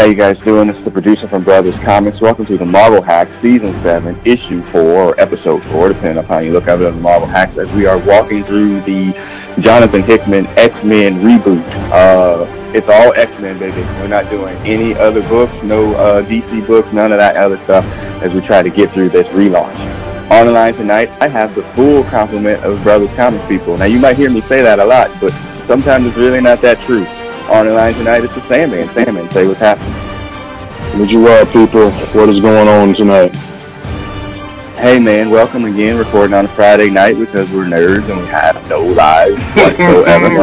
how 0.00 0.06
you 0.06 0.14
guys 0.14 0.38
doing? 0.38 0.68
This 0.68 0.78
is 0.78 0.84
the 0.84 0.90
producer 0.90 1.28
from 1.28 1.44
Brothers 1.44 1.78
Comics. 1.80 2.22
Welcome 2.22 2.46
to 2.46 2.56
the 2.56 2.64
Marvel 2.64 3.02
Hacks 3.02 3.30
Season 3.42 3.70
7, 3.82 4.18
Issue 4.24 4.62
4, 4.70 4.80
or 4.80 5.20
Episode 5.20 5.62
4, 5.64 5.88
depending 5.88 6.16
on 6.16 6.24
how 6.24 6.38
you 6.38 6.52
look 6.54 6.68
at 6.68 6.80
it 6.80 6.86
on 6.86 6.94
the 6.94 7.00
Marvel 7.02 7.28
Hacks, 7.28 7.58
as 7.58 7.70
we 7.74 7.84
are 7.84 7.98
walking 7.98 8.42
through 8.42 8.80
the 8.80 9.12
Jonathan 9.60 10.02
Hickman 10.02 10.46
X-Men 10.56 11.16
reboot. 11.16 11.62
Uh, 11.92 12.46
it's 12.74 12.88
all 12.88 13.12
X-Men, 13.12 13.58
baby. 13.58 13.82
We're 14.00 14.08
not 14.08 14.30
doing 14.30 14.56
any 14.64 14.94
other 14.94 15.20
books, 15.28 15.52
no 15.62 15.94
uh, 15.96 16.24
DC 16.24 16.66
books, 16.66 16.90
none 16.94 17.12
of 17.12 17.18
that 17.18 17.36
other 17.36 17.58
stuff, 17.64 17.84
as 18.22 18.32
we 18.32 18.40
try 18.40 18.62
to 18.62 18.70
get 18.70 18.90
through 18.92 19.10
this 19.10 19.28
relaunch. 19.28 19.76
On 20.30 20.46
the 20.46 20.52
line 20.52 20.72
tonight, 20.72 21.10
I 21.20 21.28
have 21.28 21.54
the 21.54 21.62
full 21.74 22.04
complement 22.04 22.64
of 22.64 22.82
Brothers 22.82 23.14
Comics 23.16 23.46
people. 23.48 23.76
Now, 23.76 23.84
you 23.84 24.00
might 24.00 24.16
hear 24.16 24.30
me 24.30 24.40
say 24.40 24.62
that 24.62 24.78
a 24.78 24.84
lot, 24.86 25.10
but 25.20 25.30
sometimes 25.66 26.06
it's 26.06 26.16
really 26.16 26.40
not 26.40 26.62
that 26.62 26.80
true. 26.80 27.04
On 27.50 27.66
the 27.66 27.72
line 27.72 27.94
tonight 27.94 28.22
is 28.22 28.32
the 28.34 28.40
Sandman. 28.42 28.88
Sandman, 28.90 29.28
say 29.30 29.44
what's 29.46 29.58
happening. 29.58 29.92
Would 31.00 31.10
you 31.10 31.20
well, 31.20 31.44
people? 31.46 31.90
What 31.90 32.28
is 32.28 32.40
going 32.40 32.68
on 32.68 32.94
tonight? 32.94 33.34
Hey, 34.76 35.00
man, 35.00 35.30
welcome 35.30 35.64
again. 35.64 35.98
Recording 35.98 36.32
on 36.32 36.44
a 36.44 36.48
Friday 36.48 36.90
night 36.90 37.18
because 37.18 37.50
we're 37.50 37.64
nerds 37.64 38.08
and 38.08 38.20
we 38.20 38.26
have 38.28 38.56
no 38.70 38.82
lives 38.82 39.42
whatsoever. 39.56 40.28
None. 40.28 40.36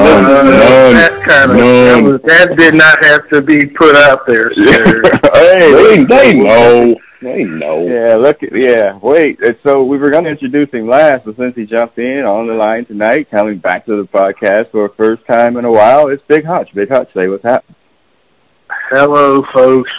That 0.94 1.22
kind 1.24 1.52
of 1.52 1.58
that, 1.58 2.02
None. 2.02 2.04
was, 2.04 2.22
that 2.24 2.56
did 2.58 2.76
not 2.76 3.04
have 3.06 3.28
to 3.30 3.42
be 3.42 3.66
put 3.66 3.96
out 3.96 4.28
there, 4.28 4.54
sir. 4.54 5.02
They, 5.34 6.04
they 6.04 6.34
know. 6.34 6.96
They 7.22 7.44
know. 7.44 7.88
Yeah, 7.88 8.16
look, 8.16 8.44
at, 8.44 8.56
yeah, 8.56 8.98
wait. 9.02 9.40
and 9.44 9.58
So 9.66 9.84
we 9.84 9.98
were 9.98 10.12
going 10.12 10.26
to 10.26 10.30
introduce 10.30 10.70
him 10.72 10.88
last, 10.88 11.26
but 11.26 11.36
since 11.38 11.56
he 11.56 11.66
jumped 11.66 11.98
in 11.98 12.24
on 12.26 12.48
the 12.48 12.54
line 12.54 12.86
tonight, 12.86 13.32
coming 13.32 13.58
back 13.58 13.86
to 13.88 13.98
the 13.98 14.08
podcast 14.08 14.72
for 14.72 14.88
the 14.88 14.94
first 14.96 15.26
time 15.26 15.58
in 15.58 15.66
a 15.66 15.72
while, 15.72 16.10
it's 16.10 16.22
Big 16.28 16.46
Hutch. 16.46 16.70
Big 16.76 16.90
Hutch, 16.90 17.10
say 17.16 17.28
what's 17.28 17.44
happening. 17.44 17.76
Hello, 18.92 19.44
folks. 19.54 19.90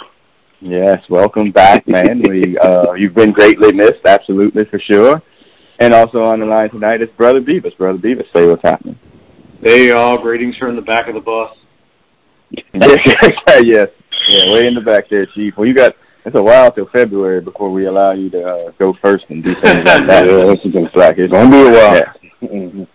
Yes, 0.61 1.03
welcome 1.09 1.51
back, 1.51 1.87
man. 1.87 2.21
we 2.27 2.57
uh, 2.57 2.93
you've 2.93 3.15
been 3.15 3.31
greatly 3.31 3.71
missed, 3.71 4.05
absolutely 4.05 4.65
for 4.65 4.79
sure. 4.79 5.21
And 5.79 5.93
also 5.93 6.21
on 6.21 6.39
the 6.39 6.45
line 6.45 6.69
tonight 6.69 7.01
is 7.01 7.09
Brother 7.17 7.39
Beavis. 7.39 7.77
Brother 7.77 7.97
Beavis, 7.97 8.25
say 8.35 8.45
what's 8.45 8.61
happening. 8.61 8.99
Hey, 9.61 9.91
all 9.91 10.21
greetings 10.21 10.57
from 10.57 10.75
the 10.75 10.81
back 10.81 11.07
of 11.07 11.15
the 11.15 11.21
bus. 11.21 11.55
yes, 12.73 13.87
yeah, 14.29 14.53
way 14.53 14.67
in 14.67 14.73
the 14.73 14.81
back 14.85 15.09
there, 15.09 15.25
Chief. 15.27 15.53
Well, 15.55 15.67
you 15.67 15.73
got 15.73 15.95
it's 16.25 16.35
a 16.35 16.41
while 16.41 16.71
till 16.71 16.87
February 16.93 17.41
before 17.41 17.71
we 17.71 17.85
allow 17.85 18.11
you 18.11 18.29
to 18.31 18.43
uh, 18.43 18.71
go 18.77 18.93
first 19.03 19.25
and 19.29 19.43
do 19.43 19.53
things 19.63 19.79
like 19.85 20.07
that. 20.07 20.25
Yeah, 20.27 20.45
this 20.45 20.59
has 20.63 20.73
been 20.73 20.89
slack. 20.93 21.15
It's 21.17 21.31
Gonna 21.31 21.49
be 21.49 21.57
a 21.57 21.71
while. 21.71 21.95
Yeah. 21.95 22.13
Mhm. 22.41 22.87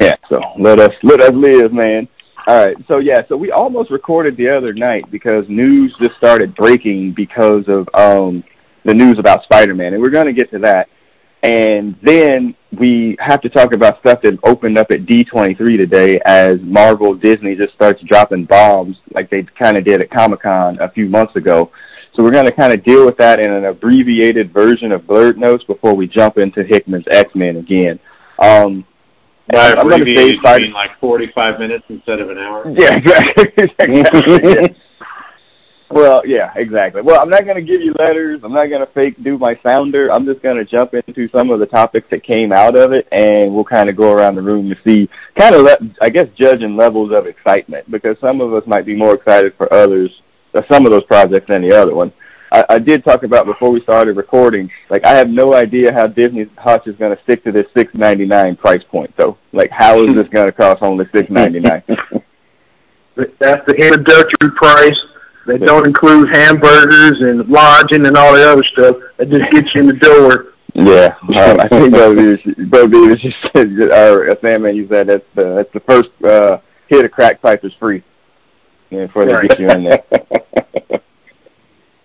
Yeah, 0.00 0.12
so 0.28 0.40
let 0.58 0.80
us 0.80 0.92
let 1.02 1.20
us 1.20 1.32
live, 1.34 1.72
man. 1.72 2.08
All 2.46 2.66
right, 2.66 2.76
so 2.88 2.98
yeah, 2.98 3.22
so 3.28 3.36
we 3.36 3.50
almost 3.52 3.90
recorded 3.90 4.36
the 4.36 4.48
other 4.50 4.74
night 4.74 5.10
because 5.10 5.44
news 5.48 5.94
just 6.02 6.16
started 6.16 6.54
breaking 6.56 7.14
because 7.14 7.64
of 7.68 7.88
um 7.94 8.44
the 8.84 8.92
news 8.92 9.18
about 9.18 9.42
Spider-Man, 9.44 9.94
and 9.94 10.02
we're 10.02 10.10
going 10.10 10.26
to 10.26 10.32
get 10.32 10.50
to 10.50 10.58
that. 10.58 10.88
And 11.42 11.94
then 12.02 12.54
we 12.78 13.16
have 13.18 13.40
to 13.42 13.48
talk 13.50 13.74
about 13.74 13.98
stuff 14.00 14.20
that 14.22 14.38
opened 14.44 14.78
up 14.78 14.90
at 14.90 15.06
D23 15.06 15.56
today 15.76 16.18
as 16.24 16.56
Marvel 16.62 17.14
Disney 17.14 17.54
just 17.54 17.74
starts 17.74 18.02
dropping 18.02 18.44
bombs 18.46 18.96
like 19.12 19.28
they 19.30 19.42
kind 19.58 19.76
of 19.76 19.84
did 19.84 20.02
at 20.02 20.10
Comic-Con 20.10 20.78
a 20.80 20.90
few 20.90 21.08
months 21.08 21.36
ago. 21.36 21.70
So 22.14 22.22
we're 22.22 22.30
going 22.30 22.46
to 22.46 22.52
kind 22.52 22.72
of 22.72 22.84
deal 22.84 23.04
with 23.04 23.16
that 23.18 23.40
in 23.40 23.52
an 23.52 23.64
abbreviated 23.64 24.52
version 24.52 24.92
of 24.92 25.06
Blurred 25.06 25.36
Notes 25.36 25.64
before 25.64 25.94
we 25.94 26.06
jump 26.06 26.38
into 26.38 26.62
Hickman's 26.62 27.06
X-Men 27.10 27.56
again. 27.56 27.98
Um, 28.38 28.86
By 29.52 29.72
I'm 29.72 29.88
going 29.88 30.04
to 30.04 30.16
say 30.16 30.28
you 30.28 30.40
mean 30.42 30.72
like 30.72 30.98
45 31.00 31.58
minutes 31.58 31.84
instead 31.88 32.20
of 32.20 32.30
an 32.30 32.38
hour? 32.38 32.72
Yeah, 32.78 32.96
exactly. 32.96 34.02
yeah. 34.44 34.68
Well, 35.90 36.22
yeah, 36.26 36.50
exactly. 36.56 37.02
Well, 37.02 37.20
I'm 37.22 37.28
not 37.28 37.44
going 37.44 37.54
to 37.54 37.62
give 37.62 37.80
you 37.80 37.94
letters. 37.96 38.40
I'm 38.42 38.52
not 38.52 38.66
going 38.66 38.84
to 38.84 38.92
fake 38.94 39.22
do 39.22 39.38
my 39.38 39.56
sounder. 39.64 40.10
I'm 40.12 40.26
just 40.26 40.42
going 40.42 40.56
to 40.56 40.64
jump 40.64 40.92
into 40.92 41.28
some 41.28 41.50
of 41.50 41.60
the 41.60 41.66
topics 41.66 42.08
that 42.10 42.24
came 42.24 42.52
out 42.52 42.76
of 42.76 42.92
it, 42.92 43.06
and 43.12 43.54
we'll 43.54 43.62
kind 43.64 43.88
of 43.88 43.96
go 43.96 44.10
around 44.10 44.34
the 44.34 44.42
room 44.42 44.68
to 44.70 44.76
see, 44.84 45.08
kind 45.38 45.54
of, 45.54 45.62
le- 45.62 45.94
I 46.00 46.08
guess, 46.08 46.26
judging 46.36 46.76
levels 46.76 47.12
of 47.14 47.26
excitement 47.28 47.88
because 47.92 48.16
some 48.20 48.40
of 48.40 48.52
us 48.54 48.64
might 48.66 48.84
be 48.84 48.96
more 48.96 49.14
excited 49.14 49.52
for 49.56 49.72
others, 49.72 50.10
some 50.70 50.86
of 50.86 50.92
those 50.92 51.04
projects 51.04 51.46
than 51.48 51.62
the 51.62 51.74
other 51.74 51.94
one. 51.94 52.12
I, 52.52 52.64
I 52.70 52.78
did 52.78 53.04
talk 53.04 53.24
about 53.24 53.46
before 53.46 53.70
we 53.70 53.80
started 53.82 54.16
recording. 54.16 54.70
Like, 54.88 55.04
I 55.04 55.10
have 55.14 55.28
no 55.28 55.54
idea 55.54 55.92
how 55.92 56.06
Disney 56.06 56.46
Hutch 56.56 56.86
is 56.86 56.94
going 56.96 57.16
to 57.16 57.22
stick 57.24 57.42
to 57.44 57.52
this 57.52 57.66
six 57.76 57.92
ninety 57.94 58.26
nine 58.26 58.56
price 58.56 58.82
point, 58.90 59.12
though. 59.16 59.36
Like, 59.52 59.70
how 59.70 60.00
is 60.04 60.14
this 60.14 60.28
going 60.28 60.46
to 60.46 60.52
cost 60.52 60.82
only 60.82 61.06
six 61.14 61.28
ninety 61.30 61.60
nine? 61.60 61.82
That's 63.16 63.64
the 63.66 63.74
introductory 63.78 64.50
price. 64.56 64.98
They 65.46 65.58
don't 65.58 65.86
include 65.86 66.34
hamburgers 66.34 67.20
and 67.20 67.46
lodging 67.48 68.06
and 68.06 68.16
all 68.16 68.34
the 68.34 68.48
other 68.50 68.64
stuff. 68.72 68.96
That 69.18 69.30
just 69.30 69.50
gets 69.52 69.68
you 69.74 69.82
in 69.82 69.86
the 69.88 69.92
door. 69.94 70.54
Yeah, 70.74 71.14
um, 71.22 71.60
I 71.60 71.68
think 71.68 71.92
Bo 71.92 72.14
Beavis, 72.14 72.70
Bo 72.70 72.86
Beavis 72.88 73.20
just 73.20 73.36
said, 73.56 73.70
or 73.92 74.30
uh, 74.30 74.34
Sandman, 74.44 74.74
you 74.74 74.88
said 74.90 75.08
that's 75.08 75.24
the 75.36 75.54
that's 75.54 75.72
the 75.72 75.80
first 75.88 76.08
uh, 76.28 76.58
hit 76.88 77.04
of 77.04 77.12
crack 77.12 77.40
pipe 77.42 77.64
is 77.64 77.72
free. 77.78 78.02
Yeah, 78.90 79.06
before 79.06 79.24
they 79.24 79.32
Right. 79.32 79.48
get 79.48 79.60
you 79.60 79.68
in 79.68 79.84
there. 79.84 80.04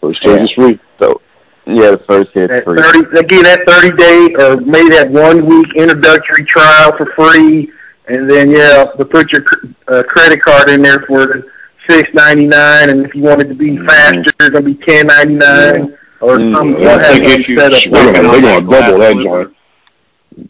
First 0.01 0.21
take 0.23 0.41
is 0.41 0.51
free. 0.55 0.79
So, 1.01 1.21
yeah, 1.65 1.91
the 1.91 2.01
first 2.09 2.29
hit's 2.33 2.53
That 2.53 2.63
free. 2.63 2.81
thirty, 2.81 3.01
they 3.13 3.23
give 3.23 3.43
that 3.43 3.61
thirty 3.67 3.91
day 3.95 4.33
or 4.43 4.57
maybe 4.61 4.89
that 4.89 5.09
one 5.11 5.45
week 5.45 5.67
introductory 5.75 6.45
trial 6.45 6.95
for 6.97 7.05
free, 7.17 7.71
and 8.07 8.29
then 8.29 8.49
yeah, 8.49 8.85
they 8.97 9.03
put 9.03 9.31
your 9.31 9.43
uh, 9.87 10.03
credit 10.03 10.41
card 10.43 10.69
in 10.69 10.81
there 10.81 11.01
for 11.07 11.25
the 11.27 11.43
six 11.89 12.09
ninety 12.13 12.45
nine, 12.47 12.89
and 12.89 13.05
if 13.05 13.13
you 13.13 13.21
want 13.23 13.41
it 13.41 13.47
to 13.49 13.55
be 13.55 13.71
Mhm. 13.77 13.85
faster, 13.87 14.19
it's 14.39 14.49
gonna 14.49 14.61
be 14.65 14.75
ten 14.87 15.07
ninety 15.07 15.35
nine 15.35 15.97
or 16.21 16.37
Mm. 16.37 16.55
something. 16.57 16.81
Yeah, 16.81 16.91
You'll 16.91 16.99
have 16.99 17.13
they 17.15 17.19
get 17.19 17.47
you 17.47 17.55
they're 17.57 17.69
gonna, 17.69 18.31
they're 18.31 18.41
gonna 18.41 18.61
double 18.71 18.99
that 18.99 19.11
slipper. 19.13 19.43
joint. 19.43 19.55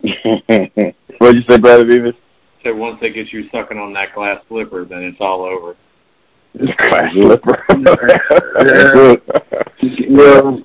What'd 1.20 1.36
you 1.36 1.44
say, 1.50 1.58
brother 1.58 1.86
Beavis? 1.86 2.16
So 2.64 2.74
once 2.76 3.00
they 3.02 3.10
get 3.10 3.32
you 3.34 3.50
sucking 3.52 3.78
on 3.78 3.94
that 3.94 4.14
glass 4.14 4.42
slipper, 4.48 4.86
then 4.86 5.04
it's 5.04 5.20
all 5.20 5.42
over. 5.44 5.76
Glass 6.58 7.14
slipper. 7.14 7.66
Yeah. 9.82 10.06
Well, 10.10 10.62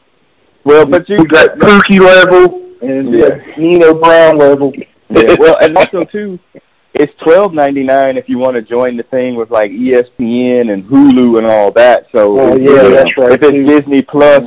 well, 0.64 0.86
but 0.86 1.08
you 1.08 1.16
you 1.18 1.24
got 1.26 1.50
Pookie 1.58 2.00
level 2.00 2.62
and 2.80 3.12
Yeah. 3.14 3.26
yeah. 3.46 3.56
Nino 3.56 3.94
Brown 3.94 4.38
level. 4.38 4.72
yeah, 5.10 5.34
well, 5.38 5.56
and 5.60 5.76
also 5.76 6.02
too, 6.04 6.38
it's 6.94 7.12
twelve 7.22 7.52
ninety 7.52 7.82
nine 7.84 8.16
if 8.16 8.28
you 8.28 8.38
want 8.38 8.56
to 8.56 8.62
join 8.62 8.96
the 8.96 9.02
thing 9.04 9.36
with 9.36 9.50
like 9.50 9.70
ESPN 9.70 10.72
and 10.72 10.84
Hulu 10.84 11.38
and 11.38 11.46
all 11.46 11.70
that. 11.72 12.06
So 12.12 12.38
Oh, 12.40 12.54
if- 12.56 12.62
yeah, 12.62 12.88
that's 12.96 13.16
right, 13.18 13.32
If 13.32 13.42
it's 13.42 13.50
too. 13.50 13.66
Disney 13.66 14.02
Plus 14.02 14.42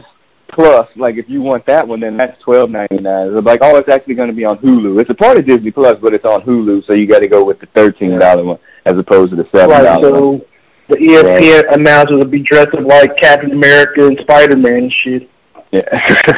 Plus, 0.49 0.87
like 0.95 1.15
if 1.17 1.29
you 1.29 1.41
want 1.41 1.65
that 1.67 1.87
one, 1.87 1.99
then 1.99 2.17
that's 2.17 2.41
twelve 2.41 2.69
ninety 2.71 2.97
nine. 2.99 3.27
It's 3.35 3.45
like, 3.45 3.59
oh, 3.61 3.77
it's 3.77 3.89
actually 3.93 4.15
going 4.15 4.29
to 4.29 4.35
be 4.35 4.45
on 4.45 4.57
Hulu. 4.57 4.99
It's 4.99 5.09
a 5.09 5.13
part 5.15 5.37
of 5.37 5.45
Disney 5.45 5.71
Plus, 5.71 5.95
but 6.01 6.13
it's 6.13 6.25
on 6.25 6.41
Hulu, 6.41 6.85
so 6.87 6.95
you 6.95 7.05
got 7.07 7.19
to 7.19 7.27
go 7.27 7.43
with 7.43 7.59
the 7.59 7.67
thirteen 7.75 8.17
dollar 8.17 8.43
one 8.43 8.59
as 8.85 8.97
opposed 8.97 9.29
to 9.31 9.35
the 9.35 9.47
seven 9.53 9.69
Right, 9.69 9.83
dollar 9.83 10.19
one. 10.25 10.41
So 10.87 10.93
the 10.93 11.05
ESPN 11.05 11.73
announcers 11.73 12.17
will 12.17 12.25
be 12.25 12.39
dressed 12.43 12.73
up 12.73 12.85
like 12.85 13.17
Captain 13.17 13.51
America 13.51 14.07
and 14.07 14.17
Spider 14.21 14.55
Man 14.55 14.73
and 14.75 14.93
shit. 15.03 15.29
Yeah, 15.71 15.81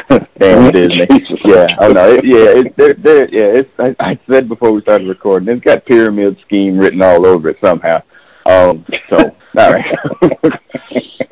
damn 0.38 0.72
Disney. 0.72 1.06
Yeah, 1.44 1.66
oh 1.78 1.92
no, 1.92 2.10
it, 2.10 2.24
yeah, 2.24 2.60
it, 2.60 2.76
they're, 2.76 2.94
they're, 2.94 3.28
yeah. 3.28 3.60
It's 3.60 3.70
I, 3.78 3.94
I 4.00 4.18
said 4.30 4.48
before 4.48 4.72
we 4.72 4.82
started 4.82 5.06
recording, 5.08 5.48
it's 5.48 5.64
got 5.64 5.86
pyramid 5.86 6.36
scheme 6.44 6.76
written 6.76 7.00
all 7.02 7.24
over 7.26 7.48
it 7.48 7.56
somehow. 7.62 8.02
Um, 8.46 8.84
so 9.08 9.18
all 9.58 9.72
right, 9.72 9.96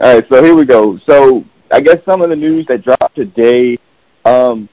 all 0.00 0.14
right. 0.14 0.24
So 0.30 0.42
here 0.42 0.54
we 0.54 0.64
go. 0.64 0.98
So 1.08 1.44
I 1.72 1.80
guess 1.80 1.98
some 2.04 2.22
of 2.22 2.30
the 2.30 2.36
news 2.36 2.66
that 2.68 2.84
dropped 2.84 3.16
today. 3.16 3.78
Um, 4.24 4.68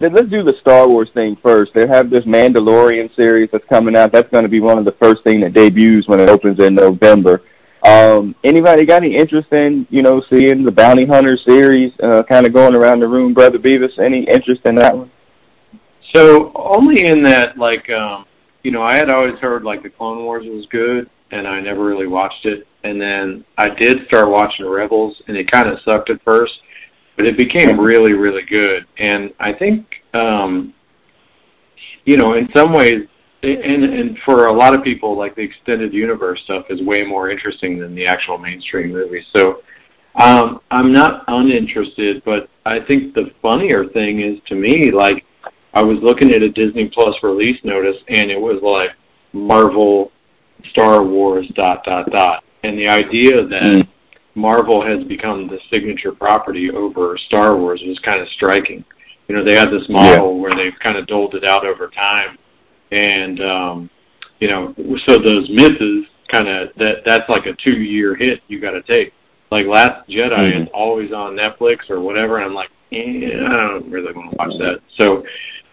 then 0.00 0.14
let's 0.14 0.28
do 0.28 0.44
the 0.44 0.54
Star 0.60 0.86
Wars 0.88 1.10
thing 1.12 1.36
first. 1.42 1.72
They 1.74 1.86
have 1.88 2.08
this 2.10 2.24
Mandalorian 2.24 3.14
series 3.16 3.48
that's 3.50 3.64
coming 3.68 3.96
out. 3.96 4.12
That's 4.12 4.30
going 4.30 4.44
to 4.44 4.48
be 4.48 4.60
one 4.60 4.78
of 4.78 4.84
the 4.84 4.94
first 5.02 5.24
thing 5.24 5.40
that 5.40 5.54
debuts 5.54 6.06
when 6.06 6.20
it 6.20 6.28
opens 6.28 6.60
in 6.60 6.76
November. 6.76 7.42
Um, 7.84 8.34
anybody 8.42 8.84
got 8.84 9.02
any 9.02 9.16
interest 9.16 9.52
in, 9.52 9.86
you 9.90 10.02
know, 10.02 10.22
seeing 10.30 10.64
the 10.64 10.72
Bounty 10.72 11.06
Hunter 11.06 11.36
series, 11.36 11.92
uh, 12.02 12.22
kind 12.24 12.46
of 12.46 12.52
going 12.52 12.74
around 12.74 13.00
the 13.00 13.08
room, 13.08 13.34
Brother 13.34 13.58
Beavis? 13.58 13.98
Any 13.98 14.24
interest 14.24 14.62
in 14.64 14.74
that 14.76 14.96
one? 14.96 15.10
So 16.14 16.52
only 16.54 17.06
in 17.06 17.22
that, 17.24 17.56
like, 17.56 17.88
um, 17.90 18.24
you 18.62 18.70
know, 18.70 18.82
I 18.82 18.94
had 18.94 19.10
always 19.10 19.38
heard 19.38 19.62
like 19.62 19.82
the 19.82 19.90
Clone 19.90 20.24
Wars 20.24 20.44
was 20.46 20.66
good, 20.66 21.08
and 21.30 21.46
I 21.46 21.60
never 21.60 21.84
really 21.84 22.06
watched 22.06 22.44
it. 22.46 22.66
And 22.84 23.00
then 23.00 23.44
I 23.56 23.68
did 23.68 24.06
start 24.06 24.28
watching 24.28 24.66
Rebels, 24.66 25.20
and 25.28 25.36
it 25.36 25.50
kind 25.50 25.68
of 25.68 25.78
sucked 25.84 26.10
at 26.10 26.22
first, 26.24 26.54
but 27.16 27.26
it 27.26 27.36
became 27.36 27.78
really, 27.78 28.14
really 28.14 28.42
good. 28.42 28.86
And 28.98 29.32
I 29.38 29.52
think, 29.52 29.86
um, 30.14 30.74
you 32.04 32.16
know, 32.16 32.34
in 32.34 32.48
some 32.56 32.72
ways, 32.72 33.06
and 33.42 33.84
and 33.84 34.18
for 34.24 34.46
a 34.46 34.52
lot 34.52 34.74
of 34.74 34.82
people, 34.82 35.16
like 35.16 35.34
the 35.36 35.42
extended 35.42 35.92
universe 35.92 36.40
stuff 36.44 36.66
is 36.70 36.82
way 36.82 37.04
more 37.04 37.30
interesting 37.30 37.78
than 37.78 37.94
the 37.94 38.06
actual 38.06 38.38
mainstream 38.38 38.92
movies. 38.92 39.24
So 39.34 39.62
um, 40.20 40.60
I'm 40.70 40.92
not 40.92 41.24
uninterested, 41.28 42.22
but 42.24 42.48
I 42.66 42.80
think 42.80 43.14
the 43.14 43.30
funnier 43.40 43.86
thing 43.86 44.20
is 44.20 44.38
to 44.48 44.54
me, 44.54 44.90
like 44.90 45.24
I 45.74 45.82
was 45.82 45.98
looking 46.02 46.32
at 46.32 46.42
a 46.42 46.50
Disney 46.50 46.90
Plus 46.92 47.14
release 47.22 47.58
notice, 47.64 47.96
and 48.08 48.30
it 48.30 48.40
was 48.40 48.60
like 48.62 48.90
Marvel, 49.32 50.10
Star 50.70 51.04
Wars, 51.04 51.46
dot 51.54 51.84
dot 51.84 52.10
dot, 52.10 52.44
and 52.64 52.76
the 52.78 52.88
idea 52.88 53.46
that 53.46 53.62
Mm. 53.62 53.88
Marvel 54.34 54.86
has 54.86 55.04
become 55.08 55.48
the 55.48 55.58
signature 55.70 56.12
property 56.12 56.70
over 56.70 57.18
Star 57.26 57.56
Wars 57.56 57.82
was 57.84 57.98
kind 58.00 58.20
of 58.20 58.28
striking. 58.36 58.84
You 59.26 59.36
know, 59.36 59.44
they 59.44 59.56
had 59.56 59.70
this 59.70 59.86
model 59.88 60.34
yeah. 60.34 60.40
where 60.40 60.52
they've 60.56 60.78
kind 60.82 60.96
of 60.96 61.06
doled 61.06 61.34
it 61.34 61.44
out 61.44 61.66
over 61.66 61.88
time, 61.88 62.38
and 62.90 63.40
um, 63.40 63.90
you 64.40 64.48
know, 64.48 64.74
so 65.08 65.18
those 65.18 65.48
misses 65.50 66.06
kind 66.32 66.48
of 66.48 66.68
that 66.76 67.02
that's 67.06 67.28
like 67.28 67.46
a 67.46 67.54
two 67.64 67.80
year 67.80 68.14
hit 68.14 68.40
you 68.48 68.60
got 68.60 68.72
to 68.72 68.82
take. 68.82 69.12
Like 69.50 69.66
Last 69.66 70.08
Jedi 70.08 70.30
mm-hmm. 70.30 70.62
is 70.62 70.68
always 70.74 71.12
on 71.12 71.36
Netflix 71.36 71.88
or 71.88 72.00
whatever, 72.00 72.36
and 72.36 72.46
I'm 72.46 72.54
like, 72.54 72.70
eh, 72.92 73.32
I 73.34 73.68
don't 73.68 73.90
really 73.90 74.12
want 74.12 74.30
to 74.30 74.36
watch 74.36 74.52
that. 74.58 74.80
So, 75.00 75.24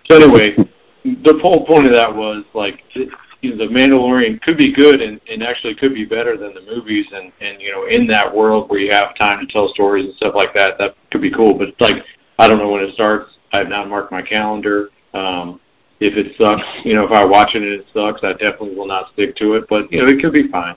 so 0.10 0.16
anyway, 0.16 0.56
the 1.04 1.40
whole 1.42 1.66
point 1.66 1.88
of 1.88 1.94
that 1.94 2.14
was 2.14 2.46
like 2.54 2.80
you 2.96 3.56
know, 3.56 3.58
the 3.58 3.72
Mandalorian 3.72 4.42
could 4.42 4.58
be 4.58 4.74
good 4.74 5.02
and, 5.02 5.20
and 5.30 5.44
actually 5.44 5.76
could 5.76 5.94
be 5.94 6.06
better 6.06 6.38
than 6.38 6.54
the 6.54 6.62
movies, 6.62 7.06
and 7.12 7.32
and 7.42 7.62
you 7.62 7.72
know, 7.72 7.86
in 7.90 8.08
that 8.08 8.34
world 8.34 8.70
where 8.70 8.80
you 8.80 8.92
have 8.92 9.16
time 9.18 9.46
to 9.46 9.52
tell 9.52 9.70
stories 9.74 10.06
and 10.06 10.16
stuff 10.16 10.34
like 10.36 10.54
that, 10.56 10.78
that 10.80 10.96
could 11.12 11.22
be 11.22 11.32
cool. 11.32 11.54
But 11.54 11.70
like, 11.80 12.02
I 12.40 12.48
don't 12.48 12.58
know 12.58 12.70
when 12.70 12.84
it 12.84 12.94
starts. 12.94 13.30
I 13.52 13.60
have 13.60 13.70
not 13.70 13.90
marked 13.90 14.12
my 14.12 14.22
calendar. 14.22 14.90
Um, 15.14 15.60
if 16.00 16.16
it 16.18 16.36
sucks, 16.42 16.62
you 16.84 16.94
know, 16.94 17.06
if 17.06 17.12
I 17.12 17.26
watch 17.26 17.52
it 17.56 17.64
and 17.64 17.72
it 17.72 17.86
sucks, 17.94 18.22
I 18.24 18.34
definitely 18.34 18.76
will 18.76 18.88
not 18.88 19.12
stick 19.14 19.36
to 19.38 19.56
it. 19.56 19.66
But 19.70 19.92
you 19.92 20.02
know, 20.02 20.12
it 20.12 20.22
could 20.22 20.34
be 20.34 20.48
fine. 20.50 20.76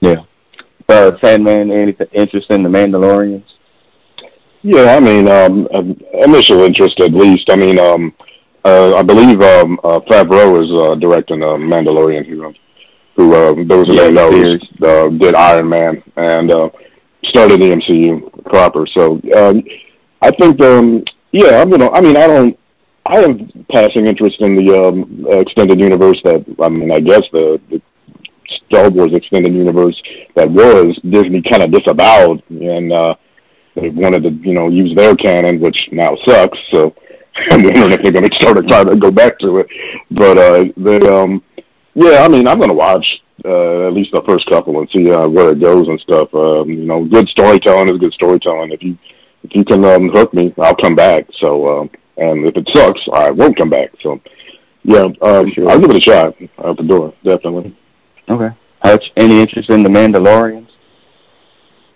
Yeah. 0.00 0.24
Uh, 0.88 1.12
Sandman, 1.22 1.70
any 1.70 1.96
interest 2.12 2.50
in 2.50 2.62
the 2.62 2.68
Mandalorians? 2.68 3.44
Yeah, 4.62 4.94
I 4.94 5.00
mean, 5.00 5.28
um, 5.28 5.66
initial 6.12 6.62
interest 6.62 7.00
at 7.00 7.12
least. 7.12 7.50
I 7.50 7.56
mean, 7.56 7.78
um, 7.78 8.14
uh, 8.64 8.94
I 8.94 9.02
believe 9.02 9.40
um, 9.40 9.80
uh, 9.82 9.98
Favreau 10.00 10.62
is 10.62 10.70
uh, 10.78 10.94
directing 10.96 11.42
uh, 11.42 11.56
Mandalorian. 11.56 12.26
Who, 12.26 12.54
who 13.16 13.34
uh, 13.34 13.54
those 13.66 13.88
who 13.88 13.94
yeah, 13.94 14.10
don't 14.10 14.80
know, 14.80 14.88
uh, 14.88 15.08
did 15.18 15.34
Iron 15.34 15.68
Man 15.68 16.02
and 16.16 16.52
uh, 16.52 16.68
started 17.24 17.60
the 17.60 17.74
MCU 17.74 18.44
proper. 18.44 18.86
So 18.86 19.20
um, 19.36 19.64
I 20.20 20.30
think, 20.30 20.60
um, 20.60 21.02
yeah, 21.32 21.60
I'm 21.60 21.70
gonna. 21.70 21.90
I 21.90 22.00
mean, 22.00 22.16
I 22.16 22.26
don't. 22.26 22.58
I 23.04 23.20
have 23.20 23.38
passing 23.70 24.06
interest 24.06 24.36
in 24.40 24.56
the 24.56 24.78
um, 24.78 25.26
extended 25.28 25.80
universe. 25.80 26.20
That 26.24 26.44
I 26.62 26.68
mean, 26.68 26.92
I 26.92 27.00
guess 27.00 27.22
the, 27.32 27.60
the 27.70 27.82
Star 28.66 28.90
Wars 28.90 29.12
extended 29.12 29.54
universe 29.54 30.00
that 30.36 30.50
was 30.50 30.98
Disney 31.08 31.42
kind 31.42 31.62
of 31.62 31.72
disavowed, 31.72 32.42
and 32.50 32.92
uh, 32.92 33.14
they 33.74 33.88
wanted 33.88 34.22
to, 34.24 34.30
you 34.30 34.54
know, 34.54 34.68
use 34.68 34.94
their 34.96 35.16
canon, 35.16 35.60
which 35.60 35.76
now 35.90 36.16
sucks. 36.26 36.58
So 36.72 36.94
I'm 37.50 37.62
wondering 37.62 37.92
if 37.92 38.02
they're 38.02 38.12
going 38.12 38.28
to 38.28 38.36
start 38.36 38.56
to 38.56 38.62
try 38.62 38.84
to 38.84 38.96
go 38.96 39.10
back 39.10 39.38
to 39.40 39.58
it. 39.58 39.66
But 40.10 40.38
uh, 40.38 40.64
they, 40.76 41.00
um, 41.08 41.42
yeah, 41.94 42.22
I 42.22 42.28
mean, 42.28 42.46
I'm 42.46 42.58
going 42.58 42.70
to 42.70 42.74
watch 42.74 43.06
uh, 43.44 43.88
at 43.88 43.94
least 43.94 44.12
the 44.12 44.22
first 44.28 44.46
couple 44.46 44.78
and 44.78 44.88
see 44.94 45.10
uh, 45.10 45.26
where 45.26 45.50
it 45.50 45.60
goes 45.60 45.88
and 45.88 46.00
stuff. 46.00 46.32
Um, 46.34 46.68
you 46.68 46.84
know, 46.84 47.04
good 47.04 47.28
storytelling 47.28 47.88
is 47.88 47.98
good 47.98 48.12
storytelling. 48.12 48.70
If 48.72 48.82
you 48.82 48.96
if 49.42 49.50
you 49.54 49.64
can 49.64 49.84
um, 49.84 50.08
hook 50.10 50.32
me, 50.32 50.54
I'll 50.58 50.76
come 50.76 50.94
back. 50.94 51.26
So, 51.40 51.66
um, 51.66 51.90
and 52.16 52.48
if 52.48 52.56
it 52.56 52.68
sucks, 52.74 53.00
I 53.12 53.30
won't 53.30 53.56
come 53.56 53.70
back. 53.70 53.90
So, 54.02 54.20
yeah, 54.82 55.04
um, 55.22 55.50
sure. 55.52 55.70
I'll 55.70 55.78
give 55.78 55.90
it 55.90 55.96
a 55.96 56.10
shot 56.10 56.34
out 56.64 56.76
the 56.76 56.82
door, 56.82 57.14
definitely. 57.24 57.76
Okay. 58.28 58.54
Hutch, 58.82 59.04
any 59.16 59.40
interest 59.40 59.70
in 59.70 59.82
the 59.82 59.88
Mandalorians? 59.88 60.68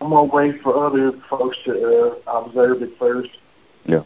I'm 0.01 0.11
gonna 0.11 0.25
wait 0.25 0.63
for 0.63 0.87
other 0.87 1.13
folks 1.29 1.57
to 1.65 2.21
uh, 2.27 2.39
observe 2.39 2.83
it 2.83 2.91
first. 2.99 3.31
Yeah. 3.87 4.03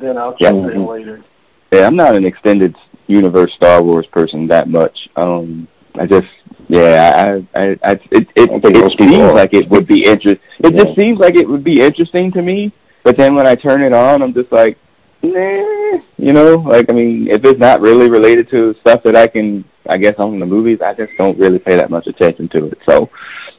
Then 0.00 0.16
I'll 0.16 0.36
check 0.36 0.52
yeah. 0.52 0.70
in 0.70 0.86
later. 0.86 1.24
Yeah, 1.72 1.86
I'm 1.86 1.96
not 1.96 2.14
an 2.14 2.24
extended 2.24 2.76
universe 3.06 3.52
Star 3.56 3.82
Wars 3.82 4.06
person 4.12 4.46
that 4.48 4.68
much. 4.68 4.96
Um, 5.16 5.66
I 5.94 6.06
just, 6.06 6.28
yeah, 6.68 7.40
I, 7.54 7.58
I, 7.58 7.76
I 7.82 7.92
it, 8.12 8.28
it, 8.36 8.50
I 8.50 8.60
it 8.62 8.92
seems 8.98 9.32
like 9.32 9.54
it 9.54 9.68
would 9.68 9.86
be 9.86 10.04
interest. 10.04 10.40
It 10.60 10.74
yeah. 10.74 10.84
just 10.84 10.96
seems 10.96 11.18
like 11.18 11.36
it 11.36 11.48
would 11.48 11.64
be 11.64 11.80
interesting 11.80 12.30
to 12.32 12.42
me. 12.42 12.72
But 13.02 13.16
then 13.16 13.34
when 13.34 13.46
I 13.46 13.54
turn 13.54 13.82
it 13.82 13.92
on, 13.92 14.22
I'm 14.22 14.34
just 14.34 14.52
like, 14.52 14.78
nah, 15.22 16.00
you 16.16 16.32
know, 16.32 16.56
like 16.56 16.90
I 16.90 16.92
mean, 16.92 17.28
if 17.28 17.44
it's 17.44 17.60
not 17.60 17.80
really 17.80 18.10
related 18.10 18.48
to 18.50 18.74
stuff 18.80 19.02
that 19.04 19.16
I 19.16 19.26
can, 19.26 19.64
I 19.88 19.96
guess, 19.96 20.14
on 20.18 20.38
the 20.38 20.46
movies, 20.46 20.80
I 20.84 20.94
just 20.94 21.12
don't 21.18 21.38
really 21.38 21.58
pay 21.58 21.76
that 21.76 21.90
much 21.90 22.06
attention 22.06 22.48
to 22.50 22.66
it. 22.66 22.78
So, 22.88 23.10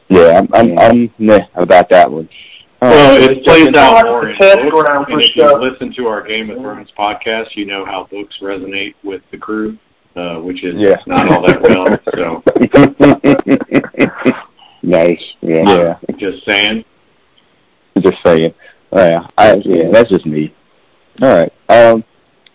yeah, 0.08 0.38
I'm, 0.38 0.48
I'm, 0.54 0.78
I'm 0.78 1.14
nah 1.18 1.40
about 1.54 1.88
that 1.90 2.10
one. 2.10 2.28
Well, 2.82 3.30
it 3.30 3.44
plays 3.44 3.68
out 3.76 4.04
more 4.06 4.28
in 4.28 4.36
books, 4.36 5.06
and 5.08 5.20
if 5.20 5.36
you 5.36 5.70
listen 5.70 5.94
to 5.94 6.08
our 6.08 6.26
Game 6.26 6.50
of 6.50 6.58
Thrones 6.58 6.90
podcast, 6.98 7.54
you 7.54 7.64
know 7.64 7.84
how 7.84 8.08
books 8.10 8.34
resonate 8.42 8.94
with 9.04 9.22
the 9.30 9.38
crew, 9.38 9.78
uh, 10.16 10.38
which 10.38 10.64
is 10.64 10.74
yeah. 10.76 10.96
not 11.06 11.32
all 11.32 11.44
that 11.44 11.62
well. 11.62 11.86
So, 12.16 12.42
nice. 14.82 15.22
Yeah. 15.42 15.62
yeah. 15.64 16.16
Just 16.18 16.44
saying. 16.44 16.84
Just 18.00 18.18
saying. 18.26 18.52
Oh, 18.90 19.06
yeah. 19.06 19.26
I, 19.38 19.54
yeah, 19.64 19.90
that's 19.92 20.10
just 20.10 20.26
me. 20.26 20.52
All 21.22 21.28
right. 21.28 21.52
Um, 21.68 22.04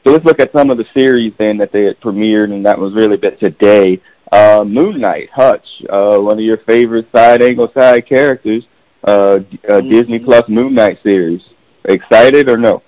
so 0.03 0.11
let's 0.11 0.25
look 0.25 0.39
at 0.39 0.51
some 0.51 0.69
of 0.69 0.77
the 0.77 0.85
series 0.93 1.33
then 1.39 1.57
that 1.57 1.71
they 1.71 1.85
had 1.85 1.99
premiered, 2.01 2.51
and 2.53 2.65
that 2.65 2.77
was 2.77 2.93
really 2.93 3.17
bit 3.17 3.39
today. 3.39 4.01
Uh, 4.31 4.63
Moon 4.65 4.99
Knight, 4.99 5.29
Hutch, 5.33 5.65
uh, 5.89 6.17
one 6.17 6.37
of 6.37 6.43
your 6.43 6.57
favorite 6.67 7.07
side 7.15 7.41
angle 7.41 7.71
side 7.73 8.07
characters 8.07 8.65
uh, 9.05 9.09
uh 9.09 9.37
mm-hmm. 9.39 9.89
Disney 9.89 10.19
Plus 10.19 10.43
Moon 10.49 10.73
Knight 10.73 10.99
series. 11.01 11.41
Excited 11.85 12.49
or 12.49 12.57
no? 12.57 12.83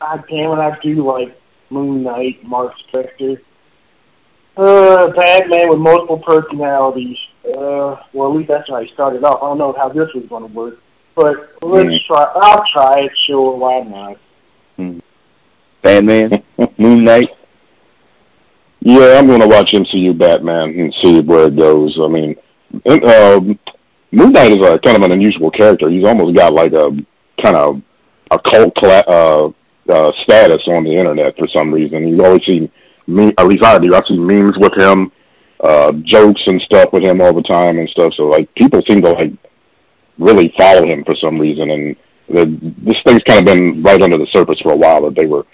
God 0.00 0.24
damn 0.30 0.52
it, 0.52 0.62
I 0.62 0.78
do 0.82 1.06
like 1.06 1.38
Moon 1.68 2.02
Knight, 2.02 2.42
Mark 2.42 2.72
Spector. 2.90 3.38
Uh, 4.56 5.08
Batman 5.12 5.68
with 5.68 5.78
multiple 5.78 6.22
personalities. 6.26 7.18
Uh, 7.44 7.96
well, 8.12 8.30
at 8.30 8.36
least 8.36 8.48
that's 8.48 8.68
how 8.68 8.80
he 8.80 8.90
started 8.94 9.22
off. 9.24 9.42
I 9.42 9.48
don't 9.48 9.58
know 9.58 9.74
how 9.76 9.88
this 9.90 10.08
was 10.14 10.24
going 10.28 10.48
to 10.48 10.54
work, 10.54 10.78
but 11.20 11.36
let's 11.62 11.86
mm. 11.86 11.98
try. 12.06 12.24
I'll 12.34 12.64
try 12.72 13.00
it. 13.00 13.12
Sure, 13.26 13.56
why 13.56 13.80
not? 13.80 14.16
Mm. 14.78 15.02
Batman, 15.82 16.30
Moon 16.78 17.04
Knight. 17.04 17.28
Yeah, 18.80 19.18
I'm 19.18 19.26
going 19.26 19.40
to 19.40 19.46
watch 19.46 19.72
MCU 19.72 20.16
Batman 20.16 20.70
and 20.70 20.94
see 21.02 21.20
where 21.20 21.48
it 21.48 21.56
goes. 21.56 21.98
I 22.02 22.08
mean, 22.08 22.34
um, 22.86 23.58
Moon 24.10 24.32
Knight 24.32 24.52
is 24.52 24.64
a 24.64 24.78
kind 24.78 24.96
of 24.96 25.02
an 25.02 25.12
unusual 25.12 25.50
character. 25.50 25.90
He's 25.90 26.06
almost 26.06 26.34
got 26.34 26.54
like 26.54 26.72
a 26.72 26.90
kind 27.42 27.56
of 27.56 27.82
a 28.30 28.38
cult 28.38 28.74
cla- 28.76 29.04
uh, 29.06 29.50
uh, 29.90 30.12
status 30.22 30.62
on 30.68 30.84
the 30.84 30.94
internet 30.94 31.36
for 31.36 31.48
some 31.48 31.72
reason. 31.72 32.08
You 32.08 32.24
always 32.24 32.44
see 32.48 32.70
me, 33.06 33.32
at 33.36 33.46
least 33.46 33.64
I 33.64 33.78
do. 33.78 33.94
I 33.94 34.00
see 34.08 34.16
memes 34.16 34.56
with 34.56 34.72
him, 34.78 35.12
uh, 35.62 35.92
jokes 36.04 36.40
and 36.46 36.62
stuff 36.62 36.90
with 36.94 37.04
him 37.04 37.20
all 37.20 37.34
the 37.34 37.42
time 37.42 37.78
and 37.78 37.88
stuff. 37.90 38.14
So 38.16 38.24
like 38.24 38.54
people 38.54 38.80
seem 38.88 39.02
to 39.02 39.10
like 39.10 39.32
really 40.20 40.54
follow 40.56 40.86
him 40.86 41.02
for 41.04 41.16
some 41.16 41.38
reason. 41.38 41.70
And 41.70 41.96
the, 42.28 42.74
this 42.84 42.98
thing's 43.04 43.24
kind 43.26 43.40
of 43.40 43.46
been 43.46 43.82
right 43.82 44.02
under 44.02 44.18
the 44.18 44.28
surface 44.32 44.60
for 44.60 44.72
a 44.72 44.76
while 44.76 45.02
that 45.02 45.16
they 45.16 45.26
were 45.26 45.46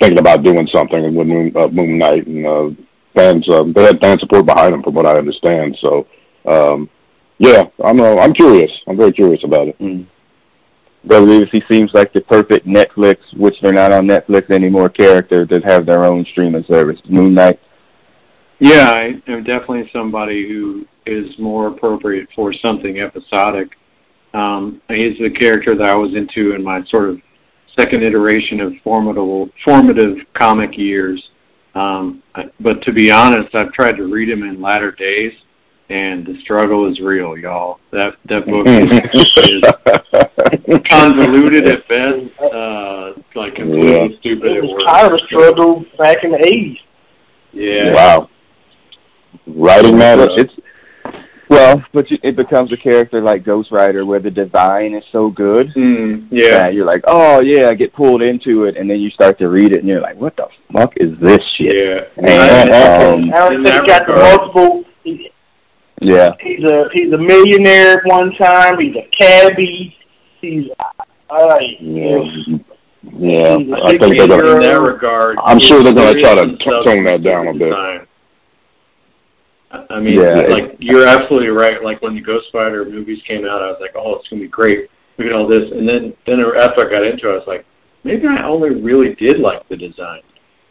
thinking 0.00 0.18
about 0.18 0.42
doing 0.42 0.68
something 0.74 1.14
with 1.14 1.26
Moon, 1.28 1.52
uh, 1.56 1.68
Moon 1.68 1.98
Knight 1.98 2.26
and 2.26 2.46
uh, 2.46 2.70
fans. 3.14 3.48
Uh, 3.48 3.64
they 3.74 3.84
had 3.84 4.00
fan 4.00 4.18
support 4.18 4.46
behind 4.46 4.74
him, 4.74 4.82
from 4.82 4.94
what 4.94 5.06
I 5.06 5.16
understand. 5.16 5.76
So. 5.80 6.06
Um, 6.46 6.90
yeah, 7.38 7.64
I'm. 7.84 8.00
Uh, 8.00 8.16
I'm 8.16 8.32
curious. 8.32 8.70
I'm 8.86 8.96
very 8.96 9.12
curious 9.12 9.42
about 9.44 9.68
it. 9.68 9.78
Mm. 9.78 10.06
Brother 11.04 11.46
seems 11.70 11.90
like 11.92 12.12
the 12.12 12.22
perfect 12.22 12.66
Netflix, 12.66 13.18
which 13.36 13.56
they're 13.60 13.72
not 13.72 13.92
on 13.92 14.08
Netflix 14.08 14.50
anymore, 14.50 14.88
character 14.88 15.44
that 15.46 15.64
have 15.64 15.84
their 15.84 16.04
own 16.04 16.24
streaming 16.30 16.64
service. 16.64 16.98
Moon 17.08 17.34
Knight. 17.34 17.60
Yeah, 18.60 18.94
I 18.96 19.20
am 19.30 19.44
definitely 19.44 19.90
somebody 19.92 20.48
who 20.48 20.86
is 21.06 21.26
more 21.38 21.68
appropriate 21.68 22.28
for 22.34 22.52
something 22.64 23.00
episodic. 23.00 23.70
Um, 24.32 24.82
he's 24.88 25.18
the 25.18 25.30
character 25.30 25.76
that 25.76 25.86
I 25.86 25.94
was 25.94 26.14
into 26.14 26.54
in 26.54 26.64
my 26.64 26.82
sort 26.90 27.08
of 27.08 27.20
second 27.78 28.02
iteration 28.02 28.60
of 28.60 28.72
formidable, 28.82 29.48
formative 29.64 30.18
comic 30.34 30.76
years. 30.76 31.22
Um, 31.74 32.22
but 32.60 32.82
to 32.82 32.92
be 32.92 33.10
honest, 33.10 33.54
I've 33.54 33.72
tried 33.72 33.96
to 33.96 34.04
read 34.04 34.28
him 34.28 34.42
in 34.42 34.60
latter 34.60 34.92
days, 34.92 35.32
and 35.88 36.24
the 36.24 36.40
struggle 36.42 36.90
is 36.90 37.00
real, 37.00 37.36
y'all. 37.36 37.78
That 37.90 38.12
that 38.26 38.46
book 38.46 38.66
is, 38.66 38.84
is 40.70 40.78
convoluted 40.90 41.68
at 41.68 41.88
best, 41.88 42.40
uh, 42.40 43.12
like 43.34 43.56
completely 43.56 43.90
yeah. 43.90 44.18
stupid 44.20 44.52
it 44.52 44.64
at 44.64 44.70
worst. 44.70 44.86
Kind 44.86 45.06
of 45.08 45.12
a 45.14 45.26
struggle 45.26 45.84
back 45.98 46.18
in 46.22 46.30
the 46.30 46.38
eighties. 46.38 46.78
Yeah. 47.52 47.92
Wow. 47.92 48.30
Writing 49.46 49.98
matters. 49.98 50.30
It's 50.36 50.54
well, 51.48 51.84
but 51.92 52.06
it 52.10 52.36
becomes 52.36 52.72
a 52.72 52.76
character 52.76 53.20
like 53.20 53.44
Ghost 53.44 53.70
Rider, 53.70 54.04
where 54.04 54.20
the 54.20 54.30
design 54.30 54.94
is 54.94 55.04
so 55.12 55.30
good. 55.30 55.72
Mm, 55.74 56.28
yeah. 56.30 56.68
you're 56.68 56.86
like, 56.86 57.04
oh 57.06 57.40
yeah, 57.40 57.68
I 57.68 57.74
get 57.74 57.92
pulled 57.94 58.22
into 58.22 58.64
it, 58.64 58.76
and 58.76 58.88
then 58.88 59.00
you 59.00 59.10
start 59.10 59.38
to 59.38 59.48
read 59.48 59.72
it, 59.72 59.78
and 59.78 59.88
you're 59.88 60.00
like, 60.00 60.16
what 60.16 60.36
the 60.36 60.48
fuck 60.72 60.92
is 60.96 61.18
this 61.20 61.40
shit? 61.56 61.74
Yeah. 61.74 62.04
And, 62.16 62.70
um, 62.70 63.34
I 63.34 63.48
don't 63.48 63.64
think 63.64 63.86
got 63.86 64.06
the 64.06 64.14
multiple 64.14 64.84
yeah. 66.00 66.32
He's 66.40 66.64
a 66.64 66.84
he's 66.92 67.12
a 67.12 67.18
millionaire 67.18 67.98
at 67.98 68.04
one 68.04 68.32
time. 68.34 68.78
He's 68.78 68.94
a 68.96 69.08
cabbie. 69.18 69.96
He's 70.40 70.66
uh, 71.30 71.56
yeah. 71.80 72.18
Yeah, 73.16 73.58
I 73.84 73.98
think 73.98 74.18
they're 74.18 74.28
gonna. 74.28 74.54
In 74.54 74.60
that 74.60 74.80
regard, 74.80 75.38
I'm 75.44 75.60
sure 75.60 75.82
they're 75.82 75.92
gonna 75.92 76.20
try 76.20 76.34
to 76.34 76.56
tone 76.84 77.04
that 77.04 77.22
down 77.22 77.48
a 77.48 77.54
bit. 77.54 78.03
I 79.90 80.00
mean, 80.00 80.14
Yeah, 80.20 80.40
like 80.48 80.76
you're 80.78 81.06
absolutely 81.06 81.48
right. 81.48 81.82
Like 81.82 82.02
when 82.02 82.14
the 82.14 82.20
Ghost 82.20 82.46
Rider 82.54 82.84
movies 82.84 83.20
came 83.26 83.44
out, 83.44 83.62
I 83.62 83.66
was 83.66 83.78
like, 83.80 83.92
oh, 83.96 84.16
it's 84.16 84.28
gonna 84.28 84.42
be 84.42 84.48
great. 84.48 84.88
Look 85.18 85.26
at 85.28 85.32
all 85.32 85.46
this, 85.48 85.70
and 85.70 85.88
then 85.88 86.12
then 86.26 86.40
after 86.58 86.86
I 86.86 86.90
got 86.90 87.04
into 87.04 87.28
it, 87.28 87.32
I 87.32 87.36
was 87.36 87.44
like, 87.46 87.64
maybe 88.04 88.26
I 88.26 88.44
only 88.46 88.70
really 88.70 89.14
did 89.14 89.38
like 89.38 89.66
the 89.68 89.76
design. 89.76 90.20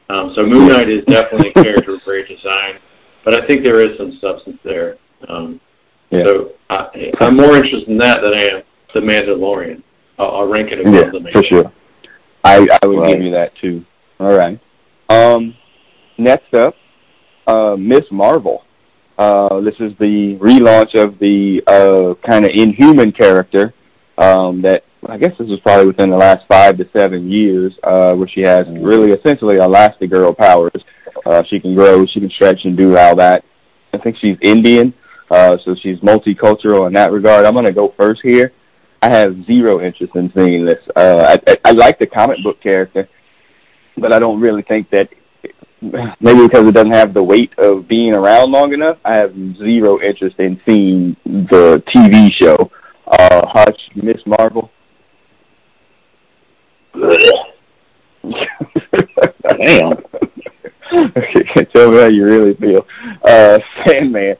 Um, 0.10 0.34
so 0.36 0.46
Moon 0.46 0.68
Knight 0.68 0.90
is 0.90 1.04
definitely 1.06 1.52
a 1.52 1.54
character 1.64 1.94
with 1.94 2.04
great 2.04 2.28
design, 2.28 2.76
but 3.26 3.42
I 3.42 3.48
think 3.48 3.64
there 3.64 3.80
is 3.80 3.98
some 3.98 4.18
substance 4.22 4.58
there. 4.64 4.98
Um, 5.30 5.60
Yeah. 6.12 6.26
So 6.26 6.52
I, 6.70 7.12
I'm 7.22 7.38
more 7.38 7.56
interested 7.56 7.88
in 7.88 7.98
that 8.00 8.20
than 8.22 8.34
I 8.36 8.44
am 8.58 8.64
the 8.94 9.00
Mandalorian. 9.00 9.82
I'll, 10.20 10.32
I'll 10.38 10.48
rank 10.48 10.72
it 10.72 10.80
above 10.82 10.94
Yeah, 10.94 11.10
the 11.12 11.20
Mandalorian. 11.20 11.34
for 11.34 11.44
sure. 11.46 11.72
I 12.44 12.68
I 12.84 12.86
would 12.86 13.00
Right. 13.00 13.14
give 13.14 13.22
you 13.24 13.32
that 13.32 13.56
too. 13.62 13.84
All 14.20 14.36
right. 14.36 14.60
Um, 15.10 15.56
next 16.18 16.54
up, 16.54 16.76
uh, 17.48 17.76
Miss 17.80 18.04
Marvel. 18.12 18.64
Uh, 19.18 19.60
this 19.62 19.76
is 19.80 19.94
the 20.00 20.38
relaunch 20.42 20.96
of 20.96 21.20
the 21.20 21.62
uh, 21.68 22.16
kind 22.28 22.46
of 22.46 22.52
inhuman 22.54 23.12
character 23.12 23.74
um, 24.18 24.62
that 24.62 24.84
I 25.08 25.18
guess 25.18 25.38
this 25.38 25.50
was 25.50 25.60
probably 25.60 25.88
within 25.88 26.10
the 26.10 26.18
last 26.18 26.46
five 26.48 26.78
to 26.78 26.90
seven 26.96 27.30
years, 27.30 27.74
uh, 27.84 28.14
where 28.14 28.28
she 28.28 28.42
has 28.42 28.66
really 28.70 29.12
essentially 29.12 29.58
Elastigirl 29.58 30.38
powers. 30.38 30.84
Uh, 31.26 31.44
she 31.50 31.60
can 31.60 31.76
grow, 31.76 32.06
she 32.06 32.20
can 32.20 32.30
stretch, 32.30 32.66
and 32.66 32.78
do 32.78 32.98
all 32.98 33.16
that. 33.18 33.44
I 33.94 33.98
think 33.98 34.18
she's 34.20 34.38
Indian, 34.42 34.94
uh, 35.30 35.58
so 35.64 35.76
she's 35.76 36.00
multicultural 36.00 36.88
in 36.88 36.94
that 36.94 37.12
regard. 37.12 37.46
I'm 37.46 37.54
going 37.54 37.66
to 37.66 37.74
go 37.74 37.94
first 37.98 38.22
here. 38.24 38.54
I 39.02 39.10
have 39.10 39.46
zero 39.46 39.82
interest 39.82 40.16
in 40.16 40.32
seeing 40.36 40.66
this. 40.66 40.80
Uh, 40.96 41.36
I, 41.48 41.52
I, 41.52 41.58
I 41.66 41.72
like 41.72 42.00
the 42.00 42.08
comic 42.08 42.42
book 42.42 42.62
character, 42.62 43.10
but 43.98 44.14
I 44.14 44.20
don't 44.20 44.40
really 44.40 44.64
think 44.64 44.90
that 44.92 45.10
maybe 46.20 46.48
because 46.48 46.68
it 46.68 46.74
doesn't 46.74 46.92
have 46.92 47.14
the 47.14 47.24
weight 47.24 47.52
of 47.58 47.88
being 47.88 48.14
around 48.14 48.52
long 48.52 48.74
enough. 48.74 48.98
I 49.04 49.16
have 49.16 49.34
zero 49.58 50.02
interest 50.02 50.38
in 50.40 50.60
seeing 50.68 51.16
the 51.26 51.84
TV 51.94 52.32
show. 52.42 52.72
Uh, 53.08 53.42
Hutch, 53.48 53.80
Miss 53.96 54.22
Marvel. 54.26 54.72
Damn. 59.58 59.94
okay, 60.94 61.66
tell 61.76 61.92
me 61.92 61.98
how 61.98 62.08
you 62.08 62.26
really 62.26 62.54
feel. 62.56 62.86
Uh, 63.26 63.60
Sandman. 63.86 64.38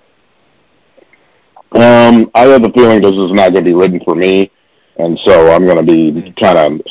Um, 1.74 2.30
I 2.36 2.44
have 2.44 2.64
a 2.64 2.72
feeling 2.72 3.02
this 3.02 3.12
is 3.12 3.32
not 3.32 3.52
going 3.52 3.66
to 3.66 3.70
be 3.72 3.74
written 3.74 4.00
for 4.06 4.16
me, 4.16 4.52
and 4.98 5.20
so 5.26 5.52
I'm 5.52 5.66
going 5.66 5.84
to 5.84 5.84
be 5.84 6.34
kind 6.40 6.58
of 6.58 6.82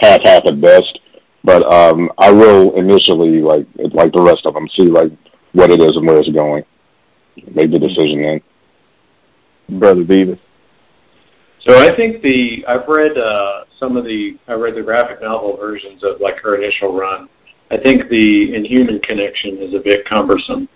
half-half 0.00 0.44
at 0.46 0.60
best. 0.60 0.98
But 1.48 1.64
um, 1.72 2.10
I 2.18 2.30
will 2.30 2.76
initially, 2.76 3.40
like 3.40 3.66
like 3.94 4.12
the 4.12 4.20
rest 4.20 4.44
of 4.44 4.52
them, 4.52 4.68
see 4.76 4.84
like 5.00 5.10
what 5.52 5.70
it 5.70 5.80
is 5.80 5.92
and 5.96 6.06
where 6.06 6.18
it's 6.20 6.28
going. 6.28 6.62
Make 7.54 7.70
the 7.72 7.78
decision 7.78 8.20
then. 8.20 9.78
Brother 9.78 10.04
Beavis. 10.04 10.38
So 11.66 11.78
I 11.78 11.96
think 11.96 12.20
the 12.20 12.62
I've 12.68 12.86
read 12.86 13.16
uh, 13.16 13.64
some 13.80 13.96
of 13.96 14.04
the 14.04 14.36
I 14.46 14.52
read 14.52 14.74
the 14.76 14.82
graphic 14.82 15.22
novel 15.22 15.56
versions 15.56 16.04
of 16.04 16.20
like 16.20 16.36
her 16.42 16.62
initial 16.62 16.92
run. 16.94 17.30
I 17.70 17.78
think 17.78 18.10
the 18.10 18.54
Inhuman 18.54 19.00
connection 19.00 19.56
is 19.62 19.72
a 19.72 19.82
bit 19.82 20.06
cumbersome. 20.06 20.68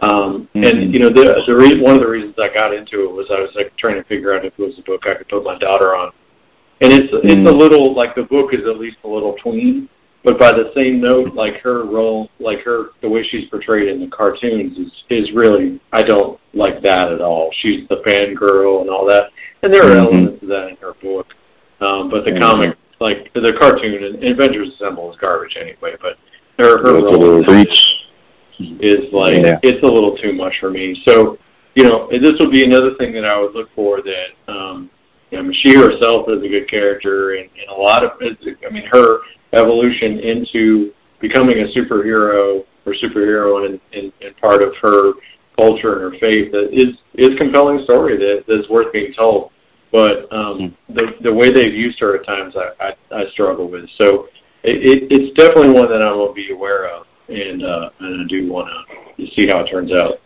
Um. 0.00 0.48
And 0.54 0.92
you 0.92 0.98
know 0.98 1.08
the 1.08 1.26
the 1.46 1.54
re- 1.56 1.80
one 1.80 1.94
of 1.94 2.00
the 2.00 2.08
reasons 2.08 2.34
I 2.38 2.48
got 2.52 2.74
into 2.74 3.04
it 3.04 3.12
was 3.12 3.26
I 3.30 3.38
was 3.38 3.50
like 3.54 3.70
trying 3.78 4.02
to 4.02 4.08
figure 4.08 4.34
out 4.34 4.44
if 4.44 4.54
it 4.58 4.62
was 4.62 4.74
a 4.76 4.82
book 4.82 5.02
I 5.06 5.14
could 5.14 5.28
put 5.28 5.44
my 5.44 5.56
daughter 5.58 5.94
on. 5.94 6.10
And 6.82 6.92
it's 6.92 7.10
it's 7.12 7.48
a 7.48 7.52
Mm. 7.54 7.60
little 7.62 7.94
like 7.94 8.16
the 8.16 8.24
book 8.24 8.52
is 8.52 8.66
at 8.68 8.76
least 8.78 8.98
a 9.04 9.08
little 9.08 9.34
tween, 9.42 9.88
but 10.26 10.40
by 10.40 10.50
the 10.50 10.72
same 10.74 11.00
note, 11.00 11.34
like 11.34 11.60
her 11.62 11.84
role, 11.84 12.28
like 12.40 12.58
her 12.64 12.86
the 13.00 13.08
way 13.08 13.24
she's 13.30 13.48
portrayed 13.48 13.86
in 13.88 14.00
the 14.00 14.08
cartoons 14.08 14.76
is 14.76 14.92
is 15.08 15.32
really 15.34 15.80
I 15.92 16.02
don't 16.02 16.40
like 16.52 16.82
that 16.82 17.12
at 17.12 17.20
all. 17.20 17.48
She's 17.62 17.88
the 17.88 18.02
fangirl 18.04 18.80
and 18.80 18.90
all 18.90 19.06
that, 19.06 19.30
and 19.62 19.72
there 19.72 19.84
are 19.84 19.94
Mhm. 19.94 20.04
elements 20.04 20.42
of 20.42 20.48
that 20.48 20.68
in 20.70 20.76
her 20.78 20.94
book. 21.00 21.28
Um, 21.80 22.10
but 22.10 22.24
the 22.24 22.32
Mhm. 22.32 22.40
comic, 22.40 22.76
like 22.98 23.32
the 23.34 23.52
cartoon 23.52 24.02
and 24.02 24.24
Avengers 24.24 24.74
Assemble 24.74 25.12
is 25.12 25.16
garbage 25.18 25.56
anyway. 25.56 25.94
But 26.02 26.18
her 26.58 26.78
her 26.78 26.94
role 26.94 27.48
is. 27.48 27.86
is 28.80 29.12
like 29.12 29.36
Yeah. 29.36 29.60
it's 29.62 29.82
a 29.82 29.86
little 29.86 30.16
too 30.16 30.32
much 30.32 30.58
for 30.58 30.70
me. 30.70 31.00
So, 31.06 31.38
you 31.76 31.84
know, 31.84 32.08
this 32.10 32.32
would 32.40 32.50
be 32.50 32.64
another 32.64 32.94
thing 32.94 33.12
that 33.12 33.26
I 33.26 33.38
would 33.38 33.54
look 33.54 33.70
for 33.76 34.02
that 34.02 34.28
um 34.52 34.90
you 35.30 35.42
know, 35.42 35.52
she 35.52 35.74
herself 35.74 36.28
is 36.30 36.42
a 36.42 36.48
good 36.48 36.68
character 36.70 37.34
and, 37.34 37.48
and 37.60 37.68
a 37.68 37.74
lot 37.74 38.02
of 38.02 38.12
I 38.20 38.70
mean 38.70 38.86
her 38.92 39.20
evolution 39.56 40.18
into 40.20 40.92
becoming 41.20 41.58
a 41.60 41.78
superhero 41.78 42.64
or 42.84 42.94
superhero 43.02 43.66
and, 43.66 43.80
and, 43.92 44.12
and 44.20 44.36
part 44.36 44.62
of 44.62 44.74
her 44.82 45.12
culture 45.56 46.04
and 46.04 46.14
her 46.14 46.20
faith 46.20 46.52
that 46.52 46.68
is 46.72 46.96
is 47.14 47.36
compelling 47.38 47.82
story 47.84 48.16
that 48.18 48.44
that's 48.46 48.68
worth 48.68 48.92
being 48.92 49.12
told. 49.14 49.50
But 49.92 50.30
um 50.32 50.76
the 50.88 51.12
the 51.22 51.32
way 51.32 51.50
they've 51.50 51.74
used 51.74 51.98
her 52.00 52.16
at 52.16 52.26
times 52.26 52.54
I, 52.56 52.92
I, 53.12 53.20
I 53.22 53.30
struggle 53.32 53.70
with. 53.70 53.88
So 54.00 54.28
it, 54.62 54.76
it, 54.82 55.08
it's 55.10 55.34
definitely 55.38 55.72
one 55.72 55.88
that 55.90 56.02
I 56.02 56.12
will 56.12 56.34
be 56.34 56.50
aware 56.50 56.88
of 56.94 57.06
and 57.28 57.64
uh, 57.64 57.90
and 58.00 58.22
I 58.22 58.28
do 58.28 58.50
want 58.50 58.68
to 59.16 59.26
see 59.34 59.48
how 59.50 59.60
it 59.60 59.70
turns 59.70 59.92
out. 59.92 60.20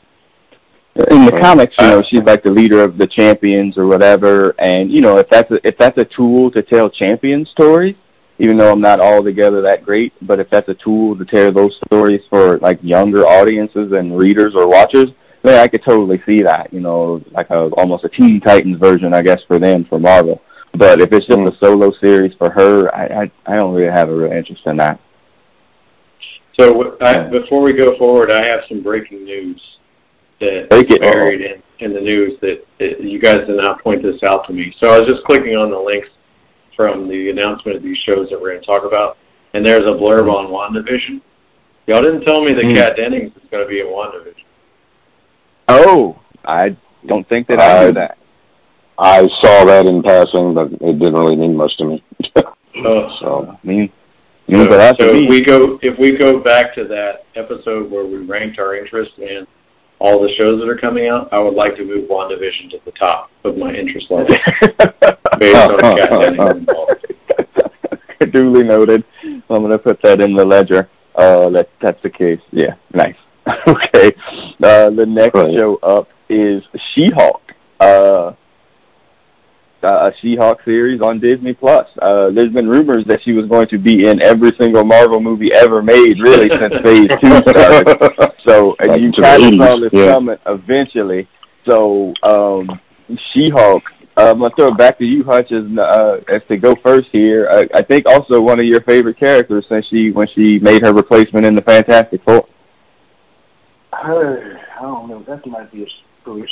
in 1.10 1.24
the 1.24 1.38
comics, 1.40 1.74
you 1.80 1.86
know, 1.86 2.02
she's 2.08 2.22
like 2.24 2.42
the 2.42 2.50
leader 2.50 2.82
of 2.82 2.98
the 2.98 3.06
champions 3.06 3.78
or 3.78 3.86
whatever, 3.86 4.54
and 4.58 4.90
you 4.90 5.00
know, 5.00 5.18
if 5.18 5.28
that's 5.30 5.50
a, 5.50 5.66
if 5.66 5.76
that's 5.78 5.98
a 5.98 6.04
tool 6.04 6.50
to 6.50 6.62
tell 6.62 6.90
champion 6.90 7.46
stories, 7.46 7.96
even 8.40 8.56
though 8.56 8.72
I'm 8.72 8.80
not 8.80 9.00
altogether 9.00 9.60
that 9.62 9.84
great, 9.84 10.12
but 10.22 10.40
if 10.40 10.48
that's 10.50 10.68
a 10.68 10.74
tool 10.74 11.16
to 11.16 11.24
tell 11.24 11.52
those 11.52 11.78
stories 11.86 12.22
for 12.30 12.58
like 12.58 12.78
younger 12.82 13.26
audiences 13.26 13.92
and 13.92 14.18
readers 14.18 14.54
or 14.56 14.66
watchers, 14.66 15.10
then 15.42 15.58
I 15.58 15.68
could 15.68 15.82
totally 15.84 16.22
see 16.26 16.42
that, 16.42 16.72
you 16.72 16.80
know, 16.80 17.22
like 17.32 17.50
a 17.50 17.68
almost 17.76 18.04
a 18.04 18.08
Teen 18.08 18.40
Titans 18.40 18.78
version, 18.78 19.14
I 19.14 19.22
guess, 19.22 19.40
for 19.46 19.58
them 19.58 19.84
for 19.88 19.98
Marvel. 19.98 20.40
But 20.74 21.00
if 21.00 21.12
it's 21.12 21.26
just 21.26 21.38
a 21.38 21.42
mm. 21.42 21.60
solo 21.60 21.92
series 22.00 22.34
for 22.38 22.50
her, 22.50 22.94
I 22.94 23.22
I, 23.22 23.30
I 23.46 23.56
don't 23.58 23.74
really 23.74 23.92
have 23.92 24.08
a 24.08 24.14
real 24.14 24.32
interest 24.32 24.62
in 24.66 24.76
that. 24.78 25.00
So 26.58 26.96
I, 27.02 27.28
before 27.28 27.62
we 27.62 27.72
go 27.72 27.96
forward, 27.98 28.32
I 28.32 28.44
have 28.44 28.60
some 28.68 28.82
breaking 28.82 29.24
news 29.24 29.60
that 30.40 30.68
Break 30.68 30.90
it. 30.90 31.00
buried 31.00 31.40
in, 31.40 31.62
in 31.78 31.94
the 31.94 32.00
news 32.00 32.38
that, 32.40 32.64
that 32.78 33.00
you 33.02 33.18
guys 33.18 33.46
did 33.46 33.56
not 33.56 33.82
point 33.82 34.02
this 34.02 34.20
out 34.28 34.46
to 34.46 34.52
me. 34.52 34.74
So 34.82 34.90
I 34.90 35.00
was 35.00 35.08
just 35.10 35.24
clicking 35.24 35.56
on 35.56 35.70
the 35.70 35.78
links 35.78 36.08
from 36.80 37.08
the 37.08 37.28
announcement 37.28 37.76
of 37.76 37.82
these 37.82 37.98
shows 38.08 38.30
that 38.30 38.40
we're 38.40 38.52
going 38.52 38.60
to 38.60 38.66
talk 38.66 38.84
about, 38.86 39.18
and 39.52 39.66
there's 39.66 39.80
a 39.82 39.98
blurb 40.00 40.32
on 40.32 40.46
WandaVision. 40.48 41.20
Y'all 41.86 42.00
didn't 42.00 42.22
tell 42.24 42.42
me 42.42 42.54
that 42.54 42.64
Hmm. 42.64 42.72
Kat 42.74 42.96
Dennings 42.96 43.32
is 43.36 43.42
going 43.50 43.64
to 43.64 43.68
be 43.68 43.80
in 43.80 43.86
WandaVision. 43.86 44.44
Oh, 45.68 46.18
I 46.44 46.74
don't 47.06 47.28
think 47.28 47.46
that 47.48 47.60
I 47.60 47.78
Uh, 47.82 47.86
knew 47.86 47.92
that. 47.94 48.16
I 48.98 49.20
saw 49.42 49.64
that 49.66 49.86
in 49.86 50.02
passing, 50.02 50.54
but 50.54 50.72
it 50.72 50.98
didn't 50.98 51.14
really 51.14 51.36
mean 51.36 51.56
much 51.56 51.76
to 51.78 51.84
me. 51.84 52.02
Oh, 52.82 53.08
so 53.20 53.58
I 53.62 53.66
mean, 53.66 53.90
So, 54.48 54.56
means 54.56 54.68
a 54.72 54.78
lot 54.78 54.96
so 55.00 55.06
if 55.08 55.28
we 55.28 55.42
go 55.42 55.78
if 55.82 55.98
we 55.98 56.12
go 56.16 56.38
back 56.38 56.72
to 56.76 56.84
that 56.84 57.24
episode 57.34 57.90
where 57.90 58.06
we 58.06 58.18
ranked 58.18 58.58
our 58.60 58.76
interest 58.76 59.10
in 59.18 59.44
all 60.00 60.20
the 60.20 60.30
shows 60.40 60.58
that 60.60 60.68
are 60.68 60.78
coming 60.78 61.08
out, 61.08 61.28
I 61.32 61.40
would 61.40 61.54
like 61.54 61.76
to 61.76 61.84
move 61.84 62.08
WandaVision 62.08 62.70
to 62.70 62.78
the 62.84 62.92
top 62.92 63.30
of 63.44 63.56
my 63.56 63.72
interest 63.72 64.06
level 64.10 64.26
based 65.38 65.56
on 65.56 65.78
Kat 65.98 66.10
Dennings 66.10 66.54
involved. 66.54 67.06
Duly 68.32 68.62
noted. 68.64 69.04
I'm 69.24 69.42
going 69.48 69.70
to 69.72 69.78
put 69.78 70.00
that 70.02 70.20
in 70.20 70.34
the 70.34 70.44
ledger. 70.44 70.88
Uh, 71.14 71.50
that 71.50 71.68
that's 71.82 72.00
the 72.02 72.10
case. 72.10 72.40
Yeah, 72.52 72.74
nice. 72.94 73.16
okay. 73.68 74.12
Uh, 74.62 74.90
the 74.90 75.04
next 75.06 75.34
Right. 75.34 75.58
show 75.58 75.76
up 75.82 76.08
is 76.28 76.62
She-Hulk. 76.94 77.42
Uh, 77.80 78.32
uh, 79.82 80.08
a 80.08 80.12
She-Hulk 80.20 80.60
series 80.64 81.00
on 81.00 81.20
Disney 81.20 81.54
Plus. 81.54 81.86
Uh, 82.00 82.30
there's 82.30 82.52
been 82.52 82.68
rumors 82.68 83.04
that 83.06 83.20
she 83.24 83.32
was 83.32 83.46
going 83.46 83.68
to 83.68 83.78
be 83.78 84.08
in 84.08 84.22
every 84.22 84.52
single 84.60 84.84
Marvel 84.84 85.20
movie 85.20 85.52
ever 85.52 85.82
made, 85.82 86.18
really, 86.20 86.50
since 86.50 86.74
Phase 86.84 87.08
Two 87.22 87.40
started. 87.50 88.32
So 88.46 88.74
and 88.78 88.88
Back 88.88 89.00
you 89.00 89.12
to 89.12 89.16
the 89.16 89.22
kind 89.22 89.60
of 89.60 89.66
saw 89.66 89.80
this 89.80 89.90
yeah. 89.92 90.14
coming 90.14 90.38
eventually. 90.46 91.28
So 91.68 92.14
um, 92.22 92.80
She-Hulk. 93.32 93.82
Uh, 94.16 94.32
I'm 94.32 94.40
gonna 94.40 94.54
throw 94.58 94.68
it 94.68 94.76
back 94.76 94.98
to 94.98 95.04
you, 95.04 95.22
Hutch, 95.22 95.52
as, 95.52 95.64
uh, 95.78 96.16
as 96.28 96.42
to 96.48 96.56
go 96.56 96.74
first 96.84 97.08
here. 97.12 97.48
I, 97.50 97.78
I 97.78 97.82
think 97.82 98.06
also 98.06 98.40
one 98.40 98.58
of 98.58 98.66
your 98.66 98.82
favorite 98.82 99.18
characters 99.18 99.64
since 99.68 99.86
she 99.86 100.10
when 100.10 100.26
she 100.34 100.58
made 100.58 100.82
her 100.82 100.92
replacement 100.92 101.46
in 101.46 101.54
the 101.54 101.62
Fantastic 101.62 102.20
Four. 102.24 102.46
Uh, 103.92 103.96
I 103.98 104.82
don't 104.82 105.08
know. 105.08 105.24
That 105.26 105.46
might 105.46 105.70
be 105.72 105.84
a 105.84 105.86
push. 106.24 106.50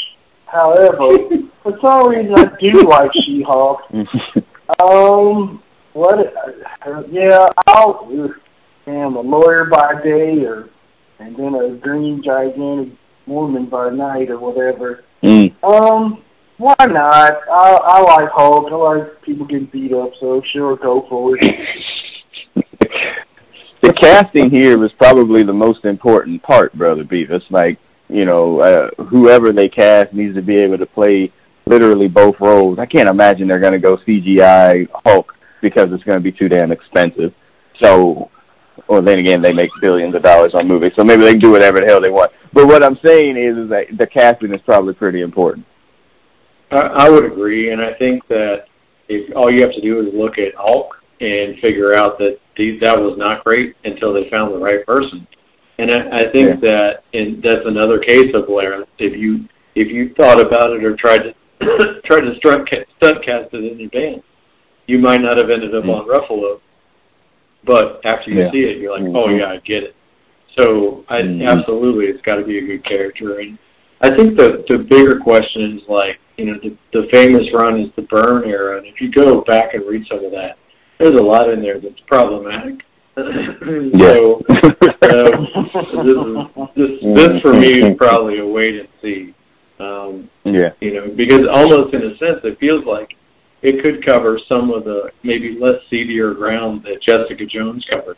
However, 0.51 1.17
for 1.63 1.79
some 1.81 2.09
reason, 2.09 2.35
I 2.37 2.47
do 2.61 2.73
like 2.89 3.11
She-Hulk. 3.25 3.81
Um, 4.83 5.63
what? 5.95 6.19
Uh, 6.87 7.03
yeah, 7.11 7.49
I'll. 7.69 8.07
Damn, 8.85 9.17
a 9.17 9.21
lawyer 9.21 9.65
by 9.65 9.95
day, 10.05 10.45
or 10.45 10.69
and 11.19 11.35
then 11.37 11.55
a 11.55 11.75
green 11.77 12.23
gigantic 12.23 12.93
woman 13.27 13.67
by 13.71 13.89
night, 13.89 14.29
or 14.31 14.39
whatever. 14.39 15.05
mm. 15.23 15.55
Um, 15.63 16.23
why 16.59 16.75
not? 16.81 17.39
I 17.51 17.79
I 17.83 18.01
like 18.03 18.31
Hulk. 18.31 18.71
I 18.71 18.75
like 18.75 19.23
people 19.23 19.47
getting 19.47 19.67
beat 19.73 19.93
up, 19.95 20.11
so 20.21 20.43
sure, 20.53 20.77
go 20.77 21.07
for 21.09 21.37
it. 21.39 21.55
the 23.83 23.93
casting 23.95 24.51
here 24.51 24.77
was 24.77 24.93
probably 24.99 25.43
the 25.43 25.53
most 25.53 25.85
important 25.85 26.43
part, 26.43 26.73
brother 26.75 27.05
Beavis. 27.05 27.43
Like 27.51 27.79
you 28.09 28.25
know, 28.25 28.61
uh, 28.61 29.05
whoever 29.05 29.53
they 29.53 29.69
cast 29.69 30.13
needs 30.13 30.35
to 30.35 30.43
be 30.43 30.57
able 30.57 30.79
to 30.79 30.87
play 30.87 31.33
literally 31.67 32.09
both 32.09 32.37
roles. 32.41 32.79
I 32.79 32.87
can't 32.87 33.09
imagine 33.09 33.47
they're 33.47 33.59
going 33.59 33.75
to 33.75 33.79
go 33.79 33.99
CGI 33.99 34.89
Hulk 35.05 35.35
because 35.61 35.89
it's 35.93 36.05
going 36.05 36.19
to 36.19 36.23
be 36.23 36.33
too 36.33 36.49
damn 36.49 36.73
expensive. 36.73 37.33
So, 37.83 38.31
well, 38.89 39.03
then 39.03 39.19
again, 39.19 39.43
they 39.43 39.53
make 39.53 39.71
billions 39.81 40.15
of 40.15 40.23
dollars 40.23 40.53
on 40.55 40.67
movies, 40.67 40.93
so 40.97 41.05
maybe 41.05 41.23
they 41.23 41.33
can 41.33 41.41
do 41.41 41.51
whatever 41.51 41.81
the 41.81 41.87
hell 41.87 42.01
they 42.01 42.11
want. 42.11 42.33
But 42.53 42.67
what 42.67 42.83
I'm 42.83 42.99
saying 43.05 43.37
is, 43.37 43.57
is 43.57 43.71
that 43.71 43.87
the 43.99 44.07
casting 44.07 44.55
is 44.55 44.61
probably 44.65 44.95
pretty 44.95 45.21
important. 45.21 45.67
I, 46.71 46.77
I 46.77 47.11
would 47.11 47.25
agree, 47.25 47.73
and 47.73 47.81
I 47.81 47.95
think 47.95 48.27
that 48.29 48.65
if 49.09 49.35
all 49.37 49.51
you 49.51 49.63
have 49.63 49.73
to 49.73 49.81
do 49.81 50.01
is 50.01 50.15
look 50.15 50.39
at 50.39 50.55
Hulk 50.57 50.95
and 51.21 51.59
figure 51.61 51.95
out 51.95 52.19
that 52.19 52.39
these, 52.57 52.81
that 52.83 52.99
was 52.99 53.17
not 53.19 53.45
great 53.45 53.77
until 53.85 54.13
they 54.13 54.29
found 54.31 54.55
the 54.55 54.59
right 54.59 54.85
person. 54.87 55.27
And 55.79 55.91
I, 55.93 56.19
I 56.19 56.33
think 56.33 56.49
yeah. 56.49 56.69
that, 56.69 56.93
and 57.15 57.43
that's 57.43 57.65
another 57.65 57.99
case 58.01 58.35
of 58.35 58.49
where 58.49 58.83
if 58.99 59.17
you 59.17 59.49
if 59.75 59.89
you 59.89 60.13
thought 60.15 60.41
about 60.41 60.73
it 60.73 60.83
or 60.83 60.97
tried 60.97 61.19
to 61.19 61.35
tried 62.05 62.23
to 62.23 62.35
stunt 62.37 62.69
cast 62.69 63.55
it 63.55 63.73
in 63.73 63.81
advance, 63.81 64.23
you 64.87 64.99
might 64.99 65.21
not 65.21 65.37
have 65.37 65.51
ended 65.51 65.75
up 65.75 65.85
mm. 65.85 65.95
on 65.95 66.09
Ruffalo. 66.09 66.61
But 67.65 68.01
after 68.05 68.31
you 68.31 68.41
yeah. 68.41 68.51
see 68.51 68.59
it, 68.59 68.79
you're 68.79 68.93
like, 68.93 69.03
mm-hmm. 69.03 69.17
oh 69.17 69.29
yeah, 69.29 69.53
I 69.53 69.59
get 69.59 69.83
it. 69.85 69.95
So 70.59 71.05
I 71.09 71.21
mm. 71.21 71.49
absolutely, 71.49 72.07
it's 72.07 72.23
got 72.23 72.37
to 72.37 72.45
be 72.45 72.59
a 72.59 72.67
good 72.67 72.85
character. 72.85 73.39
And 73.39 73.59
I 74.01 74.11
think 74.17 74.37
the 74.37 74.65
the 74.69 74.79
bigger 74.79 75.21
question 75.21 75.79
is 75.79 75.89
like, 75.89 76.19
you 76.37 76.47
know, 76.47 76.59
the, 76.63 76.77
the 76.93 77.09
famous 77.13 77.47
run 77.53 77.81
is 77.81 77.91
the 77.95 78.03
Byrne 78.03 78.49
era, 78.49 78.79
and 78.79 78.87
if 78.87 79.01
you 79.01 79.13
go 79.13 79.43
back 79.43 79.75
and 79.75 79.87
read 79.87 80.07
some 80.09 80.25
of 80.25 80.33
that, 80.33 80.59
there's 80.99 81.19
a 81.19 81.23
lot 81.23 81.51
in 81.51 81.63
there 81.63 81.81
that's 81.81 82.01
problematic. 82.07 82.81
Yeah. 83.95 84.15
so 84.15 84.43
uh, 84.49 85.31
this, 86.05 86.17
is, 86.17 86.77
this 86.77 86.91
this 87.15 87.43
for 87.43 87.53
me 87.53 87.81
is 87.81 87.97
probably 87.97 88.39
a 88.39 88.47
wait 88.47 88.81
and 88.81 88.89
see. 89.03 89.35
Um, 89.81 90.31
yeah. 90.45 90.71
You 90.81 90.95
know, 90.95 91.15
because 91.17 91.41
almost 91.53 91.95
in 91.95 92.03
a 92.03 92.17
sense, 92.19 92.41
it 92.45 92.59
feels 92.59 92.85
like 92.85 93.15
it 93.63 93.85
could 93.85 94.05
cover 94.05 94.39
some 94.49 94.71
of 94.71 94.85
the 94.85 95.11
maybe 95.23 95.57
less 95.61 95.81
seedier 95.91 96.35
ground 96.35 96.85
that 96.85 97.03
Jessica 97.03 97.45
Jones 97.47 97.85
covered. 97.91 98.17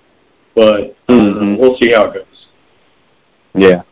But 0.54 0.96
mm-hmm. 1.08 1.56
we'll 1.60 1.78
see 1.80 1.90
how 1.94 2.10
it 2.10 2.14
goes. 2.14 2.24
Yeah. 3.54 3.82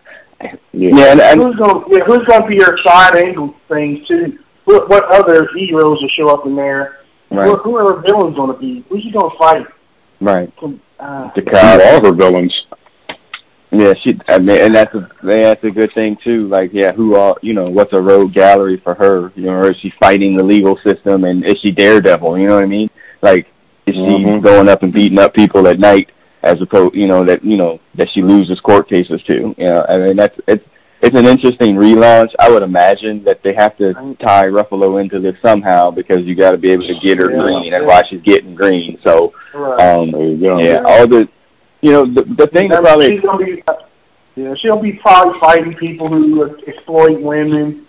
Yeah, 0.41 0.55
yeah 0.73 1.13
and, 1.13 1.21
and 1.21 1.43
who's 1.43 1.57
going? 1.57 1.85
Yeah, 1.91 2.05
who's 2.07 2.25
going 2.27 2.43
to 2.43 2.49
be 2.49 2.57
your 2.57 2.79
side 2.87 3.17
angle 3.17 3.55
thing 3.69 4.05
too? 4.07 4.39
What, 4.67 4.89
what 4.89 5.05
other 5.07 5.49
heroes 5.57 5.99
will 6.01 6.11
show 6.17 6.31
up 6.31 6.47
in 6.47 6.55
there? 6.55 6.99
Right. 7.31 7.49
Who, 7.49 7.57
who 7.57 7.77
are 7.77 8.03
villains 8.03 8.37
going 8.37 8.53
to 8.53 8.59
be? 8.59 8.85
Who's 8.89 9.03
he 9.03 9.11
going 9.11 9.31
to 9.31 9.39
fight? 9.39 9.67
Right. 10.21 10.53
Uh, 10.99 11.31
the 11.37 11.43
all 11.85 12.05
her 12.05 12.13
villains. 12.13 12.55
Yeah, 13.71 13.93
she. 14.03 14.19
I 14.29 14.39
mean, 14.39 14.61
and 14.61 14.75
that's 14.75 14.95
a 14.95 15.09
that's 15.23 15.63
a 15.63 15.71
good 15.71 15.93
thing 15.95 16.17
too. 16.25 16.49
Like, 16.49 16.71
yeah, 16.73 16.93
who 16.93 17.17
all 17.17 17.37
you 17.43 17.53
know 17.53 17.69
what's 17.69 17.93
a 17.93 18.01
rogue 18.01 18.33
gallery 18.33 18.81
for 18.83 18.95
her? 18.95 19.31
You 19.37 19.47
know, 19.47 19.53
or 19.53 19.71
is 19.71 19.77
she 19.81 19.93
fighting 20.01 20.37
the 20.37 20.45
legal 20.45 20.79
system? 20.85 21.25
And 21.25 21.45
is 21.45 21.59
she 21.61 21.71
Daredevil? 21.71 22.39
You 22.39 22.47
know 22.47 22.55
what 22.57 22.65
I 22.65 22.69
mean? 22.69 22.89
Like, 23.21 23.47
is 23.87 23.95
she 23.95 24.01
mm-hmm. 24.01 24.45
going 24.45 24.69
up 24.69 24.83
and 24.83 24.93
beating 24.93 25.19
up 25.19 25.35
people 25.35 25.69
at 25.69 25.79
night 25.79 26.11
as 26.43 26.61
opposed, 26.63 26.95
you 26.95 27.07
know, 27.07 27.25
that 27.25 27.45
you 27.45 27.57
know 27.57 27.79
that 27.95 28.09
she 28.15 28.23
loses 28.23 28.59
court 28.61 28.89
cases 28.89 29.21
to? 29.29 29.55
You 29.59 29.69
know, 29.69 29.87
I 29.89 29.99
mean 29.99 30.17
that's 30.17 30.37
it's 30.49 30.65
it's 31.01 31.17
an 31.17 31.27
interesting 31.27 31.77
relaunch. 31.77 32.31
I 32.39 32.51
would 32.51 32.63
imagine 32.63 33.25
that 33.25 33.43
they 33.43 33.55
have 33.55 33.77
to 33.79 33.95
tie 34.21 34.47
Ruffalo 34.47 35.01
into 35.01 35.21
this 35.21 35.35
somehow 35.45 35.91
because 35.91 36.19
you 36.23 36.35
got 36.35 36.53
to 36.53 36.59
be 36.59 36.71
able 36.71 36.87
to 36.87 36.99
get 37.01 37.19
her 37.19 37.31
yeah, 37.31 37.43
green, 37.43 37.75
and 37.75 37.87
why 37.87 38.03
she's 38.09 38.23
getting 38.23 38.55
green. 38.55 38.99
So, 39.05 39.33
um, 39.55 40.09
you 40.09 40.37
know 40.37 40.61
yeah, 40.61 40.83
all 40.85 41.07
the 41.07 41.29
you 41.81 41.93
know, 41.93 42.07
the 42.07 42.23
the 42.37 42.47
thing 42.49 42.69
that 42.71 42.83
probably 42.83 43.09
she's 43.09 43.21
gonna 43.21 43.45
be, 43.45 43.63
yeah, 44.35 44.55
she'll 44.61 44.81
be 44.81 44.95
probably 44.95 45.39
fighting 45.41 45.75
people 45.75 46.09
who 46.09 46.57
exploit 46.67 47.21
women, 47.21 47.87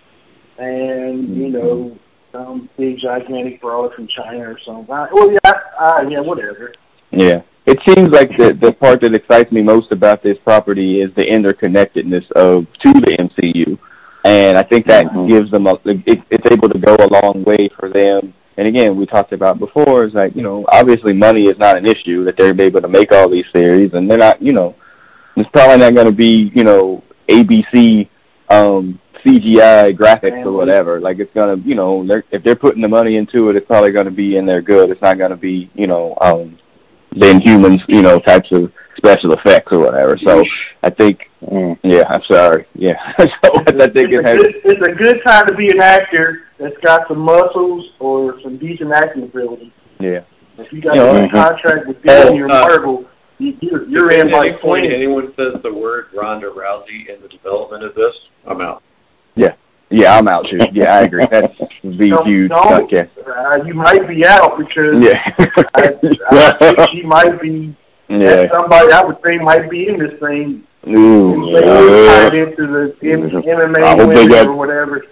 and 0.58 1.36
you 1.36 1.50
know, 1.50 1.98
some 2.32 2.70
big 2.78 3.00
gigantic 3.00 3.60
brawler 3.62 3.94
from 3.96 4.08
China 4.08 4.52
or 4.52 4.60
something. 4.66 4.86
Well, 4.88 5.32
yeah, 5.32 5.52
uh, 5.80 6.06
yeah, 6.08 6.20
whatever. 6.20 6.74
Yeah, 7.12 7.42
it 7.66 7.80
seems 7.88 8.10
like 8.10 8.30
the 8.38 8.58
the 8.62 8.72
part 8.74 9.02
that 9.02 9.16
excites 9.16 9.52
me 9.52 9.62
most 9.62 9.92
about 9.92 10.24
this 10.24 10.38
property 10.44 11.02
is 11.02 11.14
the 11.16 11.24
interconnectedness 11.24 12.32
of 12.32 12.66
to 12.86 12.94
the 12.94 13.18
MCU, 13.20 13.78
and 14.26 14.58
I 14.58 14.64
think 14.64 14.88
that 14.88 15.06
mm-hmm. 15.06 15.30
gives 15.30 15.52
them 15.52 15.68
a 15.68 15.74
it, 15.86 16.24
it's 16.30 16.52
able 16.52 16.70
to 16.70 16.80
go 16.80 16.96
a 16.96 17.10
long 17.22 17.44
way 17.44 17.70
for 17.80 17.90
them 17.90 18.34
and 18.60 18.68
again, 18.68 18.98
we 18.98 19.06
talked 19.06 19.32
about 19.32 19.58
before 19.58 20.04
is 20.04 20.14
like, 20.14 20.36
you 20.36 20.42
know, 20.42 20.66
obviously 20.74 21.14
money 21.14 21.44
is 21.44 21.58
not 21.58 21.78
an 21.78 21.86
issue 21.86 22.26
that 22.26 22.36
they're 22.38 22.60
able 22.62 22.82
to 22.82 22.90
make 22.90 23.14
all 23.14 23.30
these 23.30 23.46
series 23.56 23.94
and 23.94 24.12
they're 24.12 24.18
not, 24.18 24.42
you 24.42 24.52
know, 24.52 24.76
it's 25.38 25.50
probably 25.54 25.78
not 25.78 25.96
going 25.96 26.08
to 26.08 26.12
be, 26.12 26.52
you 26.54 26.66
know, 26.66 27.02
ABC 27.30 28.10
um 28.50 29.00
CGI 29.24 29.98
graphics 29.98 30.46
or 30.46 30.52
whatever. 30.52 31.00
Like 31.00 31.20
it's 31.20 31.34
gonna, 31.34 31.56
you 31.64 31.76
know, 31.76 32.06
they're, 32.06 32.26
if 32.32 32.44
they're 32.44 32.58
putting 32.58 32.82
the 32.82 32.90
money 32.90 33.16
into 33.16 33.48
it, 33.48 33.56
it's 33.56 33.66
probably 33.66 33.92
gonna 33.92 34.12
be 34.12 34.36
in 34.36 34.46
there 34.46 34.62
good. 34.62 34.90
It's 34.90 35.02
not 35.02 35.18
gonna 35.18 35.38
be, 35.38 35.72
you 35.74 35.88
know, 35.88 36.18
um 36.20 36.58
the 37.12 37.28
Inhumans, 37.28 37.82
you 37.88 38.02
know, 38.02 38.20
types 38.20 38.50
of 38.52 38.72
special 38.98 39.34
effects 39.34 39.72
or 39.72 39.80
whatever. 39.80 40.18
So 40.26 40.44
I 40.84 40.90
think, 40.90 41.22
mm, 41.42 41.78
yeah, 41.84 42.04
I'm 42.10 42.22
sorry, 42.30 42.66
yeah. 42.76 42.94
so 43.20 43.28
I 43.56 43.88
think 43.88 44.12
it 44.12 44.26
has. 44.26 44.38
It's 44.66 44.88
a 44.88 44.92
good 44.92 45.22
time 45.26 45.48
to 45.48 45.56
be 45.56 45.68
an 45.68 45.82
actor 45.82 46.42
that's 46.60 46.78
got 46.84 47.08
some 47.08 47.20
muscles 47.20 47.86
or 48.00 48.40
some 48.44 48.58
decent 48.58 48.92
acting 48.94 49.24
ability. 49.24 49.74
Yeah. 50.00 50.22
If 50.58 50.74
you 50.74 50.82
got 50.82 50.96
you 50.96 51.02
know, 51.02 51.16
a 51.16 51.20
mm-hmm. 51.22 51.36
contract 51.36 51.88
with 51.88 52.02
Disney 52.04 52.42
or 52.42 52.48
Marvel, 52.48 53.06
you're, 53.38 53.88
you're 53.88 54.12
in 54.12 54.30
like. 54.32 54.60
Point 54.62 54.92
anyone 54.92 55.34
says 55.38 55.62
the 55.64 55.74
word 55.74 56.08
Ronda 56.14 56.48
Rousey 56.48 57.14
in 57.14 57.22
the 57.22 57.30
development 57.30 57.84
of 57.84 57.96
this, 57.96 58.14
I'm 58.46 58.60
out. 58.60 58.84
Yeah. 59.36 59.54
Yeah, 59.92 60.18
I'm 60.18 60.28
out 60.28 60.46
too. 60.50 60.58
Yeah, 60.72 60.98
I 60.98 61.02
agree. 61.02 61.26
That's 61.32 61.54
the 61.84 62.10
no, 62.10 62.24
huge 62.24 62.52
no, 62.52 62.58
Uh, 62.58 63.64
you 63.66 63.74
might 63.74 64.08
be 64.08 64.26
out 64.26 64.58
because 64.58 65.04
yeah. 65.04 65.20
I, 65.76 65.96
I 66.36 66.58
think 66.60 66.90
she 66.92 67.02
might 67.02 67.42
be 67.42 67.76
yeah. 68.10 68.46
somebody 68.54 68.92
I 68.92 69.04
would 69.04 69.18
say 69.26 69.38
might 69.38 69.70
be 69.70 69.88
in 69.88 69.98
this 69.98 70.20
thing. 70.20 70.64
Ooh, 70.88 71.54
tied 71.54 72.34
into 72.36 72.68
the 72.68 72.96
M- 73.04 73.30
MMA 73.30 73.84
I 73.84 73.96
hope 73.96 74.14
they 74.14 74.28
got, 74.28 74.48
or 74.48 74.54
whatever. 74.54 75.06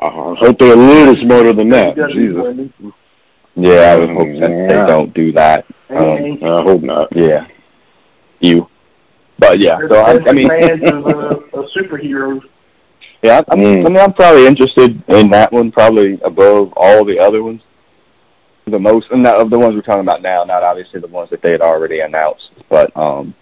I 0.00 0.08
hope 0.08 0.58
they're 0.58 0.72
a 0.72 0.76
little 0.76 1.16
smarter 1.22 1.52
than 1.52 1.68
that. 1.70 1.96
Jesus. 2.12 2.70
Yeah, 3.56 3.80
I 3.80 3.96
would 3.96 4.10
hope 4.10 4.40
that 4.40 4.50
yeah. 4.50 4.66
they 4.68 4.86
don't 4.86 5.12
do 5.12 5.32
that. 5.32 5.66
Um, 5.90 6.38
I 6.42 6.62
hope 6.62 6.82
not. 6.82 7.08
Yeah. 7.14 7.46
You. 8.38 8.68
But 9.38 9.58
yeah, 9.58 9.78
so 9.88 10.00
I, 10.00 10.18
I 10.26 10.32
mean, 10.32 10.48
fans 10.48 10.82
of, 10.86 11.06
uh, 11.06 11.58
of 11.58 11.66
superheroes 11.76 12.42
yeah, 13.22 13.42
I 13.48 13.56
mean, 13.56 13.82
mm. 13.82 13.86
I 13.86 13.88
mean, 13.90 13.98
I'm 13.98 14.14
probably 14.14 14.46
interested 14.46 15.02
in 15.08 15.30
that 15.30 15.52
one 15.52 15.70
probably 15.70 16.18
above 16.24 16.72
all 16.76 17.04
the 17.04 17.18
other 17.18 17.42
ones. 17.42 17.62
The 18.66 18.78
most, 18.78 19.08
and 19.10 19.22
not 19.22 19.40
of 19.40 19.50
the 19.50 19.58
ones 19.58 19.74
we're 19.74 19.82
talking 19.82 20.02
about 20.02 20.22
now, 20.22 20.44
not 20.44 20.62
obviously 20.62 21.00
the 21.00 21.08
ones 21.08 21.28
that 21.30 21.42
they 21.42 21.50
had 21.50 21.60
already 21.60 22.00
announced, 22.00 22.50
but 22.68 22.96
um, 22.96 23.34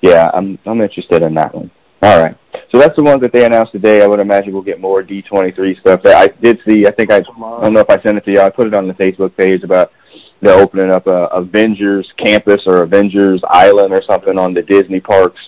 yeah, 0.00 0.30
I'm 0.32 0.58
I'm 0.64 0.80
interested 0.80 1.22
in 1.22 1.34
that 1.34 1.54
one. 1.54 1.70
All 2.02 2.22
right, 2.22 2.36
so 2.72 2.78
that's 2.78 2.96
the 2.96 3.02
ones 3.02 3.20
that 3.20 3.32
they 3.32 3.44
announced 3.44 3.72
today. 3.72 4.02
I 4.02 4.06
would 4.06 4.20
imagine 4.20 4.52
we'll 4.52 4.62
get 4.62 4.80
more 4.80 5.02
D23 5.02 5.80
stuff. 5.80 6.00
I 6.06 6.28
did 6.28 6.60
see. 6.66 6.86
I 6.86 6.92
think 6.92 7.12
I, 7.12 7.18
I 7.18 7.20
don't 7.62 7.74
know 7.74 7.80
if 7.80 7.90
I 7.90 8.00
sent 8.00 8.16
it 8.16 8.24
to 8.24 8.32
you. 8.32 8.40
I 8.40 8.48
put 8.48 8.68
it 8.68 8.74
on 8.74 8.88
the 8.88 8.94
Facebook 8.94 9.36
page 9.36 9.64
about 9.64 9.92
they're 10.40 10.58
opening 10.58 10.90
up 10.90 11.06
a 11.06 11.26
Avengers 11.26 12.10
campus 12.16 12.62
or 12.66 12.82
Avengers 12.82 13.42
Island 13.48 13.92
or 13.92 14.02
something 14.08 14.38
on 14.38 14.54
the 14.54 14.62
Disney 14.62 15.00
parks 15.00 15.40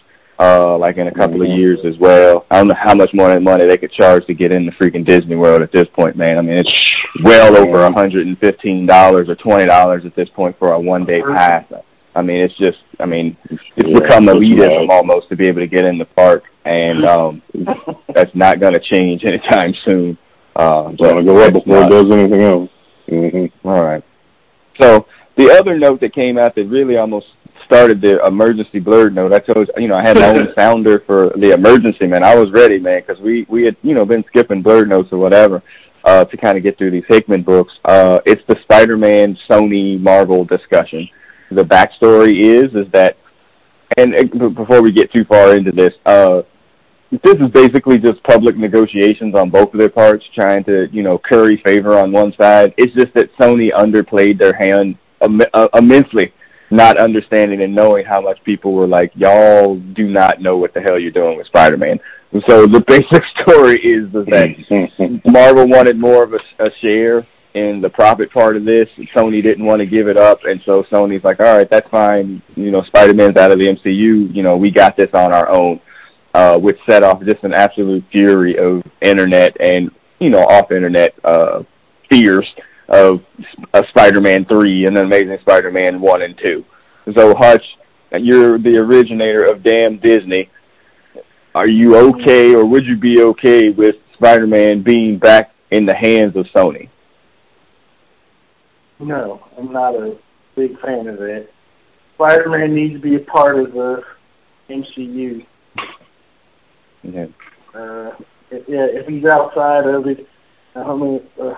uh, 0.43 0.77
like 0.77 0.97
in 0.97 1.07
a 1.07 1.15
couple 1.15 1.39
mm-hmm. 1.39 1.53
of 1.53 1.59
years 1.59 1.79
as 1.85 1.97
well. 1.99 2.47
I 2.51 2.57
don't 2.57 2.69
know 2.69 2.75
how 2.77 2.95
much 2.95 3.11
more 3.15 3.39
money 3.39 3.67
they 3.67 3.77
could 3.77 3.93
charge 3.93 4.27
to 4.27 4.35
get 4.35 4.51
in 4.51 4.67
the 4.67 4.73
freaking 4.73 5.07
Disney 5.07 5.37
World 5.37 5.63
at 5.63 5.71
this 5.71 5.87
point, 5.95 6.17
man. 6.17 6.37
I 6.37 6.43
mean, 6.43 6.59
it's 6.59 6.73
well 7.23 7.57
over 7.57 7.85
a 7.85 7.93
hundred 7.93 8.27
and 8.27 8.37
fifteen 8.39 8.85
dollars 8.85 9.29
or 9.29 9.37
twenty 9.37 9.67
dollars 9.67 10.05
at 10.05 10.17
this 10.17 10.29
point 10.31 10.59
for 10.59 10.73
a 10.73 10.81
one 10.81 11.05
day 11.05 11.23
pass. 11.23 11.65
I 12.15 12.23
mean, 12.23 12.43
it's 12.43 12.57
just, 12.59 12.79
I 13.01 13.07
mean, 13.07 13.37
it's 13.45 13.63
yeah, 13.77 14.01
become 14.01 14.27
elitism 14.27 14.91
almost 14.91 15.29
to 15.31 15.37
be 15.37 15.47
able 15.47 15.61
to 15.61 15.67
get 15.67 15.87
in 15.87 15.97
the 15.97 16.05
park, 16.05 16.43
and 16.65 17.07
um, 17.07 17.43
that's 18.15 18.35
not 18.35 18.61
going 18.61 18.75
to 18.75 18.81
change 18.81 19.25
anytime 19.25 19.73
soon. 19.87 20.19
Uh, 20.55 20.91
it's 20.91 21.01
going 21.01 21.17
to 21.17 21.25
go 21.25 21.39
up 21.39 21.55
before 21.55 21.85
it 21.85 21.89
does 21.89 22.11
anything 22.11 22.43
else. 22.43 22.71
Mm-hmm. 23.09 23.67
All 23.67 23.83
right. 23.83 24.05
So 24.81 25.07
the 25.39 25.51
other 25.53 25.79
note 25.79 26.01
that 26.01 26.15
came 26.15 26.37
out 26.37 26.55
that 26.57 26.67
really 26.67 26.97
almost 26.97 27.27
started 27.73 28.03
the 28.03 28.25
emergency 28.27 28.79
blurred 28.79 29.15
note, 29.15 29.33
I 29.33 29.39
told 29.39 29.71
you 29.79 29.89
know 29.89 29.97
I 29.97 30.03
had 30.07 30.17
my 30.17 30.29
own 30.29 30.53
sounder 30.59 31.03
for 31.07 31.33
the 31.37 31.53
emergency 31.53 32.07
man. 32.07 32.23
I 32.23 32.35
was 32.35 32.51
ready, 32.53 32.79
man, 32.79 33.03
because 33.07 33.21
we 33.23 33.47
we 33.49 33.65
had 33.65 33.77
you 33.83 33.95
know 33.95 34.05
been 34.05 34.25
skipping 34.29 34.63
blurred 34.63 34.91
notes 34.91 35.09
or 35.11 35.19
whatever 35.19 35.63
uh, 36.05 36.25
to 36.27 36.37
kind 36.37 36.59
of 36.59 36.65
get 36.65 36.77
through 36.77 36.91
these 36.91 37.05
Hickman 37.09 37.43
books. 37.43 37.73
Uh, 37.85 38.21
it's 38.27 38.43
the 38.47 38.57
Spider-Man 38.63 39.39
Sony 39.49 39.99
Marvel 39.99 40.45
discussion. 40.45 41.09
The 41.51 41.63
backstory 41.63 42.43
is 42.43 42.75
is 42.75 42.91
that, 42.93 43.17
and 43.97 44.15
before 44.55 44.83
we 44.83 44.93
get 44.93 45.11
too 45.13 45.25
far 45.25 45.55
into 45.55 45.73
this, 45.73 45.95
uh, 46.05 46.43
this 47.11 47.37
is 47.37 47.51
basically 47.53 47.99
just 47.99 48.23
public 48.25 48.57
negotiations 48.57 49.35
on 49.35 49.49
both 49.49 49.73
of 49.73 49.79
their 49.79 49.91
parts, 49.91 50.25
trying 50.35 50.65
to 50.65 50.89
you 50.93 51.03
know 51.03 51.19
curry 51.19 51.63
favor 51.65 51.99
on 51.99 52.13
one 52.13 52.35
side. 52.39 52.75
It's 52.77 52.95
just 52.95 53.15
that 53.15 53.35
Sony 53.41 53.73
underplayed 53.73 54.39
their 54.39 54.55
hand 54.55 54.99
Im- 55.25 55.41
uh, 55.55 55.69
immensely 55.75 56.35
not 56.73 56.97
understanding 56.97 57.63
and 57.63 57.75
knowing 57.75 58.05
how 58.05 58.21
much 58.21 58.43
people 58.45 58.73
were 58.73 58.87
like, 58.87 59.13
y'all 59.15 59.77
do 59.77 60.09
not 60.09 60.41
know 60.41 60.57
what 60.57 60.75
the 60.75 60.81
hell 60.81 60.99
you're 60.99 61.11
doing 61.11 61.37
with 61.37 61.47
Spider-Man. 61.47 62.01
And 62.33 62.43
so 62.49 62.67
the 62.67 62.81
basic 62.89 63.23
story 63.43 63.77
is 63.77 64.11
that 64.13 65.21
Marvel 65.33 65.69
wanted 65.69 65.99
more 65.99 66.25
of 66.25 66.33
a, 66.33 66.65
a 66.65 66.71
share 66.81 67.27
in 67.55 67.83
the 67.83 67.91
profit 67.91 68.33
part 68.33 68.57
of 68.57 68.65
this. 68.65 68.89
Sony 69.15 69.43
didn't 69.43 69.67
want 69.67 69.81
to 69.81 69.87
give 69.87 70.09
it 70.09 70.17
up, 70.17 70.41
and 70.45 70.61
so 70.65 70.83
Sony's 70.85 71.23
like, 71.25 71.41
all 71.41 71.59
right, 71.59 71.69
that's 71.71 71.89
fine. 71.91 72.43
You 72.57 72.71
know, 72.71 72.83
Spider-Man's 72.85 73.37
out 73.37 73.53
of 73.53 73.59
the 73.59 73.67
MCU. 73.67 74.35
You 74.35 74.43
know, 74.43 74.57
we 74.57 74.71
got 74.71 74.97
this 74.97 75.11
on 75.13 75.33
our 75.33 75.51
own, 75.51 75.81
uh, 76.33 76.57
which 76.59 76.79
set 76.89 77.03
off 77.03 77.23
just 77.25 77.45
an 77.45 77.53
absolute 77.53 78.05
fury 78.11 78.57
of 78.57 78.83
internet 79.03 79.55
and 79.61 79.91
you 80.19 80.31
know 80.31 80.39
off-internet 80.45 81.15
uh, 81.25 81.63
fears 82.09 82.49
of 82.93 83.21
a 83.73 83.83
Spider-Man 83.89 84.45
three 84.45 84.87
and 84.87 84.97
then 84.97 85.07
Amazing 85.07 85.39
Spider-Man 85.41 86.01
one 86.01 86.23
and 86.23 86.39
two. 86.39 86.65
So 87.17 87.35
Hutch, 87.35 87.65
you're 88.13 88.59
the 88.59 88.77
originator 88.77 89.47
of 89.47 89.63
Damn 89.63 89.99
Disney. 89.99 90.51
Are 91.55 91.69
you 91.69 91.97
okay, 91.97 92.55
or 92.55 92.65
would 92.65 92.85
you 92.87 92.97
be 92.97 93.23
okay 93.23 93.71
with 93.71 93.97
Spider-Man 94.15 94.83
being 94.83 95.19
back 95.19 95.53
in 95.71 95.87
the 95.87 95.95
hands 95.95 96.37
of 96.37 96.47
Sony? 96.55 96.89
No, 99.01 99.43
I'm 99.59 99.73
not 99.73 99.95
a 99.95 100.17
big 100.55 100.79
fan 100.81 101.09
of 101.09 101.19
that. 101.19 101.49
Spider-Man 102.15 102.75
needs 102.75 102.95
to 102.95 103.01
be 103.01 103.17
a 103.17 103.21
part 103.21 103.59
of 103.59 103.73
the 103.73 104.03
MCU. 104.71 105.45
Yeah. 107.03 107.27
Uh, 107.75 108.13
if, 108.51 108.69
yeah, 108.69 108.87
if 108.89 109.07
he's 109.09 109.25
outside 109.25 109.87
of 109.87 110.07
it, 110.07 110.27
I 110.77 110.95
mean, 110.95 111.21
uh, 111.43 111.55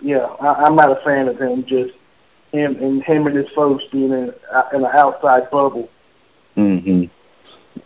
yeah, 0.00 0.26
I, 0.40 0.64
I'm 0.64 0.76
not 0.76 0.90
a 0.90 1.02
fan 1.04 1.28
of 1.28 1.38
him. 1.38 1.64
Just 1.66 1.92
him 2.52 2.76
and 2.82 3.02
him 3.04 3.26
and 3.26 3.36
his 3.36 3.46
folks 3.54 3.84
being 3.92 4.12
in, 4.12 4.32
uh, 4.52 4.62
in 4.74 4.84
an 4.84 4.90
outside 4.94 5.50
bubble. 5.50 5.88
Mm-hmm. 6.56 7.04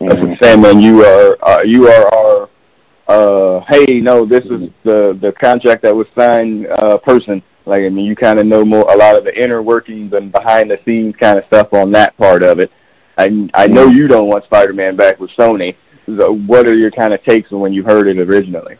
That's 0.00 0.16
what 0.16 0.30
I'm 0.30 0.38
saying, 0.42 0.60
man. 0.60 0.80
You 0.80 1.04
are 1.04 1.38
uh, 1.42 1.62
you 1.62 1.88
are 1.88 2.14
our 2.14 2.48
uh, 3.06 3.60
hey, 3.68 4.00
no, 4.00 4.24
this 4.24 4.44
is 4.44 4.70
the 4.84 5.18
the 5.20 5.32
contract 5.40 5.82
that 5.82 5.94
was 5.94 6.06
signed 6.16 6.66
uh, 6.66 6.98
person. 6.98 7.42
Like 7.66 7.82
I 7.82 7.88
mean, 7.88 8.06
you 8.06 8.16
kind 8.16 8.38
of 8.38 8.46
know 8.46 8.64
more 8.64 8.90
a 8.90 8.96
lot 8.96 9.18
of 9.18 9.24
the 9.24 9.42
inner 9.42 9.62
workings 9.62 10.12
and 10.12 10.32
behind 10.32 10.70
the 10.70 10.78
scenes 10.84 11.14
kind 11.20 11.38
of 11.38 11.44
stuff 11.46 11.72
on 11.72 11.92
that 11.92 12.16
part 12.16 12.42
of 12.42 12.58
it. 12.58 12.70
I 13.18 13.48
I 13.54 13.66
know 13.66 13.86
you 13.86 14.08
don't 14.08 14.28
want 14.28 14.44
Spider-Man 14.44 14.96
back 14.96 15.20
with 15.20 15.30
Sony. 15.38 15.76
So 16.06 16.34
what 16.46 16.68
are 16.68 16.76
your 16.76 16.90
kind 16.90 17.14
of 17.14 17.22
takes 17.24 17.50
when 17.50 17.72
you 17.72 17.82
heard 17.82 18.08
it 18.08 18.18
originally? 18.18 18.76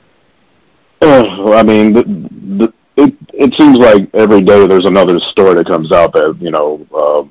Uh, 1.01 1.53
I 1.53 1.63
mean, 1.63 1.93
the, 1.93 2.03
the, 2.03 2.73
it 2.97 3.15
it 3.33 3.53
seems 3.59 3.79
like 3.79 4.09
every 4.15 4.41
day 4.41 4.67
there's 4.67 4.87
another 4.87 5.19
story 5.33 5.55
that 5.55 5.69
comes 5.69 5.91
out 5.93 6.13
that 6.13 6.37
you 6.41 6.51
know, 6.51 6.87
uh, 6.95 7.23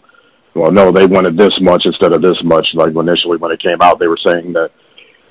well, 0.55 0.71
no, 0.71 0.91
they 0.91 1.05
wanted 1.05 1.37
this 1.37 1.53
much 1.61 1.83
instead 1.85 2.13
of 2.13 2.21
this 2.21 2.37
much. 2.43 2.67
Like 2.73 2.95
initially 2.95 3.37
when 3.37 3.51
it 3.51 3.61
came 3.61 3.81
out, 3.81 3.99
they 3.99 4.07
were 4.07 4.19
saying 4.25 4.53
that 4.53 4.71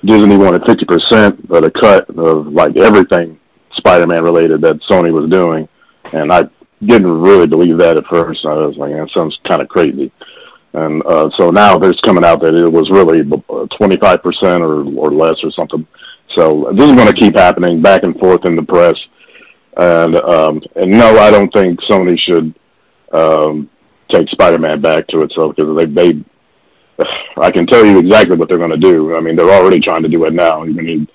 Disney 0.03 0.37
wanted 0.37 0.63
fifty 0.65 0.85
percent 0.85 1.39
of 1.49 1.63
the 1.63 1.71
cut 1.71 2.09
of 2.17 2.47
like 2.47 2.77
everything 2.77 3.39
Spider-Man 3.77 4.23
related 4.23 4.61
that 4.61 4.79
Sony 4.89 5.11
was 5.11 5.29
doing, 5.29 5.67
and 6.11 6.31
I 6.31 6.43
didn't 6.85 7.21
really 7.21 7.47
believe 7.47 7.77
that 7.77 7.97
at 7.97 8.05
first. 8.07 8.45
I 8.45 8.53
was 8.53 8.77
like, 8.77 8.91
that 8.91 9.09
sounds 9.15 9.37
kind 9.47 9.61
of 9.61 9.67
crazy. 9.69 10.11
And 10.73 11.03
uh, 11.05 11.29
so 11.37 11.51
now 11.51 11.77
there's 11.77 11.99
coming 12.01 12.25
out 12.25 12.41
that 12.41 12.55
it 12.55 12.71
was 12.71 12.89
really 12.89 13.21
25% 13.21 14.59
or, 14.61 14.83
or 14.99 15.11
less 15.11 15.35
or 15.43 15.51
something. 15.51 15.85
So 16.35 16.73
this 16.75 16.89
is 16.89 16.95
going 16.95 17.07
to 17.07 17.13
keep 17.13 17.37
happening 17.37 17.81
back 17.81 18.03
and 18.03 18.17
forth 18.19 18.45
in 18.45 18.55
the 18.55 18.63
press. 18.63 18.95
And 19.77 20.15
um, 20.15 20.61
and 20.75 20.91
no, 20.91 21.17
I 21.17 21.31
don't 21.31 21.51
think 21.51 21.79
Sony 21.81 22.17
should 22.19 22.53
um, 23.11 23.69
take 24.11 24.29
Spider-Man 24.29 24.81
back 24.81 25.07
to 25.07 25.19
itself 25.19 25.55
because 25.55 25.75
they 25.77 25.85
they 25.85 26.23
I 27.37 27.49
can 27.49 27.65
tell 27.65 27.85
you 27.85 27.97
exactly 27.97 28.37
what 28.37 28.49
they're 28.49 28.57
going 28.57 28.69
to 28.69 28.77
do. 28.77 29.15
I 29.15 29.19
mean, 29.19 29.35
they're 29.35 29.49
already 29.49 29.79
trying 29.79 30.03
to 30.03 30.09
do 30.09 30.25
it 30.25 30.33
now. 30.33 30.63
You 30.63 30.81
need 30.81 31.09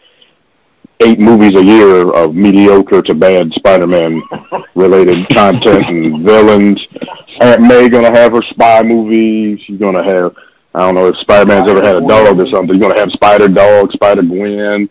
eight 1.00 1.20
movies 1.20 1.56
a 1.56 1.64
year 1.64 2.10
of 2.10 2.34
mediocre 2.34 3.02
to 3.02 3.14
bad 3.14 3.52
Spider-Man 3.52 4.20
related 4.74 5.28
content 5.32 5.84
and 5.86 6.26
villains. 6.26 6.80
Aunt 7.40 7.62
May 7.62 7.88
gonna 7.88 8.16
have 8.16 8.32
her 8.32 8.42
spy 8.50 8.82
movie. 8.82 9.62
She's 9.64 9.78
gonna 9.78 10.02
have 10.02 10.34
I 10.74 10.80
don't 10.80 10.94
know 10.94 11.06
if 11.06 11.16
Spider-Man's 11.18 11.70
ever 11.70 11.86
had 11.86 12.02
a 12.02 12.06
dog 12.06 12.40
or 12.40 12.46
something. 12.52 12.76
You're 12.76 12.88
gonna 12.88 13.00
have 13.00 13.10
Spider 13.12 13.48
Dog, 13.48 13.92
Spider 13.92 14.22
Gwen. 14.22 14.90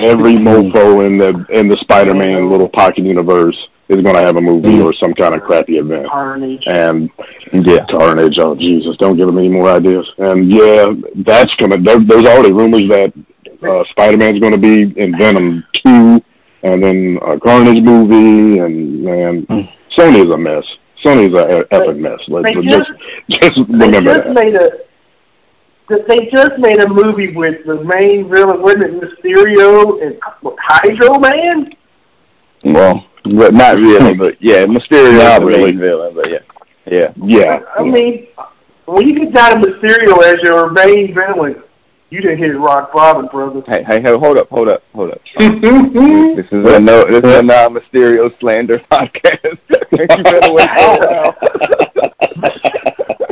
Every 0.00 0.32
mofo 0.32 1.04
in 1.06 1.18
the 1.18 1.44
in 1.52 1.68
the 1.68 1.76
Spider-Man 1.82 2.50
little 2.50 2.68
pocket 2.68 3.04
universe 3.04 3.56
is 3.88 4.02
gonna 4.02 4.20
have 4.20 4.36
a 4.36 4.40
movie 4.40 4.80
or 4.80 4.94
some 4.94 5.12
kind 5.12 5.34
of 5.34 5.42
crappy 5.42 5.76
event. 5.76 6.08
Carnage. 6.08 6.62
And 6.66 7.10
yeah, 7.52 7.84
Carnage. 7.90 8.38
Oh 8.38 8.54
Jesus! 8.54 8.96
Don't 8.98 9.18
give 9.18 9.26
them 9.26 9.38
any 9.38 9.50
more 9.50 9.68
ideas. 9.68 10.06
And 10.16 10.50
yeah, 10.50 10.86
that's 11.26 11.54
coming. 11.56 11.84
There, 11.84 12.00
there's 12.00 12.26
already 12.26 12.52
rumors 12.52 12.88
that 12.88 13.12
uh, 13.62 13.84
Spider-Man's 13.90 14.40
going 14.40 14.54
to 14.54 14.58
be 14.58 14.98
in 14.98 15.16
Venom 15.18 15.62
two, 15.84 16.22
and 16.62 16.82
then 16.82 17.18
a 17.26 17.38
Carnage 17.38 17.82
movie, 17.84 18.60
and 18.60 19.02
man, 19.04 19.46
mm. 19.46 19.72
Sony's 19.98 20.32
a 20.32 20.38
mess. 20.38 20.64
Sony's 21.04 21.36
a 21.36 21.66
epic 21.70 21.98
mess. 21.98 22.18
Let's 22.28 22.50
just, 22.50 22.90
just, 23.28 23.42
just 23.42 23.68
remember 23.68 24.00
they 24.00 24.04
just 24.04 24.24
that. 24.24 24.34
Made 24.34 24.54
a, 24.54 24.68
they 26.08 26.30
just 26.34 26.58
made 26.58 26.80
a 26.80 26.88
movie 26.88 27.34
with 27.34 27.64
the 27.66 27.82
main 27.94 28.28
villain, 28.28 28.62
wasn't 28.62 28.84
it 28.84 29.00
Mysterio 29.00 30.02
and 30.02 30.18
Hydro 30.58 31.18
Man? 31.18 31.70
Well, 32.64 33.06
but 33.24 33.54
not 33.54 33.76
really, 33.76 34.14
but 34.14 34.36
yeah, 34.40 34.64
Mysterio 34.66 35.18
not 35.18 35.40
the 35.40 35.46
really. 35.46 35.72
main 35.72 35.80
villain, 35.80 36.14
but 36.14 36.30
yeah, 36.30 36.38
yeah, 36.86 37.12
yeah. 37.16 37.60
I 37.76 37.82
mean, 37.82 38.28
when 38.86 39.08
you 39.08 39.18
get 39.18 39.34
down 39.34 39.62
to 39.62 39.68
Mysterio 39.68 40.22
as 40.24 40.36
your 40.44 40.70
main 40.70 41.14
villain, 41.14 41.62
you 42.10 42.20
didn't 42.20 42.38
hit 42.38 42.58
rock 42.58 42.92
bottom, 42.92 43.26
brother. 43.28 43.62
Hey, 43.66 43.82
hey, 43.88 44.02
hey, 44.02 44.10
hold 44.10 44.36
up, 44.36 44.48
hold 44.50 44.68
up, 44.68 44.82
hold 44.94 45.12
up. 45.12 45.20
this 45.38 46.46
is 46.52 46.68
a 46.68 46.78
no, 46.78 47.04
this 47.06 47.24
is 47.24 47.38
a 47.38 47.42
non 47.42 47.74
Mysterio 47.74 48.30
slander 48.38 48.78
podcast. 48.92 49.58
you 49.92 50.22
better 50.22 50.52
wait 50.52 50.68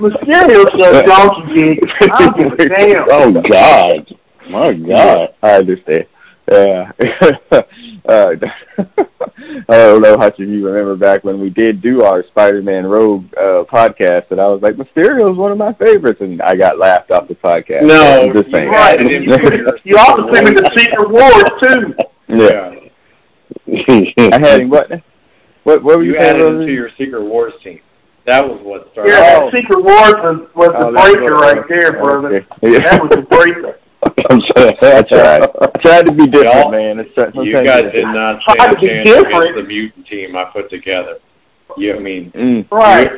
Mysterio 0.01 0.81
said 0.81 1.07
donkey 1.07 1.55
gig. 1.55 1.81
Damn. 2.77 3.07
Oh 3.11 3.33
God, 3.33 4.17
my 4.49 4.73
God, 4.73 4.87
yeah, 4.87 5.27
I 5.43 5.53
understand. 5.53 6.07
Yeah. 6.51 6.91
uh, 8.09 8.35
I 9.69 9.77
don't 9.77 10.03
know 10.03 10.19
how 10.19 10.31
you 10.37 10.67
remember 10.67 10.97
back 10.97 11.23
when 11.25 11.41
we 11.41 11.51
did 11.51 11.81
do 11.81 12.03
our 12.03 12.25
Spider-Man 12.29 12.87
Rogue 12.87 13.25
uh, 13.37 13.65
podcast, 13.65 14.31
and 14.31 14.41
I 14.41 14.49
was 14.49 14.61
like, 14.63 14.75
Mysterio 14.75 15.31
is 15.31 15.37
one 15.37 15.53
of 15.53 15.59
my 15.59 15.73
favorites, 15.75 16.21
and 16.21 16.43
I 16.43 16.57
got 16.57 16.79
laughed 16.79 17.11
off 17.11 17.29
the 17.29 17.35
podcast. 17.35 17.83
No, 17.83 18.23
I'm 18.23 18.35
just 18.35 18.53
saying. 18.53 18.69
Right. 18.69 19.01
you 19.85 19.97
also 19.97 20.33
sent 20.33 20.49
me 20.49 20.55
the 20.55 20.71
Secret 20.77 21.11
Wars 21.11 21.45
too. 21.63 21.95
Yeah. 22.29 22.75
I 24.33 24.39
had. 24.41 24.69
What? 24.69 24.91
What? 25.65 25.83
What 25.85 25.99
were 25.99 26.03
you, 26.03 26.15
you 26.15 26.19
added 26.19 26.41
him 26.41 26.67
to 26.67 26.73
your 26.73 26.91
Secret 26.99 27.23
Wars 27.23 27.55
team? 27.63 27.81
That 28.27 28.47
was 28.47 28.61
what 28.63 28.89
started. 28.93 29.13
Yeah, 29.13 29.41
that 29.41 29.53
Secret 29.53 29.83
Wars 29.83 30.15
was, 30.23 30.49
was 30.55 30.71
oh, 30.77 30.93
the 30.93 31.01
breaker 31.01 31.35
right 31.41 31.65
there, 31.69 31.93
brother. 31.93 32.47
Yeah. 32.63 32.79
That 32.85 33.01
was 33.03 33.11
the 33.11 33.23
breaker. 33.31 33.81
I'm 34.31 34.41
sorry. 34.53 34.77
I 34.83 35.03
tried. 35.03 35.43
I 35.63 35.67
tried 35.81 36.07
to 36.07 36.13
be 36.13 36.27
different, 36.27 36.55
Y'all, 36.55 36.71
man. 36.71 36.99
It's, 37.01 37.11
you 37.17 37.55
guys 37.65 37.85
did 37.93 38.05
not 38.05 38.41
stand 38.43 38.77
a 38.77 38.87
chance 38.87 39.09
against 39.09 39.57
the 39.57 39.65
mutant 39.67 40.07
team 40.07 40.37
I 40.37 40.45
put 40.53 40.71
together. 40.71 41.19
You, 41.77 41.97
I 41.97 41.99
mean, 41.99 42.33
mm. 42.33 42.71
right? 42.71 43.09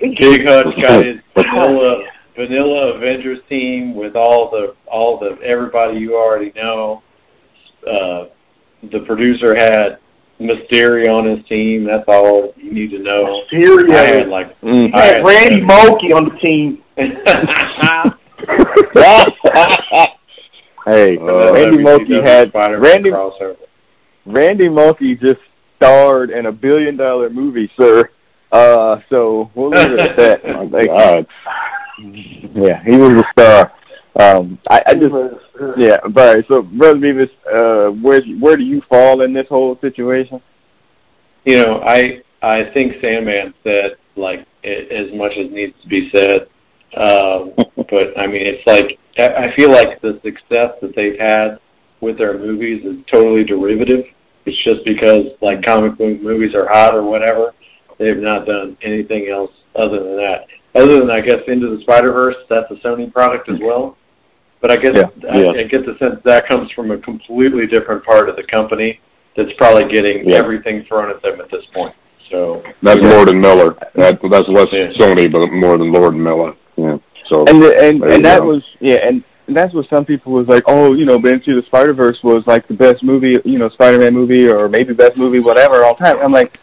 Big 0.00 0.46
Hutch 0.46 0.66
got 0.86 1.04
his 1.04 1.16
vanilla 1.34 2.04
vanilla 2.36 2.94
Avengers 2.94 3.38
team 3.48 3.94
with 3.94 4.14
all 4.14 4.50
the 4.50 4.74
all 4.86 5.18
the 5.18 5.36
everybody 5.42 5.98
you 5.98 6.16
already 6.16 6.52
know. 6.54 7.02
Uh, 7.86 8.26
the 8.90 9.00
producer 9.06 9.54
had 9.56 9.98
Mysterio 10.40 11.14
on 11.14 11.26
his 11.26 11.44
team. 11.46 11.84
That's 11.84 12.04
all 12.06 12.54
you 12.56 12.72
need 12.72 12.90
to 12.90 12.98
know. 12.98 13.42
Mysterio. 13.52 13.92
I 13.92 14.06
had 14.06 14.28
like 14.28 14.60
mm. 14.60 14.94
I 14.94 15.04
had 15.04 15.24
Randy 15.24 15.60
Mulkey 15.60 16.14
on 16.14 16.28
the 16.28 16.38
team. 16.40 16.82
hey, 20.86 21.18
uh, 21.18 21.52
Randy 21.52 21.78
Mulkey 21.78 22.24
had 22.24 22.52
Randy. 22.54 23.10
Randy 24.26 24.68
Mulkey 24.68 25.20
just 25.20 25.40
starred 25.76 26.30
in 26.30 26.46
a 26.46 26.52
billion 26.52 26.96
dollar 26.96 27.30
movie, 27.30 27.70
sir. 27.78 28.10
Uh, 28.52 29.00
so 29.10 29.50
we'll 29.54 29.70
leave 29.70 29.92
it 29.92 30.08
at 30.08 30.16
that. 30.16 30.40
oh, 30.44 30.68
God. 30.68 31.26
Yeah, 32.54 32.80
he 32.84 32.96
was 32.96 33.10
a 33.10 33.24
star. 33.32 33.72
Um, 34.18 34.58
I, 34.68 34.82
I 34.84 34.94
just, 34.94 35.14
yeah, 35.76 35.98
but 36.12 36.44
so 36.48 36.62
brother 36.62 36.98
Beavis, 36.98 37.30
uh, 37.46 37.92
where 37.92 38.20
where 38.40 38.56
do 38.56 38.64
you 38.64 38.82
fall 38.88 39.22
in 39.22 39.32
this 39.32 39.46
whole 39.48 39.78
situation? 39.80 40.40
You 41.44 41.56
know, 41.62 41.82
I 41.86 42.20
I 42.42 42.70
think 42.74 42.94
Sandman 43.00 43.54
said 43.62 43.92
like 44.16 44.44
it, 44.64 44.90
as 44.90 45.16
much 45.16 45.32
as 45.38 45.52
needs 45.52 45.74
to 45.82 45.88
be 45.88 46.10
said. 46.12 46.48
Um, 46.96 47.52
but 47.76 48.18
I 48.18 48.26
mean, 48.26 48.46
it's 48.46 48.66
like 48.66 48.98
I 49.18 49.54
feel 49.56 49.70
like 49.70 50.00
the 50.00 50.20
success 50.24 50.72
that 50.80 50.94
they've 50.96 51.18
had 51.18 51.58
with 52.00 52.18
their 52.18 52.38
movies 52.38 52.84
is 52.84 53.04
totally 53.12 53.44
derivative. 53.44 54.04
It's 54.46 54.64
just 54.64 54.84
because 54.84 55.26
like 55.42 55.64
comic 55.64 55.98
book 55.98 56.20
movies 56.20 56.54
are 56.54 56.68
hot 56.68 56.94
or 56.94 57.02
whatever. 57.02 57.54
They've 57.98 58.16
not 58.16 58.46
done 58.46 58.76
anything 58.82 59.28
else 59.30 59.50
other 59.76 60.02
than 60.02 60.16
that. 60.16 60.46
other 60.74 61.00
than 61.00 61.10
I 61.10 61.20
guess 61.20 61.42
Into 61.46 61.76
the 61.76 61.82
Spider 61.82 62.12
Verse, 62.12 62.36
that's 62.48 62.70
a 62.70 62.76
Sony 62.86 63.12
product 63.12 63.48
as 63.48 63.58
well. 63.60 63.97
But 64.60 64.72
I 64.72 64.76
guess 64.76 64.92
Yeah. 64.94 65.30
I, 65.30 65.38
Yes. 65.38 65.48
I 65.50 65.62
get 65.64 65.86
the 65.86 65.96
sense 65.98 66.20
that 66.24 66.48
comes 66.48 66.70
from 66.72 66.90
a 66.90 66.98
completely 66.98 67.66
different 67.66 68.04
part 68.04 68.28
of 68.28 68.36
the 68.36 68.42
company 68.44 69.00
that's 69.36 69.52
probably 69.56 69.84
getting 69.94 70.28
Yeah. 70.28 70.36
everything 70.38 70.84
thrown 70.88 71.10
at 71.10 71.22
them 71.22 71.40
at 71.40 71.50
this 71.50 71.64
point. 71.72 71.94
So 72.30 72.62
That's 72.82 73.00
Lord 73.00 73.28
and 73.30 73.40
Miller. 73.40 73.76
That 73.94 74.18
that's 74.30 74.48
less 74.48 74.66
Yeah. 74.72 74.88
Sony, 74.98 75.30
but 75.32 75.50
more 75.52 75.78
than 75.78 75.92
Lord 75.92 76.14
and 76.14 76.22
Miller. 76.24 76.54
Yeah. 76.76 76.98
So 77.30 77.44
and 77.46 77.62
the, 77.62 77.76
and 77.78 78.02
and 78.04 78.24
that 78.24 78.40
go. 78.40 78.46
was 78.46 78.62
yeah, 78.80 78.96
and 79.06 79.22
and 79.46 79.56
that's 79.56 79.72
what 79.72 79.86
some 79.88 80.04
people 80.04 80.32
was 80.32 80.46
like, 80.46 80.62
oh, 80.66 80.92
you 80.92 81.06
know, 81.06 81.18
but 81.18 81.32
Into 81.32 81.58
the 81.58 81.66
Spider 81.66 81.94
Verse 81.94 82.18
was 82.22 82.42
like 82.46 82.68
the 82.68 82.74
best 82.74 83.02
movie, 83.02 83.38
you 83.46 83.58
know, 83.58 83.70
Spider 83.70 83.98
Man 83.98 84.12
movie 84.12 84.46
or 84.48 84.68
maybe 84.68 84.92
best 84.92 85.16
movie, 85.16 85.38
whatever, 85.40 85.84
all 85.84 85.94
time. 85.96 86.18
I'm 86.22 86.32
like, 86.32 86.58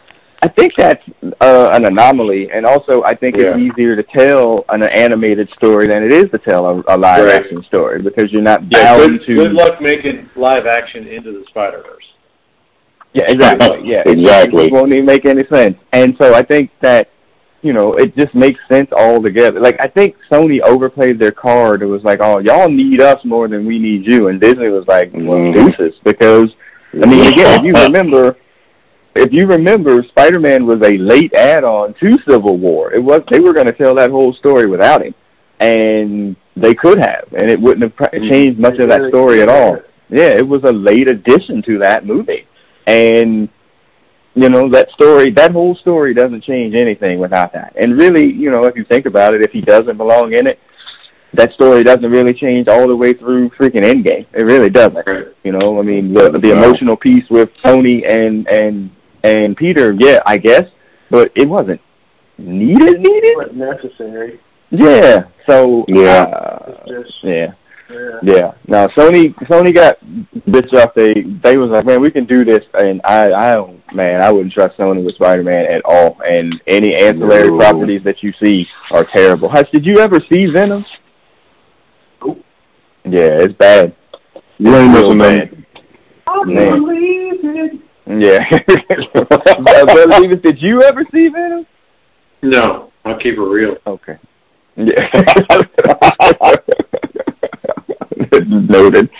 I 0.46 0.48
think 0.50 0.74
that's 0.78 1.02
uh, 1.40 1.70
an 1.72 1.86
anomaly, 1.86 2.50
and 2.54 2.64
also 2.64 3.02
I 3.04 3.14
think 3.16 3.34
Yeah. 3.36 3.56
it's 3.56 3.58
easier 3.58 3.96
to 3.96 4.02
tell 4.04 4.64
an 4.68 4.84
animated 4.84 5.48
story 5.56 5.88
than 5.88 6.04
it 6.04 6.12
is 6.12 6.26
to 6.30 6.38
tell 6.38 6.66
a, 6.66 6.94
a 6.94 6.96
live 6.96 7.24
Right. 7.24 7.34
action 7.40 7.64
story 7.64 8.00
because 8.00 8.30
you're 8.30 8.42
not 8.42 8.60
yeah, 8.70 8.96
bound 8.96 9.18
good, 9.18 9.26
to. 9.26 9.34
good 9.34 9.52
luck 9.52 9.80
making 9.80 10.28
live 10.36 10.66
action 10.66 11.08
Into 11.08 11.32
the 11.32 11.44
Spider 11.48 11.82
Verse. 11.84 12.04
Yeah, 13.12 13.24
exactly. 13.28 13.80
Yeah, 13.84 14.02
Exactly. 14.06 14.66
It 14.66 14.72
won't 14.72 14.92
even 14.92 15.06
make 15.06 15.24
any 15.24 15.42
sense. 15.52 15.76
And 15.92 16.14
so 16.20 16.32
I 16.34 16.42
think 16.42 16.70
that 16.80 17.08
you 17.62 17.72
know 17.72 17.94
it 17.94 18.16
just 18.16 18.32
makes 18.34 18.60
sense 18.70 18.88
all 18.96 19.20
together. 19.20 19.58
Like 19.58 19.78
I 19.80 19.88
think 19.88 20.14
Sony 20.30 20.60
overplayed 20.62 21.18
their 21.18 21.32
card. 21.32 21.82
It 21.82 21.86
was 21.86 22.04
like, 22.04 22.20
oh, 22.22 22.38
y'all 22.38 22.68
need 22.68 23.00
us 23.00 23.18
more 23.24 23.48
than 23.48 23.66
we 23.66 23.80
need 23.80 24.06
you, 24.06 24.28
and 24.28 24.40
Disney 24.40 24.68
was 24.68 24.84
like, 24.86 25.10
well, 25.12 25.38
Mhm. 25.38 25.54
deuces, 25.54 25.98
because 26.04 26.50
I 27.02 27.06
mean, 27.08 27.26
again, 27.26 27.58
if 27.58 27.62
you 27.64 27.72
remember. 27.88 28.36
If 29.18 29.32
you 29.32 29.46
remember, 29.46 30.02
Spider-Man 30.02 30.66
was 30.66 30.76
a 30.82 30.96
late 30.98 31.32
add-on 31.34 31.94
to 31.94 32.18
Civil 32.28 32.58
War. 32.58 32.92
It 32.92 33.00
was 33.00 33.22
they 33.30 33.40
were 33.40 33.52
going 33.52 33.66
to 33.66 33.72
tell 33.72 33.94
that 33.96 34.10
whole 34.10 34.34
story 34.34 34.66
without 34.66 35.02
him, 35.02 35.14
and 35.60 36.36
they 36.56 36.74
could 36.74 36.98
have, 36.98 37.32
and 37.36 37.50
it 37.50 37.60
wouldn't 37.60 37.82
have 37.82 37.96
pr- 37.96 38.16
mm-hmm. 38.16 38.28
changed 38.28 38.58
much 38.58 38.78
of 38.78 38.88
that 38.88 39.08
story 39.08 39.42
at 39.42 39.48
all. 39.48 39.78
Yeah, 40.08 40.28
it 40.28 40.46
was 40.46 40.62
a 40.64 40.72
late 40.72 41.08
addition 41.08 41.62
to 41.62 41.78
that 41.80 42.06
movie. 42.06 42.46
And 42.86 43.48
you 44.34 44.50
know, 44.50 44.68
that 44.70 44.90
story 44.90 45.30
that 45.32 45.52
whole 45.52 45.74
story 45.76 46.14
doesn't 46.14 46.44
change 46.44 46.74
anything 46.74 47.18
without 47.18 47.52
that. 47.54 47.74
And 47.76 47.98
really, 47.98 48.30
you 48.30 48.50
know, 48.50 48.64
if 48.64 48.76
you 48.76 48.84
think 48.84 49.06
about 49.06 49.34
it, 49.34 49.42
if 49.42 49.50
he 49.50 49.60
doesn't 49.60 49.96
belong 49.96 50.34
in 50.34 50.46
it, 50.46 50.58
that 51.32 51.52
story 51.52 51.82
doesn't 51.82 52.10
really 52.10 52.32
change 52.32 52.68
all 52.68 52.86
the 52.86 52.96
way 52.96 53.12
through 53.12 53.50
freaking 53.50 53.82
Endgame. 53.82 54.26
It 54.32 54.44
really 54.44 54.70
doesn't. 54.70 55.06
You 55.42 55.52
know, 55.52 55.78
I 55.78 55.82
mean 55.82 56.14
the 56.14 56.30
the 56.30 56.52
emotional 56.52 56.96
piece 56.96 57.28
with 57.30 57.50
Tony 57.64 58.04
and 58.04 58.46
and 58.48 58.90
and 59.26 59.56
Peter, 59.56 59.94
yeah, 59.98 60.20
I 60.26 60.38
guess, 60.38 60.64
but 61.10 61.30
it 61.34 61.48
wasn't 61.48 61.80
needed 62.38 63.00
needed. 63.00 63.32
But 63.36 63.54
necessary. 63.56 64.40
Yeah. 64.70 65.24
So 65.48 65.84
Yeah. 65.88 66.22
uh, 66.22 66.84
just 66.88 67.14
yeah. 67.22 67.46
yeah. 67.88 68.18
Yeah. 68.22 68.52
Now 68.66 68.86
Sony 68.88 69.32
Sony 69.48 69.74
got 69.74 69.98
bitch 70.48 70.72
off. 70.74 70.92
They 70.94 71.14
they 71.42 71.56
was 71.56 71.70
like, 71.70 71.86
man, 71.86 72.00
we 72.02 72.10
can 72.10 72.26
do 72.26 72.44
this, 72.44 72.64
and 72.74 73.00
I 73.04 73.30
I 73.32 73.52
don't 73.54 73.80
man, 73.94 74.22
I 74.22 74.30
wouldn't 74.32 74.52
trust 74.52 74.76
Sony 74.76 75.04
with 75.04 75.14
Spider 75.14 75.42
Man 75.44 75.64
at 75.66 75.82
all. 75.84 76.18
And 76.24 76.60
any 76.66 76.94
ancillary 76.94 77.48
No. 77.48 77.58
properties 77.58 78.02
that 78.04 78.22
you 78.22 78.32
see 78.42 78.66
are 78.90 79.06
terrible. 79.14 79.48
Hutch, 79.48 79.70
did 79.72 79.86
you 79.86 79.98
ever 79.98 80.18
see 80.32 80.46
Venom? 80.52 80.84
Nope. 82.24 82.38
Yeah, 83.04 83.38
it's 83.44 83.54
bad. 83.54 83.94
you 84.58 84.74
ain't 84.74 84.92
Real 84.94 85.14
missing 85.14 85.18
bad. 85.18 85.38
nothing. 85.38 85.66
I 86.26 86.44
Man. 86.44 86.72
believe 86.72 87.44
it. 87.44 87.80
Yeah. 88.06 88.48
Brother 89.14 90.06
Beavis, 90.06 90.42
did 90.42 90.62
you 90.62 90.82
ever 90.82 91.04
see 91.12 91.28
Venom? 91.28 91.66
No, 92.42 92.92
I'll 93.04 93.18
keep 93.18 93.34
it 93.34 93.40
real. 93.40 93.76
Okay. 93.86 94.16
Yeah. 94.76 95.10
Noted. 98.46 99.10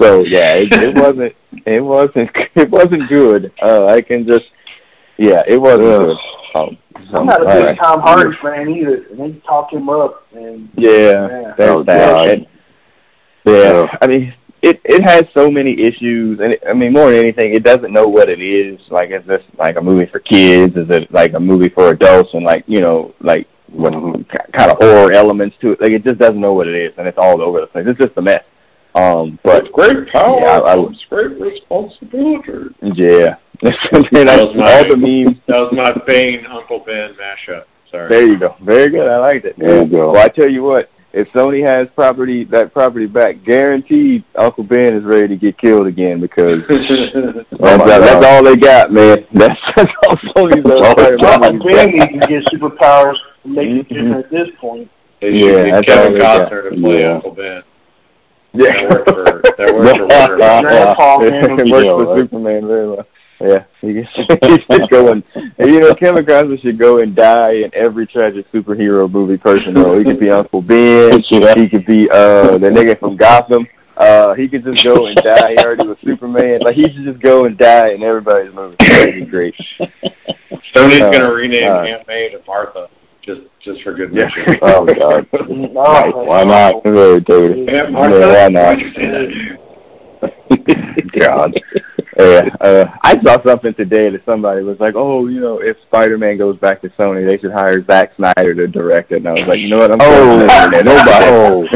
So 0.00 0.22
yeah, 0.24 0.54
it, 0.54 0.72
it 0.74 0.94
wasn't. 0.94 1.34
It 1.66 1.82
wasn't. 1.82 2.30
It 2.54 2.70
wasn't 2.70 3.08
good. 3.08 3.52
Uh, 3.62 3.86
I 3.86 4.00
can 4.02 4.26
just. 4.26 4.44
Yeah, 5.18 5.42
it 5.48 5.56
wasn't 5.60 5.82
Ugh. 5.84 6.06
good. 6.06 6.16
Um, 6.60 6.78
so, 7.10 7.16
I'm 7.18 7.26
not 7.26 7.42
a 7.42 7.46
big 7.46 7.64
right. 7.64 7.78
Tom 7.80 8.00
Hardy 8.00 8.36
fan 8.42 8.68
either, 8.68 9.06
and 9.10 9.18
they 9.18 9.32
talk 9.40 9.72
him 9.72 9.88
up. 9.88 10.26
And 10.34 10.68
Yeah, 10.76 10.90
Yeah. 10.90 11.54
there's 11.56 11.70
Oh, 11.70 11.82
that. 11.84 11.98
God. 11.98 12.28
And- 12.28 12.46
yeah, 13.46 13.54
Yeah. 13.82 13.86
I 14.02 14.06
mean, 14.06 14.34
it 14.62 14.80
it 14.84 15.02
has 15.04 15.24
so 15.34 15.50
many 15.50 15.72
issues, 15.80 16.40
and 16.40 16.52
it, 16.54 16.62
I 16.68 16.72
mean, 16.72 16.92
more 16.92 17.10
than 17.10 17.20
anything, 17.20 17.54
it 17.54 17.62
doesn't 17.64 17.92
know 17.92 18.06
what 18.06 18.28
it 18.28 18.40
is. 18.40 18.80
Like, 18.90 19.10
is 19.10 19.24
this 19.26 19.42
like 19.58 19.76
a 19.76 19.82
movie 19.82 20.06
for 20.10 20.18
kids? 20.20 20.76
Is 20.76 20.88
it 20.90 21.12
like 21.12 21.34
a 21.34 21.40
movie 21.40 21.68
for 21.68 21.90
adults? 21.90 22.30
And 22.32 22.44
like, 22.44 22.64
you 22.66 22.80
know, 22.80 23.14
like 23.20 23.46
what 23.70 23.92
kind 23.92 24.70
of 24.70 24.78
horror 24.80 25.12
elements 25.12 25.56
to 25.60 25.72
it? 25.72 25.80
Like, 25.80 25.92
it 25.92 26.04
just 26.04 26.18
doesn't 26.18 26.40
know 26.40 26.52
what 26.54 26.68
it 26.68 26.74
is, 26.74 26.92
and 26.98 27.06
it's 27.06 27.18
all 27.20 27.40
over 27.42 27.60
the 27.60 27.66
place. 27.66 27.84
It's 27.88 28.00
just 28.00 28.16
a 28.16 28.22
mess. 28.22 28.42
Um, 28.94 29.38
but 29.44 29.64
With 29.64 29.72
great 29.72 30.08
power 30.08 30.38
Yeah, 30.40 30.58
I- 30.60 30.72
I 30.72 30.76
comes 30.76 31.04
great 31.10 31.38
responsibility. 31.38 32.74
yeah, 32.94 33.36
and 33.62 33.74
That 34.12 34.28
I, 34.28 34.42
was 34.44 34.56
my- 34.56 34.72
all 34.72 34.88
the 34.88 34.96
memes. 34.96 35.38
That 35.48 35.60
was 35.60 35.72
my 35.72 35.90
Bane 36.06 36.46
Uncle 36.46 36.80
Ben 36.80 37.14
mashup. 37.20 37.64
Sorry. 37.90 38.08
There 38.08 38.26
you 38.26 38.38
go. 38.38 38.56
Very 38.62 38.88
good. 38.88 39.06
I 39.06 39.18
liked 39.18 39.44
it. 39.44 39.54
There 39.58 39.82
you 39.84 39.90
go. 39.90 40.10
Well, 40.12 40.22
I 40.24 40.28
tell 40.28 40.50
you 40.50 40.62
what, 40.62 40.90
if 41.12 41.28
Sony 41.28 41.66
has 41.66 41.88
property 41.94 42.44
that 42.44 42.72
property 42.74 43.06
back, 43.06 43.42
guaranteed 43.44 44.24
Uncle 44.36 44.64
Ben 44.64 44.94
is 44.94 45.04
ready 45.04 45.28
to 45.28 45.36
get 45.36 45.56
killed 45.58 45.86
again 45.86 46.20
because 46.20 46.60
that's, 46.68 47.46
Oh, 47.58 47.78
my 47.78 47.86
that's 47.86 48.26
all 48.26 48.42
they 48.44 48.56
got, 48.56 48.92
man. 48.92 49.24
That's, 49.32 49.58
that's 49.76 49.90
all 50.06 50.16
Sony's 50.34 50.62
That's 50.64 50.82
all 50.82 50.94
they 50.94 51.10
done. 51.10 51.18
got. 51.20 51.40
Well, 51.40 51.58
Ben 51.70 51.90
needs 51.92 52.04
to 52.04 52.26
get 52.28 52.44
superpowers 52.52 53.16
to 53.42 53.48
make 53.48 53.68
it 53.68 53.88
Mhm. 53.88 53.88
different 53.88 54.24
at 54.24 54.30
this 54.30 54.48
point. 54.60 54.90
Yeah, 55.22 55.62
that's 55.72 55.86
Kevin 55.86 56.20
all 56.22 56.38
they. 56.38 56.44
Costner 56.44 56.70
to 56.70 56.80
play 56.80 57.00
Yeah. 57.00 57.14
Uncle 57.14 57.30
Ben. 57.32 57.62
Yeah. 58.52 58.72
That 58.72 58.90
worked 58.90 59.08
for 59.08 59.24
that 59.58 59.74
worked 59.74 59.88
for 59.98 60.06
Warner. 60.10 60.36
Grandpa, 60.36 61.18
man. 61.18 61.60
it 61.60 61.70
works 61.72 61.88
for. 61.88 62.18
Superman 62.18 62.66
very 62.66 62.88
well. 62.90 63.06
Yeah, 63.40 63.64
he, 63.82 63.88
he 63.92 64.04
should 64.70 64.90
go 64.90 65.12
and, 65.12 65.22
you 65.58 65.80
know 65.80 65.92
Kevin 65.94 66.24
Costner 66.24 66.60
should 66.62 66.78
go 66.78 66.98
and 67.00 67.14
die 67.14 67.52
in 67.52 67.70
every 67.74 68.06
tragic 68.06 68.50
superhero 68.50 69.10
movie 69.10 69.36
person 69.36 69.74
role. 69.74 69.98
He 69.98 70.04
could 70.04 70.18
be 70.20 70.30
Uncle 70.30 70.62
Ben. 70.62 71.22
He 71.30 71.68
could 71.68 71.84
be 71.86 72.08
uh 72.10 72.56
the 72.58 72.70
nigga 72.70 72.98
from 72.98 73.16
Gotham. 73.16 73.66
Uh, 73.96 74.34
he 74.34 74.46
could 74.48 74.62
just 74.64 74.84
go 74.84 75.06
and 75.06 75.16
die. 75.16 75.52
He 75.56 75.64
already 75.64 75.86
was 75.86 75.96
Superman. 76.04 76.60
Like 76.62 76.74
he 76.76 76.82
should 76.84 77.04
just 77.04 77.20
go 77.20 77.44
and 77.46 77.56
die 77.58 77.90
in 77.92 78.02
everybody's 78.02 78.54
movie. 78.54 78.76
That'd 78.80 79.14
be 79.14 79.24
great. 79.26 79.54
Sony's 80.74 81.00
Uh, 81.00 81.10
gonna 81.12 81.32
rename 81.32 81.70
uh, 81.70 81.80
Aunt 81.82 82.06
May 82.06 82.28
to 82.30 82.40
Martha 82.46 82.88
just 83.24 83.40
just 83.64 83.82
for 83.82 83.94
good 83.94 84.12
Yeah. 84.12 84.24
measure. 84.36 84.58
Oh, 84.62 84.84
God. 84.84 85.26
No, 85.48 86.22
Why 86.24 86.44
not? 86.44 86.84
Dirty. 86.84 87.66
Aunt 87.66 87.70
Yeah, 87.70 87.88
Martha, 87.90 88.20
why 88.20 88.48
not? 88.48 88.76
why'd 88.76 88.80
you 88.80 88.92
say 88.94 89.06
that? 90.20 91.18
God. 91.18 91.54
Yeah, 92.18 92.48
uh, 92.62 92.86
I 93.02 93.20
saw 93.22 93.36
something 93.46 93.74
today 93.74 94.08
that 94.08 94.24
somebody 94.24 94.62
was 94.62 94.80
like, 94.80 94.94
"Oh, 94.96 95.26
you 95.26 95.38
know, 95.40 95.58
if 95.58 95.76
Spider-Man 95.88 96.38
goes 96.38 96.56
back 96.58 96.80
to 96.80 96.88
Sony, 96.98 97.28
they 97.28 97.36
should 97.38 97.52
hire 97.52 97.84
Zack 97.84 98.12
Snyder 98.16 98.54
to 98.54 98.66
direct 98.66 99.12
it." 99.12 99.16
And 99.16 99.28
I 99.28 99.32
was 99.32 99.42
like, 99.46 99.58
"You 99.58 99.68
know 99.68 99.76
what? 99.78 99.92
I'm 99.92 99.98
Oh, 100.00 100.40
oh, 100.40 100.68
nobody. 100.70 101.26
oh, 101.28 101.66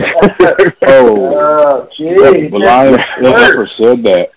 oh. 0.86 1.34
Oh, 1.36 1.88
jeez. 1.98 2.50
Well, 2.50 2.66
I 2.66 2.90
never 3.20 3.66
said 3.82 4.02
that. 4.04 4.28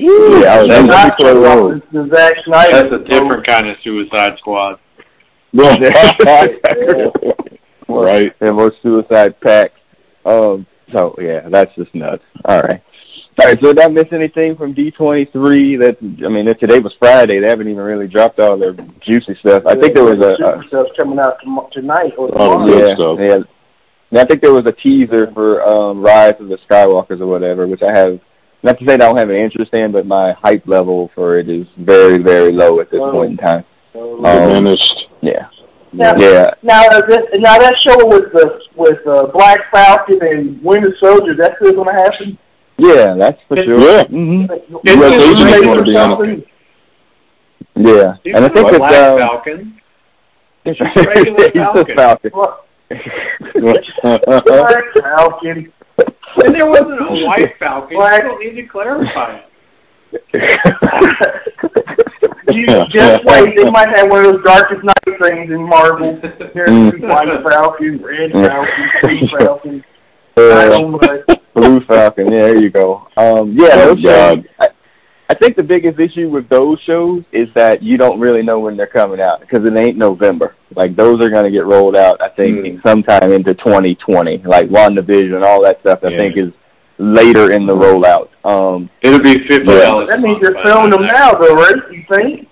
yeah, 0.00 0.54
I 0.54 0.58
was 0.58 0.66
That's 0.68 0.68
that's 0.68 0.88
not 0.88 1.16
pretty 1.18 1.34
true. 1.34 1.44
close. 1.44 1.76
It's 1.76 1.86
the 1.92 2.08
Zack 2.16 2.34
Snyder. 2.46 2.72
That's 2.72 2.92
a 2.92 2.98
different 3.08 3.46
kind 3.46 3.68
of 3.68 3.76
Suicide 3.84 4.36
Squad. 4.38 4.78
right. 7.88 8.32
And 8.40 8.56
more 8.56 8.72
suicide 8.82 9.40
packs. 9.40 9.78
Um. 10.24 10.66
So 10.92 11.14
yeah, 11.20 11.48
that's 11.48 11.72
just 11.76 11.94
nuts. 11.94 12.22
All 12.44 12.60
right. 12.60 12.82
All 13.40 13.46
right. 13.46 13.58
So 13.60 13.72
did 13.72 13.80
I 13.80 13.88
miss 13.88 14.04
anything 14.12 14.56
from 14.56 14.74
D23? 14.74 15.32
That 15.80 15.96
I 16.24 16.28
mean, 16.28 16.46
that 16.46 16.60
today 16.60 16.78
was 16.78 16.94
Friday. 16.98 17.40
They 17.40 17.48
haven't 17.48 17.68
even 17.68 17.82
really 17.82 18.06
dropped 18.06 18.38
all 18.40 18.56
their 18.56 18.74
juicy 19.00 19.34
stuff. 19.40 19.64
I 19.66 19.74
think 19.74 19.94
there 19.94 20.04
was 20.04 20.24
a, 20.24 20.34
a 20.34 20.36
super 20.36 20.64
stuff 20.68 20.86
coming 20.96 21.18
out 21.18 21.36
tonight 21.72 22.12
or 22.16 22.28
Oh, 22.34 22.64
tomorrow. 22.64 22.66
good 22.66 22.78
yeah, 22.88 22.96
stuff. 22.96 23.18
yeah. 23.20 23.38
And 24.10 24.18
I 24.20 24.24
think 24.24 24.40
there 24.42 24.52
was 24.52 24.66
a 24.66 24.72
teaser 24.72 25.32
for 25.32 25.62
um 25.66 26.00
Rise 26.02 26.34
of 26.38 26.48
the 26.48 26.58
Skywalkers 26.70 27.20
or 27.20 27.26
whatever, 27.26 27.66
which 27.66 27.82
I 27.82 27.96
have 27.96 28.20
not 28.62 28.78
to 28.78 28.86
say 28.86 28.94
I 28.94 28.98
don't 28.98 29.16
have 29.18 29.30
an 29.30 29.36
interest 29.36 29.74
in, 29.74 29.90
but 29.92 30.06
my 30.06 30.32
hype 30.40 30.66
level 30.66 31.10
for 31.14 31.38
it 31.38 31.48
is 31.50 31.66
very, 31.78 32.18
very 32.18 32.52
low 32.52 32.80
at 32.80 32.90
this 32.90 33.00
Oh. 33.02 33.10
point 33.10 33.32
in 33.32 33.36
time. 33.36 33.64
So, 33.92 34.24
Um, 34.24 34.48
Diminished. 34.54 35.08
Yeah. 35.22 35.48
Yeah. 35.92 36.14
Yeah. 36.16 36.50
Now, 36.62 36.86
uh, 36.86 37.02
this, 37.06 37.20
now 37.38 37.58
that 37.58 37.74
show 37.82 37.96
with 38.06 38.32
the 38.32 38.60
with 38.76 39.06
uh, 39.06 39.26
Black 39.32 39.60
Falcon 39.72 40.18
and 40.22 40.62
Winter 40.62 40.96
Soldier, 41.02 41.34
that's 41.36 41.54
still 41.60 41.72
going 41.74 41.94
to 41.94 42.00
happen. 42.00 42.38
Yeah, 42.76 43.14
that's 43.18 43.40
for 43.48 43.58
It's- 43.58 43.66
sure. 43.66 43.80
Yeah. 43.80 44.04
hmm 44.04 44.46
It's 44.50 44.64
Yeah, 44.84 44.94
just 44.94 45.18
they 45.18 45.32
just 45.34 45.44
like 45.44 45.64
wanna 45.66 45.80
or 45.80 45.84
be 45.84 45.96
on 45.96 46.10
it. 46.10 46.12
something. 46.12 46.44
Yeah. 47.76 48.14
He's 48.22 48.34
and 48.34 48.44
I 48.44 48.48
not 48.48 48.54
think 48.54 48.68
a 48.68 48.70
that 48.72 48.78
Black 48.78 48.92
uh, 48.92 49.18
Falcon. 49.18 49.80
he's 50.64 50.76
a 50.80 50.84
regular 51.06 51.44
a 51.46 51.50
Falcon. 51.52 51.96
Falcon. 51.96 52.30
What? 52.32 52.64
Black 54.02 54.84
Falcon. 55.00 55.72
And 56.44 56.54
there 56.54 56.66
wasn't 56.66 57.00
a 57.00 57.24
white 57.26 57.54
Falcon. 57.58 57.96
Black- 57.96 58.22
You 58.22 58.28
don't 58.28 58.40
need 58.40 58.54
to 58.62 58.66
clarify 58.66 59.38
it. 59.38 59.44
you 62.52 62.66
just 62.66 63.24
wait. 63.24 63.56
They 63.56 63.70
might 63.70 63.88
have 63.96 64.10
one 64.10 64.24
of 64.24 64.32
those 64.32 64.44
darkest 64.44 64.84
night 64.84 65.18
things 65.22 65.50
in 65.50 65.62
Marvel. 65.68 66.20
There's 66.54 66.70
mm. 66.70 67.00
White 67.00 67.42
Falcon, 67.50 68.02
Red 68.02 68.32
Falcon, 68.32 68.90
Green 69.02 69.28
Falcon. 69.38 69.84
Uh, 70.36 71.36
Blue 71.54 71.80
Falcon. 71.86 72.32
Yeah, 72.32 72.38
there 72.38 72.58
you 72.58 72.70
go. 72.70 73.08
Um, 73.16 73.56
yeah, 73.58 73.68
oh, 73.72 73.94
those 73.94 74.02
shows, 74.02 74.44
I, 74.58 74.68
I 75.30 75.34
think 75.34 75.56
the 75.56 75.62
biggest 75.62 75.98
issue 75.98 76.28
with 76.28 76.48
those 76.48 76.78
shows 76.86 77.22
is 77.32 77.48
that 77.54 77.82
you 77.82 77.96
don't 77.96 78.20
really 78.20 78.42
know 78.42 78.60
when 78.60 78.76
they're 78.76 78.86
coming 78.86 79.20
out 79.20 79.40
because 79.40 79.66
it 79.66 79.76
ain't 79.76 79.96
November. 79.96 80.54
Like 80.74 80.96
those 80.96 81.24
are 81.24 81.30
going 81.30 81.44
to 81.44 81.50
get 81.50 81.64
rolled 81.66 81.96
out, 81.96 82.20
I 82.20 82.28
think, 82.30 82.58
mm. 82.58 82.82
sometime 82.86 83.32
into 83.32 83.54
2020. 83.54 84.38
Like 84.38 84.68
WandaVision, 84.68 85.34
and 85.34 85.44
all 85.44 85.62
that 85.62 85.80
stuff. 85.80 86.00
I 86.02 86.08
yeah. 86.08 86.18
think 86.18 86.36
is 86.36 86.52
later 86.98 87.52
in 87.52 87.66
the 87.66 87.74
rollout. 87.74 88.28
Um, 88.44 88.90
It'll 89.02 89.22
be 89.22 89.38
fifty 89.48 89.64
dollars. 89.64 90.08
That 90.10 90.20
means 90.20 90.42
they're 90.42 90.62
filming 90.64 90.90
them 90.90 91.06
now, 91.06 91.32
though, 91.32 91.54
right? 91.54 91.76
You 91.90 92.04
think? 92.10 92.48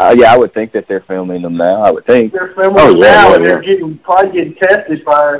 Uh, 0.00 0.14
yeah, 0.18 0.32
I 0.32 0.36
would 0.36 0.52
think 0.52 0.72
that 0.72 0.86
they're 0.88 1.04
filming 1.06 1.42
them 1.42 1.56
now. 1.56 1.82
I 1.82 1.90
would 1.92 2.04
think 2.06 2.32
they're 2.32 2.52
filming 2.56 2.76
oh, 2.80 2.88
them 2.88 2.98
yeah, 2.98 3.14
now, 3.14 3.28
yeah, 3.28 3.36
and 3.36 3.46
they're 3.46 3.62
getting 3.62 3.98
probably 3.98 4.32
getting 4.32 4.54
tested 4.56 5.04
by 5.04 5.38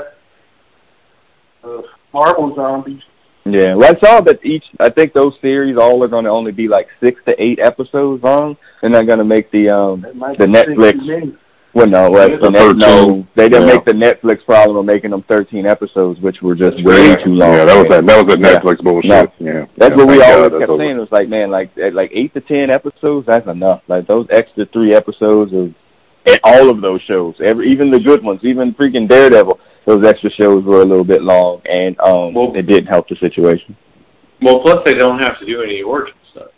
uh, 1.65 1.81
Marvel 2.13 2.55
zombies. 2.55 3.01
Yeah, 3.45 3.75
well, 3.75 3.95
I 3.95 3.99
saw 3.99 4.21
that 4.21 4.43
each. 4.43 4.63
I 4.79 4.89
think 4.89 5.13
those 5.13 5.33
series 5.39 5.77
all 5.77 6.03
are 6.03 6.07
going 6.07 6.25
to 6.25 6.31
only 6.31 6.51
be 6.51 6.67
like 6.67 6.87
six 6.99 7.21
to 7.27 7.41
eight 7.41 7.59
episodes 7.59 8.23
long. 8.23 8.57
And 8.81 8.93
they're 8.93 9.03
not 9.03 9.07
going 9.07 9.19
to 9.19 9.25
make 9.25 9.51
the 9.51 9.69
um 9.69 10.01
the 10.01 10.45
Netflix. 10.45 11.37
Well, 11.75 11.87
no, 11.87 12.09
well, 12.09 12.29
the 12.29 12.49
net, 12.49 12.77
no, 12.77 13.27
they 13.35 13.49
didn't 13.49 13.67
yeah. 13.67 13.73
make 13.73 13.83
the 13.83 13.91
Netflix 13.91 14.45
problem 14.45 14.77
of 14.77 14.85
making 14.85 15.11
them 15.11 15.25
13 15.27 15.67
episodes, 15.67 16.21
which 16.21 16.41
were 16.41 16.55
just 16.55 16.81
way 16.85 17.13
too 17.17 17.35
long. 17.35 17.51
Yeah, 17.51 17.65
that 17.65 17.75
was 17.75 17.87
that. 17.89 18.07
That 18.07 18.25
was 18.25 18.33
the 18.33 18.41
Netflix 18.41 18.77
yeah. 18.77 18.83
bullshit. 18.83 19.41
No, 19.41 19.51
yeah, 19.51 19.65
that's 19.75 19.91
yeah, 19.91 19.97
what 19.97 20.07
we 20.07 20.23
always 20.23 20.47
God, 20.47 20.59
kept 20.59 20.79
saying. 20.79 20.95
It 20.95 20.99
was 20.99 21.11
like, 21.11 21.27
man, 21.27 21.51
like 21.51 21.71
like 21.91 22.11
eight 22.13 22.33
to 22.33 22.41
ten 22.41 22.71
episodes, 22.71 23.27
that's 23.27 23.45
enough. 23.47 23.81
Like 23.89 24.07
those 24.07 24.25
extra 24.31 24.65
three 24.67 24.95
episodes 24.95 25.51
of 25.51 25.75
all 26.45 26.69
of 26.69 26.81
those 26.81 27.01
shows, 27.01 27.35
every 27.43 27.69
even 27.69 27.91
the 27.91 27.99
good 27.99 28.23
ones, 28.23 28.39
even 28.43 28.73
freaking 28.73 29.07
Daredevil 29.09 29.59
those 29.85 30.05
extra 30.05 30.31
shows 30.31 30.63
were 30.63 30.81
a 30.81 30.85
little 30.85 31.03
bit 31.03 31.21
long, 31.21 31.61
and 31.65 31.99
um, 31.99 32.33
well, 32.33 32.55
it 32.55 32.63
didn't 32.63 32.87
help 32.87 33.07
the 33.07 33.15
situation. 33.17 33.75
Well, 34.41 34.59
plus 34.59 34.79
they 34.85 34.93
don't 34.93 35.19
have 35.19 35.39
to 35.39 35.45
do 35.45 35.61
any 35.61 35.81
origin 35.81 36.15
stuff. 36.31 36.49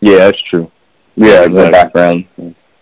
Yeah, 0.00 0.16
that's 0.16 0.42
true. 0.48 0.70
Yeah, 1.16 1.46
the 1.48 1.68
background. 1.70 2.26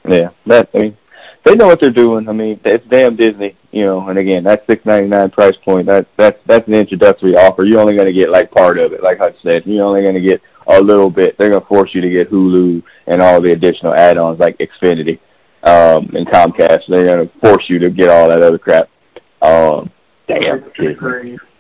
Yeah, 0.09 0.31
that 0.47 0.69
I 0.75 0.79
mean, 0.79 0.97
they 1.45 1.55
know 1.55 1.67
what 1.67 1.81
they're 1.81 1.91
doing. 1.91 2.29
I 2.29 2.33
mean, 2.33 2.61
it's 2.65 2.87
damn 2.91 3.17
Disney, 3.17 3.57
you 3.71 3.85
know. 3.85 4.09
And 4.09 4.19
again, 4.19 4.45
that 4.45 4.65
six 4.69 4.85
ninety 4.85 5.09
nine 5.09 5.31
price 5.31 5.57
point, 5.65 5.87
that 5.87 6.07
that's 6.17 6.39
that's 6.47 6.69
an 6.69 6.75
introductory 6.75 7.37
offer. 7.37 7.65
You're 7.65 7.81
only 7.81 7.95
going 7.95 8.07
to 8.07 8.13
get 8.13 8.31
like 8.31 8.51
part 8.51 8.79
of 8.79 8.93
it, 8.93 9.03
like 9.03 9.21
I 9.21 9.35
said. 9.43 9.63
You're 9.65 9.85
only 9.85 10.03
going 10.03 10.15
to 10.15 10.21
get 10.21 10.41
a 10.67 10.81
little 10.81 11.11
bit. 11.11 11.37
They're 11.39 11.51
going 11.51 11.63
to 11.63 11.67
force 11.67 11.91
you 11.95 12.01
to 12.01 12.11
get 12.11 12.31
Hulu 12.31 12.83
and 13.07 13.23
all 13.23 13.41
the 13.41 13.53
additional 13.53 13.95
add-ons 13.95 14.39
like 14.39 14.59
Xfinity 14.59 15.19
um, 15.63 16.11
and 16.15 16.27
Comcast. 16.27 16.83
They're 16.89 17.17
going 17.17 17.29
to 17.29 17.39
force 17.41 17.65
you 17.69 17.79
to 17.79 17.91
get 17.91 18.11
all 18.11 18.29
that 18.29 18.43
other 18.43 18.59
crap. 18.59 18.91
Um, 19.43 19.91
damn. 20.27 20.65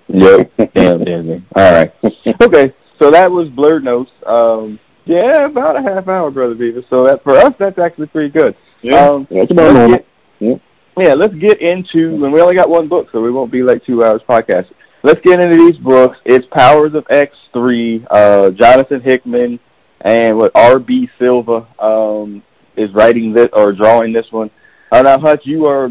Yep. 0.09 0.53
damn 0.75 1.05
Disney. 1.05 1.47
All 1.57 1.73
right. 1.73 1.93
Okay. 2.43 2.73
So 3.01 3.11
that 3.13 3.31
was 3.31 3.49
Blurred 3.51 3.85
Notes. 3.85 4.11
Um, 4.27 4.79
yeah, 5.05 5.47
about 5.47 5.77
a 5.77 5.83
half 5.83 6.09
hour, 6.09 6.31
brother 6.31 6.55
Beavis. 6.55 6.85
So 6.91 7.07
that 7.07 7.23
for 7.23 7.37
us, 7.37 7.55
that's 7.59 7.79
actually 7.79 8.09
pretty 8.09 8.31
good. 8.31 8.57
Yeah, 8.83 9.09
um, 9.09 9.27
that's 9.31 9.51
about 9.51 9.73
normal. 9.73 10.01
yeah. 10.41 10.55
yeah, 10.97 11.15
let's 11.15 11.35
get 11.35 11.61
into, 11.61 12.25
and 12.25 12.33
we 12.33 12.41
only 12.41 12.57
got 12.57 12.69
one 12.69 12.89
book, 12.89 13.09
so 13.13 13.23
we 13.23 13.31
won't 13.31 13.53
be 13.53 13.63
like 13.63 13.85
two 13.85 14.05
hours 14.05 14.21
podcast. 14.29 14.67
Let's 15.05 15.21
get 15.23 15.41
into 15.41 15.57
these 15.57 15.77
books. 15.77 16.19
It's 16.25 16.47
Powers 16.51 16.95
of 16.95 17.07
X 17.09 17.37
three. 17.53 18.05
Uh, 18.11 18.51
Jonathan 18.51 19.01
Hickman 19.01 19.61
and 20.01 20.37
what 20.37 20.53
R.B. 20.55 21.09
Silva 21.19 21.67
um, 21.79 22.43
is 22.77 22.93
writing 22.95 23.33
this 23.33 23.47
or 23.53 23.73
drawing 23.73 24.13
this 24.13 24.27
one. 24.31 24.51
Uh, 24.91 25.03
now, 25.03 25.19
Hutch, 25.19 25.43
you 25.45 25.67
are 25.67 25.89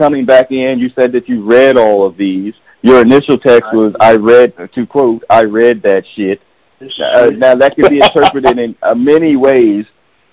coming 0.00 0.24
back 0.24 0.50
in, 0.50 0.78
you 0.78 0.88
said 0.98 1.12
that 1.12 1.28
you 1.28 1.44
read 1.44 1.76
all 1.76 2.06
of 2.06 2.16
these. 2.16 2.54
Your 2.80 3.02
initial 3.02 3.36
text 3.36 3.70
was, 3.74 3.94
"I 4.00 4.16
read," 4.16 4.54
to 4.74 4.86
quote, 4.86 5.22
"I 5.28 5.44
read 5.44 5.82
that 5.82 6.04
shit." 6.16 6.40
Uh, 6.80 7.30
now 7.36 7.54
that 7.54 7.76
could 7.76 7.90
be 7.90 8.00
interpreted 8.02 8.58
in 8.58 8.74
uh, 8.82 8.94
many 8.94 9.36
ways. 9.36 9.84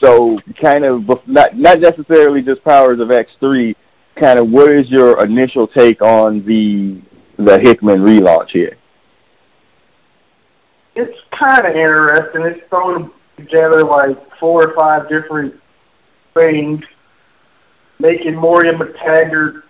So, 0.01 0.39
kind 0.61 0.85
of 0.85 1.05
not 1.27 1.57
not 1.57 1.81
necessarily 1.81 2.41
just 2.41 2.63
Powers 2.63 2.99
of 3.01 3.11
X 3.11 3.29
three. 3.41 3.75
Kind 4.15 4.39
of, 4.39 4.49
what 4.49 4.71
is 4.71 4.89
your 4.89 5.23
initial 5.23 5.67
take 5.67 6.01
on 6.01 6.45
the 6.45 7.01
the 7.37 7.59
Hickman 7.59 7.99
relaunch 7.99 8.51
here? 8.51 8.77
It's 10.95 11.19
kind 11.37 11.65
of 11.67 11.75
interesting. 11.75 12.41
It's 12.43 12.69
thrown 12.69 13.11
together 13.35 13.83
like 13.83 14.17
four 14.39 14.69
or 14.69 14.73
five 14.75 15.09
different 15.09 15.53
things 16.33 16.81
making 17.99 18.35
Moira 18.35 18.73
MacTaggert 18.73 19.63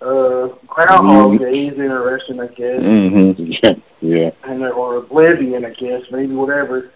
uh, 0.00 0.48
Groundhog 0.66 1.32
mm-hmm. 1.32 1.44
Day 1.44 1.66
is 1.66 1.78
interesting, 1.78 2.40
I 2.40 2.46
guess. 2.48 2.80
Mm-hmm. 2.80 3.80
Yeah. 4.02 4.30
And 4.42 4.64
or 4.64 4.96
Oblivion, 4.96 5.64
I 5.64 5.70
guess, 5.70 6.02
maybe 6.10 6.34
whatever. 6.34 6.90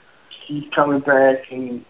She's 0.47 0.65
coming 0.75 0.99
back 0.99 1.37
and 1.53 1.85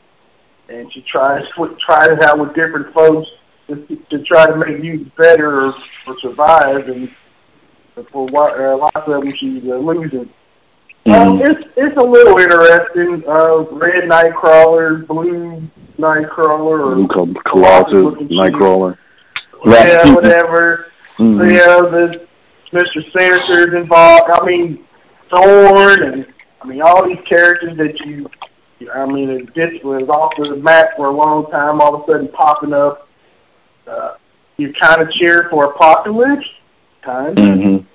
and 0.68 0.92
she 0.92 1.02
tries 1.10 1.42
tries 1.86 2.10
it 2.10 2.22
out 2.22 2.38
with 2.38 2.54
different 2.54 2.92
folks 2.92 3.26
to, 3.68 3.76
to 4.10 4.22
try 4.24 4.44
to 4.44 4.56
make 4.56 4.84
you 4.84 5.10
better 5.16 5.68
or, 5.68 5.74
or 6.06 6.16
survive. 6.20 6.86
And 6.88 7.08
for 8.12 8.28
uh, 8.28 8.76
lots 8.76 8.94
of 8.94 9.06
them, 9.06 9.32
she's 9.40 9.62
uh, 9.64 9.76
losing. 9.76 10.28
Mm-hmm. 11.06 11.12
Um, 11.12 11.40
it's 11.40 11.66
it's 11.78 11.96
a 11.96 12.04
little 12.04 12.38
interesting. 12.38 13.22
Uh, 13.26 13.62
red 13.74 14.04
Nightcrawler, 14.10 15.06
blue 15.06 15.66
Nightcrawler, 15.98 17.08
or 17.08 17.42
Colossus 17.50 18.28
Nightcrawler. 18.30 18.98
Yeah, 19.64 20.14
whatever. 20.14 20.86
Mm-hmm. 21.18 21.40
So, 21.40 21.46
yeah, 21.46 21.80
the 21.90 22.26
Mr. 22.72 23.02
Sinister's 23.16 23.74
involved. 23.74 24.30
I 24.32 24.44
mean, 24.44 24.84
Xorn, 25.30 26.12
and 26.12 26.26
I 26.62 26.66
mean 26.66 26.82
all 26.82 27.06
these 27.06 27.18
characters 27.28 27.76
that 27.78 27.98
you. 28.04 28.28
I 28.94 29.06
mean, 29.06 29.30
it 29.30 29.46
just 29.54 29.82
was 29.84 30.06
off 30.10 30.32
the 30.36 30.56
map 30.56 30.88
for 30.96 31.06
a 31.06 31.12
long 31.12 31.50
time. 31.50 31.80
All 31.80 31.94
of 31.94 32.02
a 32.02 32.12
sudden, 32.12 32.28
popping 32.28 32.74
up. 32.74 33.08
Uh, 33.86 34.14
you 34.58 34.72
kind 34.80 35.00
of 35.00 35.10
cheer 35.12 35.48
for 35.50 35.64
Apocalypse, 35.64 36.46
kind. 37.02 37.36
Mm-hmm. 37.36 37.86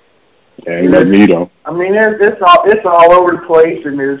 Yeah, 0.66 0.80
you 0.80 0.88
know, 1.26 1.50
I 1.64 1.72
mean, 1.72 1.94
it's, 1.94 2.16
it's 2.20 2.40
all 2.40 2.64
it's 2.66 2.86
all 2.86 3.12
over 3.12 3.32
the 3.32 3.46
place, 3.46 3.84
and 3.84 3.98
there's 3.98 4.20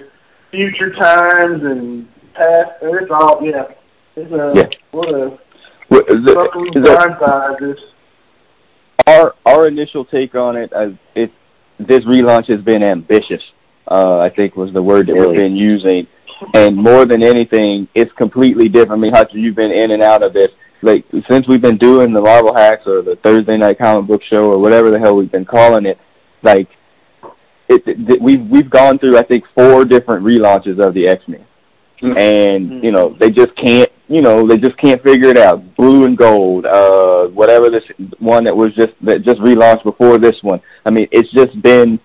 future 0.50 0.92
times 0.92 1.62
and 1.62 2.08
past. 2.34 2.70
It's 2.82 3.10
all 3.10 3.40
yeah. 3.42 3.64
It's 4.16 4.32
a 4.32 4.52
yeah. 4.54 4.68
what 4.90 5.08
a 5.08 5.38
what, 5.88 6.04
is 6.08 6.16
it, 6.16 6.78
is 6.78 6.84
that. 6.84 7.76
Our 9.06 9.34
our 9.46 9.68
initial 9.68 10.04
take 10.04 10.34
on 10.34 10.56
it, 10.56 10.72
as 10.72 10.92
it 11.14 11.32
this 11.78 12.00
relaunch 12.04 12.50
has 12.50 12.60
been 12.60 12.82
ambitious. 12.82 13.42
Uh, 13.90 14.18
I 14.18 14.30
think 14.30 14.56
was 14.56 14.72
the 14.72 14.82
word 14.82 15.08
that 15.08 15.14
really? 15.14 15.28
we've 15.28 15.38
been 15.38 15.56
using, 15.56 16.06
and 16.54 16.76
more 16.76 17.04
than 17.04 17.22
anything, 17.22 17.88
it's 17.94 18.12
completely 18.12 18.68
different. 18.68 18.92
I 18.92 19.02
mean, 19.02 19.12
Hutcher, 19.12 19.34
you've 19.34 19.56
been 19.56 19.72
in 19.72 19.90
and 19.90 20.02
out 20.02 20.22
of 20.22 20.32
this. 20.32 20.48
Like 20.82 21.04
since 21.30 21.46
we've 21.46 21.62
been 21.62 21.78
doing 21.78 22.12
the 22.12 22.20
Marvel 22.20 22.54
Hacks 22.54 22.86
or 22.86 23.02
the 23.02 23.16
Thursday 23.22 23.56
Night 23.56 23.78
Comic 23.78 24.08
Book 24.08 24.22
Show 24.32 24.52
or 24.52 24.58
whatever 24.58 24.90
the 24.90 24.98
hell 24.98 25.16
we've 25.16 25.30
been 25.30 25.44
calling 25.44 25.86
it 25.86 25.98
like 26.42 26.68
it, 27.68 27.82
it, 27.86 28.20
we've 28.20 28.44
we've 28.48 28.68
gone 28.68 28.98
through 28.98 29.16
I 29.16 29.22
think 29.22 29.44
four 29.54 29.84
different 29.84 30.24
relaunches 30.24 30.84
of 30.84 30.94
the 30.94 31.08
X 31.08 31.22
Men, 31.28 31.44
mm-hmm. 32.02 32.18
and 32.18 32.82
you 32.84 32.90
know 32.90 33.16
they 33.18 33.30
just 33.30 33.54
can't 33.56 33.90
you 34.08 34.20
know 34.20 34.46
they 34.46 34.56
just 34.56 34.76
can't 34.78 35.02
figure 35.02 35.28
it 35.28 35.38
out. 35.38 35.76
Blue 35.76 36.04
and 36.04 36.16
Gold, 36.16 36.66
uh, 36.66 37.26
whatever 37.28 37.70
this 37.70 37.84
one 38.18 38.44
that 38.44 38.56
was 38.56 38.74
just 38.74 38.92
that 39.02 39.22
just 39.22 39.40
relaunched 39.40 39.84
before 39.84 40.18
this 40.18 40.36
one. 40.42 40.60
I 40.84 40.90
mean, 40.90 41.08
it's 41.12 41.30
just 41.32 41.60
been 41.62 41.98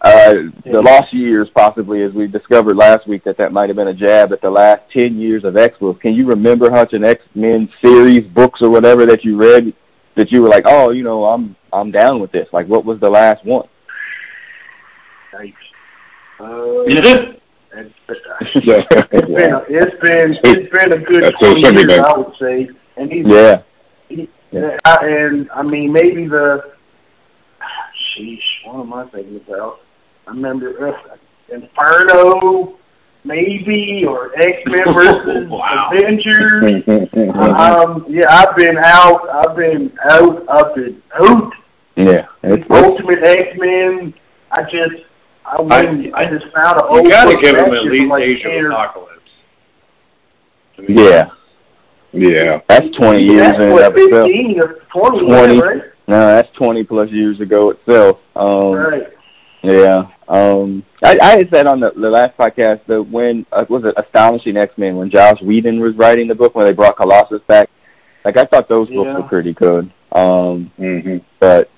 uh, 0.00 0.34
the 0.64 0.80
lost 0.80 1.12
years, 1.12 1.48
possibly, 1.56 2.02
as 2.02 2.12
we 2.12 2.28
discovered 2.28 2.76
last 2.76 3.08
week, 3.08 3.24
that 3.24 3.36
that 3.38 3.52
might 3.52 3.68
have 3.68 3.76
been 3.76 3.88
a 3.88 3.94
jab 3.94 4.32
at 4.32 4.40
the 4.40 4.50
last 4.50 4.82
ten 4.92 5.18
years 5.18 5.44
of 5.44 5.56
X 5.56 5.76
books. 5.78 6.00
Can 6.02 6.14
you 6.14 6.26
remember 6.26 6.70
Hutch 6.70 6.92
an 6.92 7.04
X 7.04 7.22
Men 7.34 7.68
series, 7.82 8.26
books 8.32 8.60
or 8.62 8.70
whatever 8.70 9.06
that 9.06 9.24
you 9.24 9.36
read 9.36 9.72
that 10.16 10.32
you 10.32 10.42
were 10.42 10.48
like, 10.48 10.64
oh, 10.66 10.90
you 10.90 11.02
know, 11.02 11.24
I'm 11.24 11.56
I'm 11.72 11.90
down 11.90 12.20
with 12.20 12.32
this. 12.32 12.48
Like, 12.52 12.66
what 12.66 12.84
was 12.84 13.00
the 13.00 13.10
last 13.10 13.44
one? 13.44 13.66
Nice. 15.32 15.52
Uh, 16.40 16.84
it's, 17.72 17.94
yeah. 18.64 18.82
it's 19.12 19.26
been 19.26 19.52
a, 19.52 19.64
it's 19.68 20.00
been 20.02 20.38
it's 20.44 20.76
been 20.76 20.92
a 20.92 21.04
good 21.04 21.34
twenty 21.40 21.60
years, 21.60 21.98
I 21.98 22.18
would 22.18 22.34
say. 22.40 22.68
And 22.96 23.12
he's 23.12 23.26
yeah. 23.26 23.62
He, 24.08 24.28
yeah. 24.50 24.78
I, 24.84 24.98
and 25.02 25.50
I 25.50 25.62
mean, 25.62 25.92
maybe 25.92 26.26
the 26.26 26.72
sheesh. 28.16 28.38
What 28.64 28.80
am 28.80 28.92
I 28.92 29.06
thinking 29.08 29.36
about? 29.36 29.80
I 30.26 30.30
remember 30.30 30.88
uh, 30.88 31.16
Inferno 31.54 32.78
maybe, 33.24 34.04
or 34.06 34.36
X 34.38 34.58
Men 34.66 34.84
versus 34.98 35.48
wow. 35.48 35.90
Avengers. 35.92 36.82
um, 37.34 38.06
yeah, 38.08 38.24
I've 38.28 38.56
been 38.56 38.78
out. 38.78 39.28
I've 39.28 39.56
been 39.56 39.92
out. 40.10 40.48
I've 40.48 40.74
been 40.74 41.02
out. 41.14 41.52
Yeah, 41.96 42.26
it's, 42.42 42.64
Ultimate 42.70 43.24
X 43.24 43.42
Men. 43.56 44.14
I 44.50 44.62
just, 44.62 45.04
I 45.50 45.60
went. 45.62 46.14
I, 46.14 46.20
I 46.22 46.30
just 46.30 46.46
found 46.56 46.80
an 46.80 46.86
old. 46.88 47.04
You 47.04 47.10
got 47.10 47.24
to 47.26 47.36
give 47.40 47.56
them 47.56 47.72
at 47.74 47.84
least 47.84 48.06
like 48.06 48.22
Age 48.22 48.44
of 48.44 48.70
Apocalypse. 48.70 49.14
Yeah, 50.88 51.30
Yeah. 52.12 52.60
that's 52.68 52.86
twenty 52.96 53.24
years 53.24 53.40
That's 53.40 53.56
in 53.56 53.62
and 53.62 53.72
what, 53.72 53.84
of 53.90 53.94
itself. 53.96 54.28
or 54.94 55.10
20, 55.10 55.26
20. 55.26 55.60
right? 55.60 55.82
No, 56.06 56.26
that's 56.26 56.48
twenty 56.56 56.84
plus 56.84 57.10
years 57.10 57.40
ago 57.40 57.70
itself. 57.70 58.18
Um, 58.36 58.72
Right. 58.72 59.02
Yeah. 59.62 60.04
Um, 60.28 60.84
I, 61.02 61.16
I 61.20 61.36
had 61.38 61.48
said 61.52 61.66
on 61.66 61.80
the, 61.80 61.90
the 61.96 62.08
last 62.08 62.36
podcast 62.38 62.86
that 62.86 63.02
when 63.02 63.44
uh, 63.50 63.64
was 63.68 63.82
it 63.84 63.94
Astonishing 63.96 64.56
X 64.56 64.72
Men 64.78 64.96
when 64.96 65.10
Joss 65.10 65.40
Whedon 65.42 65.80
was 65.80 65.96
writing 65.96 66.28
the 66.28 66.34
book 66.34 66.54
when 66.54 66.64
they 66.64 66.72
brought 66.72 66.96
Colossus 66.96 67.42
back, 67.48 67.68
like 68.24 68.36
I 68.36 68.44
thought 68.44 68.68
those 68.68 68.88
books 68.88 69.10
were 69.20 69.22
pretty 69.28 69.52
good. 69.54 69.90
Um, 70.12 70.70
Mhm. 70.78 71.22
but 71.40 71.62
it, 71.62 71.70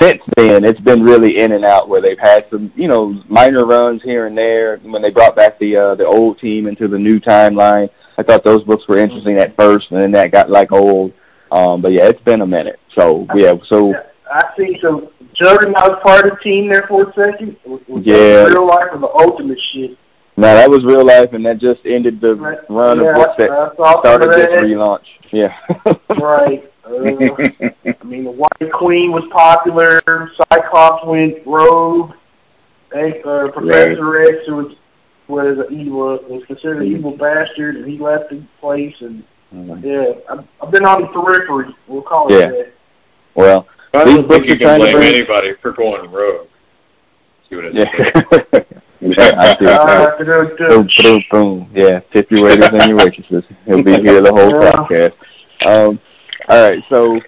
since 0.00 0.22
then 0.36 0.64
it's 0.64 0.80
been 0.80 1.02
really 1.02 1.38
in 1.40 1.52
and 1.52 1.64
out 1.64 1.88
where 1.88 2.00
they've 2.00 2.18
had 2.20 2.46
some 2.50 2.72
you 2.76 2.88
know 2.88 3.20
minor 3.28 3.64
runs 3.66 4.02
here 4.02 4.26
and 4.26 4.36
there. 4.36 4.78
When 4.78 5.02
they 5.02 5.10
brought 5.10 5.36
back 5.36 5.58
the 5.58 5.76
uh, 5.76 5.94
the 5.96 6.06
old 6.06 6.38
team 6.38 6.66
into 6.66 6.88
the 6.88 6.98
new 6.98 7.18
timeline, 7.20 7.88
I 8.18 8.22
thought 8.22 8.44
those 8.44 8.62
books 8.64 8.86
were 8.88 8.98
interesting 8.98 9.38
at 9.38 9.56
first, 9.56 9.90
and 9.90 10.00
then 10.00 10.12
that 10.12 10.30
got 10.32 10.50
like 10.50 10.72
old. 10.72 11.12
Um, 11.50 11.82
but 11.82 11.92
yeah, 11.92 12.04
it's 12.06 12.22
been 12.22 12.42
a 12.42 12.46
minute. 12.46 12.78
So 12.96 13.26
yeah, 13.34 13.54
so 13.68 13.92
I 14.32 14.44
think 14.56 14.76
so. 14.80 15.12
Juggernaut 15.34 15.74
was 15.90 16.00
part 16.04 16.26
of 16.26 16.36
the 16.36 16.42
team 16.42 16.68
there 16.68 16.84
for 16.86 17.08
a 17.08 17.12
second. 17.14 17.56
Was, 17.64 17.80
was 17.88 18.02
Yeah. 18.04 18.44
real 18.44 18.66
life 18.66 18.88
or 18.92 18.98
the 18.98 19.08
ultimate 19.08 19.58
shit? 19.72 19.96
now 20.36 20.54
that 20.54 20.70
was 20.70 20.84
real 20.84 21.04
life, 21.04 21.32
and 21.32 21.44
that 21.44 21.58
just 21.58 21.80
ended 21.84 22.20
the 22.20 22.34
Right. 22.34 22.58
run 22.68 23.00
yeah, 23.00 23.08
of 23.08 23.14
books 23.14 23.34
that 23.38 23.50
I 23.50 23.92
started 24.00 24.30
this 24.32 24.48
relaunch. 24.58 25.04
Yeah. 25.32 25.54
Right. 26.20 26.69
Uh, 26.90 26.94
I 28.00 28.04
mean, 28.04 28.24
the 28.24 28.30
White 28.30 28.72
Queen 28.72 29.12
was 29.12 29.24
popular. 29.32 30.00
Cyclops 30.50 31.06
went 31.06 31.46
rogue. 31.46 32.12
And, 32.92 33.14
uh, 33.24 33.48
Professor 33.52 34.22
X, 34.22 34.30
who 34.46 34.56
was 34.56 34.76
was 35.28 35.58
an 35.68 35.78
evil, 35.80 36.18
was 36.28 36.42
considered 36.48 36.82
an 36.82 36.88
evil 36.88 37.16
bastard, 37.16 37.76
and 37.76 37.86
he 37.88 37.98
left 37.98 38.30
the 38.30 38.42
place. 38.60 38.94
And 39.00 39.22
yeah, 39.84 40.06
I've, 40.28 40.44
I've 40.60 40.70
been 40.72 40.84
on 40.84 41.02
the 41.02 41.06
periphery. 41.08 41.72
We'll 41.86 42.02
call 42.02 42.26
it 42.32 42.40
Yeah. 42.40 42.46
that. 42.50 42.72
well, 43.36 43.66
I 43.94 44.04
don't 44.04 44.28
think 44.28 44.48
you 44.48 44.58
can 44.58 44.80
blame 44.80 44.96
anybody 44.96 45.52
for 45.62 45.70
going 45.72 46.10
rogue. 46.10 46.48
See 47.48 47.56
what 47.56 47.64
I 47.66 47.70
yeah. 47.70 47.84
said? 48.52 48.66
Uh, 49.02 50.18
do- 50.18 50.56
do- 50.56 50.68
boom, 50.68 50.88
boom, 51.02 51.24
boom. 51.30 51.70
Yeah, 51.74 52.00
tip 52.12 52.30
your 52.30 52.44
waiters 52.44 52.68
and 52.72 52.88
your 52.88 52.96
waitresses. 52.98 53.44
He'll 53.66 53.82
be 53.82 53.92
here 54.02 54.20
the 54.20 54.32
whole 54.32 54.50
Yeah. 54.50 54.72
podcast. 54.72 55.14
Um, 55.66 56.00
all 56.50 56.70
right, 56.70 56.82
so 56.90 57.18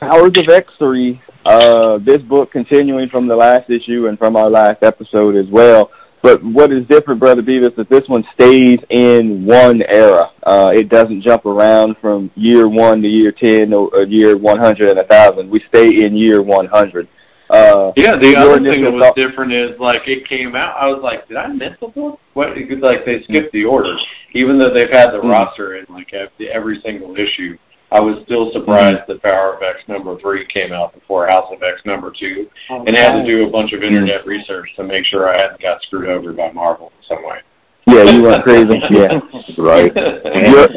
Powers 0.00 0.32
of 0.36 0.48
X 0.48 0.72
three. 0.78 1.20
Uh, 1.44 1.98
this 1.98 2.22
book 2.22 2.52
continuing 2.52 3.08
from 3.08 3.26
the 3.26 3.34
last 3.34 3.68
issue 3.68 4.06
and 4.06 4.16
from 4.18 4.36
our 4.36 4.48
last 4.48 4.82
episode 4.82 5.34
as 5.36 5.46
well. 5.50 5.90
But 6.22 6.40
what 6.44 6.72
is 6.72 6.86
different, 6.86 7.18
Brother 7.18 7.42
Beavis, 7.42 7.70
is 7.70 7.76
that 7.76 7.90
this 7.90 8.08
one 8.08 8.24
stays 8.34 8.78
in 8.90 9.44
one 9.44 9.82
era. 9.88 10.30
Uh, 10.44 10.70
it 10.72 10.88
doesn't 10.88 11.22
jump 11.22 11.44
around 11.46 11.96
from 12.00 12.30
year 12.36 12.68
one 12.68 13.02
to 13.02 13.08
year 13.08 13.32
ten 13.32 13.72
or, 13.72 13.88
or 13.92 14.04
year 14.04 14.36
one 14.36 14.58
hundred 14.60 14.90
and 14.90 15.00
a 15.00 15.04
thousand. 15.04 15.50
We 15.50 15.60
stay 15.68 15.88
in 16.04 16.16
year 16.16 16.40
one 16.42 16.66
hundred. 16.66 17.08
Uh, 17.50 17.90
Yeah, 17.96 18.16
the 18.16 18.36
other 18.36 18.58
thing 18.60 18.84
that 18.84 18.92
was 18.92 19.02
thought- 19.02 19.16
different 19.16 19.52
is 19.52 19.78
like 19.80 20.02
it 20.06 20.28
came 20.28 20.54
out. 20.54 20.76
I 20.80 20.86
was 20.86 21.00
like, 21.02 21.26
did 21.26 21.36
I 21.36 21.48
miss 21.48 21.72
a 21.82 21.88
book? 21.88 22.20
What? 22.34 22.50
Like 22.56 23.04
they 23.04 23.22
skipped 23.24 23.52
the 23.52 23.64
order, 23.64 23.96
even 24.34 24.58
though 24.58 24.72
they've 24.72 24.90
had 24.92 25.10
the 25.10 25.18
Mm. 25.18 25.32
roster 25.32 25.76
in 25.78 25.86
like 25.88 26.12
every 26.14 26.80
single 26.84 27.16
issue. 27.16 27.58
I 27.92 28.00
was 28.00 28.22
still 28.24 28.50
surprised 28.52 29.04
that 29.06 29.22
Power 29.22 29.54
of 29.54 29.62
X 29.62 29.80
number 29.86 30.18
three 30.20 30.46
came 30.46 30.72
out 30.72 30.94
before 30.94 31.26
House 31.28 31.46
of 31.52 31.62
X 31.62 31.82
number 31.84 32.10
two, 32.18 32.48
and 32.70 32.96
had 32.96 33.12
to 33.12 33.26
do 33.26 33.46
a 33.46 33.50
bunch 33.50 33.72
of 33.72 33.82
internet 33.82 34.26
research 34.26 34.68
to 34.76 34.82
make 34.84 35.04
sure 35.04 35.28
I 35.28 35.34
hadn't 35.42 35.60
got 35.60 35.82
screwed 35.82 36.08
over 36.08 36.32
by 36.32 36.50
Marvel 36.52 36.90
in 36.98 37.16
some 37.16 37.24
way. 37.24 37.38
yeah, 37.86 38.04
you 38.10 38.22
went 38.22 38.42
crazy. 38.44 38.80
Yeah. 38.90 39.20
Right. 39.58 39.92
your, 39.94 40.68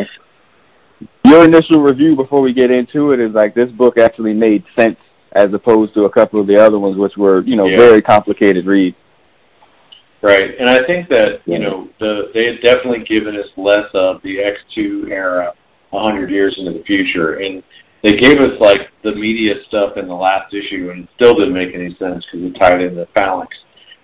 your 1.23 1.45
initial 1.45 1.81
review 1.81 2.15
before 2.15 2.41
we 2.41 2.53
get 2.53 2.69
into 2.71 3.11
it 3.11 3.19
is 3.19 3.33
like 3.33 3.55
this 3.55 3.71
book 3.71 3.97
actually 3.97 4.33
made 4.33 4.63
sense 4.77 4.97
as 5.33 5.53
opposed 5.53 5.93
to 5.93 6.03
a 6.03 6.09
couple 6.09 6.39
of 6.41 6.47
the 6.47 6.57
other 6.57 6.79
ones 6.79 6.97
which 6.97 7.15
were 7.17 7.41
you 7.41 7.55
know 7.55 7.67
Yeah. 7.67 7.77
very 7.77 8.01
complicated 8.01 8.65
reads 8.65 8.95
Right, 10.21 10.55
and 10.59 10.69
I 10.69 10.79
think 10.87 11.07
that 11.09 11.41
you 11.45 11.59
know 11.59 11.87
the 11.99 12.31
they 12.33 12.45
had 12.45 12.61
definitely 12.61 13.03
given 13.05 13.35
us 13.35 13.45
less 13.57 13.85
of 13.93 14.21
the 14.23 14.39
X 14.39 14.57
two 14.73 15.07
era 15.11 15.53
a 15.93 15.99
hundred 15.99 16.29
years 16.29 16.55
into 16.57 16.71
the 16.71 16.83
future, 16.83 17.35
and 17.35 17.63
they 18.03 18.17
gave 18.17 18.37
us 18.39 18.59
like 18.59 18.89
the 19.03 19.15
media 19.15 19.55
stuff 19.67 19.97
in 19.97 20.07
the 20.07 20.13
last 20.13 20.53
issue, 20.53 20.91
and 20.91 21.03
it 21.03 21.09
still 21.15 21.33
didn't 21.33 21.53
make 21.53 21.73
any 21.73 21.95
sense 21.97 22.23
because 22.25 22.45
it 22.47 22.59
tied 22.59 22.81
into 22.81 22.95
the 22.95 23.07
Phalanx, 23.15 23.55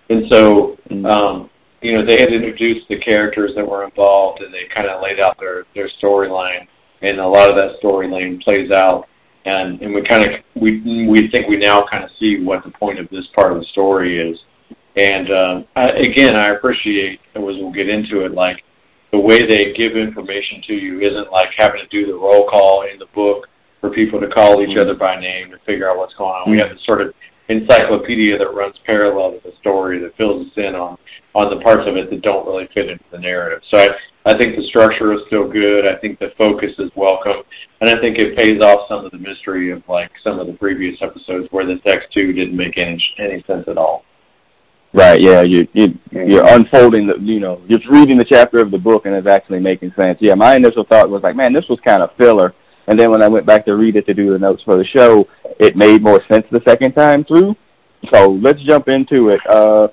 and 0.10 0.26
so 0.32 0.78
um, 1.06 1.50
you 1.82 1.94
know 1.94 2.06
they 2.06 2.20
had 2.20 2.34
introduced 2.34 2.88
the 2.90 2.98
characters 2.98 3.52
that 3.56 3.68
were 3.68 3.84
involved, 3.84 4.42
and 4.42 4.54
they 4.54 4.64
kind 4.74 4.88
of 4.88 5.02
laid 5.02 5.20
out 5.20 5.38
their 5.40 5.66
their 5.76 5.90
storyline, 6.02 6.68
and 7.02 7.20
a 7.20 7.28
lot 7.28 7.50
of 7.50 7.56
that 7.56 7.82
storyline 7.84 8.42
plays 8.42 8.72
out. 8.72 9.08
And 9.44 9.82
and 9.82 9.94
we 9.94 10.04
kind 10.04 10.24
of 10.24 10.32
we 10.56 10.82
we 11.08 11.30
think 11.32 11.48
we 11.48 11.58
now 11.58 11.84
kind 11.90 12.04
of 12.04 12.12
see 12.20 12.44
what 12.44 12.64
the 12.64 12.70
point 12.72 13.00
of 13.00 13.10
this 13.10 13.26
part 13.36 13.52
of 13.52 13.60
the 13.60 13.66
story 13.66 14.30
is, 14.30 14.38
and 14.96 15.32
um, 15.32 15.66
I, 15.76 15.90
again, 15.90 16.36
I 16.36 16.50
appreciate 16.50 17.20
as 17.36 17.42
we'll 17.42 17.72
get 17.72 17.90
into 17.90 18.26
it, 18.26 18.34
like 18.34 18.64
the 19.12 19.20
way 19.20 19.40
they 19.46 19.74
give 19.74 19.98
information 19.98 20.62
to 20.68 20.74
you 20.74 21.02
isn't 21.02 21.32
like 21.32 21.50
having 21.58 21.82
to 21.82 21.88
do 21.88 22.08
the 22.08 22.18
roll 22.18 22.48
call 22.48 22.86
in 22.92 22.98
the 22.98 23.08
book 23.14 23.48
for 23.80 23.90
people 23.90 24.20
to 24.20 24.28
call 24.28 24.62
each 24.62 24.78
other 24.78 24.96
by 24.96 25.20
name 25.20 25.52
to 25.52 25.58
figure 25.66 25.90
out 25.90 25.98
what's 25.98 26.14
going 26.16 26.32
on. 26.32 26.52
We 26.52 26.60
have 26.62 26.70
this 26.70 26.86
sort 26.86 27.02
of 27.02 27.14
encyclopedia 27.50 28.38
that 28.38 28.54
runs 28.54 28.76
parallel 28.86 29.32
to 29.32 29.40
the 29.44 29.54
story 29.60 30.00
that 30.00 30.16
fills 30.16 30.48
us 30.48 30.54
in 30.58 30.76
on 30.76 30.98
on 31.34 31.50
the 31.50 31.64
parts 31.64 31.88
of 31.88 31.96
it 31.96 32.10
that 32.10 32.22
don't 32.22 32.46
really 32.46 32.68
fit 32.74 32.90
into 32.90 33.04
the 33.12 33.18
narrative. 33.18 33.62
So 33.74 33.80
I 33.80 33.90
I 34.26 34.38
think 34.38 34.56
the 34.56 34.68
structure 34.68 35.14
is 35.14 35.22
still 35.28 35.50
good. 35.50 35.86
I 35.86 35.98
think 36.00 36.20
the 36.20 36.32
focus 36.38 36.72
is 36.78 36.92
welcome, 36.96 37.42
and 37.82 37.90
I 37.90 38.00
think 38.00 38.18
it 38.18 38.38
pays 38.38 38.62
off 38.62 38.88
some 38.88 39.04
of 39.04 39.12
the 39.12 39.18
mystery 39.18 39.72
of 39.72 39.82
like 39.90 40.12
some 40.24 40.40
of 40.40 40.48
the 40.48 40.54
previous 40.54 40.96
episodes 41.02 41.48
where 41.52 41.66
this 41.66 41.80
X 41.86 42.06
two 42.14 42.32
didn't 42.32 42.56
make 42.56 42.78
any 42.78 43.04
any 43.20 43.44
sense 43.48 43.66
at 43.68 43.78
all. 43.78 44.06
Right 44.94 45.22
yeah 45.22 45.42
you, 45.42 45.68
you 45.74 45.98
you're 46.12 46.46
unfolding 46.54 47.08
the 47.08 47.18
you 47.20 47.40
know 47.40 47.62
you're 47.68 47.80
reading 47.90 48.18
the 48.18 48.26
chapter 48.26 48.60
of 48.60 48.72
the 48.72 48.78
book 48.78 49.06
and 49.06 49.16
it's 49.16 49.28
actually 49.28 49.60
making 49.60 49.92
sense 49.98 50.18
yeah 50.22 50.34
my 50.34 50.56
initial 50.56 50.86
thought 50.86 51.10
was 51.10 51.24
like 51.24 51.36
man 51.36 51.54
this 51.54 51.68
was 51.70 51.80
kind 51.86 52.04
of 52.04 52.10
filler 52.18 52.54
and 52.88 53.00
then 53.00 53.10
when 53.10 53.22
i 53.22 53.28
went 53.28 53.46
back 53.46 53.66
to 53.66 53.76
read 53.76 53.96
it 53.96 54.06
to 54.06 54.14
do 54.14 54.32
the 54.32 54.40
notes 54.40 54.62
for 54.64 54.76
the 54.76 54.86
show 54.86 55.28
it 55.60 55.76
made 55.76 56.04
more 56.04 56.22
sense 56.30 56.46
the 56.52 56.62
second 56.68 56.94
time 56.94 57.24
through 57.24 57.56
so 58.14 58.32
let's 58.42 58.62
jump 58.64 58.90
into 58.90 59.30
it 59.30 59.40
uh 59.50 59.88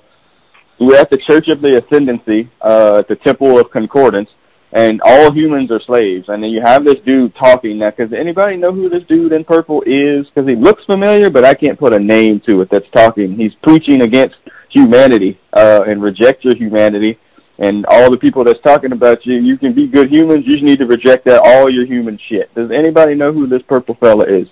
we're 0.79 0.97
at 0.97 1.09
the 1.09 1.17
Church 1.17 1.49
of 1.49 1.61
the 1.61 1.83
Ascendancy, 1.83 2.49
uh, 2.61 2.99
at 2.99 3.07
the 3.07 3.17
Temple 3.17 3.59
of 3.59 3.69
Concordance, 3.69 4.29
and 4.71 5.01
all 5.03 5.31
humans 5.33 5.71
are 5.71 5.81
slaves. 5.81 6.25
And 6.29 6.41
then 6.41 6.51
you 6.51 6.61
have 6.63 6.85
this 6.85 6.95
dude 7.05 7.35
talking 7.35 7.79
now. 7.79 7.89
Does 7.89 8.13
anybody 8.13 8.55
know 8.55 8.71
who 8.71 8.87
this 8.87 9.03
dude 9.09 9.33
in 9.33 9.43
purple 9.43 9.81
is? 9.85 10.27
Because 10.27 10.47
he 10.47 10.55
looks 10.55 10.85
familiar, 10.85 11.29
but 11.29 11.43
I 11.43 11.53
can't 11.53 11.77
put 11.77 11.93
a 11.93 11.99
name 11.99 12.41
to 12.47 12.61
it. 12.61 12.69
That's 12.71 12.89
talking. 12.93 13.35
He's 13.35 13.53
preaching 13.61 14.03
against 14.03 14.35
humanity 14.69 15.39
uh, 15.53 15.81
and 15.87 16.01
reject 16.01 16.43
your 16.43 16.55
humanity. 16.55 17.19
And 17.59 17.85
all 17.87 18.09
the 18.09 18.17
people 18.17 18.43
that's 18.45 18.61
talking 18.61 18.93
about 18.93 19.25
you, 19.25 19.35
you 19.35 19.57
can 19.57 19.73
be 19.73 19.87
good 19.87 20.09
humans. 20.09 20.45
You 20.45 20.53
just 20.53 20.63
need 20.63 20.79
to 20.79 20.85
reject 20.85 21.25
that 21.25 21.41
all 21.43 21.69
your 21.69 21.85
human 21.85 22.17
shit. 22.29 22.53
Does 22.55 22.71
anybody 22.71 23.15
know 23.15 23.33
who 23.33 23.47
this 23.47 23.61
purple 23.67 23.95
fella 23.95 24.25
is? 24.25 24.47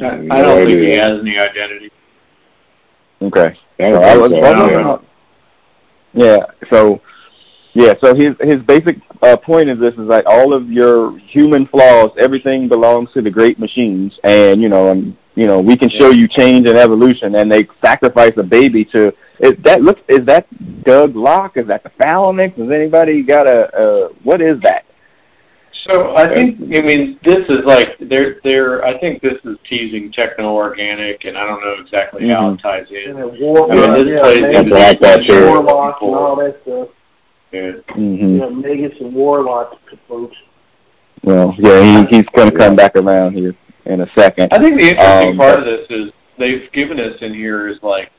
I, 0.00 0.26
I 0.30 0.42
don't 0.42 0.66
think 0.66 0.80
he 0.80 0.90
has 0.98 1.12
any 1.20 1.38
identity. 1.38 1.92
Okay. 3.22 3.56
So 3.80 4.02
I 4.02 4.16
was 4.16 4.30
so, 4.30 4.40
wondering. 4.40 4.86
yeah. 4.86 6.36
Yeah. 6.36 6.46
So, 6.72 7.00
yeah. 7.74 7.94
So 8.02 8.14
his 8.14 8.34
his 8.40 8.62
basic 8.66 8.96
uh, 9.22 9.36
point 9.36 9.68
is 9.68 9.78
this: 9.78 9.92
is 9.94 10.08
like 10.08 10.24
all 10.26 10.54
of 10.54 10.70
your 10.70 11.18
human 11.18 11.66
flaws, 11.66 12.10
everything 12.20 12.68
belongs 12.68 13.10
to 13.14 13.22
the 13.22 13.30
great 13.30 13.58
machines, 13.58 14.12
and 14.24 14.62
you 14.62 14.68
know, 14.68 14.88
and 14.90 15.16
you 15.34 15.46
know, 15.46 15.60
we 15.60 15.76
can 15.76 15.90
show 15.90 16.10
you 16.10 16.28
change 16.28 16.68
and 16.68 16.78
evolution, 16.78 17.34
and 17.34 17.50
they 17.50 17.66
sacrifice 17.84 18.32
a 18.36 18.42
baby 18.42 18.84
to. 18.86 19.12
Is 19.40 19.54
that 19.64 19.82
look? 19.82 19.98
Is 20.08 20.24
that 20.26 20.46
Douglock? 20.84 21.56
Is 21.56 21.66
that 21.66 21.82
the 21.82 21.90
Phalanx? 22.00 22.56
Has 22.56 22.70
anybody 22.70 23.22
got 23.22 23.48
a? 23.50 23.66
Uh, 23.76 24.08
what 24.22 24.40
is 24.40 24.60
that? 24.62 24.84
So 25.90 26.16
I 26.16 26.32
think 26.32 26.60
I 26.62 26.80
mean 26.82 27.18
this 27.24 27.44
is 27.48 27.58
like 27.66 27.98
they're 28.08 28.36
they're 28.42 28.82
I 28.84 28.98
think 29.00 29.20
this 29.20 29.38
is 29.44 29.58
teasing 29.68 30.12
techno 30.12 30.54
organic 30.54 31.24
and 31.24 31.36
I 31.36 31.44
don't 31.44 31.60
know 31.60 31.74
exactly 31.82 32.26
how 32.30 32.52
it 32.54 32.60
ties 32.62 32.86
And 32.88 32.96
in. 32.96 33.16
then 33.16 33.40
war, 33.40 33.70
I 33.70 33.74
mean, 33.74 33.92
this 33.92 34.04
yeah, 34.14 34.20
plays 34.20 34.40
Magus 34.40 34.56
into 34.62 34.70
that 35.02 35.18
and 35.18 35.28
too. 35.28 35.46
warlocks 35.46 35.98
and 36.00 36.14
all 36.14 36.36
that 36.36 36.56
stuff. 36.62 36.88
Yeah. 37.54 37.72
Mm-hmm. 37.96 38.36
Yeah, 38.38 38.48
Magus 38.48 38.98
and 39.00 39.14
warlocks, 39.14 39.76
folks. 40.08 40.36
Well, 41.22 41.54
yeah, 41.56 42.04
he, 42.10 42.16
he's 42.16 42.26
going 42.34 42.50
to 42.50 42.58
come 42.58 42.74
back 42.74 42.96
around 42.96 43.34
here 43.34 43.54
in 43.86 44.00
a 44.00 44.06
second. 44.18 44.52
I 44.52 44.58
think 44.60 44.80
the 44.80 44.88
interesting 44.88 45.30
Um, 45.32 45.36
part 45.38 45.60
of 45.60 45.64
this 45.64 45.86
is 45.88 46.10
they've 46.36 46.70
given 46.72 46.98
us 46.98 47.14
in 47.20 47.32
here 47.32 47.68
is 47.68 47.78
like, 47.82 48.10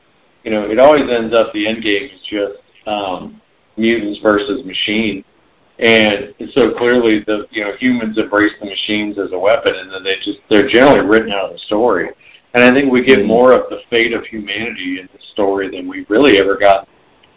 you 0.42 0.50
know, 0.50 0.70
it 0.70 0.78
always 0.80 1.04
ends 1.10 1.34
up 1.34 1.52
the 1.52 1.66
end 1.66 1.82
game 1.82 2.04
is 2.04 2.20
just 2.30 2.88
um, 2.88 3.40
mutants 3.76 4.20
versus 4.22 4.64
machine, 4.64 5.22
and 5.80 6.32
so 6.56 6.70
clearly 6.78 7.22
the 7.26 7.46
you 7.50 7.62
know 7.62 7.72
humans 7.78 8.16
embrace 8.16 8.52
the 8.60 8.66
machines 8.66 9.18
as 9.18 9.32
a 9.32 9.38
weapon, 9.38 9.74
and 9.74 9.92
then 9.92 10.02
they 10.02 10.14
just 10.24 10.38
they're 10.48 10.68
generally 10.68 11.06
written 11.06 11.30
out 11.30 11.46
of 11.46 11.52
the 11.52 11.58
story. 11.66 12.08
And 12.54 12.64
I 12.64 12.72
think 12.72 12.90
we 12.90 13.02
get 13.04 13.18
Mhm. 13.18 13.26
more 13.26 13.52
of 13.52 13.68
the 13.68 13.80
fate 13.90 14.14
of 14.14 14.24
humanity 14.24 14.98
in 15.00 15.08
the 15.12 15.18
story 15.32 15.68
than 15.68 15.86
we 15.86 16.06
really 16.08 16.40
ever 16.40 16.56
got 16.56 16.88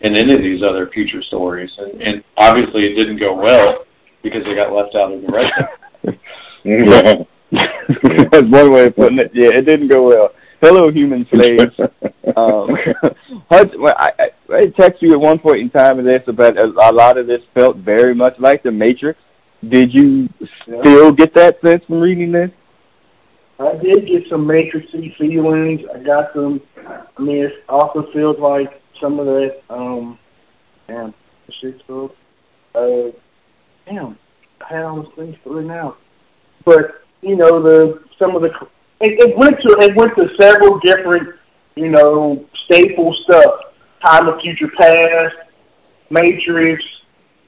in 0.01 0.15
any 0.15 0.33
of 0.33 0.41
these 0.41 0.63
other 0.63 0.89
future 0.89 1.21
stories. 1.23 1.71
And, 1.77 2.01
and 2.01 2.23
obviously 2.37 2.85
it 2.85 2.95
didn't 2.95 3.19
go 3.19 3.35
well 3.35 3.85
because 4.23 4.43
they 4.45 4.55
got 4.55 4.71
left 4.71 4.95
out 4.95 5.11
of 5.11 5.21
the 5.21 5.31
rest. 5.31 6.19
yeah. 6.63 7.23
That's 8.31 8.47
one 8.47 8.71
way 8.71 8.85
of 8.85 8.95
putting 8.95 9.19
it. 9.19 9.31
Yeah, 9.33 9.49
it 9.53 9.65
didn't 9.65 9.87
go 9.87 10.07
well. 10.07 10.29
Hello, 10.61 10.91
human 10.91 11.25
slaves. 11.31 11.73
um, 12.35 12.77
Hudson, 13.49 13.81
I, 13.85 14.11
I, 14.19 14.29
I 14.53 14.65
text 14.77 15.01
you 15.01 15.13
at 15.13 15.19
one 15.19 15.39
point 15.39 15.61
in 15.61 15.69
time 15.69 15.99
of 15.99 16.05
this 16.05 16.21
about 16.27 16.57
a, 16.57 16.65
a 16.65 16.91
lot 16.91 17.17
of 17.17 17.27
this 17.27 17.41
felt 17.53 17.77
very 17.77 18.13
much 18.13 18.33
like 18.39 18.61
the 18.63 18.71
Matrix. 18.71 19.19
Did 19.67 19.93
you 19.93 20.29
yeah. 20.67 20.81
still 20.81 21.11
get 21.11 21.33
that 21.35 21.59
sense 21.65 21.83
from 21.85 21.99
reading 21.99 22.31
this? 22.31 22.51
I 23.59 23.73
did 23.73 24.07
get 24.07 24.23
some 24.29 24.45
matrixy 24.45 25.15
feelings. 25.17 25.81
I 25.93 25.99
got 25.99 26.31
some. 26.33 26.61
I 26.87 27.21
mean, 27.21 27.45
it 27.45 27.53
also 27.67 28.07
feels 28.13 28.37
like 28.39 28.81
some 29.01 29.19
of 29.19 29.25
that. 29.25 29.61
Um, 29.69 30.19
damn, 30.87 31.13
the 31.47 31.53
shit's 31.61 31.81
called. 31.87 32.11
Uh, 32.75 33.11
damn, 33.85 34.17
I 34.61 34.73
had 34.73 34.83
all 34.83 35.03
those 35.03 35.13
things 35.15 35.35
for 35.43 35.61
now. 35.61 35.97
But 36.65 37.03
you 37.21 37.35
know, 37.35 37.61
the 37.61 38.03
some 38.17 38.35
of 38.35 38.41
the 38.41 38.49
it, 39.01 39.29
it 39.29 39.37
went 39.37 39.55
to 39.61 39.77
it 39.81 39.95
went 39.95 40.15
to 40.15 40.27
several 40.39 40.79
different, 40.79 41.35
you 41.75 41.89
know, 41.89 42.45
staple 42.65 43.15
stuff. 43.23 43.61
Time 44.05 44.27
of 44.27 44.39
Future 44.41 44.71
Past, 44.77 45.35
Matrix. 46.09 46.83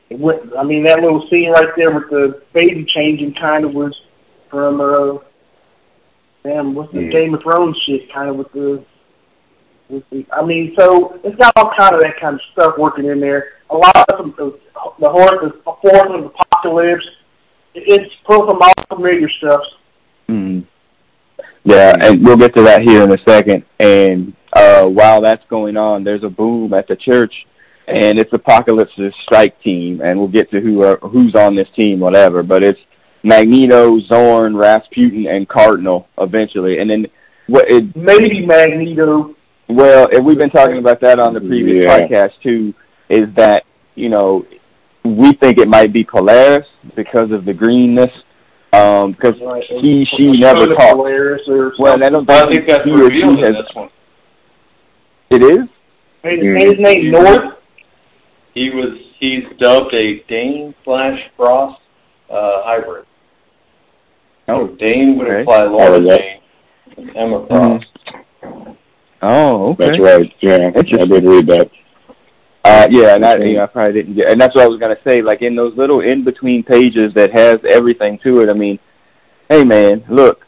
It 0.10 0.20
went, 0.20 0.42
I 0.58 0.64
mean, 0.64 0.84
that 0.84 1.00
little 1.00 1.26
scene 1.30 1.52
right 1.52 1.70
there 1.78 1.92
with 1.92 2.10
the 2.10 2.42
baby 2.54 2.86
changing 2.94 3.34
kind 3.36 3.64
of 3.64 3.74
was 3.74 3.96
from 4.50 4.82
uh, 4.82 5.20
damn, 6.44 6.76
what's 6.76 6.92
the 6.92 7.00
mm. 7.00 7.12
Game 7.12 7.34
of 7.34 7.42
Thrones 7.42 7.78
shit? 7.86 8.12
Kind 8.14 8.30
of 8.30 8.36
with 8.36 8.52
the. 8.52 8.84
I 10.32 10.46
mean, 10.46 10.74
so 10.78 11.20
it's 11.24 11.36
got 11.38 11.54
all 11.56 11.74
kind 11.78 11.96
of 11.96 12.02
that 12.02 12.20
kind 12.20 12.36
of 12.36 12.42
stuff 12.54 12.76
working 12.78 13.06
in 13.06 13.20
there. 13.20 13.54
A 13.70 13.76
lot 13.76 14.10
of 14.12 14.18
them, 14.18 14.34
the, 14.38 14.60
the 15.00 15.10
horse, 15.10 15.54
the 15.66 15.74
fourth 15.82 16.12
of 16.12 16.26
apocalypse. 16.26 17.06
It's 17.74 18.14
pulled 18.26 18.50
from 18.50 18.62
all 18.62 18.96
familiar 18.96 19.30
stuff. 19.38 19.62
Mm. 20.30 20.66
Yeah, 21.64 21.94
and 22.02 22.26
we'll 22.26 22.38
get 22.38 22.56
to 22.56 22.64
that 22.64 22.82
here 22.82 23.04
in 23.04 23.12
a 23.12 23.18
second. 23.28 23.64
And 23.80 24.34
uh, 24.54 24.86
while 24.88 25.22
that's 25.22 25.44
going 25.50 25.78
on, 25.78 26.04
there's 26.04 26.24
a 26.24 26.30
boom 26.30 26.74
at 26.74 26.88
the 26.88 26.96
church, 26.96 27.34
and 27.88 28.20
it's 28.20 28.34
Apocalypse's 28.34 29.14
strike 29.24 29.62
team, 29.62 30.02
and 30.02 30.18
we'll 30.20 30.28
get 30.28 30.50
to 30.52 30.60
who 30.60 30.84
are, 30.84 30.98
who's 30.98 31.36
on 31.36 31.56
this 31.56 31.70
team, 31.76 32.00
whatever. 32.00 32.44
But 32.44 32.64
it's 32.64 32.80
Magneto, 33.24 34.00
Xorn, 34.00 34.60
Rasputin, 34.60 35.28
and 35.28 35.48
Cardinal 35.48 36.08
eventually, 36.18 36.80
and 36.80 36.90
then 36.90 37.06
what? 37.48 37.70
It, 37.70 37.96
Maybe 37.96 38.46
Magneto. 38.46 39.36
Well, 39.72 40.08
and 40.14 40.26
we've 40.26 40.38
been 40.38 40.50
talking 40.50 40.78
about 40.78 41.00
that 41.02 41.20
on 41.20 41.34
the 41.34 41.40
previous 41.40 41.86
yeah. 41.86 42.00
podcast 42.00 42.32
too. 42.44 42.74
Is 43.10 43.28
that 43.36 43.64
you 43.96 44.10
know 44.10 44.46
we 45.04 45.34
think 45.34 45.58
it 45.58 45.68
might 45.68 45.92
be 45.94 46.04
Polaris 46.04 46.68
because 46.96 47.32
of 47.32 47.46
the 47.46 47.54
greenness 47.54 48.12
um, 48.74 49.12
because 49.12 49.34
right. 49.42 49.64
he 49.68 50.06
she 50.18 50.32
never 50.32 50.68
talked. 50.68 50.98
Well, 51.80 52.04
I 52.04 52.10
don't 52.10 52.26
think, 52.26 52.42
I 52.42 52.52
think 52.52 52.68
that's 52.68 52.86
he 52.86 52.92
or 52.92 53.10
she 53.10 53.42
has. 53.42 53.54
This 53.54 53.70
one. 53.74 53.90
It 55.30 55.44
is. 55.44 55.68
His, 56.24 56.64
his 56.64 56.74
name 56.80 57.12
North. 57.12 57.58
He 58.54 58.70
was 58.70 58.98
he's 59.20 59.44
dubbed 59.60 59.94
a 59.94 60.24
Dane 60.28 60.76
slash 60.84 61.20
Frost 61.36 61.82
uh, 62.30 62.64
hybrid. 62.64 63.06
Oh, 64.48 64.68
so 64.68 64.76
Dane 64.76 65.18
would 65.18 65.28
okay. 65.28 65.40
imply 65.40 65.64
Lorna 65.64 66.06
oh, 66.06 66.18
Dane 66.18 66.42
Emma 67.16 67.48
Frost. 67.48 67.86
Mm-hmm. 67.86 68.01
Oh, 69.22 69.72
okay. 69.72 69.86
That's 69.86 70.00
right. 70.00 70.34
Yeah, 70.42 70.72
I 70.76 70.82
did 70.82 71.24
read 71.24 71.48
that. 71.48 71.70
Uh, 72.64 72.88
yeah, 72.92 73.16
and 73.16 73.26
I, 73.26 73.38
you 73.38 73.56
know, 73.56 73.64
I 73.64 73.68
probably 73.68 73.94
didn't 73.94 74.16
get, 74.16 74.30
and 74.30 74.40
that's 74.40 74.54
what 74.56 74.64
I 74.64 74.68
was 74.68 74.80
gonna 74.80 74.98
say. 75.08 75.22
Like 75.22 75.42
in 75.42 75.56
those 75.56 75.76
little 75.76 76.02
in 76.02 76.24
between 76.24 76.64
pages 76.64 77.12
that 77.16 77.32
has 77.32 77.58
everything 77.70 78.20
to 78.24 78.42
it. 78.42 78.50
I 78.50 78.54
mean, 78.54 78.78
hey 79.50 79.64
man, 79.64 80.04
look, 80.10 80.46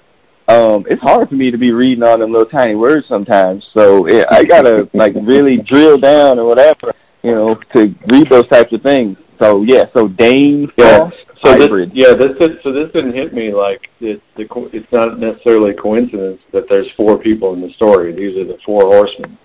um, 0.48 0.86
it's 0.88 1.02
hard 1.02 1.30
for 1.30 1.36
me 1.36 1.50
to 1.50 1.58
be 1.58 1.72
reading 1.72 2.04
all 2.04 2.18
them 2.18 2.32
little 2.32 2.50
tiny 2.50 2.76
words 2.76 3.08
sometimes. 3.08 3.66
So 3.76 4.06
it, 4.08 4.28
I 4.30 4.44
gotta 4.44 4.90
like 4.94 5.14
really 5.24 5.58
drill 5.58 5.98
down 5.98 6.38
or 6.38 6.46
whatever, 6.46 6.94
you 7.24 7.32
know, 7.32 7.56
to 7.76 7.96
read 8.12 8.30
those 8.30 8.48
types 8.48 8.74
of 8.74 8.84
things. 8.84 9.18
So 9.42 9.64
yeah, 9.64 9.86
so 9.96 10.08
Dane 10.08 10.72
yeah. 10.78 11.10
So 11.44 11.52
hybrid. 11.52 11.90
This, 11.92 11.98
yeah, 12.08 12.14
this 12.14 12.38
so 12.64 12.72
this 12.72 12.92
didn't 12.94 13.14
hit 13.16 13.34
me 13.34 13.54
like 13.54 13.82
it, 14.00 14.22
the, 14.38 14.46
it's 14.72 14.92
not 14.92 15.20
necessarily 15.20 15.72
a 15.72 15.82
coincidence 15.82 16.40
that 16.54 16.64
there's 16.70 16.88
four 16.96 17.18
people 17.18 17.54
in 17.54 17.62
the 17.62 17.72
story. 17.76 18.14
These 18.14 18.38
are 18.38 18.46
the 18.46 18.58
four 18.66 18.82
horsemen. 18.84 19.38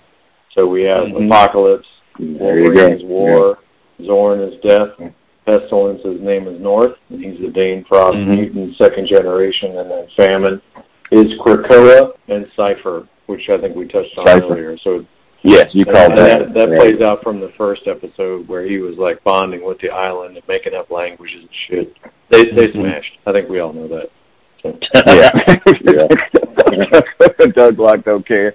So 0.57 0.67
we 0.67 0.83
have 0.83 1.05
mm-hmm. 1.05 1.27
Apocalypse, 1.27 1.87
Wolverine 2.19 2.93
is 2.93 3.03
War, 3.05 3.59
yeah. 3.99 4.09
Xorn 4.09 4.47
is 4.47 4.61
Death, 4.63 5.13
Pestilence, 5.47 6.01
his 6.05 6.21
name 6.21 6.47
is 6.49 6.61
North, 6.61 6.97
and 7.11 7.25
he's 7.25 7.41
the 7.41 7.51
Dane 7.51 7.85
Frost 7.89 8.15
mm-hmm. 8.15 8.35
mutant, 8.35 8.77
second 8.77 9.09
generation, 9.09 9.79
and 9.79 9.91
then 9.91 10.07
Famine 10.17 10.63
is 11.13 11.27
Krakoa 11.41 12.13
and 12.29 12.47
Cypher, 12.57 13.09
which 13.27 13.49
I 13.49 13.61
think 13.61 13.77
we 13.77 13.87
touched 13.87 14.17
on 14.19 14.27
Cypher. 14.27 14.53
earlier. 14.53 14.79
So 14.85 15.05
Yes, 15.43 15.69
you 15.73 15.85
called 15.85 16.17
that. 16.17 16.41
That, 16.41 16.55
that 16.55 16.69
right. 16.69 16.79
plays 16.79 17.03
out 17.03 17.23
from 17.23 17.41
the 17.41 17.53
first 17.57 17.83
episode 17.87 18.49
where 18.49 18.67
he 18.67 18.79
was 18.79 18.97
like 18.99 19.23
bonding 19.23 19.65
with 19.65 19.79
the 19.81 19.91
island 19.91 20.37
and 20.37 20.47
making 20.49 20.75
up 20.75 20.91
languages 20.91 21.41
and 21.43 21.51
shit. 21.69 21.97
They 22.31 22.45
they 22.57 22.69
mm-hmm. 22.69 22.81
smashed. 22.81 23.19
I 23.27 23.33
think 23.33 23.49
we 23.49 23.61
all 23.61 23.73
know 23.73 23.89
that. 23.89 24.11
So. 24.63 24.77
yeah. 25.07 25.31
Douglock 27.53 28.05
don't 28.05 28.27
care. 28.27 28.55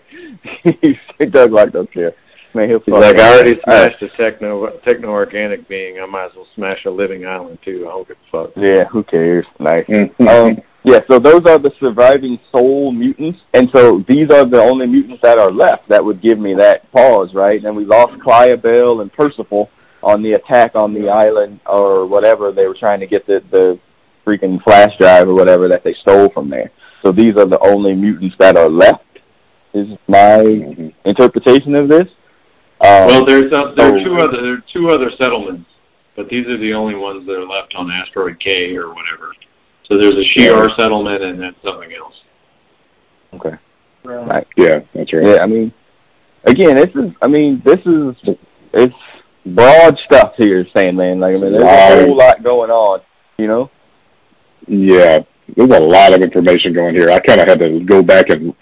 Douglock 1.22 1.72
don't 1.72 1.92
care. 1.92 2.14
Man, 2.54 2.70
he'll 2.70 2.80
He's 2.82 2.94
like, 2.94 3.20
I 3.20 3.34
already 3.34 3.60
smashed 3.64 4.02
a 4.04 4.10
techno 4.18 4.78
techno 4.86 5.10
organic 5.10 5.68
being. 5.68 6.00
I 6.00 6.06
might 6.06 6.26
as 6.26 6.32
well 6.36 6.48
smash 6.54 6.86
a 6.86 6.90
living 6.90 7.26
island 7.26 7.60
too. 7.64 7.88
I 7.88 7.92
don't 7.92 8.08
give 8.08 8.18
a 8.18 8.32
fuck. 8.32 8.52
Yeah, 8.58 8.84
who 8.86 9.04
cares? 9.04 9.46
Nice. 9.60 9.86
Mm-hmm. 9.86 10.28
um, 10.28 10.58
yeah, 10.86 11.00
so 11.10 11.18
those 11.18 11.42
are 11.48 11.58
the 11.58 11.72
surviving 11.80 12.38
soul 12.52 12.92
mutants, 12.92 13.40
and 13.54 13.70
so 13.74 14.04
these 14.08 14.30
are 14.32 14.46
the 14.46 14.62
only 14.62 14.86
mutants 14.86 15.22
that 15.24 15.40
are 15.40 15.52
left. 15.52 15.88
That 15.88 16.04
would 16.04 16.22
give 16.22 16.38
me 16.40 16.54
that 16.56 16.92
pause, 16.92 17.30
right? 17.34 17.64
And 17.64 17.76
we 17.76 17.86
lost 17.86 18.14
Bell 18.62 19.00
and 19.02 19.12
Percival 19.14 19.70
on 20.04 20.22
the 20.22 20.34
attack 20.34 20.72
on 20.76 20.94
the 20.94 21.08
island 21.08 21.62
or 21.66 22.06
whatever 22.06 22.52
they 22.52 22.68
were 22.68 22.76
trying 22.78 23.00
to 23.00 23.08
get 23.08 23.26
the 23.26 23.42
the 23.52 23.80
freaking 24.26 24.62
flash 24.64 24.92
drive 25.00 25.28
or 25.28 25.34
whatever 25.34 25.68
that 25.70 25.84
they 25.84 25.96
stole 26.02 26.30
from 26.34 26.50
there. 26.50 26.72
So 27.02 27.12
these 27.12 27.36
are 27.38 27.46
the 27.46 27.60
only 27.60 27.94
mutants 27.94 28.36
that 28.40 28.58
are 28.58 28.70
left. 28.70 29.04
Is 29.74 29.88
my 30.08 30.44
mm-hmm. 30.44 30.90
interpretation 31.06 31.76
of 31.76 31.90
this. 31.90 32.08
Um, 32.82 33.08
well, 33.08 33.26
there's 33.26 33.52
a, 33.52 33.74
there 33.76 33.96
are 33.96 34.04
two 34.04 34.18
other 34.18 34.42
there 34.42 34.54
are 34.56 34.64
two 34.72 34.90
other 34.90 35.12
settlements, 35.18 35.70
but 36.18 36.28
these 36.28 36.46
are 36.48 36.58
the 36.58 36.74
only 36.74 36.96
ones 36.96 37.26
that 37.26 37.34
are 37.34 37.48
left 37.48 37.74
on 37.76 37.90
asteroid 37.90 38.38
K 38.40 38.76
or 38.76 38.90
whatever. 38.90 39.32
So 39.86 39.98
there's 39.98 40.14
a 40.14 40.40
Shi'ar 40.40 40.70
yeah. 40.70 40.76
settlement 40.78 41.24
and 41.24 41.42
then 41.42 41.56
something 41.64 41.92
else. 41.94 42.16
Okay. 43.34 43.58
Right. 44.04 44.48
Yeah, 44.58 44.80
that's 44.94 45.14
right. 45.14 45.26
Yeah, 45.26 45.38
I 45.42 45.48
mean, 45.48 45.74
again, 46.46 46.76
this 46.76 46.90
is 46.96 47.12
I 47.22 47.28
mean, 47.28 47.62
this 47.66 47.80
is 47.86 48.36
it's 48.74 48.96
broad 49.46 49.98
stuff 50.06 50.34
here, 50.38 50.66
Sandman. 50.76 51.20
Like 51.20 51.36
I 51.36 51.40
mean, 51.40 51.52
there's 51.52 51.64
a 51.64 52.06
whole 52.06 52.18
lot 52.18 52.44
going 52.44 52.70
on. 52.70 53.02
You 53.38 53.48
know. 53.48 53.72
Yeah, 54.68 55.20
there's 55.56 55.76
a 55.76 55.80
lot 55.80 56.14
of 56.14 56.22
information 56.22 56.74
going 56.74 56.96
here. 56.96 57.10
I 57.12 57.20
kind 57.20 57.42
of 57.42 57.48
had 57.48 57.60
to 57.60 57.80
go 57.82 58.02
back 58.02 58.30
and 58.30 58.54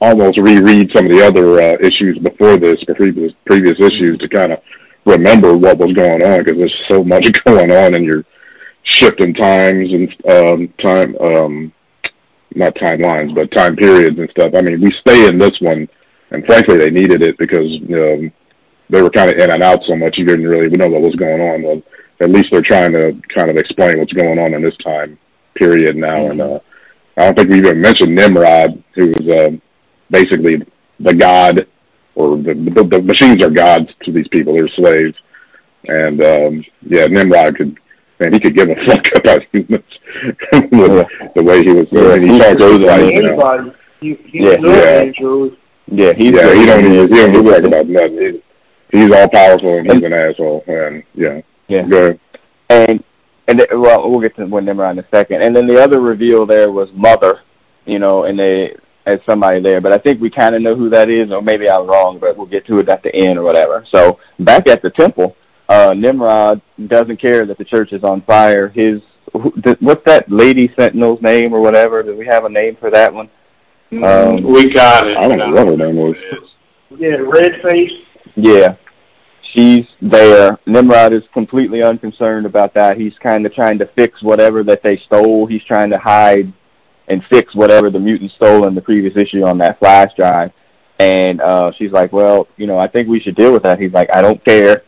almost 0.00 0.38
reread 0.40 0.90
some 0.94 1.06
of 1.06 1.10
the 1.10 1.24
other 1.24 1.60
uh, 1.60 1.76
issues 1.80 2.18
before 2.18 2.56
this, 2.56 2.82
previous 2.96 3.32
previous 3.46 3.78
issues, 3.78 4.18
to 4.18 4.28
kind 4.28 4.52
of 4.52 4.60
remember 5.06 5.56
what 5.56 5.78
was 5.78 5.92
going 5.92 6.24
on 6.24 6.38
because 6.38 6.58
there's 6.58 6.82
so 6.88 7.04
much 7.04 7.28
going 7.44 7.70
on, 7.70 7.94
in 7.94 8.04
you're 8.04 8.24
shifting 8.84 9.34
times 9.34 9.92
and 9.92 10.08
um, 10.30 10.68
time, 10.82 11.16
um, 11.18 11.72
not 12.54 12.74
timelines, 12.76 13.34
but 13.34 13.50
time 13.50 13.76
periods 13.76 14.18
and 14.18 14.30
stuff. 14.30 14.52
I 14.54 14.62
mean, 14.62 14.80
we 14.80 14.92
stay 15.00 15.28
in 15.28 15.38
this 15.38 15.58
one, 15.60 15.88
and 16.30 16.44
frankly, 16.46 16.78
they 16.78 16.90
needed 16.90 17.22
it 17.22 17.36
because 17.38 17.70
um, 17.92 18.32
they 18.90 19.02
were 19.02 19.10
kind 19.10 19.30
of 19.30 19.36
in 19.36 19.50
and 19.50 19.62
out 19.62 19.80
so 19.88 19.96
much 19.96 20.16
you 20.16 20.24
didn't 20.24 20.46
really 20.46 20.70
know 20.70 20.88
what 20.88 21.02
was 21.02 21.16
going 21.16 21.40
on. 21.40 21.62
Well, 21.62 21.82
at 22.20 22.30
least 22.30 22.48
they're 22.52 22.62
trying 22.62 22.92
to 22.92 23.20
kind 23.34 23.50
of 23.50 23.56
explain 23.56 23.98
what's 23.98 24.12
going 24.12 24.38
on 24.38 24.54
in 24.54 24.62
this 24.62 24.76
time 24.84 25.18
period 25.56 25.96
now, 25.96 26.20
mm-hmm. 26.20 26.40
and 26.40 26.40
uh, 26.40 26.60
I 27.16 27.24
don't 27.26 27.38
think 27.38 27.50
we 27.50 27.58
even 27.58 27.80
mentioned 27.80 28.14
Nimrod, 28.14 28.82
who 28.94 29.08
was. 29.08 29.28
Uh, 29.28 29.56
basically 30.10 30.62
the 31.00 31.14
god, 31.14 31.66
or 32.14 32.36
the, 32.36 32.54
the, 32.54 32.84
the 32.84 33.02
machines 33.02 33.42
are 33.44 33.50
gods 33.50 33.88
to 34.04 34.12
these 34.12 34.28
people. 34.28 34.56
They're 34.56 34.68
slaves, 34.68 35.16
and 35.86 36.22
um, 36.22 36.64
yeah, 36.82 37.06
Nimrod 37.06 37.56
could. 37.56 37.78
Man, 38.20 38.32
he 38.32 38.40
could 38.40 38.56
give 38.56 38.68
a 38.70 38.74
fuck 38.86 39.06
about 39.16 39.42
humans 39.52 39.84
with 40.52 41.06
the 41.34 41.42
way 41.42 41.62
he 41.62 41.72
was. 41.72 41.86
Yeah, 41.90 42.18
he, 42.18 42.32
he 42.32 42.38
talks 42.38 42.60
like, 42.84 43.14
you 43.14 43.22
know. 43.22 43.74
He, 44.00 44.18
yeah, 44.32 44.56
yeah. 44.60 45.50
Yeah, 45.86 46.12
he's 46.16 46.32
yeah, 46.32 46.54
he 46.54 46.66
don't 46.66 46.84
even 46.84 47.08
he 47.08 47.16
don't 47.16 47.34
even 47.34 47.44
talk 47.44 47.64
about 47.64 47.86
nothing. 47.86 48.40
He's, 48.90 49.02
he's 49.02 49.12
all 49.12 49.28
powerful 49.28 49.78
and 49.78 49.92
he's 49.92 50.02
an 50.02 50.12
asshole. 50.12 50.64
And 50.66 51.02
yeah, 51.14 51.40
yeah. 51.68 51.82
Go 51.82 52.04
ahead. 52.04 52.20
And 52.70 53.04
and 53.48 53.62
well, 53.72 54.10
we'll 54.10 54.20
get 54.20 54.34
to 54.36 54.46
when 54.46 54.64
Nimrod 54.64 54.98
in 54.98 55.04
a 55.04 55.08
second. 55.14 55.42
And 55.42 55.54
then 55.54 55.66
the 55.66 55.82
other 55.82 56.00
reveal 56.00 56.46
there 56.46 56.70
was 56.70 56.88
Mother, 56.94 57.40
you 57.84 57.98
know, 57.98 58.24
and 58.24 58.38
they 58.38 58.74
as 59.06 59.20
somebody 59.28 59.60
there, 59.60 59.82
but 59.82 59.92
I 59.92 59.98
think 59.98 60.20
we 60.20 60.30
kind 60.30 60.54
of 60.54 60.62
know 60.62 60.74
who 60.74 60.88
that 60.90 61.10
is, 61.10 61.30
or 61.30 61.42
maybe 61.42 61.68
I'm 61.68 61.86
wrong, 61.86 62.18
but 62.18 62.36
we'll 62.36 62.46
get 62.46 62.66
to 62.68 62.78
it 62.78 62.88
at 62.88 63.02
the 63.02 63.14
end 63.14 63.38
or 63.38 63.42
whatever. 63.42 63.84
So 63.92 64.18
back 64.40 64.66
at 64.66 64.80
the 64.80 64.90
temple, 64.90 65.36
uh, 65.68 65.94
Nimrod 65.94 66.60
doesn't 66.86 67.20
care 67.20 67.46
that 67.46 67.58
the 67.58 67.64
church 67.64 67.92
is 67.92 68.02
on 68.02 68.22
fire. 68.22 68.68
His 68.68 69.00
what's 69.32 70.04
that 70.04 70.30
lady 70.30 70.72
sentinel's 70.78 71.20
name 71.22 71.52
or 71.52 71.60
whatever? 71.60 72.02
Do 72.02 72.16
we 72.16 72.26
have 72.26 72.44
a 72.44 72.48
name 72.48 72.76
for 72.78 72.90
that 72.90 73.12
one? 73.12 73.28
Um, 73.92 74.42
we 74.42 74.72
got 74.72 75.06
it. 75.06 75.16
I 75.18 75.28
don't 75.28 75.38
know 75.38 75.50
what 75.50 75.68
her 75.68 75.76
name 75.76 75.96
was. 75.96 76.16
Yeah, 76.96 77.16
red 77.20 77.52
face. 77.62 77.90
Yeah, 78.36 78.76
she's 79.52 79.86
there. 80.00 80.58
Nimrod 80.66 81.12
is 81.12 81.22
completely 81.32 81.82
unconcerned 81.82 82.46
about 82.46 82.74
that. 82.74 82.96
He's 82.96 83.14
kind 83.22 83.46
of 83.46 83.54
trying 83.54 83.78
to 83.78 83.86
fix 83.96 84.22
whatever 84.22 84.62
that 84.64 84.82
they 84.82 85.00
stole. 85.06 85.46
He's 85.46 85.64
trying 85.64 85.90
to 85.90 85.98
hide 85.98 86.52
and 87.08 87.22
fix 87.30 87.54
whatever 87.54 87.90
the 87.90 88.00
mutant 88.00 88.32
stole 88.32 88.66
in 88.66 88.74
the 88.74 88.80
previous 88.80 89.16
issue 89.16 89.44
on 89.44 89.58
that 89.58 89.78
flash 89.78 90.10
drive. 90.16 90.52
And 90.98 91.40
uh 91.40 91.72
she's 91.76 91.90
like, 91.90 92.12
"Well, 92.12 92.48
you 92.56 92.66
know, 92.66 92.78
I 92.78 92.88
think 92.88 93.08
we 93.08 93.20
should 93.20 93.34
deal 93.34 93.52
with 93.52 93.64
that." 93.64 93.80
He's 93.80 93.92
like, 93.92 94.08
"I 94.14 94.22
don't 94.22 94.42
care. 94.44 94.84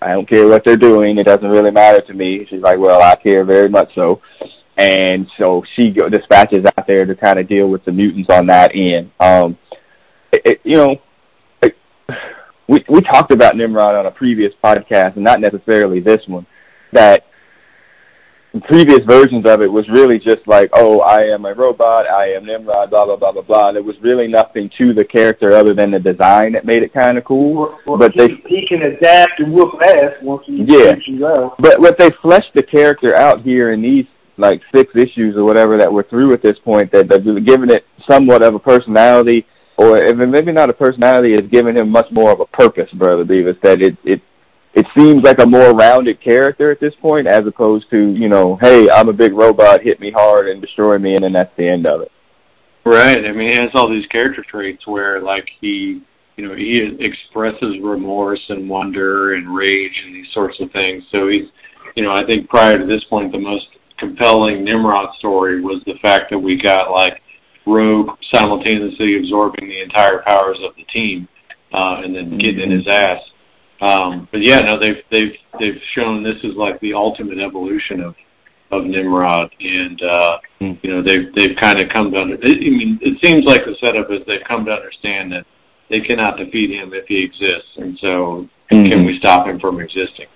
I 0.00 0.12
don't 0.12 0.28
care 0.28 0.46
what 0.46 0.64
they're 0.64 0.76
doing. 0.76 1.18
It 1.18 1.26
doesn't 1.26 1.48
really 1.48 1.70
matter 1.70 2.00
to 2.02 2.14
me." 2.14 2.46
She's 2.48 2.62
like, 2.62 2.78
"Well, 2.78 3.02
I 3.02 3.16
care 3.16 3.44
very 3.44 3.68
much 3.68 3.94
so." 3.94 4.20
And 4.76 5.28
so 5.36 5.64
she 5.74 5.90
go, 5.90 6.08
dispatches 6.08 6.64
out 6.64 6.86
there 6.86 7.04
to 7.04 7.14
kind 7.16 7.40
of 7.40 7.48
deal 7.48 7.68
with 7.68 7.84
the 7.84 7.90
mutants 7.90 8.30
on 8.32 8.46
that 8.46 8.70
end. 8.74 9.10
Um, 9.18 9.58
it, 10.32 10.42
it, 10.44 10.60
you 10.62 10.74
know, 10.74 10.96
it, 11.62 11.76
we 12.68 12.84
we 12.88 13.00
talked 13.00 13.32
about 13.32 13.56
Nimrod 13.56 13.96
on 13.96 14.06
a 14.06 14.10
previous 14.10 14.52
podcast, 14.62 15.16
and 15.16 15.24
not 15.24 15.40
necessarily 15.40 16.00
this 16.00 16.22
one. 16.28 16.46
That 16.92 17.24
previous 18.62 19.00
versions 19.06 19.46
of 19.46 19.62
it 19.62 19.70
was 19.70 19.88
really 19.88 20.18
just 20.18 20.46
like, 20.46 20.70
oh, 20.74 21.00
I 21.00 21.20
am 21.20 21.44
a 21.44 21.54
robot, 21.54 22.06
I 22.06 22.32
am 22.32 22.46
Nimrod, 22.46 22.90
blah 22.90 23.06
blah 23.06 23.16
blah 23.16 23.32
blah 23.32 23.42
blah. 23.42 23.72
There 23.72 23.82
was 23.82 23.96
really 24.00 24.28
nothing 24.28 24.70
to 24.78 24.92
the 24.92 25.04
character 25.04 25.52
other 25.52 25.74
than 25.74 25.90
the 25.90 25.98
design 25.98 26.52
that 26.52 26.64
made 26.64 26.82
it 26.82 26.92
kind 26.92 27.18
of 27.18 27.24
cool. 27.24 27.78
Well, 27.86 27.98
but 27.98 28.12
he, 28.12 28.18
they 28.18 28.34
he 28.46 28.66
can 28.66 28.82
adapt 28.82 29.40
and 29.40 29.52
whoop 29.52 29.74
ass 29.86 30.12
once 30.22 30.44
he 30.46 30.64
Yeah. 30.66 30.94
But 31.58 31.80
but 31.80 31.98
they 31.98 32.10
fleshed 32.22 32.52
the 32.54 32.62
character 32.62 33.16
out 33.16 33.42
here 33.42 33.72
in 33.72 33.82
these 33.82 34.06
like 34.36 34.62
six 34.74 34.92
issues 34.94 35.36
or 35.36 35.44
whatever 35.44 35.76
that 35.78 35.92
we're 35.92 36.08
through 36.08 36.32
at 36.32 36.42
this 36.42 36.58
point. 36.64 36.92
That 36.92 37.08
they've 37.08 37.44
given 37.44 37.70
it 37.70 37.84
somewhat 38.08 38.42
of 38.42 38.54
a 38.54 38.58
personality, 38.58 39.46
or 39.76 39.98
if 39.98 40.16
maybe 40.16 40.52
not 40.52 40.70
a 40.70 40.74
personality, 40.74 41.34
is 41.34 41.50
giving 41.50 41.76
him 41.76 41.90
much 41.90 42.06
more 42.10 42.32
of 42.32 42.40
a 42.40 42.46
purpose, 42.46 42.90
brother 42.92 43.24
Beavis. 43.24 43.60
That 43.62 43.82
it 43.82 43.96
it 44.04 44.22
it 44.78 44.86
seems 44.96 45.24
like 45.24 45.40
a 45.40 45.46
more 45.46 45.72
rounded 45.72 46.22
character 46.22 46.70
at 46.70 46.78
this 46.78 46.94
point, 47.02 47.26
as 47.26 47.46
opposed 47.46 47.90
to 47.90 48.10
you 48.12 48.28
know, 48.28 48.56
hey, 48.60 48.88
I'm 48.88 49.08
a 49.08 49.12
big 49.12 49.32
robot, 49.32 49.82
hit 49.82 50.00
me 50.00 50.12
hard 50.12 50.48
and 50.48 50.60
destroy 50.60 50.98
me, 50.98 51.16
and 51.16 51.24
then 51.24 51.32
that's 51.32 51.54
the 51.56 51.68
end 51.68 51.86
of 51.86 52.00
it. 52.02 52.12
Right. 52.84 53.24
I 53.24 53.32
mean, 53.32 53.52
he 53.52 53.58
has 53.58 53.70
all 53.74 53.90
these 53.90 54.06
character 54.06 54.44
traits 54.48 54.86
where, 54.86 55.20
like, 55.20 55.46
he, 55.60 56.02
you 56.36 56.48
know, 56.48 56.54
he 56.54 56.96
expresses 57.00 57.76
remorse 57.82 58.40
and 58.48 58.70
wonder 58.70 59.34
and 59.34 59.54
rage 59.54 59.92
and 60.06 60.14
these 60.14 60.32
sorts 60.32 60.58
of 60.60 60.70
things. 60.70 61.04
So 61.10 61.28
he's, 61.28 61.48
you 61.96 62.02
know, 62.02 62.12
I 62.12 62.24
think 62.24 62.48
prior 62.48 62.78
to 62.78 62.86
this 62.86 63.04
point, 63.10 63.32
the 63.32 63.38
most 63.38 63.66
compelling 63.98 64.64
Nimrod 64.64 65.14
story 65.18 65.60
was 65.60 65.82
the 65.84 65.98
fact 66.00 66.30
that 66.30 66.38
we 66.38 66.56
got 66.56 66.90
like 66.90 67.20
Rogue 67.66 68.16
simultaneously 68.32 69.18
absorbing 69.18 69.68
the 69.68 69.82
entire 69.82 70.22
powers 70.26 70.58
of 70.64 70.74
the 70.76 70.84
team 70.84 71.28
uh, 71.74 72.00
and 72.02 72.14
then 72.14 72.38
getting 72.38 72.60
in 72.60 72.70
his 72.70 72.86
ass. 72.88 73.20
Um, 73.80 74.28
but 74.32 74.40
yeah, 74.42 74.58
no, 74.60 74.78
they've 74.78 75.02
they've 75.10 75.34
they've 75.60 75.80
shown 75.94 76.22
this 76.22 76.36
is 76.42 76.54
like 76.56 76.80
the 76.80 76.94
ultimate 76.94 77.38
evolution 77.38 78.00
of 78.00 78.14
of 78.70 78.84
Nimrod, 78.84 79.50
and 79.60 80.02
uh, 80.02 80.38
Hmm. 80.58 80.72
you 80.82 80.90
know 80.90 81.02
they've 81.02 81.32
they've 81.36 81.56
kind 81.60 81.80
of 81.80 81.88
come 81.88 82.10
to 82.10 82.18
under. 82.20 82.34
I 82.34 82.48
mean, 82.48 82.98
it 83.00 83.24
seems 83.24 83.44
like 83.44 83.64
the 83.64 83.76
setup 83.80 84.10
is 84.10 84.20
they've 84.26 84.40
come 84.46 84.64
to 84.64 84.72
understand 84.72 85.30
that 85.32 85.44
they 85.90 86.00
cannot 86.00 86.36
defeat 86.36 86.70
him 86.70 86.92
if 86.92 87.06
he 87.06 87.22
exists, 87.22 87.70
and 87.76 87.96
so 88.00 88.48
can 88.68 89.06
we 89.06 89.18
stop 89.18 89.46
him 89.46 89.58
from 89.60 89.80
existing? 89.80 90.26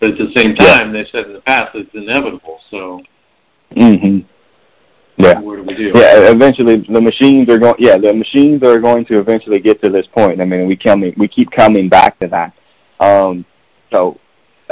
But 0.00 0.12
at 0.12 0.18
the 0.18 0.32
same 0.36 0.56
Yeah. 0.58 0.78
time, 0.78 0.92
they 0.92 1.04
said 1.12 1.26
in 1.26 1.32
the 1.34 1.40
past 1.40 1.74
it's 1.74 1.90
inevitable. 1.94 2.60
So 2.70 3.02
Mm-hmm. 3.76 4.18
Yeah. 5.18 5.40
what 5.40 5.56
do 5.56 5.62
we 5.62 5.74
do? 5.74 5.92
Yeah, 5.94 6.30
eventually 6.30 6.84
the 6.88 7.00
machines 7.00 7.48
are 7.48 7.58
going. 7.58 7.74
Yeah, 7.78 7.98
the 7.98 8.14
machines 8.14 8.62
are 8.62 8.78
going 8.78 9.04
to 9.06 9.18
eventually 9.18 9.60
get 9.60 9.82
to 9.82 9.90
this 9.90 10.06
point. 10.16 10.40
I 10.40 10.44
mean, 10.44 10.66
we 10.66 10.76
coming, 10.76 11.12
we 11.16 11.28
keep 11.28 11.50
coming 11.50 11.88
back 11.88 12.18
to 12.20 12.28
that. 12.28 12.52
Um, 13.02 13.44
so, 13.92 14.18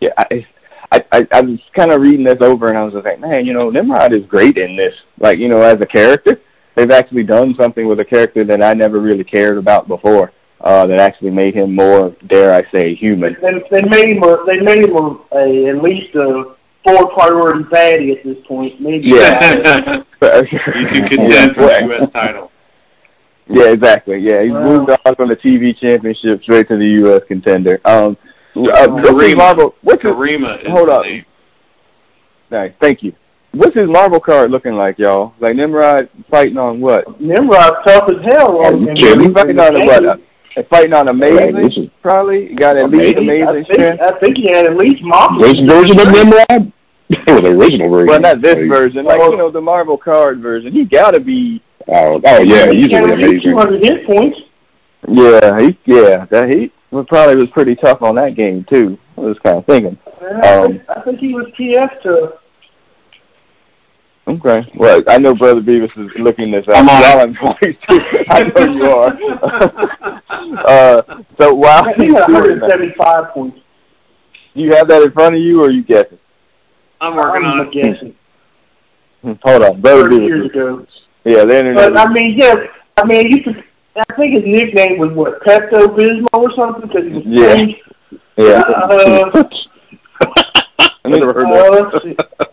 yeah, 0.00 0.10
I, 0.18 0.46
I, 0.90 1.04
I, 1.12 1.28
I 1.32 1.40
was 1.40 1.60
kind 1.76 1.92
of 1.92 2.00
reading 2.00 2.24
this 2.24 2.38
over, 2.40 2.68
and 2.68 2.76
I 2.76 2.82
was 2.84 2.94
just 2.94 3.04
like, 3.04 3.20
man, 3.20 3.46
you 3.46 3.52
know, 3.52 3.70
Nimrod 3.70 4.16
is 4.16 4.26
great 4.26 4.58
in 4.58 4.76
this. 4.76 4.94
Like, 5.18 5.38
you 5.38 5.48
know, 5.48 5.62
as 5.62 5.80
a 5.80 5.86
character, 5.86 6.40
they've 6.74 6.90
actually 6.90 7.22
done 7.22 7.54
something 7.58 7.86
with 7.86 8.00
a 8.00 8.04
character 8.04 8.44
that 8.44 8.62
I 8.62 8.74
never 8.74 9.00
really 9.00 9.24
cared 9.24 9.58
about 9.58 9.88
before. 9.88 10.32
Uh, 10.60 10.86
that 10.86 10.98
actually 10.98 11.30
made 11.30 11.54
him 11.54 11.74
more, 11.74 12.16
dare 12.28 12.54
I 12.54 12.62
say, 12.72 12.94
human. 12.94 13.36
They, 13.42 13.52
they 13.70 13.86
made 13.86 14.14
him 14.14 14.22
a, 14.22 14.44
they 14.46 14.60
made 14.60 14.88
him 14.88 14.96
a, 14.96 15.36
a 15.36 15.68
at 15.68 15.82
least 15.82 16.14
a 16.14 16.54
four 16.86 17.10
priority 17.12 17.64
baddie 17.64 18.16
at 18.16 18.24
this 18.24 18.38
point. 18.48 18.80
Maybe 18.80 19.08
Yeah. 19.08 20.02
you 20.22 20.58
can 20.58 21.08
contend 21.10 21.54
for 21.54 21.66
the 21.66 21.80
U.S. 21.82 22.10
title. 22.14 22.50
Yeah, 23.48 23.70
exactly. 23.70 24.18
Yeah, 24.18 24.42
he 24.42 24.50
Wow. 24.50 24.64
moved 24.64 24.90
on 25.04 25.14
from 25.16 25.28
the 25.28 25.36
TV 25.36 25.78
championship 25.78 26.42
straight 26.42 26.68
to 26.68 26.76
the 26.76 26.86
U.S. 27.04 27.20
contender. 27.28 27.80
Um, 27.84 28.16
uh, 28.56 28.88
what's 28.88 29.08
his 29.08 29.10
Karima. 29.10 29.36
Marvel? 29.36 29.74
What's 29.82 30.02
his? 30.02 30.12
Karima 30.12 30.60
is 30.62 30.68
Hold 30.70 30.88
the 30.88 30.92
up. 30.94 31.02
name. 31.04 31.24
Nice, 32.50 32.72
thank 32.80 33.02
you. 33.02 33.12
What's 33.52 33.78
his 33.78 33.88
Marvel 33.88 34.18
card 34.20 34.50
looking 34.50 34.74
like, 34.74 34.98
y'all? 34.98 35.34
Like 35.40 35.54
Nimrod 35.56 36.08
fighting 36.30 36.58
on 36.58 36.80
what? 36.80 37.20
Nimrod's 37.20 37.76
tough 37.86 38.08
as 38.08 38.16
hell. 38.32 38.58
Are 38.58 38.66
on 38.74 38.80
you 38.82 38.94
He's 38.96 39.32
fighting 39.32 39.60
on 39.60 39.80
a 39.80 39.84
what? 39.84 40.04
Uh, 40.04 40.62
fighting 40.70 40.92
on 40.92 41.08
amazing, 41.08 41.54
this 41.56 41.78
probably. 42.02 42.48
He 42.48 42.54
got 42.54 42.76
at 42.76 42.90
least 42.90 43.16
Amazing? 43.16 43.46
I 43.48 43.52
think, 43.52 43.66
strength. 43.72 44.02
I 44.02 44.18
think 44.18 44.36
he 44.38 44.48
had 44.52 44.66
at 44.66 44.76
least 44.76 45.02
Moxley. 45.02 45.52
This 45.52 45.70
version 45.70 46.00
of 46.00 46.12
Nimrod? 46.12 46.72
or 47.28 47.40
the 47.40 47.50
original 47.50 47.90
version? 47.90 48.06
Well, 48.08 48.20
not 48.20 48.40
this 48.40 48.56
Like, 48.56 48.70
version. 48.70 49.04
Like 49.04 49.18
you 49.20 49.36
know, 49.36 49.50
the 49.50 49.60
Marvel 49.60 49.98
card 49.98 50.40
version. 50.40 50.72
He 50.72 50.84
gotta 50.84 51.20
be. 51.20 51.62
Oh, 51.88 52.20
oh 52.24 52.42
yeah, 52.42 52.70
he's 52.70 52.86
He 52.86 52.92
had 52.94 53.10
amazing. 53.10 53.40
200 53.42 53.84
hit 53.84 54.06
points. 54.06 54.38
Yeah, 55.08 55.58
he. 55.60 55.78
Yeah, 55.84 56.24
that 56.30 56.48
he 56.48 56.72
was 56.90 57.04
probably 57.08 57.36
was 57.36 57.50
pretty 57.52 57.74
tough 57.76 58.00
on 58.02 58.14
that 58.14 58.34
game 58.36 58.64
too. 58.70 58.98
I 59.16 59.20
was 59.20 59.38
kind 59.44 59.58
of 59.58 59.66
thinking. 59.66 59.98
I, 60.42 60.54
Um, 60.56 60.68
think, 60.72 60.82
I 60.88 61.00
think 61.02 61.18
he 61.18 61.34
was 61.34 61.46
TF 61.58 62.02
to. 62.04 62.32
Okay. 64.26 64.66
Well, 64.76 65.02
I 65.08 65.18
know 65.18 65.34
Brother 65.34 65.60
Beavis 65.60 65.90
is 65.98 66.10
looking 66.18 66.50
this 66.50 66.64
up 66.68 66.76
I'm 66.78 66.88
on 66.88 67.02
while 67.02 67.20
I'm 67.20 67.34
going. 67.34 67.76
I 68.30 68.42
know 68.44 68.72
you 68.72 68.84
are. 68.86 69.12
uh, 70.66 71.02
so 71.38 71.52
while 71.54 71.84
I 71.86 71.92
he's 71.98 72.10
he 72.12 72.14
had 72.14 72.26
doing 72.28 72.58
that, 72.60 73.30
points. 73.34 73.58
you 74.54 74.70
have 74.74 74.88
that 74.88 75.02
in 75.02 75.12
front 75.12 75.34
of 75.34 75.42
you, 75.42 75.60
or 75.60 75.66
are 75.66 75.70
you 75.70 75.82
guessing? 75.84 76.18
I'm 77.02 77.16
working 77.16 77.44
I'm 77.46 77.60
on 77.60 77.66
it. 77.68 77.72
guessing. 77.74 78.14
Hold 79.42 79.62
on, 79.62 79.80
Brother 79.82 80.08
Beavis. 80.08 80.26
years 80.26 80.46
ago. 80.50 80.86
Yeah, 81.24 81.44
the 81.44 81.58
internet. 81.58 81.94
But 81.94 81.98
I 81.98 82.12
mean, 82.12 82.38
yeah, 82.38 82.54
I 82.96 83.04
mean, 83.04 83.30
you 83.30 83.42
could. 83.42 83.64
I 83.96 84.14
think 84.16 84.36
his 84.36 84.44
nickname 84.44 84.98
was 84.98 85.12
what 85.12 85.40
Pepto 85.42 85.86
Bismol 85.96 86.26
or 86.32 86.52
something 86.58 86.88
because 86.88 87.04
he 87.04 87.12
was 87.12 87.22
Yeah. 87.26 87.62
yeah. 88.36 88.60
Uh, 88.60 89.44
I 91.04 91.08
never 91.08 91.32
heard 91.32 91.46
uh, 91.46 91.70
that. 91.70 91.94
let's. 91.94 92.50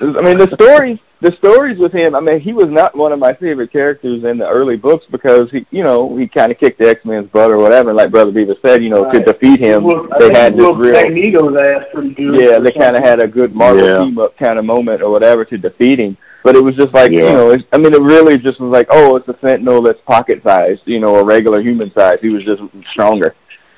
I 0.18 0.22
mean, 0.22 0.38
the 0.38 0.48
stories, 0.60 0.98
the 1.20 1.32
stories 1.38 1.78
with 1.78 1.92
him. 1.92 2.14
I 2.14 2.20
mean, 2.20 2.40
he 2.40 2.52
was 2.52 2.66
not 2.68 2.96
one 2.96 3.12
of 3.12 3.18
my 3.18 3.34
favorite 3.34 3.72
characters 3.72 4.22
in 4.24 4.38
the 4.38 4.46
early 4.48 4.76
books 4.76 5.04
because 5.10 5.50
he, 5.50 5.66
you 5.70 5.82
know, 5.82 6.16
he 6.16 6.28
kind 6.28 6.52
of 6.52 6.58
kicked 6.58 6.78
the 6.78 6.88
X 6.88 7.04
Men's 7.04 7.28
butt 7.30 7.50
or 7.52 7.56
whatever. 7.58 7.92
Like 7.92 8.10
Brother 8.12 8.30
Beavis 8.30 8.60
said, 8.64 8.82
you 8.84 8.90
know, 8.90 9.10
to 9.10 9.18
defeat 9.20 9.58
him, 9.60 9.82
He 9.84 9.90
they 10.20 10.38
had 10.38 10.52
he 10.52 10.58
this 10.60 10.66
whooped 10.68 10.80
real. 10.80 10.92
Magneto's 10.92 11.56
ass 11.60 11.84
pretty 11.92 12.14
good. 12.14 12.40
Yeah, 12.40 12.58
they 12.60 12.70
kind 12.70 12.96
of 12.96 13.02
had 13.02 13.22
a 13.22 13.26
good 13.26 13.54
Marvel 13.54 13.84
Yeah. 13.84 13.98
team 13.98 14.18
up 14.18 14.36
kind 14.38 14.58
of 14.58 14.64
moment 14.64 15.02
or 15.02 15.10
whatever 15.10 15.44
to 15.44 15.58
defeat 15.58 15.98
him. 15.98 16.16
But 16.44 16.54
it 16.56 16.62
was 16.62 16.76
just 16.76 16.94
like 16.94 17.10
you 17.10 17.22
know, 17.22 17.50
it's, 17.50 17.64
I 17.72 17.78
mean, 17.78 17.92
it 17.92 18.00
really 18.00 18.38
just 18.38 18.60
was 18.60 18.70
like, 18.72 18.86
oh, 18.90 19.16
it's 19.16 19.26
a 19.28 19.36
Sentinel 19.44 19.82
that's 19.82 20.00
pocket 20.06 20.40
sized, 20.46 20.82
you 20.84 21.00
know, 21.00 21.16
a 21.16 21.24
regular 21.24 21.60
human 21.60 21.92
size. 21.98 22.18
He 22.22 22.28
was 22.28 22.44
just 22.44 22.62
stronger, 22.92 23.34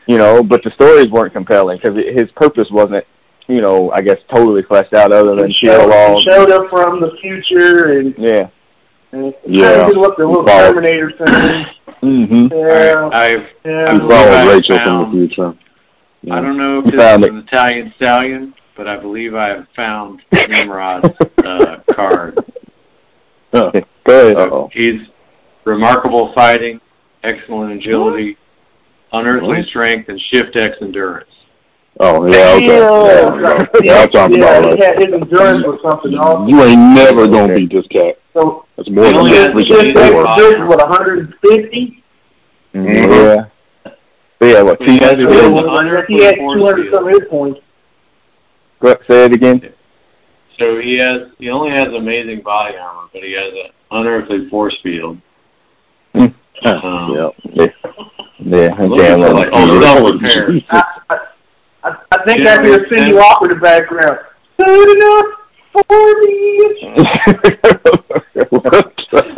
you 0.06 0.18
know. 0.18 0.42
But 0.42 0.62
the 0.62 0.70
stories 0.72 1.08
weren't 1.08 1.32
compelling 1.32 1.78
because 1.82 1.96
his 2.14 2.30
purpose 2.36 2.68
wasn't, 2.70 3.04
you 3.50 3.60
know, 3.60 3.90
I 3.92 4.00
guess 4.00 4.18
totally 4.34 4.62
fleshed 4.62 4.94
out 4.94 5.12
other 5.12 5.34
than 5.36 5.48
He 5.50 5.56
kill 5.66 5.80
showed, 5.82 6.50
all. 6.50 6.64
up 6.64 6.70
from 6.70 7.00
the 7.00 7.10
future 7.20 7.98
and, 7.98 8.14
Yeah. 8.18 8.48
and 9.12 9.34
Yeah. 9.46 9.70
kind 9.72 9.80
of 9.82 9.88
did 9.88 9.96
what 9.98 10.16
the 10.16 10.26
little 10.26 10.44
Terminator 10.44 11.10
thing. 11.12 11.66
mm-hmm. 12.02 12.46
Yeah, 12.56 13.10
I've 13.12 13.46
yeah. 13.64 13.92
He 13.92 13.98
believe 13.98 14.10
followed 14.10 14.32
I 14.32 14.52
Rachel 14.54 14.78
from 14.78 14.86
found- 14.86 15.06
the 15.12 15.26
future. 15.28 15.54
I 16.30 16.40
don't 16.42 16.58
know 16.58 16.80
if 16.80 16.84
You 16.92 16.98
this 16.98 17.12
is 17.18 17.24
it. 17.24 17.30
an 17.32 17.38
Italian 17.50 17.94
stallion, 17.96 18.54
but 18.76 18.86
I 18.86 18.96
believe 18.98 19.34
I 19.34 19.48
have 19.48 19.66
found 19.74 20.20
Nimrod's 20.32 21.08
uh, 21.44 21.76
card. 21.94 22.38
Go 23.52 23.68
ahead. 23.68 23.84
Uh-oh. 24.06 24.68
He's 24.72 25.00
remarkable 25.64 26.32
fighting, 26.34 26.80
excellent 27.24 27.72
agility, 27.72 28.36
unearthly 29.12 29.58
What? 29.58 29.66
strength, 29.66 30.08
and 30.08 30.20
shift 30.32 30.56
X 30.56 30.76
endurance. 30.82 31.30
Oh, 31.98 32.26
yeah, 32.26 32.54
okay. 32.54 32.66
Yeah, 32.66 33.80
Yeah, 33.82 34.06
that 34.06 34.12
sounds 34.14 34.36
yeah, 34.36 34.58
about 34.58 34.64
he 34.64 34.70
right. 34.70 34.82
had 34.82 34.96
his 35.02 35.12
endurance 35.12 35.64
or 35.66 35.78
something 35.82 36.14
else. 36.14 36.48
You 36.48 36.62
ain't 36.62 36.94
never 36.94 37.26
gonna 37.28 37.54
beat 37.54 37.72
this 37.72 37.86
cat. 37.88 38.18
So, 38.32 38.64
That's 38.76 38.88
more 38.88 39.04
than 39.04 39.16
only 39.16 39.30
just 39.32 39.50
has 39.50 39.50
freaking 39.50 39.94
to 39.94 40.12
four. 40.12 40.66
what 40.68 40.88
150? 40.88 42.02
Mhm. 42.74 42.94
Yeah. 42.94 43.44
But 44.38 44.46
yeah, 44.46 44.62
got 44.62 44.64
what? 44.64 44.78
Two 44.80 44.86
hundred. 45.74 46.04
He 46.08 46.22
has 46.22 46.34
two 46.34 46.64
hundred 46.64 46.92
some 46.94 47.08
hit 47.08 47.28
points. 47.28 47.60
Go 48.80 48.94
say 49.08 49.24
it 49.26 49.34
again. 49.34 49.74
So 50.58 50.78
he 50.78 50.96
has 50.98 51.32
he 51.38 51.50
only 51.50 51.70
has 51.72 51.88
amazing 51.88 52.40
body 52.42 52.76
armor, 52.76 53.08
but 53.12 53.22
he 53.22 53.32
has 53.32 53.52
an 53.52 53.70
unearthly 53.90 54.48
force 54.48 54.76
field. 54.82 55.18
Mm. 56.14 56.34
Um, 56.64 57.14
yep. 57.14 57.34
Yeah. 57.44 57.66
Yeah. 58.38 58.68
looking 58.78 58.98
Yeah. 58.98 59.16
for, 59.16 59.34
like, 59.34 59.48
oh, 59.52 59.80
self 59.82 60.12
repair. 60.12 60.50
I, 61.82 61.88
I, 61.88 61.90
I, 61.90 61.96
I 62.12 62.24
think 62.24 62.40
Yeah, 62.40 62.58
I 62.58 62.62
hear 62.66 62.78
man. 62.80 62.88
Cindy 62.94 63.12
Walker 63.14 63.50
in 63.50 63.50
the 63.50 63.60
background. 63.62 64.18
Good 64.58 64.96
enough 64.96 65.26
for 65.72 66.20
me. 66.20 66.30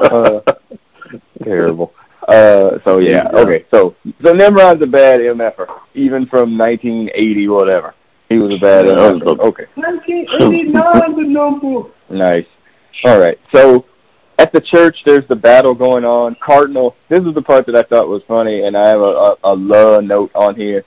uh, 0.02 0.40
terrible. 1.44 1.92
Uh, 2.28 2.78
so 2.84 3.00
yeah, 3.00 3.28
okay. 3.34 3.64
So 3.72 3.96
so 4.24 4.32
Nimrod's 4.32 4.82
a 4.82 4.86
bad 4.86 5.16
MFer, 5.18 5.66
even 5.94 6.26
from 6.26 6.56
1980 6.56 7.48
whatever. 7.48 7.94
He 8.28 8.38
was 8.38 8.52
a 8.56 8.60
bad 8.60 8.86
Yeah, 8.86 8.92
MFer. 8.94 9.38
Okay, 9.40 9.66
1989 9.74 11.16
the 11.16 11.28
number. 11.28 11.90
nice. 12.10 12.46
All 13.04 13.18
right. 13.18 13.38
So 13.54 13.84
at 14.38 14.52
the 14.52 14.60
church, 14.60 14.96
there's 15.06 15.26
the 15.28 15.36
battle 15.36 15.74
going 15.74 16.04
on. 16.04 16.36
Cardinal. 16.44 16.94
This 17.10 17.20
is 17.20 17.34
the 17.34 17.42
part 17.42 17.66
that 17.66 17.76
I 17.76 17.82
thought 17.82 18.08
was 18.08 18.22
funny, 18.28 18.62
and 18.66 18.76
I 18.76 18.88
have 18.88 19.00
a 19.00 19.02
a, 19.02 19.36
a 19.44 19.54
la 19.54 20.00
note 20.00 20.30
on 20.34 20.54
here 20.56 20.78
is 20.78 20.84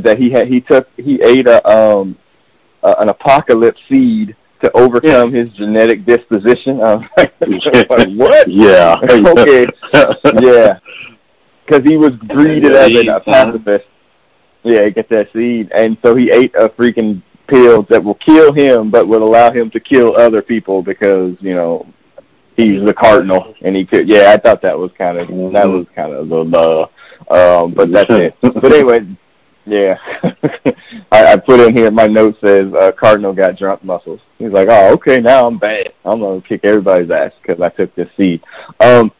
that 0.00 0.18
he 0.18 0.30
had 0.30 0.48
he 0.48 0.60
took 0.60 0.88
he 0.96 1.20
ate 1.22 1.48
a 1.48 1.66
um 1.68 2.16
uh, 2.82 2.94
an 2.98 3.08
apocalypse 3.08 3.80
seed 3.88 4.36
to 4.62 4.70
overcome 4.76 5.32
his 5.32 5.48
genetic 5.54 6.06
disposition. 6.06 6.80
I 6.86 6.94
was 6.94 7.86
like, 7.90 8.08
what? 8.10 8.46
Yeah. 8.50 8.94
Okay. 9.04 9.66
yeah, 10.40 10.78
because 11.64 11.82
he 11.84 11.96
was 11.96 12.12
breeded 12.28 12.72
as 12.72 12.90
an, 12.96 13.08
a 13.08 13.20
pacifist. 13.20 13.86
Yeah, 14.64 14.88
get 14.90 15.08
that 15.08 15.26
seed, 15.32 15.72
and 15.74 15.96
so 16.04 16.14
he 16.14 16.30
ate 16.32 16.54
a 16.54 16.68
freaking 16.68 17.22
pill 17.48 17.84
that 17.90 18.02
will 18.02 18.14
kill 18.14 18.52
him, 18.52 18.90
but 18.90 19.08
will 19.08 19.24
allow 19.24 19.50
him 19.50 19.70
to 19.70 19.80
kill 19.80 20.16
other 20.16 20.40
people 20.40 20.82
because 20.82 21.36
you 21.40 21.54
know 21.54 21.86
he's 22.56 22.84
the 22.84 22.94
cardinal, 22.94 23.54
and 23.62 23.74
he 23.74 23.84
could. 23.84 24.08
Yeah, 24.08 24.30
I 24.32 24.36
thought 24.36 24.62
that 24.62 24.78
was 24.78 24.92
kind 24.96 25.18
of 25.18 25.28
that 25.28 25.68
was 25.68 25.86
kind 25.96 26.12
of 26.12 26.28
the 26.28 26.88
uh, 27.30 27.64
um, 27.64 27.74
but 27.74 27.92
that's 27.92 28.10
it. 28.10 28.36
But 28.40 28.72
anyway, 28.72 29.00
yeah, 29.64 29.96
I, 31.12 31.32
I 31.32 31.36
put 31.36 31.60
in 31.60 31.76
here. 31.76 31.90
My 31.90 32.06
note 32.06 32.36
says 32.44 32.72
uh, 32.78 32.90
Cardinal 32.98 33.32
got 33.32 33.56
drunk 33.56 33.84
muscles. 33.84 34.20
He's 34.38 34.50
like, 34.50 34.68
oh, 34.70 34.92
okay, 34.94 35.20
now 35.20 35.46
I'm 35.46 35.58
bad. 35.58 35.88
I'm 36.04 36.20
gonna 36.20 36.42
kick 36.42 36.62
everybody's 36.64 37.10
ass 37.10 37.32
because 37.40 37.62
I 37.62 37.68
took 37.68 37.94
this 37.94 38.08
seed. 38.16 38.42
Um, 38.80 39.12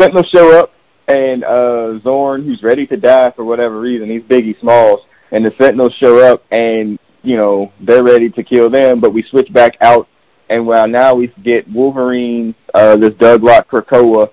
Sentinels 0.00 0.28
show 0.34 0.58
up, 0.58 0.72
and 1.06 1.44
uh, 1.44 2.00
Xorn, 2.04 2.44
who's 2.44 2.62
ready 2.62 2.86
to 2.88 2.96
die 2.96 3.32
for 3.36 3.44
whatever 3.44 3.80
reason, 3.80 4.10
he's 4.10 4.22
Biggie 4.22 4.58
Smalls, 4.60 5.00
and 5.30 5.46
the 5.46 5.52
Sentinels 5.60 5.94
show 6.02 6.18
up, 6.32 6.44
and 6.50 6.98
you 7.22 7.36
know 7.36 7.72
they're 7.80 8.04
ready 8.04 8.30
to 8.30 8.42
kill 8.42 8.70
them. 8.70 9.00
But 9.00 9.14
we 9.14 9.24
switch 9.30 9.52
back 9.52 9.74
out, 9.80 10.08
and 10.50 10.66
well, 10.66 10.88
now 10.88 11.14
we 11.14 11.32
get 11.44 11.70
Wolverine, 11.70 12.54
uh, 12.74 12.96
this 12.96 13.14
Douglock 13.14 13.66
Krakoa, 13.66 14.30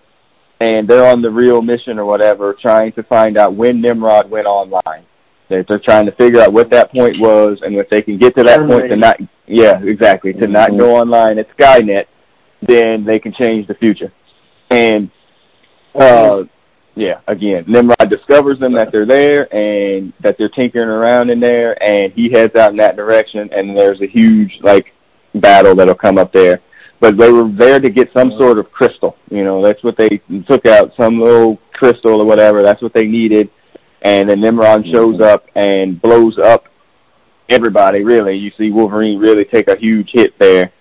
and 0.59 0.87
they're 0.87 1.05
on 1.05 1.21
the 1.21 1.29
real 1.29 1.61
mission 1.61 1.99
or 1.99 2.05
whatever, 2.05 2.55
trying 2.59 2.93
to 2.93 3.03
find 3.03 3.37
out 3.37 3.55
when 3.55 3.79
Nimrod 3.79 4.29
went 4.29 4.47
online. 4.47 5.05
They're, 5.51 5.65
they're 5.67 5.79
trying 5.79 6.05
to 6.05 6.13
figure 6.13 6.41
out 6.41 6.53
what 6.53 6.71
that 6.71 6.91
point 6.91 7.19
was, 7.19 7.59
and 7.61 7.75
if 7.75 7.89
they 7.89 8.01
can 8.01 8.17
get 8.17 8.35
to 8.37 8.43
that 8.43 8.61
point 8.67 8.89
to 8.89 8.95
not, 8.95 9.17
yeah, 9.45 9.79
exactly, 9.83 10.33
to 10.33 10.47
not 10.47 10.77
go 10.77 10.95
online 10.95 11.37
at 11.37 11.55
Skynet, 11.57 12.05
then 12.61 13.03
they 13.03 13.19
can 13.19 13.33
change 13.33 13.67
the 13.67 13.75
future. 13.75 14.11
And 14.69 15.11
uh, 15.93 16.43
yeah, 16.95 17.19
again, 17.27 17.65
Nimrod 17.67 18.09
discovers 18.09 18.59
them 18.59 18.73
that 18.73 18.91
they're 18.91 19.05
there 19.05 19.53
and 19.53 20.13
that 20.21 20.37
they're 20.37 20.49
tinkering 20.49 20.87
around 20.87 21.29
in 21.29 21.39
there, 21.39 21.81
and 21.83 22.13
he 22.13 22.29
heads 22.31 22.55
out 22.55 22.71
in 22.71 22.77
that 22.77 22.95
direction, 22.95 23.49
and 23.51 23.77
there's 23.77 24.01
a 24.01 24.07
huge 24.07 24.57
like 24.61 24.93
battle 25.35 25.75
that'll 25.75 25.95
come 25.95 26.17
up 26.17 26.31
there. 26.31 26.61
But 27.01 27.17
they 27.17 27.31
were 27.31 27.49
there 27.51 27.79
to 27.79 27.89
get 27.89 28.09
some 28.15 28.31
sort 28.39 28.59
of 28.59 28.71
crystal. 28.71 29.17
You 29.29 29.43
know, 29.43 29.63
that's 29.65 29.83
what 29.83 29.97
they 29.97 30.21
took 30.47 30.65
out, 30.65 30.93
some 30.99 31.19
little 31.19 31.57
crystal 31.73 32.21
or 32.21 32.25
whatever. 32.25 32.61
That's 32.61 32.81
what 32.81 32.93
they 32.93 33.07
needed. 33.07 33.49
And 34.03 34.29
then 34.29 34.41
Nimrod 34.41 34.85
shows 34.87 35.19
up 35.21 35.45
and 35.55 36.01
blows 36.01 36.37
up 36.39 36.65
everybody. 37.49 38.03
Really, 38.03 38.35
you 38.35 38.51
see 38.57 38.71
Wolverine 38.71 39.19
really 39.19 39.45
take 39.45 39.67
a 39.69 39.77
huge 39.77 40.09
hit 40.11 40.33
there, 40.39 40.71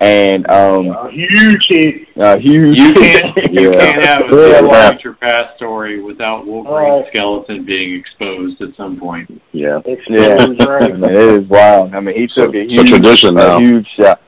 and 0.00 0.48
um, 0.50 0.86
A 0.88 1.10
huge 1.10 1.66
hit. 1.68 1.94
a 2.16 2.38
huge. 2.38 2.78
You 2.78 2.92
can't 2.94 3.36
you 3.52 3.72
Yeah. 3.72 3.78
can't 3.92 4.04
have 4.04 4.22
a 4.32 4.36
Yeah. 4.36 4.60
yeah. 4.70 4.90
future 4.92 5.12
past 5.14 5.56
story 5.56 6.02
without 6.02 6.46
Wolverine's 6.46 7.02
Right. 7.04 7.12
skeleton 7.12 7.64
being 7.64 7.94
exposed 7.98 8.60
at 8.62 8.74
some 8.76 8.98
point. 8.98 9.42
Yeah. 9.52 9.80
Yeah, 9.86 9.92
Exposed, 9.92 10.62
right. 10.66 10.90
it 10.90 11.16
is 11.16 11.48
wild. 11.48 11.94
I 11.94 12.00
mean, 12.00 12.14
he 12.16 12.26
took 12.28 12.54
a 12.54 12.58
It's 12.60 12.70
a 12.72 12.74
huge, 12.76 12.88
tradition 12.88 13.34
now. 13.34 13.58
a 13.58 13.60
huge 13.60 13.86
shot. 13.98 14.20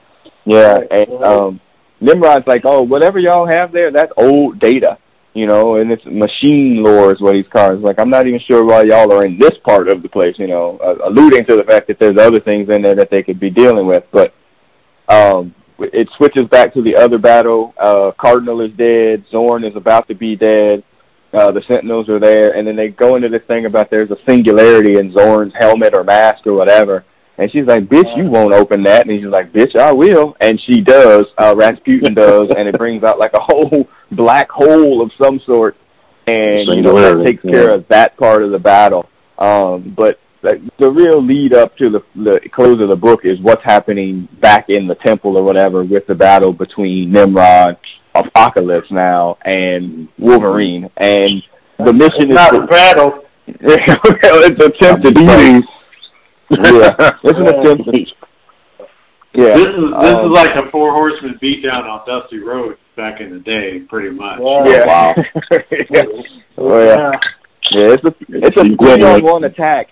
Yeah, 0.44 0.78
and 0.90 1.06
right. 1.08 1.22
um, 1.22 1.60
Nimrod's 2.00 2.46
like, 2.48 2.62
oh, 2.64 2.82
whatever 2.82 3.18
y'all 3.20 3.46
have 3.46 3.70
there, 3.72 3.92
that's 3.92 4.12
old 4.16 4.58
data, 4.58 4.98
you 5.34 5.46
know, 5.46 5.76
and 5.76 5.90
it's 5.90 6.04
machine 6.04 6.82
lore 6.82 7.12
is 7.12 7.20
what 7.20 7.34
he's 7.34 7.46
calling. 7.48 7.76
It's 7.76 7.84
like, 7.84 7.98
I'm 7.98 8.10
not 8.10 8.26
even 8.26 8.40
sure 8.40 8.64
why 8.64 8.82
y'all 8.82 9.12
are 9.12 9.24
in 9.24 9.38
this 9.38 9.56
part 9.64 9.88
of 9.88 10.02
the 10.02 10.08
place, 10.08 10.36
you 10.38 10.46
know, 10.46 10.78
uh, 10.78 11.08
alluding 11.08 11.46
to 11.46 11.56
the 11.56 11.64
fact 11.64 11.88
that 11.88 11.98
there's 11.98 12.18
other 12.18 12.40
things 12.40 12.68
in 12.68 12.82
there 12.82 12.94
that 12.94 13.10
they 13.10 13.22
could 13.22 13.40
be 13.40 13.50
dealing 13.50 13.86
with. 13.86 14.04
But 14.12 14.34
um, 15.08 15.54
it 15.78 16.08
switches 16.16 16.46
back 16.48 16.74
to 16.74 16.82
the 16.82 16.96
other 16.96 17.18
battle. 17.18 17.74
Uh, 17.78 18.12
Cardinal 18.20 18.60
is 18.60 18.72
dead. 18.72 19.24
Xorn 19.32 19.68
is 19.68 19.74
about 19.76 20.06
to 20.08 20.14
be 20.14 20.36
dead. 20.36 20.84
Uh, 21.32 21.50
the 21.50 21.62
Sentinels 21.66 22.10
are 22.10 22.20
there, 22.20 22.54
and 22.56 22.68
then 22.68 22.76
they 22.76 22.88
go 22.88 23.16
into 23.16 23.30
this 23.30 23.42
thing 23.46 23.64
about 23.64 23.90
there's 23.90 24.10
a 24.10 24.18
singularity 24.28 24.98
in 24.98 25.12
Xorn's 25.12 25.54
helmet 25.58 25.94
or 25.96 26.04
mask 26.04 26.46
or 26.46 26.52
whatever. 26.52 27.06
And 27.42 27.50
she's 27.50 27.66
like, 27.66 27.86
"Bitch, 27.86 28.16
you 28.16 28.30
won't 28.30 28.54
open 28.54 28.84
that." 28.84 29.08
And 29.08 29.18
he's 29.18 29.28
like, 29.28 29.52
"Bitch, 29.52 29.74
I 29.76 29.90
will." 29.90 30.36
And 30.40 30.60
she 30.60 30.80
does. 30.80 31.24
Uh, 31.36 31.54
Rasputin 31.56 32.14
does, 32.14 32.48
and 32.56 32.68
it 32.68 32.78
brings 32.78 33.02
out 33.02 33.18
like 33.18 33.32
a 33.34 33.40
whole 33.40 33.88
black 34.12 34.48
hole 34.48 35.02
of 35.02 35.10
some 35.20 35.40
sort, 35.44 35.76
and 36.28 36.70
you 36.70 36.82
know 36.82 36.94
that 36.94 37.24
takes 37.24 37.42
care 37.42 37.70
yeah. 37.70 37.74
of 37.74 37.88
that 37.88 38.16
part 38.16 38.44
of 38.44 38.52
the 38.52 38.60
battle. 38.60 39.08
Um, 39.40 39.92
but 39.96 40.20
like, 40.42 40.60
the 40.78 40.88
real 40.88 41.20
lead 41.20 41.52
up 41.52 41.76
to 41.78 41.90
the 41.90 42.00
the 42.14 42.40
close 42.52 42.80
of 42.80 42.88
the 42.88 42.96
book 42.96 43.24
is 43.24 43.40
what's 43.40 43.64
happening 43.64 44.28
back 44.40 44.66
in 44.68 44.86
the 44.86 44.94
temple 44.94 45.36
or 45.36 45.42
whatever 45.42 45.82
with 45.82 46.06
the 46.06 46.14
battle 46.14 46.52
between 46.52 47.10
Nimrod, 47.10 47.76
Apocalypse 48.14 48.90
now, 48.92 49.36
and 49.44 50.06
Wolverine. 50.16 50.88
And 50.98 51.42
the 51.84 51.92
mission 51.92 52.30
It's 52.30 52.34
not 52.34 52.54
is 52.54 52.60
a 52.60 52.66
battle. 52.66 53.24
it's 53.48 54.64
attempted 54.64 55.16
fight. 55.16 55.64
Yeah, 56.52 57.12
it's 57.24 57.38
an 57.38 57.48
attempt. 57.48 57.84
to- 57.92 58.06
Yeah, 59.34 59.54
This 59.56 59.66
is 59.66 59.90
this 60.02 60.14
um, 60.16 60.30
is 60.30 60.36
like 60.36 60.54
a 60.56 60.70
four 60.70 60.92
horseman 60.92 61.38
beatdown 61.42 61.84
on 61.88 62.06
Dusty 62.06 62.38
Rhodes 62.38 62.78
back 62.96 63.20
in 63.20 63.32
the 63.32 63.38
day, 63.38 63.80
pretty 63.88 64.10
much. 64.10 64.38
Wow. 64.38 64.64
yeah. 64.66 64.84
Wow. 64.86 65.14
yeah. 65.50 66.02
Oh, 66.58 66.78
yeah. 66.84 67.10
Yeah, 67.70 67.94
it's 67.94 68.04
a 68.04 68.14
it's 68.28 68.56
a 68.60 68.64
three 68.76 69.02
on 69.02 69.22
one 69.24 69.44
attack, 69.44 69.88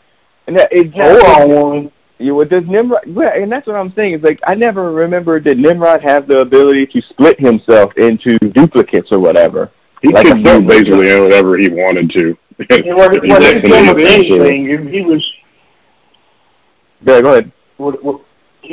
and 0.46 0.58
that 0.58 0.68
it's 0.70 0.92
Four 0.92 1.26
on 1.42 1.50
one. 1.50 1.92
You 2.18 2.34
what 2.34 2.50
does 2.50 2.64
Nimrod? 2.66 3.04
Well, 3.06 3.30
and 3.34 3.50
that's 3.50 3.66
what 3.66 3.76
I'm 3.76 3.94
saying. 3.96 4.14
Is 4.16 4.22
like 4.22 4.38
I 4.46 4.54
never 4.54 4.92
remember 4.92 5.40
did 5.40 5.56
Nimrod 5.56 6.02
have 6.02 6.26
the 6.28 6.40
ability 6.40 6.86
to 6.88 7.00
split 7.08 7.40
himself 7.40 7.92
into 7.96 8.36
duplicates 8.38 9.08
or 9.11 9.20
whatever. 9.20 9.70
He 10.02 10.08
Like 10.12 10.26
could 10.26 10.38
do 10.38 10.42
film. 10.44 10.66
basically 10.66 11.18
whatever 11.20 11.56
he 11.56 11.68
wanted 11.70 12.11
to. 12.11 12.36
It 12.61 12.94
wasn't, 12.94 13.26
wasn't 13.26 13.64
definitely 13.64 13.78
him 13.78 13.88
of 13.88 13.96
did. 13.96 14.06
anything. 14.42 14.66
He- 14.92 14.98
He 14.98 15.00
was 15.02 15.24
Yeah, 17.03 17.20
go 17.20 17.30
ahead. 17.32 17.53
what- 17.78 18.03
what- 18.05 18.20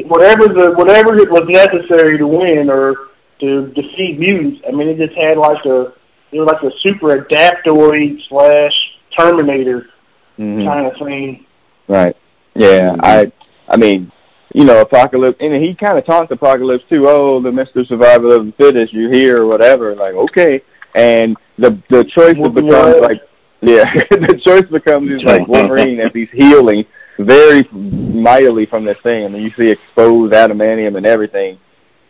whatever 0.07 0.47
the 0.49 0.73
whatever 0.75 1.15
it 1.15 1.29
was 1.31 1.43
necessary 1.47 2.17
to 2.17 2.27
win 2.27 2.69
or 2.69 2.95
to 3.39 3.67
defeat 3.67 4.19
mutants. 4.19 4.61
I 4.67 4.71
mean, 4.71 4.89
it 4.89 4.97
just 4.97 5.17
had 5.17 5.37
like 5.37 5.63
a 5.65 5.93
it 6.33 6.39
was 6.39 6.49
like 6.51 6.61
a 6.63 6.71
super 6.79 7.15
adaptoid 7.15 8.19
slash 8.27 8.73
Terminator 9.17 9.87
Mhm. 10.37 10.65
kind 10.67 10.87
of 10.87 10.93
thing. 10.97 11.45
Right. 11.87 12.15
Yeah, 12.55 12.95
I 12.99 13.31
I 13.69 13.77
mean, 13.77 14.11
you 14.53 14.65
know, 14.65 14.81
Apocalypse 14.81 15.37
and 15.39 15.55
he 15.63 15.73
kinda 15.73 16.01
taunts 16.01 16.31
Apocalypse 16.31 16.83
too, 16.89 17.07
oh, 17.07 17.39
the 17.39 17.49
Mr. 17.49 17.87
Survival 17.87 18.31
of 18.33 18.45
the 18.45 18.51
Fittest, 18.53 18.93
you're 18.93 19.11
here 19.13 19.41
or 19.41 19.47
whatever, 19.47 19.95
like, 19.95 20.15
okay. 20.15 20.61
And 20.95 21.37
the 21.57 21.77
the 21.89 22.03
choice 22.03 22.33
becomes 22.33 22.99
like 23.01 23.21
yeah, 23.61 23.85
the 24.11 24.39
choice 24.45 24.65
becomes 24.69 25.09
is 25.11 25.23
like 25.23 25.47
Wolverine 25.53 25.99
as 26.01 26.11
he's 26.13 26.29
healing 26.33 26.85
very 27.19 27.67
mightily 27.71 28.65
from 28.65 28.85
this 28.85 28.97
thing. 29.03 29.25
I 29.25 29.27
mean 29.27 29.43
you 29.43 29.51
see 29.57 29.71
exposed 29.71 30.33
adamantium 30.33 30.97
and 30.97 31.05
everything. 31.05 31.59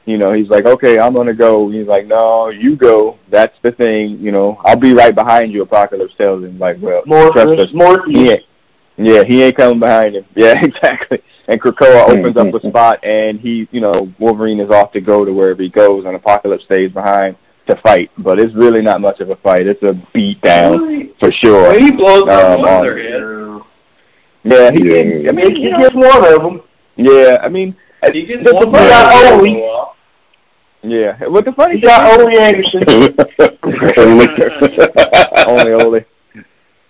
You 0.06 0.18
know, 0.18 0.34
he's 0.34 0.50
like, 0.50 0.66
Okay, 0.66 1.00
I'm 1.00 1.14
gonna 1.14 1.34
go. 1.34 1.70
He's 1.70 1.88
like, 1.88 2.08
No, 2.08 2.50
you 2.50 2.76
go. 2.76 3.20
That's 3.30 3.56
the 3.64 3.72
thing, 3.72 4.20
you 4.20 4.32
know, 4.32 4.62
I'll 4.66 4.78
be 4.78 4.94
right 4.94 5.14
behind 5.14 5.52
you, 5.52 5.62
Apocalypse 5.64 6.14
tells 6.20 6.44
him, 6.44 6.58
like, 6.60 6.78
well, 6.82 7.04
trust 7.04 7.38
us. 7.38 7.46
Morpheus, 7.46 7.74
Morpheus. 7.74 8.16
He 8.16 8.32
ain't, 8.32 8.44
yeah, 8.98 9.24
he 9.24 9.44
ain't 9.44 9.56
coming 9.56 9.80
behind 9.80 10.16
him. 10.16 10.26
Yeah, 10.36 10.56
exactly. 10.62 11.22
And 11.48 11.62
Krakoa 11.62 12.06
hmm, 12.06 12.20
opens 12.20 12.38
up 12.38 12.48
hmm, 12.48 12.56
a 12.56 12.60
hmm. 12.60 12.68
spot, 12.70 13.06
and 13.06 13.40
he, 13.40 13.68
you 13.72 13.80
know, 13.80 14.12
Wolverine 14.20 14.60
is 14.60 14.70
off 14.70 14.92
to 14.94 15.02
go 15.02 15.24
to 15.24 15.32
wherever 15.32 15.62
he 15.62 15.70
goes, 15.70 16.06
and 16.06 16.16
Apocalypse 16.16 16.66
stays 16.66 16.92
behind 16.92 17.38
to 17.68 17.76
fight. 17.82 18.12
But 18.18 18.40
it's 18.40 18.54
really 18.54 18.82
not 18.82 19.02
much 19.02 19.20
of 19.20 19.30
a 19.30 19.36
fight. 19.38 19.68
It's 19.68 19.82
a 19.84 19.94
beat 20.14 20.42
down 20.42 21.14
for 21.20 21.32
sure. 21.44 21.80
He 21.80 21.92
blows 21.92 22.24
Um, 22.24 22.62
one 22.62 22.74
of 22.74 22.82
their 22.82 22.98
head. 22.98 23.47
Yeah, 24.50 24.72
he, 24.72 24.80
Yeah. 24.84 25.04
Did, 25.04 25.28
I 25.30 25.32
mean, 25.34 25.56
He 25.56 25.62
you 25.64 25.70
know, 25.72 25.78
gets 25.80 25.96
one 25.96 26.26
of 26.36 26.42
them. 26.42 26.62
yeah, 26.96 27.38
I 27.42 27.50
mean, 27.50 27.76
He 28.14 28.26
gets 28.26 28.44
the, 28.50 28.56
one 28.56 28.72
the, 28.72 28.80
He 28.82 28.88
got 28.90 29.44
more. 29.44 29.94
Yeah. 30.84 31.18
What 31.28 31.44
the 31.46 31.52
funny 31.54 31.76
He 31.76 31.82
thing 31.82 31.90
got 31.90 32.06
is- 32.06 32.12
Ole 32.24 32.38
Anderson. 32.40 32.84
only 35.48 35.74
Ole. 35.74 36.00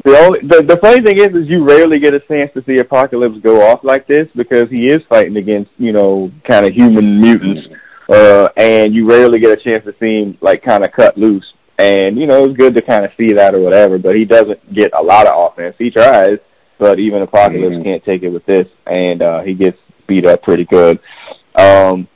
The 0.05 0.17
only 0.19 0.39
the, 0.41 0.63
the 0.63 0.77
funny 0.81 1.01
thing 1.01 1.17
is, 1.19 1.35
is 1.35 1.49
you 1.49 1.63
rarely 1.67 1.99
get 1.99 2.13
a 2.13 2.19
chance 2.19 2.51
to 2.53 2.63
see 2.65 2.77
Apocalypse 2.79 3.37
go 3.43 3.61
off 3.67 3.83
like 3.83 4.07
this 4.07 4.27
because 4.35 4.69
he 4.69 4.85
is 4.87 5.01
fighting 5.09 5.37
against 5.37 5.71
you 5.77 5.91
know 5.91 6.31
kind 6.47 6.65
of 6.65 6.73
human 6.73 7.19
mutants, 7.19 7.67
uh, 8.09 8.47
and 8.55 8.93
you 8.93 9.09
rarely 9.09 9.39
get 9.39 9.59
a 9.59 9.61
chance 9.61 9.83
to 9.85 9.93
see 9.99 10.21
him 10.21 10.37
like 10.41 10.63
kind 10.63 10.85
of 10.85 10.91
cut 10.93 11.17
loose. 11.17 11.45
And 11.79 12.17
you 12.17 12.27
know 12.27 12.45
it's 12.45 12.55
good 12.57 12.75
to 12.75 12.81
kind 12.81 13.03
of 13.05 13.11
see 13.17 13.33
that 13.33 13.53
or 13.55 13.59
whatever, 13.61 13.97
but 13.97 14.15
he 14.15 14.23
doesn't 14.23 14.73
get 14.73 14.91
a 14.97 15.03
lot 15.03 15.27
of 15.27 15.51
offense. 15.51 15.75
He 15.77 15.89
tries, 15.89 16.37
but 16.79 16.99
even 16.99 17.21
Apocalypse 17.21 17.75
Mhm. 17.77 17.83
can't 17.83 18.03
take 18.05 18.23
it 18.23 18.29
with 18.29 18.45
this, 18.45 18.67
and 18.85 19.21
uh, 19.21 19.41
he 19.41 19.53
gets 19.53 19.77
beat 20.07 20.25
up 20.25 20.41
pretty 20.43 20.65
good. 20.65 20.99
Um, 21.55 22.07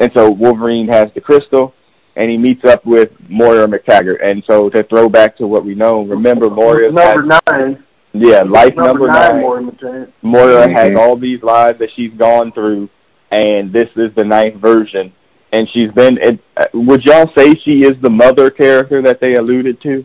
and 0.00 0.10
so 0.14 0.30
Wolverine 0.30 0.88
has 0.88 1.06
the 1.14 1.20
crystal, 1.20 1.74
and 2.16 2.30
he 2.30 2.36
meets 2.36 2.64
up 2.64 2.84
with 2.84 3.10
Moira 3.28 3.66
MacTaggert. 3.66 4.18
And 4.28 4.42
so 4.46 4.68
to 4.70 4.82
throw 4.84 5.08
back 5.08 5.36
to 5.38 5.46
what 5.46 5.64
we 5.64 5.74
know, 5.74 6.02
remember 6.02 6.50
Moira 6.50 6.90
number 6.90 7.40
nine. 7.46 7.84
yeah, 8.12 8.42
life 8.42 8.74
number, 8.76 9.06
nine. 9.06 9.40
more 9.40 9.58
in 9.58 9.66
the 9.66 9.72
tank. 9.72 10.12
Moira 10.22 10.68
has 10.68 10.90
Mhm. 10.90 10.98
all 10.98 11.16
these 11.16 11.42
lives 11.42 11.78
that 11.78 11.90
she's 11.94 12.12
gone 12.14 12.52
through, 12.52 12.88
and 13.30 13.72
this 13.72 13.88
is 13.96 14.12
the 14.14 14.24
ninth 14.24 14.56
version. 14.56 15.12
And 15.50 15.66
she's 15.70 15.90
been. 15.92 16.18
It, 16.18 16.38
uh, 16.58 16.64
would 16.74 17.02
y'all 17.06 17.30
say 17.36 17.54
she 17.64 17.80
is 17.82 17.92
the 18.02 18.10
mother 18.10 18.50
character 18.50 19.00
that 19.02 19.18
they 19.18 19.34
alluded 19.36 19.80
to? 19.80 20.04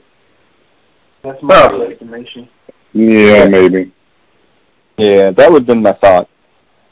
That's 1.22 1.42
my 1.42 1.88
estimation. 1.92 2.48
Yeah, 2.94 3.46
maybe. 3.46 3.92
Yeah, 4.98 5.32
that 5.32 5.52
would 5.52 5.64
have 5.64 5.68
been 5.68 5.82
my 5.82 5.94
thought. 5.94 6.30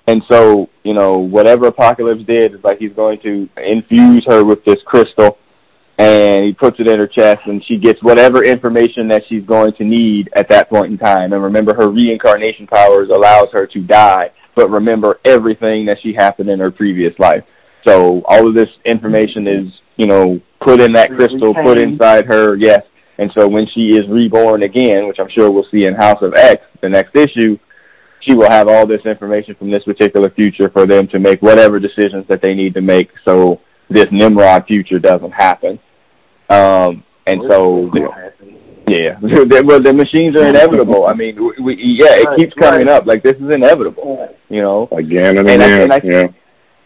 And 0.07 0.23
so, 0.29 0.69
you 0.83 0.93
know, 0.93 1.17
whatever 1.17 1.67
Apocalypse 1.67 2.23
did 2.25 2.55
is 2.55 2.63
like 2.63 2.79
he's 2.79 2.93
going 2.93 3.19
to 3.21 3.47
infuse 3.57 4.25
her 4.27 4.43
with 4.43 4.65
this 4.65 4.81
crystal 4.85 5.37
and 5.99 6.45
he 6.45 6.53
puts 6.53 6.79
it 6.79 6.87
in 6.87 6.99
her 6.99 7.07
chest 7.07 7.41
and 7.45 7.63
she 7.65 7.77
gets 7.77 8.01
whatever 8.01 8.43
information 8.43 9.07
that 9.09 9.21
she's 9.29 9.45
going 9.45 9.73
to 9.73 9.83
need 9.83 10.29
at 10.35 10.49
that 10.49 10.69
point 10.69 10.91
in 10.91 10.97
time. 10.97 11.33
And 11.33 11.43
remember 11.43 11.75
her 11.75 11.89
reincarnation 11.89 12.65
powers 12.65 13.09
allows 13.09 13.49
her 13.53 13.67
to 13.67 13.79
die, 13.81 14.31
but 14.55 14.71
remember 14.71 15.19
everything 15.25 15.85
that 15.85 15.99
she 16.01 16.13
happened 16.13 16.49
in 16.49 16.59
her 16.59 16.71
previous 16.71 17.13
life. 17.19 17.43
So 17.87 18.21
all 18.25 18.47
of 18.47 18.55
this 18.55 18.69
information 18.85 19.47
is, 19.47 19.71
you 19.97 20.07
know, 20.07 20.41
put 20.59 20.81
in 20.81 20.93
that 20.93 21.09
crystal, 21.11 21.53
put 21.53 21.77
inside 21.77 22.25
her, 22.25 22.55
yes. 22.55 22.81
And 23.22 23.32
so 23.38 23.47
when 23.47 23.67
she 23.67 23.89
is 23.95 24.07
reborn 24.09 24.63
again, 24.63 25.07
which 25.07 25.19
I'm 25.19 25.30
sure 25.30 25.51
we'll 25.51 25.67
see 25.69 25.86
in 25.86 25.93
House 25.93 26.24
of 26.24 26.34
X, 26.34 26.65
the 26.82 26.89
next 26.89 27.15
issue, 27.15 27.55
she 28.22 28.34
will 28.34 28.49
have 28.49 28.67
all 28.67 28.88
this 28.88 29.05
information 29.05 29.53
from 29.53 29.69
this 29.69 29.84
particular 29.84 30.32
future 30.32 30.69
for 30.69 30.88
them 30.88 31.07
to 31.09 31.19
make 31.19 31.39
whatever 31.43 31.80
decisions 31.80 32.26
that 32.30 32.41
they 32.41 32.55
need 32.55 32.74
to 32.74 32.82
make 32.82 33.09
so 33.24 33.61
this 33.91 34.07
Nimrod 34.11 34.65
future 34.65 34.97
doesn't 34.97 35.30
happen. 35.32 35.80
Um, 36.49 37.03
and 37.28 37.43
so, 37.47 37.91
yeah, 38.88 39.19
the, 39.22 39.63
well, 39.67 39.80
the 39.82 39.93
machines 39.93 40.36
are 40.36 40.47
inevitable. 40.47 41.05
I 41.05 41.13
mean, 41.13 41.36
we, 41.36 41.63
we 41.63 41.76
yeah, 41.99 42.15
it 42.17 42.39
keeps 42.39 42.55
coming 42.55 42.89
up. 42.89 43.05
Like 43.05 43.22
this 43.22 43.36
is 43.36 43.53
inevitable, 43.53 44.36
you 44.49 44.61
know. 44.63 44.88
Again 44.91 45.38
and, 45.38 45.47
And 45.47 45.61
I- 45.61 45.65
again. 45.67 45.82
and 45.84 45.93
I- 45.93 46.01
yeah. 46.03 46.24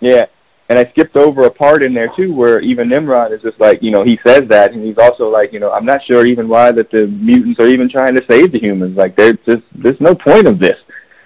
Yeah, 0.01 0.25
and 0.69 0.79
I 0.79 0.89
skipped 0.91 1.15
over 1.15 1.43
a 1.45 1.51
part 1.51 1.85
in 1.85 1.93
there 1.93 2.09
too 2.15 2.33
where 2.33 2.59
even 2.61 2.89
Nimrod 2.89 3.31
is 3.33 3.41
just 3.41 3.59
like, 3.59 3.83
you 3.83 3.91
know, 3.91 4.03
he 4.03 4.17
says 4.25 4.43
that, 4.49 4.73
and 4.73 4.83
he's 4.83 4.97
also 4.97 5.29
like, 5.29 5.53
you 5.53 5.59
know, 5.59 5.71
I'm 5.71 5.85
not 5.85 5.99
sure 6.09 6.25
even 6.25 6.47
why 6.47 6.71
that 6.71 6.89
the 6.91 7.05
mutants 7.07 7.59
are 7.59 7.67
even 7.67 7.89
trying 7.89 8.15
to 8.15 8.23
save 8.29 8.51
the 8.51 8.59
humans. 8.59 8.97
Like, 8.97 9.15
there's 9.15 9.37
just 9.45 9.63
there's 9.75 9.99
no 9.99 10.15
point 10.15 10.47
of 10.47 10.59
this. 10.59 10.77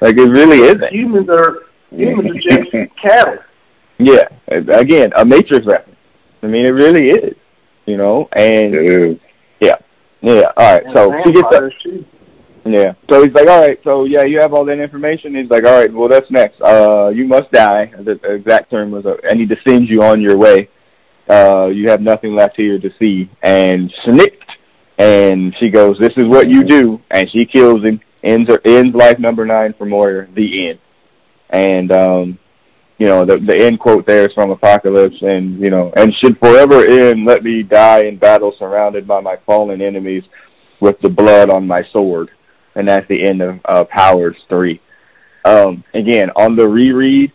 Like, 0.01 0.17
it 0.17 0.29
really 0.29 0.59
isn't. 0.59 0.91
Humans 0.93 1.29
are 1.29 1.59
humans 1.91 2.31
are 2.31 2.57
just 2.57 2.71
cattle. 3.01 3.37
Yeah, 3.97 4.23
again, 4.47 5.11
a 5.17 5.25
Matrix 5.25 5.65
reference. 5.65 5.97
I 6.41 6.47
mean, 6.47 6.65
it 6.65 6.71
really 6.71 7.09
is. 7.09 7.35
You 7.85 7.97
know, 7.97 8.29
and 8.33 8.73
It 8.75 8.89
is. 9.11 9.17
yeah, 9.59 9.75
all 10.57 10.73
right. 10.73 10.85
And 10.85 10.95
So 10.95 11.11
she 11.25 11.31
gets 11.33 11.55
up. 11.55 11.63
too. 11.83 12.05
Yeah. 12.71 12.93
So 13.09 13.23
he's 13.23 13.33
like, 13.33 13.47
all 13.47 13.61
right. 13.61 13.79
So 13.83 14.05
yeah, 14.05 14.23
you 14.23 14.39
have 14.39 14.53
all 14.53 14.63
that 14.65 14.79
information. 14.79 15.33
He's 15.33 15.49
like, 15.49 15.65
all 15.65 15.73
right. 15.79 15.91
Well, 15.91 16.07
that's 16.07 16.29
next. 16.29 16.61
Uh, 16.61 17.09
you 17.09 17.25
must 17.25 17.51
die. 17.51 17.91
The 17.97 18.19
exact 18.31 18.69
term 18.69 18.91
was, 18.91 19.05
uh, 19.07 19.15
I 19.29 19.33
need 19.33 19.49
to 19.49 19.57
send 19.67 19.89
you 19.89 20.03
on 20.03 20.21
your 20.21 20.37
way. 20.37 20.69
Uh, 21.27 21.67
you 21.67 21.89
have 21.89 22.01
nothing 22.01 22.35
left 22.35 22.57
here 22.57 22.79
to 22.79 22.89
see. 23.01 23.29
And 23.41 23.91
snicked. 24.05 24.43
And 24.99 25.55
she 25.59 25.69
goes, 25.69 25.97
this 25.97 26.13
is 26.15 26.25
what 26.25 26.47
you 26.47 26.63
do. 26.63 27.01
And 27.09 27.29
she 27.31 27.45
kills 27.45 27.83
him. 27.83 28.01
Ends 28.21 28.49
her 28.49 28.59
ends 28.65 28.95
life 28.95 29.17
number 29.17 29.45
nine 29.45 29.73
for 29.77 29.85
Moira. 29.85 30.27
The 30.35 30.69
end. 30.69 30.79
And 31.49 31.91
um, 31.91 32.39
you 32.97 33.07
know, 33.07 33.23
the 33.23 33.37
the 33.37 33.57
end 33.57 33.79
quote 33.79 34.05
there 34.05 34.25
is 34.27 34.33
from 34.33 34.51
Apocalypse, 34.51 35.15
and 35.21 35.57
you 35.57 35.69
know, 35.69 35.93
and 35.95 36.13
should 36.15 36.37
forever 36.37 36.83
end. 36.83 37.25
Let 37.25 37.45
me 37.45 37.63
die 37.63 38.03
in 38.03 38.17
battle, 38.17 38.53
surrounded 38.59 39.07
by 39.07 39.21
my 39.21 39.37
fallen 39.45 39.81
enemies, 39.81 40.25
with 40.81 40.99
the 40.99 41.07
blood 41.07 41.49
on 41.49 41.65
my 41.65 41.81
sword 41.93 42.29
and 42.79 42.87
that's 42.87 43.07
the 43.07 43.23
end 43.23 43.41
of 43.41 43.59
uh, 43.65 43.83
Powers 43.83 44.37
three. 44.47 44.81
Um, 45.45 45.83
again, 45.93 46.29
on 46.35 46.55
the 46.55 46.67
reread, 46.67 47.31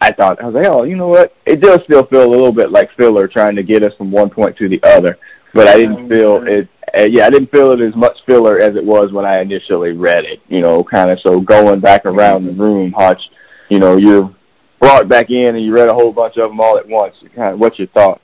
I 0.00 0.12
thought 0.12 0.42
I 0.42 0.46
was 0.46 0.54
like, 0.54 0.66
oh, 0.68 0.84
you 0.84 0.96
know 0.96 1.08
what? 1.08 1.34
It 1.46 1.60
does 1.60 1.80
still 1.84 2.06
feel 2.06 2.24
a 2.24 2.28
little 2.28 2.52
bit 2.52 2.70
like 2.70 2.90
filler, 2.96 3.28
trying 3.28 3.56
to 3.56 3.62
get 3.62 3.82
us 3.82 3.92
from 3.96 4.10
one 4.10 4.30
point 4.30 4.56
to 4.58 4.68
the 4.68 4.80
other. 4.82 5.18
But 5.54 5.68
I 5.68 5.76
didn't 5.76 6.08
feel 6.08 6.42
it. 6.46 6.68
Uh, 6.96 7.06
yeah, 7.10 7.26
I 7.26 7.30
didn't 7.30 7.50
feel 7.50 7.72
it 7.72 7.80
as 7.80 7.94
much 7.96 8.16
filler 8.26 8.58
as 8.58 8.76
it 8.76 8.84
was 8.84 9.12
when 9.12 9.24
I 9.24 9.40
initially 9.40 9.92
read 9.92 10.24
it. 10.24 10.40
You 10.48 10.60
know, 10.60 10.84
kind 10.84 11.10
of 11.10 11.18
so 11.20 11.40
going 11.40 11.80
back 11.80 12.04
around 12.04 12.46
the 12.46 12.52
room, 12.52 12.92
Hutch. 12.92 13.20
You 13.68 13.78
know, 13.78 13.96
you're 13.96 14.34
brought 14.80 15.08
back 15.08 15.30
in 15.30 15.56
and 15.56 15.64
you 15.64 15.72
read 15.72 15.88
a 15.88 15.94
whole 15.94 16.12
bunch 16.12 16.36
of 16.36 16.50
them 16.50 16.60
all 16.60 16.78
at 16.78 16.88
once. 16.88 17.16
Kind 17.34 17.54
of, 17.54 17.60
what's 17.60 17.78
your 17.78 17.88
thought? 17.88 18.20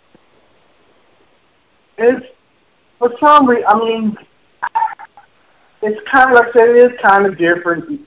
It's 1.99 2.27
for 2.99 3.13
some 3.23 3.49
reason. 3.49 3.65
I 3.67 3.79
mean, 3.79 4.17
it's 5.83 6.01
kind 6.13 6.31
of 6.31 6.37
like 6.37 6.49
I 6.49 6.59
said. 6.59 6.69
It 6.71 6.93
is 6.93 6.99
kind 7.05 7.27
of 7.27 7.37
different. 7.39 8.01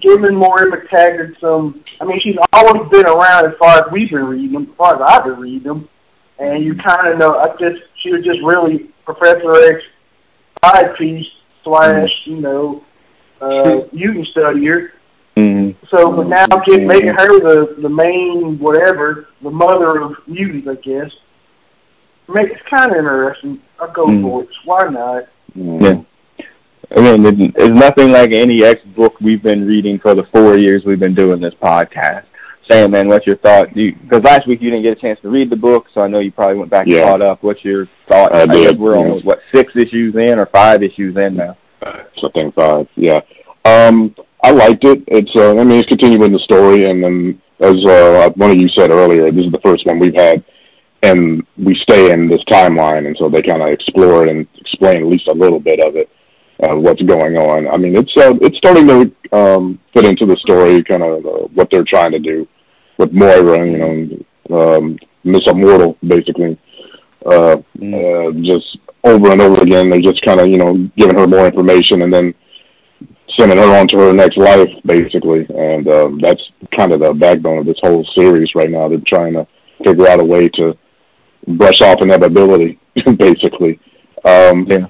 Giving 0.00 0.34
Moira 0.34 0.70
MacTaggert 0.70 1.40
some. 1.40 1.82
I 2.00 2.04
mean, 2.04 2.20
she's 2.22 2.36
always 2.52 2.88
been 2.90 3.06
around 3.06 3.46
as 3.46 3.52
far 3.58 3.78
as 3.78 3.84
we've 3.92 4.10
been 4.10 4.24
reading 4.24 4.52
them, 4.52 4.62
as 4.70 4.76
far 4.76 4.94
as 4.96 5.00
I've 5.06 5.24
been 5.24 5.38
reading 5.38 5.62
them, 5.62 5.88
and 6.38 6.64
you 6.64 6.74
kind 6.74 7.12
of 7.12 7.18
know. 7.18 7.38
I 7.38 7.48
just 7.58 7.82
she 8.02 8.10
was 8.12 8.24
just 8.24 8.40
really 8.42 8.90
Professor 9.04 9.52
X 9.54 9.80
side 10.64 10.96
piece 10.98 11.26
slash 11.64 12.08
you 12.24 12.40
know 12.40 12.84
uh, 13.40 13.86
mutant 13.92 14.26
studier. 14.34 14.88
Mm-hmm. 15.36 15.84
So, 15.94 16.10
but 16.16 16.28
now 16.28 16.46
get 16.66 16.82
making 16.82 17.14
her 17.16 17.38
the 17.38 17.76
the 17.82 17.88
main 17.88 18.58
whatever, 18.58 19.28
the 19.42 19.50
mother 19.50 20.00
of 20.02 20.12
mutants, 20.26 20.66
I 20.68 20.74
guess. 20.76 21.10
Make 22.28 22.50
it's 22.50 22.62
kind 22.68 22.90
of 22.90 22.98
interesting. 22.98 23.60
I'll 23.78 23.92
go 23.92 24.06
Mm. 24.06 24.22
for 24.22 24.42
it. 24.42 24.48
Why 24.64 24.88
not? 24.88 25.24
Yeah. 25.54 26.02
I 26.94 27.00
mean, 27.00 27.26
it- 27.26 27.54
it's 27.56 27.80
nothing 27.80 28.10
like 28.12 28.32
any 28.32 28.62
X 28.64 28.80
book 28.96 29.14
we've 29.20 29.42
been 29.42 29.66
reading 29.66 29.98
for 29.98 30.14
the 30.14 30.24
four 30.32 30.58
years 30.58 30.84
we've 30.84 31.00
been 31.00 31.14
doing 31.14 31.40
this 31.40 31.54
podcast. 31.62 32.24
Sam, 32.70 32.90
man, 32.90 33.08
what's 33.08 33.26
your 33.26 33.36
thought? 33.36 33.72
Because 33.74 34.22
last 34.24 34.46
week 34.48 34.60
you 34.60 34.70
didn't 34.70 34.82
get 34.82 34.98
a 34.98 35.00
chance 35.00 35.20
to 35.22 35.28
read 35.28 35.50
the 35.50 35.56
book, 35.56 35.86
so 35.94 36.00
I 36.02 36.08
know 36.08 36.18
you 36.18 36.32
probably 36.32 36.58
went 36.58 36.70
back 36.70 36.86
Yeah. 36.88 36.98
and 37.02 37.06
caught 37.10 37.22
up. 37.22 37.42
What's 37.42 37.64
your 37.64 37.88
thought? 38.08 38.34
I 38.34 38.46
guess 38.46 38.56
did, 38.70 38.78
we're 38.80 38.94
yeah. 38.96 39.02
almost 39.02 39.24
what 39.24 39.38
six 39.54 39.72
issues 39.76 40.14
in 40.16 40.38
or 40.38 40.46
five 40.46 40.82
issues 40.82 41.16
in 41.16 41.36
now. 41.36 41.56
So 42.18 42.28
I 42.28 42.30
think 42.34 42.54
five. 42.54 42.88
Yeah. 42.96 43.20
Um, 43.64 44.14
I 44.42 44.50
liked 44.50 44.84
it. 44.84 45.04
It's 45.08 45.30
uh, 45.36 45.52
I 45.52 45.64
mean, 45.64 45.78
it's 45.78 45.88
continuing 45.88 46.32
the 46.32 46.38
story, 46.40 46.84
and 46.86 47.02
then 47.04 47.40
as 47.60 47.74
uh, 47.84 48.30
one 48.34 48.50
of 48.50 48.56
you 48.56 48.68
said 48.70 48.90
earlier, 48.90 49.30
this 49.30 49.46
is 49.46 49.52
the 49.52 49.60
first 49.64 49.86
one 49.86 49.98
we've 50.00 50.14
had, 50.16 50.42
and 51.02 51.44
we 51.56 51.74
stay 51.76 52.10
in 52.12 52.28
this 52.28 52.42
timeline, 52.50 53.06
and 53.06 53.16
so 53.18 53.28
they 53.28 53.42
kind 53.42 53.62
of 53.62 53.68
explore 53.68 54.24
it 54.24 54.28
and 54.28 54.46
explain 54.58 54.96
at 54.98 55.06
least 55.06 55.28
a 55.28 55.34
little 55.34 55.60
bit 55.60 55.80
of 55.86 55.94
it, 55.96 56.08
uh, 56.62 56.74
what's 56.74 57.02
going 57.02 57.36
on. 57.36 57.68
I 57.68 57.76
mean, 57.76 57.96
it's 57.96 58.12
uh, 58.16 58.34
it's 58.40 58.56
starting 58.58 58.86
to 58.88 59.36
um, 59.36 59.78
fit 59.92 60.04
into 60.04 60.26
the 60.26 60.36
story, 60.36 60.82
kind 60.82 61.02
of 61.02 61.24
uh, 61.26 61.46
what 61.54 61.68
they're 61.70 61.84
trying 61.84 62.12
to 62.12 62.18
do 62.18 62.48
with 62.98 63.12
Moira, 63.12 63.66
you 63.66 63.78
know, 64.48 64.76
um, 64.76 64.98
Miss 65.24 65.42
Immortal, 65.46 65.96
basically. 66.06 66.58
Uh, 67.24 67.56
uh, 67.82 68.30
just 68.42 68.78
over 69.04 69.32
and 69.32 69.40
over 69.40 69.62
again. 69.62 69.88
They're 69.88 70.00
just 70.00 70.24
kind 70.24 70.40
of, 70.40 70.48
you 70.48 70.58
know, 70.58 70.88
giving 70.96 71.18
her 71.18 71.26
more 71.26 71.46
information 71.46 72.02
and 72.02 72.12
then 72.12 72.34
sending 73.38 73.58
her 73.58 73.78
on 73.78 73.88
to 73.88 73.98
her 73.98 74.12
next 74.12 74.36
life, 74.36 74.68
basically. 74.84 75.46
And 75.48 75.88
um, 75.88 76.20
that's 76.20 76.40
kind 76.76 76.92
of 76.92 77.00
the 77.00 77.12
backbone 77.14 77.58
of 77.58 77.66
this 77.66 77.78
whole 77.82 78.04
series 78.16 78.54
right 78.54 78.70
now. 78.70 78.88
They're 78.88 79.00
trying 79.06 79.34
to 79.34 79.46
figure 79.84 80.08
out 80.08 80.20
a 80.20 80.24
way 80.24 80.48
to 80.50 80.76
brush 81.48 81.80
off 81.80 82.00
inevitability, 82.00 82.78
basically. 83.18 83.80
Um, 84.24 84.66
Yeah. 84.68 84.86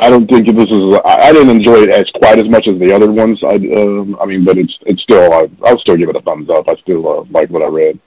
I 0.00 0.10
don't 0.10 0.28
think 0.28 0.46
this 0.46 0.70
is. 0.70 0.94
I, 1.04 1.28
I 1.28 1.32
didn't 1.32 1.56
enjoy 1.56 1.82
it 1.82 1.90
as 1.90 2.04
quite 2.22 2.38
as 2.38 2.48
much 2.48 2.68
as 2.68 2.78
the 2.78 2.92
other 2.94 3.10
ones. 3.10 3.40
I, 3.42 3.56
um, 3.80 4.16
I 4.20 4.26
mean, 4.26 4.44
but 4.44 4.56
it's 4.56 4.76
it's 4.86 5.02
still. 5.02 5.32
I, 5.32 5.48
I'll 5.64 5.78
still 5.80 5.96
give 5.96 6.08
it 6.08 6.16
a 6.16 6.22
thumbs 6.22 6.48
up. 6.50 6.66
I 6.68 6.76
still 6.82 7.06
uh, 7.06 7.24
like 7.30 7.50
what 7.50 7.62
I 7.62 7.66
read. 7.66 8.00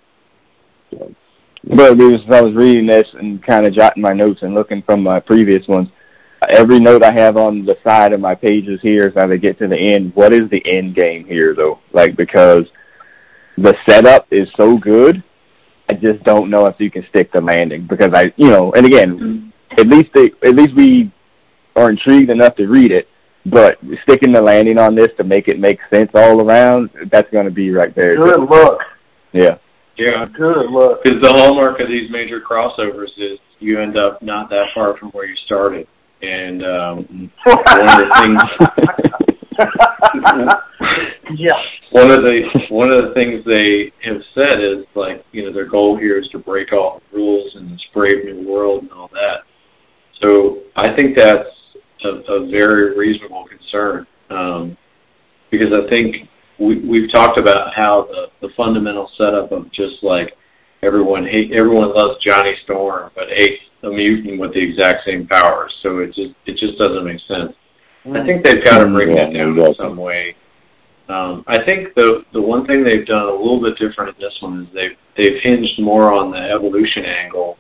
But 1.63 1.91
it 1.91 1.97
was, 1.97 2.21
I 2.31 2.41
was 2.41 2.55
reading 2.55 2.87
this 2.87 3.07
and 3.13 3.43
kind 3.43 3.67
of 3.67 3.73
jotting 3.75 4.01
my 4.01 4.13
notes 4.13 4.41
and 4.41 4.55
looking 4.55 4.81
from 4.83 5.03
my 5.03 5.19
previous 5.19 5.67
ones. 5.67 5.89
every 6.49 6.79
note 6.79 7.03
I 7.03 7.13
have 7.13 7.37
on 7.37 7.65
the 7.65 7.77
side 7.85 8.13
of 8.13 8.19
my 8.19 8.35
pages 8.35 8.79
here 8.81 9.05
as 9.05 9.17
I 9.17 9.35
get 9.37 9.59
to 9.59 9.67
the 9.67 9.77
end. 9.77 10.13
What 10.15 10.33
is 10.33 10.49
the 10.49 10.63
end 10.65 10.95
game 10.95 11.25
here, 11.25 11.53
though? 11.55 11.79
Like 11.91 12.15
because 12.15 12.65
the 13.57 13.75
setup 13.87 14.27
is 14.31 14.47
so 14.57 14.77
good, 14.77 15.23
I 15.89 15.93
just 15.95 16.23
don't 16.23 16.49
know 16.49 16.67
if 16.67 16.75
you 16.79 16.89
can 16.89 17.05
stick 17.09 17.31
the 17.33 17.41
landing 17.41 17.85
because 17.85 18.11
I, 18.13 18.33
you 18.37 18.49
know, 18.49 18.71
and 18.73 18.85
again, 18.85 19.19
mm-hmm. 19.19 19.79
at 19.79 19.87
least 19.87 20.09
they, 20.13 20.31
at 20.47 20.55
least 20.55 20.73
we 20.75 21.11
are 21.75 21.89
intrigued 21.89 22.29
enough 22.29 22.55
to 22.55 22.67
read 22.67 22.91
it. 22.91 23.07
But 23.45 23.79
sticking 24.03 24.33
the 24.33 24.41
landing 24.41 24.77
on 24.77 24.95
this 24.95 25.09
to 25.17 25.23
make 25.23 25.47
it 25.47 25.59
make 25.59 25.79
sense 25.91 26.11
all 26.13 26.41
around, 26.41 26.91
that's 27.11 27.29
going 27.31 27.45
to 27.45 27.51
be 27.51 27.71
right 27.71 27.93
there. 27.95 28.13
Good 28.13 28.39
luck. 28.39 28.79
Yeah. 29.31 29.57
Yeah. 29.97 30.25
Good 30.37 30.69
luck. 30.69 30.99
Because 31.03 31.21
the 31.21 31.29
hallmark 31.29 31.79
of 31.79 31.87
these 31.87 32.11
major 32.11 32.39
crossovers 32.39 33.09
is 33.17 33.39
you 33.59 33.79
end 33.79 33.97
up 33.97 34.21
not 34.21 34.49
that 34.49 34.67
far 34.75 34.95
from 34.97 35.09
where 35.09 35.25
you 35.25 35.35
started. 35.45 35.87
And 36.21 36.63
um, 36.63 37.31
one 37.45 37.57
of 37.57 37.97
the 37.97 38.11
things 38.19 38.41
yeah. 41.35 41.53
One 41.91 42.11
of 42.11 42.23
the 42.23 42.41
one 42.69 42.89
of 42.89 43.03
the 43.03 43.13
things 43.13 43.43
they 43.45 43.91
have 44.03 44.21
said 44.35 44.61
is 44.61 44.85
like, 44.95 45.25
you 45.31 45.45
know, 45.45 45.53
their 45.53 45.67
goal 45.67 45.97
here 45.97 46.19
is 46.19 46.27
to 46.29 46.39
break 46.39 46.71
all 46.73 47.01
the 47.11 47.17
rules 47.17 47.55
in 47.55 47.71
this 47.71 47.83
brave 47.93 48.23
new 48.25 48.47
world 48.47 48.83
and 48.83 48.91
all 48.91 49.09
that. 49.13 49.41
So 50.21 50.59
I 50.75 50.95
think 50.95 51.17
that's 51.17 51.47
a, 52.03 52.33
a 52.33 52.49
very 52.49 52.97
reasonable 52.97 53.45
concern 53.47 54.07
um, 54.29 54.77
because 55.49 55.73
I 55.73 55.89
think 55.89 56.29
we, 56.59 56.79
we've 56.87 57.11
talked 57.11 57.39
about 57.39 57.73
how 57.75 58.07
the, 58.09 58.47
the 58.47 58.53
fundamental 58.55 59.09
setup 59.17 59.51
of 59.51 59.71
just 59.71 60.03
like 60.03 60.33
everyone 60.83 61.25
hate 61.25 61.51
everyone 61.51 61.93
loves 61.95 62.23
Johnny 62.25 62.55
Storm 62.63 63.11
but 63.15 63.25
hates 63.35 63.61
a 63.83 63.89
mutant 63.89 64.39
with 64.39 64.53
the 64.53 64.59
exact 64.59 65.05
same 65.05 65.27
powers. 65.27 65.73
So 65.81 65.99
it 65.99 66.07
just 66.07 66.33
it 66.45 66.57
just 66.57 66.77
doesn't 66.77 67.05
make 67.05 67.19
sense. 67.27 67.53
I 68.05 68.25
think 68.25 68.43
they've 68.43 68.63
got 68.63 68.83
to 68.83 68.89
bring 68.89 69.15
that 69.15 69.31
down 69.33 69.57
in 69.57 69.75
some 69.75 69.95
way. 69.95 70.35
Um, 71.07 71.43
I 71.47 71.63
think 71.65 71.93
the 71.95 72.23
the 72.33 72.41
one 72.41 72.65
thing 72.65 72.83
they've 72.83 73.05
done 73.05 73.27
a 73.27 73.31
little 73.31 73.61
bit 73.61 73.77
different 73.77 74.15
in 74.15 74.21
this 74.21 74.35
one 74.41 74.63
is 74.63 74.67
they've 74.73 74.97
they've 75.17 75.41
hinged 75.41 75.79
more 75.79 76.11
on 76.17 76.31
the 76.31 76.37
evolution 76.37 77.05
angle 77.05 77.57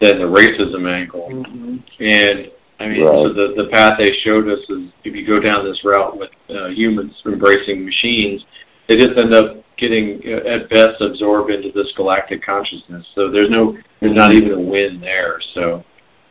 than 0.00 0.18
the 0.18 0.24
racism 0.24 0.88
angle. 0.88 1.28
Mm-hmm. 1.30 1.76
And 2.00 2.50
I 2.80 2.88
mean, 2.88 3.02
right. 3.02 3.22
so 3.22 3.32
the 3.32 3.54
the 3.56 3.68
path 3.72 3.94
they 3.98 4.10
showed 4.24 4.48
us 4.48 4.58
is 4.68 4.90
if 5.04 5.14
you 5.14 5.26
go 5.26 5.40
down 5.40 5.64
this 5.64 5.78
route 5.84 6.18
with 6.18 6.30
uh, 6.50 6.68
humans 6.68 7.12
embracing 7.24 7.84
machines, 7.84 8.44
they 8.88 8.96
just 8.96 9.16
end 9.16 9.34
up 9.34 9.64
getting 9.78 10.20
uh, 10.26 10.48
at 10.48 10.70
best 10.70 11.00
absorbed 11.00 11.50
into 11.50 11.70
this 11.72 11.90
galactic 11.96 12.44
consciousness. 12.44 13.04
So 13.14 13.30
there's 13.30 13.50
no 13.50 13.76
there's 14.00 14.16
not 14.16 14.32
even 14.32 14.52
a 14.52 14.60
win 14.60 15.00
there. 15.00 15.40
So 15.54 15.84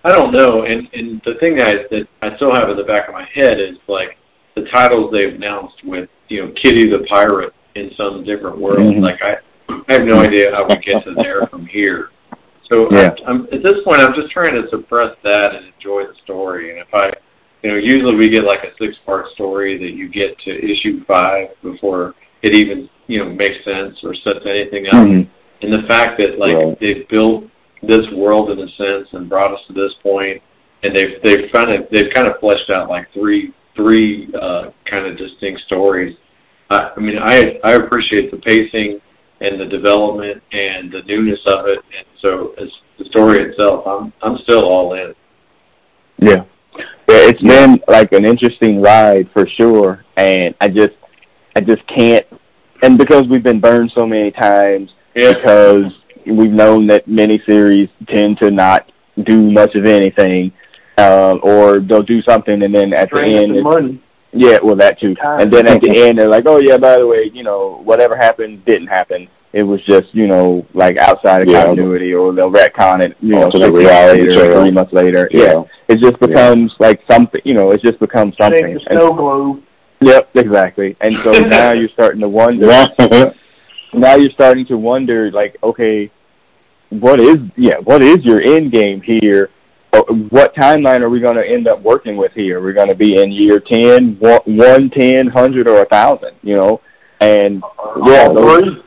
I 0.04 0.10
don't 0.10 0.34
know. 0.34 0.64
And 0.64 0.88
and 0.94 1.22
the 1.26 1.36
thing 1.40 1.58
that 1.58 1.68
I, 1.68 1.74
that 1.92 2.08
I 2.22 2.36
still 2.36 2.54
have 2.54 2.70
in 2.70 2.78
the 2.78 2.84
back 2.84 3.08
of 3.08 3.14
my 3.14 3.28
head 3.34 3.60
is 3.60 3.78
like 3.88 4.18
the 4.56 4.64
titles 4.74 5.12
they've 5.12 5.34
announced 5.34 5.76
with 5.84 6.10
you 6.28 6.46
know 6.46 6.54
Kitty 6.62 6.90
the 6.90 7.06
pirate 7.10 7.54
in 7.76 7.92
some 7.98 8.24
different 8.24 8.60
world. 8.60 8.94
Mm-hmm. 8.94 9.04
Like 9.04 9.22
I, 9.22 9.36
I 9.88 9.94
have 9.94 10.04
no 10.04 10.20
idea 10.20 10.52
how 10.52 10.68
we 10.68 10.76
get 10.76 11.04
to 11.06 11.14
there 11.16 11.48
from 11.48 11.66
here. 11.66 12.10
So 12.70 12.88
yeah. 12.92 13.10
I, 13.26 13.30
I'm, 13.30 13.46
at 13.52 13.64
this 13.64 13.84
point, 13.84 14.02
I'm 14.02 14.14
just 14.14 14.32
trying 14.32 14.54
to 14.54 14.68
suppress 14.70 15.16
that 15.24 15.56
and 15.56 15.74
enjoy 15.74 16.04
the 16.04 16.16
story. 16.24 16.72
And 16.72 16.80
if 16.80 16.94
I, 16.94 17.12
you 17.62 17.72
know, 17.72 17.78
usually 17.78 18.16
we 18.16 18.30
get 18.30 18.44
like 18.44 18.64
a 18.64 18.76
six-part 18.80 19.28
story 19.34 19.78
that 19.78 19.96
you 19.98 20.10
get 20.10 20.38
to 20.40 20.52
issue 20.52 21.04
five 21.06 21.50
before 21.62 22.16
it 22.44 22.56
even 22.56 22.90
you 23.08 23.20
know 23.20 23.30
makes 23.30 23.64
sense 23.66 23.98
or 24.04 24.14
sets 24.16 24.46
anything 24.46 24.88
up. 24.88 25.08
Mm-hmm. 25.08 25.30
And 25.66 25.74
the 25.74 25.88
fact 25.88 26.20
that 26.20 26.38
like 26.38 26.54
right. 26.54 26.78
they've 26.80 27.08
built 27.10 27.46
this 27.82 28.06
world 28.16 28.52
in 28.52 28.60
a 28.60 28.68
sense 28.76 29.08
and 29.14 29.30
brought 29.30 29.54
us 29.54 29.60
to 29.68 29.74
this 29.74 29.94
point, 30.02 30.42
and 30.84 30.96
they've 30.96 31.22
they've 31.24 31.52
kind 31.54 31.72
of 31.72 31.90
they've 31.92 32.14
kind 32.14 32.28
of 32.28 32.40
fleshed 32.40 32.70
out 32.70 32.90
like 32.90 33.12
three 33.14 33.54
three 33.76 34.30
uh, 34.40 34.72
kind 34.90 35.08
of 35.08 35.18
distinct 35.18 35.62
stories. 35.66 36.16
I, 36.70 36.92
I 36.96 37.00
mean, 37.00 37.18
I 37.18 37.60
I 37.64 37.74
appreciate 37.74 38.32
the 38.32 38.38
pacing 38.38 39.00
and 39.44 39.60
the 39.60 39.66
development 39.66 40.42
and 40.52 40.92
the 40.92 41.02
newness 41.04 41.40
of 41.46 41.68
it, 41.68 41.80
and 41.96 42.06
so 42.22 42.54
as 42.58 42.70
the 42.98 43.06
story 43.06 43.44
itself, 43.50 43.86
I'm 43.86 44.14
I'm 44.22 44.38
still 44.40 44.66
all 44.66 44.94
in. 44.94 45.14
Yeah, 46.18 46.44
yeah, 46.78 47.30
it's 47.30 47.42
been 47.42 47.82
like 47.88 48.12
an 48.14 48.26
interesting 48.26 48.82
ride 48.82 49.30
for 49.34 49.48
sure, 49.48 50.06
and 50.18 50.56
I 50.62 50.70
just 50.70 50.96
I 51.56 51.62
just 51.62 51.86
can't, 51.88 52.26
and 52.82 52.98
because 52.98 53.28
we've 53.30 53.44
been 53.44 53.60
burned 53.60 53.92
so 53.96 54.08
many 54.08 54.32
times, 54.32 54.92
yeah. 55.16 55.34
because 55.34 55.92
we've 56.26 56.52
known 56.52 56.88
that 56.88 57.06
miniseries 57.08 57.90
tend 58.08 58.38
to 58.40 58.50
not 58.50 58.92
do 59.26 59.52
much 59.52 59.76
of 59.76 59.86
anything 59.86 60.52
uh, 60.98 61.36
or 61.44 61.80
they'll 61.80 62.04
do 62.04 62.22
something 62.22 62.62
and 62.62 62.74
then 62.74 62.94
at 62.94 63.10
Drain 63.10 63.32
the 63.32 63.42
end, 63.42 63.56
the 63.56 63.62
money. 63.62 64.04
Yeah, 64.34 64.58
well 64.64 64.76
that 64.78 65.00
too. 65.00 65.16
And 65.22 65.52
then 65.52 65.68
at 65.68 65.82
the 65.82 65.94
end, 66.08 66.20
they're 66.20 66.30
like, 66.30 66.46
oh 66.48 66.58
yeah, 66.58 66.78
by 66.78 66.98
the 66.98 67.08
way, 67.08 67.30
you 67.34 67.44
know, 67.44 67.82
whatever 67.84 68.16
happened 68.16 68.66
didn't 68.66 68.88
happen. 68.88 69.28
It 69.54 69.62
was 69.62 69.80
just, 69.86 70.14
you 70.14 70.28
know, 70.28 70.66
like 70.74 70.98
outside 70.98 71.44
of 71.44 71.48
yeah, 71.48 71.66
continuity, 71.66 72.12
or 72.12 72.34
they'll 72.34 72.52
retcon 72.52 73.04
it, 73.04 73.16
you 73.20 73.36
know, 73.36 73.52
six 73.54 73.70
months 73.72 73.86
later, 74.26 74.62
three 74.62 74.72
months 74.72 74.94
later. 74.94 75.30
Yeah, 75.32 75.44
yeah. 75.44 75.64
it 75.90 76.00
just 76.00 76.20
becomes 76.20 76.72
yeah. 76.80 76.88
like 76.88 77.02
something, 77.10 77.42
you 77.46 77.54
know, 77.54 77.70
it 77.70 77.82
just 77.84 78.00
becomes 78.00 78.36
something. 78.42 78.80
Snow 78.90 79.14
globe. 79.14 79.64
Yep, 80.02 80.32
exactly. 80.36 80.98
And 81.02 81.16
so 81.24 81.40
now 81.48 81.74
you're 81.74 81.90
starting 81.90 82.22
to 82.22 82.30
wonder. 82.30 82.66
now 83.94 84.16
you're 84.16 84.32
starting 84.32 84.66
to 84.68 84.78
wonder, 84.78 85.32
like, 85.32 85.56
okay, 85.62 86.12
what 86.90 87.22
is 87.22 87.38
yeah, 87.56 87.78
what 87.84 88.04
is 88.04 88.18
your 88.24 88.42
end 88.42 88.72
game 88.72 89.02
here? 89.02 89.52
Uh, 89.94 90.02
what 90.30 90.56
timeline 90.56 91.02
are 91.02 91.10
we 91.10 91.20
going 91.20 91.36
to 91.36 91.46
end 91.46 91.68
up 91.68 91.80
working 91.84 92.18
with 92.18 92.32
here? 92.34 92.60
We're 92.62 92.74
going 92.74 92.88
to 92.88 92.96
be 92.96 93.22
in 93.22 93.32
year 93.32 93.60
10, 93.60 94.18
1, 94.20 94.90
10, 94.90 95.26
100, 95.26 95.68
or 95.68 95.76
1,000, 95.76 96.32
you 96.42 96.56
know? 96.56 96.82
And, 97.22 97.64
yeah, 98.06 98.28
those, 98.28 98.84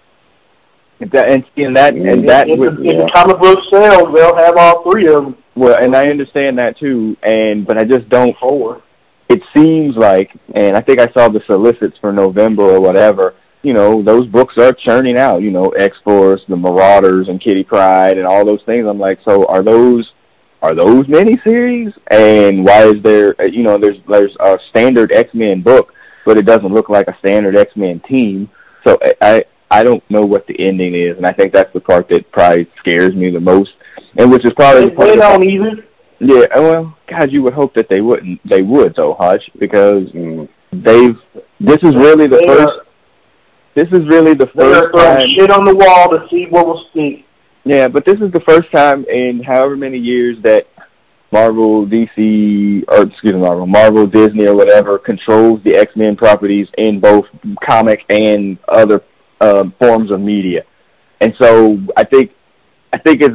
that, 1.13 1.31
and, 1.31 1.45
and 1.57 1.77
that, 1.77 1.95
and 1.95 2.29
that, 2.29 2.49
in, 2.49 2.61
in, 2.61 2.91
in 2.91 2.99
the 2.99 3.11
comic 3.15 3.41
book 3.41 3.61
sales, 3.73 4.09
they'll 4.15 4.37
have 4.37 4.57
all 4.57 4.91
three 4.91 5.07
of 5.07 5.25
them. 5.25 5.37
Well, 5.55 5.77
and 5.81 5.95
I 5.95 6.09
understand 6.09 6.59
that 6.59 6.77
too, 6.79 7.17
and, 7.23 7.65
but 7.67 7.79
I 7.79 7.85
just 7.85 8.09
don't, 8.09 8.37
forward. 8.39 8.83
it 9.29 9.41
seems 9.57 9.97
like, 9.97 10.31
and 10.55 10.77
I 10.77 10.81
think 10.81 11.01
I 11.01 11.11
saw 11.13 11.29
the 11.29 11.41
solicits 11.47 11.97
for 12.01 12.13
November 12.13 12.65
or 12.65 12.81
whatever, 12.81 13.37
you 13.63 13.73
know, 13.73 14.03
those 14.03 14.27
books 14.27 14.59
are 14.59 14.73
churning 14.73 15.19
out, 15.19 15.41
you 15.41 15.51
know, 15.51 15.71
X-Force, 15.71 16.43
the 16.49 16.57
Marauders, 16.57 17.29
and 17.29 17.41
Kitty 17.41 17.65
Pryde, 17.65 18.19
and 18.19 18.27
all 18.27 18.45
those 18.45 18.63
things. 18.67 18.87
I'm 18.87 18.99
like, 18.99 19.19
so 19.25 19.47
are 19.47 19.63
those 19.63 20.11
are 20.67 20.75
those 20.75 21.07
miniseries? 21.07 21.93
And 22.11 22.65
why 22.65 22.87
is 22.87 23.03
there, 23.03 23.35
uh, 23.41 23.45
you 23.45 23.63
know, 23.63 23.79
there's 23.79 23.99
there's 24.09 24.37
a 24.41 24.59
standard 24.71 25.13
X 25.13 25.33
Men 25.35 25.63
book, 25.63 25.93
but 26.25 26.37
it 26.37 26.47
doesn't 26.47 26.73
look 26.73 26.89
like 26.89 27.09
a 27.09 27.17
standard 27.19 27.57
X 27.57 27.73
Men 27.77 28.01
team. 28.09 28.51
So 28.87 28.99
I 29.21 29.45
I 29.71 29.83
don't 29.83 30.03
know 30.11 30.25
what 30.25 30.47
the 30.47 30.59
ending 30.59 30.95
is, 30.95 31.17
and 31.17 31.27
I 31.27 31.33
think 31.33 31.53
that's 31.53 31.73
the 31.73 31.81
part 31.81 32.09
that 32.11 32.31
probably 32.33 32.71
scares 32.79 33.15
me 33.15 33.31
the 33.31 33.41
most, 33.41 33.73
and 34.17 34.31
which 34.31 34.45
is 34.45 34.53
probably 34.55 34.83
they, 34.83 34.89
the 34.91 34.97
part 34.97 35.09
they 35.09 35.17
don't 35.17 35.45
either. 35.45 35.85
Yeah, 36.19 36.47
uh, 36.57 36.63
well, 36.63 36.97
God, 37.09 37.31
you 37.31 37.43
would 37.43 37.53
hope 37.53 37.75
that 37.75 37.89
they 37.91 38.01
wouldn't. 38.01 38.41
They 38.49 38.63
would 38.63 38.95
though, 38.97 39.15
Hodge, 39.15 39.51
because 39.59 40.09
they've. 40.73 41.17
This 41.61 41.79
is 41.83 41.95
really 41.95 42.27
the 42.27 42.39
they 42.39 42.47
first. 42.47 42.69
Are, 42.69 42.87
this 43.75 43.89
is 43.93 44.09
really 44.09 44.33
the 44.33 44.47
first 44.57 44.97
time. 44.97 45.29
shit 45.29 45.51
on 45.51 45.67
the 45.67 45.75
wall 45.75 46.09
to 46.09 46.27
see 46.31 46.47
what 46.49 46.67
will 46.67 46.87
stick. 46.91 47.26
Yeah, 47.67 47.89
but 47.89 48.05
this 48.05 48.15
is 48.21 48.31
the 48.31 48.45
first 48.47 48.71
time 48.71 49.05
in 49.07 49.43
however 49.43 49.77
many 49.77 49.99
years 49.99 50.37
that 50.45 50.69
Marvel, 51.33 51.85
DC, 51.85 52.85
or 52.87 53.03
excuse 53.03 53.35
me, 53.35 53.41
Marvel, 53.41 53.67
Marvel, 53.67 54.07
Disney, 54.07 54.47
or 54.47 54.55
whatever 54.55 55.01
controls 55.01 55.61
the 55.65 55.75
X 55.75 55.91
Men 55.97 56.15
properties 56.15 56.69
in 56.79 57.01
both 57.01 57.25
comic 57.69 58.05
and 58.09 58.57
other 58.69 59.03
uh, 59.41 59.65
forms 59.81 60.13
of 60.13 60.21
media. 60.21 60.63
And 61.21 61.35
so 61.41 61.79
I 61.97 62.05
think, 62.05 62.31
I 62.93 62.99
think 62.99 63.21
it's, 63.21 63.35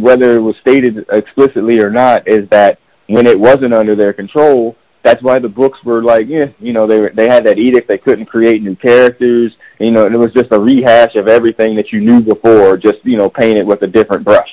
whether 0.00 0.36
it 0.36 0.40
was 0.40 0.54
stated 0.60 1.04
explicitly 1.10 1.80
or 1.80 1.90
not, 1.90 2.28
is 2.28 2.48
that 2.50 2.78
when 3.08 3.26
it 3.26 3.38
wasn't 3.38 3.74
under 3.74 3.96
their 3.96 4.12
control, 4.12 4.76
that's 5.02 5.22
why 5.22 5.38
the 5.38 5.48
books 5.48 5.78
were 5.84 6.02
like, 6.02 6.26
yeah, 6.28 6.46
you 6.60 6.72
know, 6.72 6.86
they 6.86 7.00
were, 7.00 7.12
they 7.14 7.28
had 7.28 7.44
that 7.46 7.58
edict 7.58 7.88
they 7.88 7.98
couldn't 7.98 8.26
create 8.26 8.62
new 8.62 8.76
characters. 8.76 9.52
You 9.80 9.90
know, 9.90 10.06
it 10.06 10.16
was 10.16 10.32
just 10.32 10.52
a 10.52 10.60
rehash 10.60 11.16
of 11.16 11.26
everything 11.26 11.74
that 11.76 11.90
you 11.92 12.00
knew 12.00 12.20
before, 12.20 12.76
just 12.76 12.98
you 13.04 13.16
know, 13.16 13.28
painted 13.28 13.66
with 13.66 13.82
a 13.82 13.86
different 13.88 14.24
brush. 14.24 14.48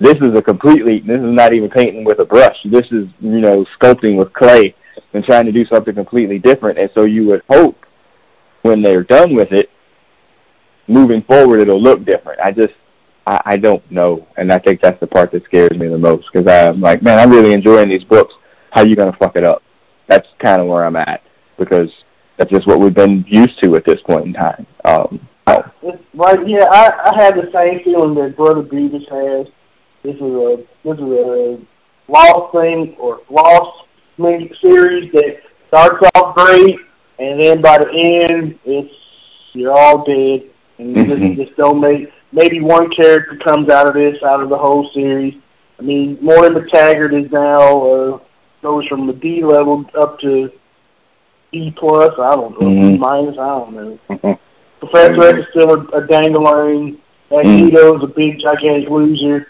This 0.00 0.14
is 0.14 0.38
a 0.38 0.42
completely. 0.42 1.00
This 1.00 1.18
is 1.18 1.34
not 1.34 1.52
even 1.52 1.68
painting 1.68 2.04
with 2.04 2.20
a 2.20 2.24
brush. 2.24 2.56
This 2.64 2.86
is 2.92 3.08
you 3.18 3.40
know, 3.40 3.66
sculpting 3.80 4.16
with 4.16 4.32
clay 4.32 4.74
and 5.14 5.24
trying 5.24 5.46
to 5.46 5.52
do 5.52 5.66
something 5.66 5.94
completely 5.94 6.38
different. 6.38 6.78
And 6.78 6.90
so 6.94 7.04
you 7.04 7.26
would 7.26 7.42
hope 7.50 7.84
when 8.62 8.82
they're 8.82 9.02
done 9.02 9.34
with 9.34 9.50
it, 9.50 9.68
moving 10.86 11.22
forward, 11.22 11.60
it'll 11.60 11.82
look 11.82 12.04
different. 12.04 12.40
I 12.40 12.52
just. 12.52 12.74
I, 13.26 13.40
I 13.44 13.56
don't 13.58 13.82
know, 13.90 14.26
and 14.38 14.50
I 14.50 14.58
think 14.58 14.80
that's 14.80 14.98
the 15.00 15.06
part 15.06 15.32
that 15.32 15.44
scares 15.44 15.76
me 15.76 15.86
the 15.86 15.98
most 15.98 16.28
because 16.32 16.50
I'm 16.50 16.80
like, 16.80 17.02
man, 17.02 17.18
I'm 17.18 17.30
really 17.30 17.52
enjoying 17.52 17.90
these 17.90 18.04
books. 18.04 18.32
How 18.70 18.84
you 18.84 18.96
gonna 18.96 19.14
fuck 19.20 19.36
it 19.36 19.44
up? 19.44 19.62
That's 20.08 20.26
kind 20.42 20.60
of 20.60 20.68
where 20.68 20.84
I'm 20.84 20.96
at 20.96 21.22
because 21.58 21.90
that's 22.38 22.50
just 22.50 22.66
what 22.66 22.80
we've 22.80 22.94
been 22.94 23.24
used 23.28 23.62
to 23.62 23.76
at 23.76 23.84
this 23.84 24.00
point 24.06 24.26
in 24.26 24.32
time. 24.32 24.66
Um, 24.84 25.28
oh. 25.46 25.62
Right, 26.14 26.48
yeah, 26.48 26.64
I, 26.70 27.10
I 27.12 27.22
had 27.22 27.34
the 27.34 27.50
same 27.52 27.82
feeling 27.84 28.14
that 28.14 28.36
Brother 28.36 28.62
Beavis 28.62 29.08
has. 29.10 29.46
This 30.02 30.14
is 30.14 30.22
a 30.22 30.56
this 30.84 30.94
is 30.94 31.00
a 31.02 31.58
lost 32.08 32.52
thing 32.52 32.96
or 32.98 33.20
lost 33.28 33.86
mini 34.16 34.50
series 34.64 35.10
that 35.12 35.40
starts 35.66 36.06
off 36.14 36.36
great, 36.36 36.76
and 37.18 37.42
then 37.42 37.60
by 37.60 37.78
the 37.78 37.88
end, 37.90 38.58
it's 38.64 38.94
you're 39.52 39.72
all 39.72 40.04
dead, 40.04 40.48
and 40.78 40.96
you 40.96 41.02
Mhm. 41.02 41.36
just, 41.36 41.48
just 41.48 41.56
don't 41.58 41.80
make. 41.80 42.10
Maybe 42.30 42.60
one 42.60 42.90
character 42.90 43.36
comes 43.44 43.70
out 43.70 43.88
of 43.88 43.94
this, 43.94 44.22
out 44.22 44.42
of 44.42 44.50
the 44.50 44.56
whole 44.58 44.88
series. 44.94 45.34
I 45.78 45.82
mean, 45.82 46.18
Moira 46.20 46.50
MacTaggert 46.50 47.24
is 47.24 47.30
now 47.32 47.82
uh, 47.82 48.18
goes 48.62 48.86
from 48.86 49.08
a 49.08 49.12
D 49.12 49.42
level 49.44 49.84
up 49.98 50.18
to 50.20 50.50
E 51.52 51.70
plus. 51.76 52.12
I 52.18 52.34
don't 52.34 52.60
know, 52.60 52.68
Mhm. 52.68 52.92
B 52.92 52.98
minus. 52.98 53.38
I 53.38 53.46
don't 53.48 53.74
know. 53.74 54.38
Professor 54.80 55.22
X 55.22 55.38
is 55.40 55.46
still 55.50 55.70
a, 55.70 55.98
a 55.98 56.06
dangling. 56.06 56.98
Magneto's 57.30 58.02
a 58.02 58.06
big 58.06 58.40
gigantic 58.40 58.88
loser. 58.88 59.48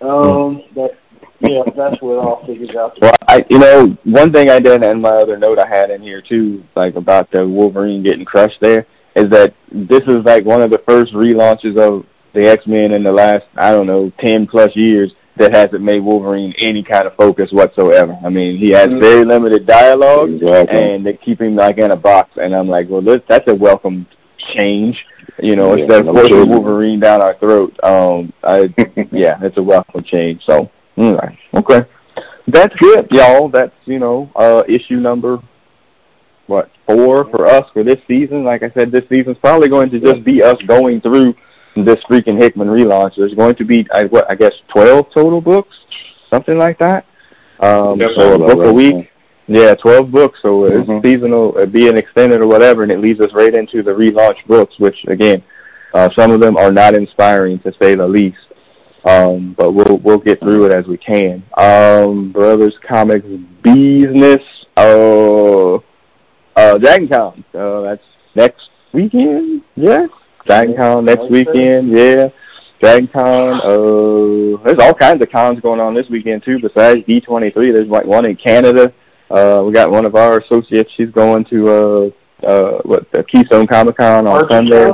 Um, 0.00 0.62
that 0.74 0.92
yeah, 1.40 1.62
that's 1.76 2.00
what 2.00 2.12
it 2.14 2.18
all 2.18 2.44
figures 2.46 2.74
out. 2.76 2.94
To 2.96 3.00
Well, 3.02 3.14
I 3.28 3.44
you 3.48 3.58
know 3.58 3.96
one 4.04 4.32
thing 4.32 4.48
I 4.50 4.58
did, 4.60 4.82
and 4.84 5.02
my 5.02 5.10
other 5.10 5.36
note 5.36 5.58
I 5.58 5.68
had 5.68 5.90
in 5.90 6.02
here 6.02 6.20
too, 6.22 6.64
like 6.74 6.96
about 6.96 7.30
the 7.30 7.46
Wolverine 7.46 8.02
getting 8.02 8.24
crushed 8.24 8.60
there, 8.60 8.86
is 9.14 9.30
that 9.30 9.54
this 9.70 10.02
is 10.06 10.24
like 10.24 10.44
one 10.44 10.62
of 10.62 10.70
the 10.70 10.82
first 10.88 11.12
relaunches 11.12 11.78
of 11.78 12.04
the 12.34 12.48
X 12.48 12.66
Men 12.66 12.92
in 12.92 13.02
the 13.02 13.12
last 13.12 13.44
I 13.56 13.70
don't 13.72 13.86
know 13.86 14.10
ten 14.20 14.46
plus 14.46 14.70
years 14.74 15.12
that 15.38 15.56
hasn't 15.56 15.80
made 15.82 16.00
Wolverine 16.00 16.52
any 16.58 16.82
kind 16.82 17.06
of 17.06 17.14
focus 17.16 17.48
whatsoever. 17.52 18.16
I 18.24 18.28
mean, 18.28 18.58
he 18.58 18.70
has 18.72 18.88
Mhm. 18.88 19.00
very 19.00 19.24
limited 19.24 19.66
dialogue, 19.66 20.30
Exactly. 20.30 20.78
and 20.82 21.06
they 21.06 21.14
keep 21.14 21.40
him 21.40 21.56
like 21.56 21.78
in 21.78 21.90
a 21.90 21.96
box. 21.96 22.30
And 22.36 22.54
I'm 22.54 22.68
like, 22.68 22.88
well, 22.90 23.00
this, 23.00 23.20
that's 23.28 23.50
a 23.50 23.54
welcome 23.54 24.06
change. 24.54 24.96
You 25.38 25.56
know, 25.56 25.74
Yeah, 25.74 25.84
instead 25.84 26.06
of 26.06 26.14
forcing 26.14 26.34
kidding. 26.34 26.50
Wolverine 26.50 27.00
down 27.00 27.22
our 27.22 27.34
throat. 27.34 27.72
Um, 27.82 28.32
I 28.44 28.72
yeah, 29.10 29.38
it's 29.42 29.56
a 29.56 29.62
welcome 29.62 30.04
change. 30.04 30.42
So, 30.44 30.68
right, 30.98 31.38
okay, 31.54 31.82
that's 32.46 32.74
it, 32.82 33.06
y'all. 33.12 33.48
That's 33.48 33.72
you 33.86 33.98
know, 33.98 34.28
uh, 34.36 34.62
issue 34.68 34.96
number 34.96 35.38
what 36.48 36.68
four 36.86 37.24
for 37.30 37.46
us 37.46 37.64
for 37.72 37.82
this 37.82 37.98
season. 38.06 38.44
Like 38.44 38.62
I 38.62 38.70
said, 38.76 38.90
this 38.92 39.08
season's 39.08 39.38
probably 39.38 39.68
going 39.68 39.90
to 39.90 40.00
just 40.00 40.22
be 40.24 40.42
us 40.42 40.56
going 40.66 41.00
through 41.00 41.34
this 41.76 41.96
freaking 42.10 42.40
Hickman 42.40 42.68
relaunch. 42.68 43.16
There's 43.16 43.34
going 43.34 43.54
to 43.56 43.64
be 43.64 43.86
I, 43.94 44.04
what 44.04 44.30
I 44.30 44.34
guess 44.34 44.52
twelve 44.68 45.06
total 45.14 45.40
books, 45.40 45.74
something 46.32 46.58
like 46.58 46.78
that. 46.78 47.06
Um, 47.60 48.00
so 48.16 48.34
a 48.34 48.38
book 48.38 48.64
a 48.66 48.72
week. 48.72 49.10
Yeah, 49.46 49.74
twelve 49.74 50.10
books. 50.10 50.38
So 50.42 50.64
it's 50.66 50.88
Mhm. 50.88 51.02
seasonal, 51.02 51.56
uh, 51.58 51.66
being 51.66 51.96
extended 51.96 52.40
or 52.40 52.46
whatever, 52.48 52.82
and 52.82 52.92
it 52.92 53.00
leads 53.00 53.20
us 53.20 53.32
right 53.34 53.54
into 53.54 53.82
the 53.82 53.90
relaunch 53.90 54.36
books, 54.46 54.74
which 54.78 54.96
again, 55.08 55.42
uh, 55.94 56.08
some 56.16 56.30
of 56.30 56.40
them 56.40 56.56
are 56.56 56.72
not 56.72 56.94
inspiring 56.94 57.58
to 57.60 57.72
say 57.80 57.94
the 57.94 58.06
least. 58.06 58.36
Um, 59.04 59.54
but 59.58 59.72
we'll 59.72 59.98
we'll 60.04 60.18
get 60.18 60.38
through 60.40 60.66
it 60.66 60.72
as 60.72 60.86
we 60.86 60.96
can. 60.96 61.42
Um, 61.58 62.30
Brothers 62.30 62.74
Comics 62.88 63.26
business. 63.62 64.40
Uh, 64.76 65.74
uh, 66.56 66.78
Dragon 66.78 67.08
Con. 67.08 67.44
Uh, 67.52 67.80
that's 67.80 68.04
next 68.36 68.70
weekend. 68.92 69.62
Yes, 69.74 70.08
Dragon 70.46 70.76
Con 70.76 71.04
next 71.04 71.30
weekend. 71.30 71.96
Yeah. 71.96 72.28
Dragon 72.80 73.08
Con, 73.08 73.60
uh, 73.60 74.62
there's 74.64 74.78
all 74.80 74.94
kinds 74.94 75.22
of 75.22 75.30
cons 75.30 75.60
going 75.60 75.78
on 75.78 75.94
this 75.94 76.08
weekend 76.10 76.42
too. 76.44 76.58
Besides 76.58 77.00
D23, 77.06 77.72
there's 77.72 77.88
like 77.88 78.04
one 78.04 78.26
in 78.26 78.34
Canada. 78.34 78.92
Uh, 79.30 79.62
we 79.64 79.72
got 79.72 79.90
one 79.90 80.04
of 80.04 80.16
our 80.16 80.40
associates. 80.40 80.90
She's 80.96 81.10
going 81.10 81.44
to 81.44 81.68
uh, 81.68 82.46
uh, 82.46 82.82
what 82.82 83.06
the 83.12 83.22
Keystone 83.24 83.68
Comic 83.68 83.96
Con 83.96 84.26
on 84.26 84.50
Sunday. 84.50 84.90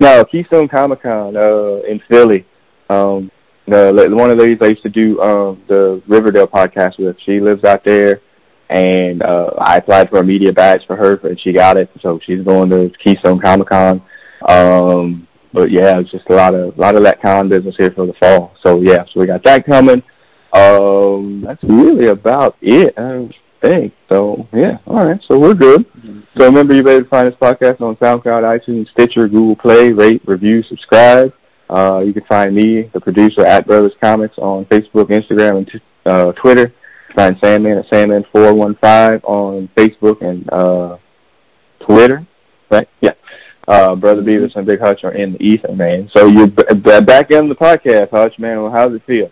No, 0.00 0.24
Keystone 0.24 0.66
Comic 0.66 1.02
Con 1.02 1.36
uh, 1.36 1.80
in 1.86 2.00
Philly. 2.08 2.46
Um, 2.88 3.30
the 3.66 4.08
one 4.10 4.30
of 4.30 4.38
these 4.38 4.56
I 4.60 4.66
used 4.66 4.82
to 4.82 4.88
do 4.88 5.20
um, 5.20 5.62
the 5.68 6.02
Riverdale 6.06 6.46
podcast 6.46 6.98
with. 6.98 7.16
She 7.24 7.40
lives 7.40 7.64
out 7.64 7.84
there, 7.84 8.20
and 8.70 9.22
uh, 9.22 9.50
I 9.58 9.76
applied 9.76 10.10
for 10.10 10.18
a 10.18 10.24
media 10.24 10.52
badge 10.52 10.86
for 10.86 10.96
her, 10.96 11.16
and 11.28 11.38
she 11.40 11.52
got 11.52 11.76
it. 11.76 11.90
So 12.00 12.18
she's 12.24 12.42
going 12.42 12.70
to 12.70 12.90
Keystone 13.02 13.40
Comic 13.40 13.68
Con. 13.68 14.02
Um, 14.48 15.26
but 15.52 15.70
yeah, 15.70 15.98
it's 15.98 16.10
just 16.10 16.28
a 16.30 16.34
lot 16.34 16.54
of 16.54 16.76
a 16.76 16.80
lot 16.80 16.96
of 16.96 17.04
that 17.04 17.22
con 17.22 17.48
business 17.48 17.76
here 17.78 17.90
for 17.92 18.06
the 18.06 18.14
fall. 18.14 18.54
So 18.64 18.80
yeah, 18.80 19.04
so 19.12 19.20
we 19.20 19.26
got 19.26 19.44
that 19.44 19.64
coming. 19.64 20.02
Um, 20.52 21.42
that's 21.46 21.62
really 21.64 22.08
about 22.08 22.56
it. 22.60 22.94
I 22.96 23.28
think 23.62 23.94
so. 24.08 24.46
Yeah, 24.52 24.78
all 24.86 25.06
right. 25.06 25.20
So 25.26 25.38
we're 25.38 25.54
good. 25.54 25.86
So 26.38 26.46
remember, 26.46 26.74
you're 26.74 26.88
able 26.88 27.04
to 27.04 27.08
find 27.08 27.28
this 27.28 27.38
podcast 27.40 27.80
on 27.80 27.96
SoundCloud, 27.96 28.42
iTunes, 28.42 28.88
Stitcher, 28.90 29.28
Google 29.28 29.56
Play. 29.56 29.92
Rate, 29.92 30.22
review, 30.26 30.62
subscribe. 30.64 31.32
Uh, 31.70 32.00
you 32.04 32.12
can 32.12 32.24
find 32.26 32.54
me, 32.54 32.90
the 32.92 33.00
producer, 33.00 33.44
at 33.44 33.66
Brothers 33.66 33.94
Comics 34.00 34.36
on 34.38 34.66
Facebook, 34.66 35.06
Instagram, 35.06 35.58
and 35.58 35.66
t- 35.68 35.80
uh, 36.04 36.32
Twitter. 36.32 36.72
Find 37.16 37.36
Sandman 37.42 37.78
at 37.78 37.86
Sandman415 37.90 39.24
on 39.24 39.68
Facebook 39.76 40.20
and 40.20 40.48
uh, 40.52 40.98
Twitter. 41.86 42.26
Right? 42.70 42.88
Yeah. 43.00 43.13
Uh, 43.66 43.94
Brother 43.94 44.22
Beavis 44.22 44.54
and 44.56 44.66
Big 44.66 44.80
Hutch 44.80 45.04
are 45.04 45.14
in 45.14 45.32
the 45.32 45.42
ether, 45.42 45.72
man. 45.74 46.10
So 46.14 46.26
you're 46.26 46.48
b- 46.48 46.62
b- 46.74 47.00
back 47.00 47.30
in 47.30 47.48
the 47.48 47.54
podcast, 47.54 48.10
Hutch, 48.10 48.38
man. 48.38 48.62
Well, 48.62 48.70
how's 48.70 48.92
it 48.94 49.02
feel? 49.06 49.30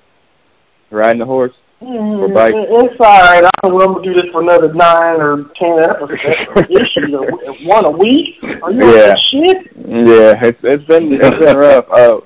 Riding 0.91 1.21
the 1.21 1.27
horse? 1.27 1.53
Mm, 1.83 2.33
bike. 2.33 2.55
It's 2.57 2.97
all 3.01 3.21
right. 3.23 3.45
I 3.45 3.51
don't 3.63 3.77
know 3.79 3.85
I'm 3.85 3.93
gonna 3.95 4.05
do 4.05 4.13
this 4.15 4.31
for 4.31 4.41
another 4.43 4.73
nine 4.73 5.21
or 5.21 5.51
ten 5.59 5.81
episodes. 5.83 7.57
one 7.65 7.85
a 7.85 7.91
week. 7.91 8.37
Are 8.63 8.71
you 8.71 8.81
Yeah. 8.95 9.15
shit? 9.31 9.57
Yeah, 9.77 10.35
it's 10.47 10.61
it's 10.63 10.85
been 10.85 11.15
it's 11.15 11.45
been 11.45 11.57
rough. 11.57 11.87
Uh, 11.91 12.21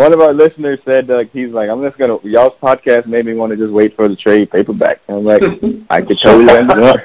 one 0.00 0.14
of 0.14 0.20
our 0.20 0.32
listeners 0.32 0.78
said 0.86 1.08
like 1.08 1.30
he's 1.30 1.50
like 1.50 1.68
I'm 1.68 1.82
just 1.82 1.98
gonna 1.98 2.16
y'all's 2.24 2.56
podcast 2.62 3.06
made 3.06 3.26
me 3.26 3.34
want 3.34 3.50
to 3.52 3.56
just 3.56 3.72
wait 3.72 3.94
for 3.94 4.08
the 4.08 4.16
trade 4.16 4.50
paperback. 4.50 5.02
And 5.08 5.18
I'm 5.18 5.24
like 5.24 5.42
I 5.90 6.00
could 6.00 6.18
totally 6.24 6.56
understand. 6.56 6.98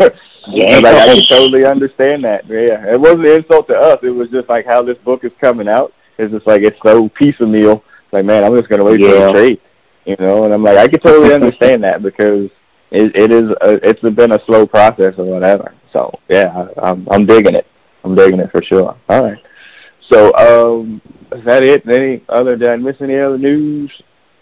like 0.48 0.84
I 0.84 1.14
could 1.14 1.28
totally 1.30 1.64
understand 1.64 2.24
that. 2.24 2.46
Yeah, 2.48 2.92
it 2.92 3.00
wasn't 3.00 3.28
an 3.28 3.36
insult 3.42 3.68
to 3.68 3.74
us. 3.74 3.98
It 4.02 4.10
was 4.10 4.28
just 4.30 4.48
like 4.48 4.66
how 4.66 4.82
this 4.82 4.98
book 5.04 5.24
is 5.24 5.30
coming 5.40 5.68
out. 5.68 5.92
It's 6.18 6.32
just 6.32 6.46
like 6.46 6.62
it's 6.62 6.78
so 6.84 7.08
piecemeal. 7.10 7.84
Like 8.10 8.24
man, 8.24 8.42
I'm 8.44 8.54
just 8.56 8.68
gonna 8.68 8.84
wait 8.84 9.00
for 9.00 9.06
Yeah. 9.06 9.26
the 9.26 9.32
trade. 9.32 9.60
You 10.04 10.16
know, 10.18 10.44
and 10.44 10.52
I'm 10.52 10.64
like 10.64 10.78
I 10.78 10.88
could 10.88 11.02
totally 11.02 11.32
understand 11.40 11.84
that 11.84 12.02
because 12.02 12.50
it 12.90 13.14
it 13.14 13.30
is 13.30 13.50
a, 13.60 13.88
it's 13.88 14.00
been 14.00 14.32
a 14.32 14.44
slow 14.46 14.66
process 14.66 15.14
or 15.16 15.24
whatever. 15.26 15.74
So 15.92 16.10
yeah, 16.28 16.66
I, 16.82 16.90
I'm 16.90 17.06
I'm 17.08 17.24
digging 17.24 17.54
it. 17.54 17.66
I'm 18.04 18.16
digging 18.16 18.40
it 18.40 18.50
for 18.50 18.62
sure. 18.64 18.96
All 19.08 19.22
right. 19.22 19.38
So, 20.12 20.32
um, 20.34 21.00
is 21.32 21.44
that 21.46 21.64
it? 21.64 21.88
Any 21.88 22.22
other? 22.28 22.56
Did 22.56 22.68
I 22.68 22.76
miss 22.76 22.96
any 23.00 23.18
other 23.18 23.38
news? 23.38 23.90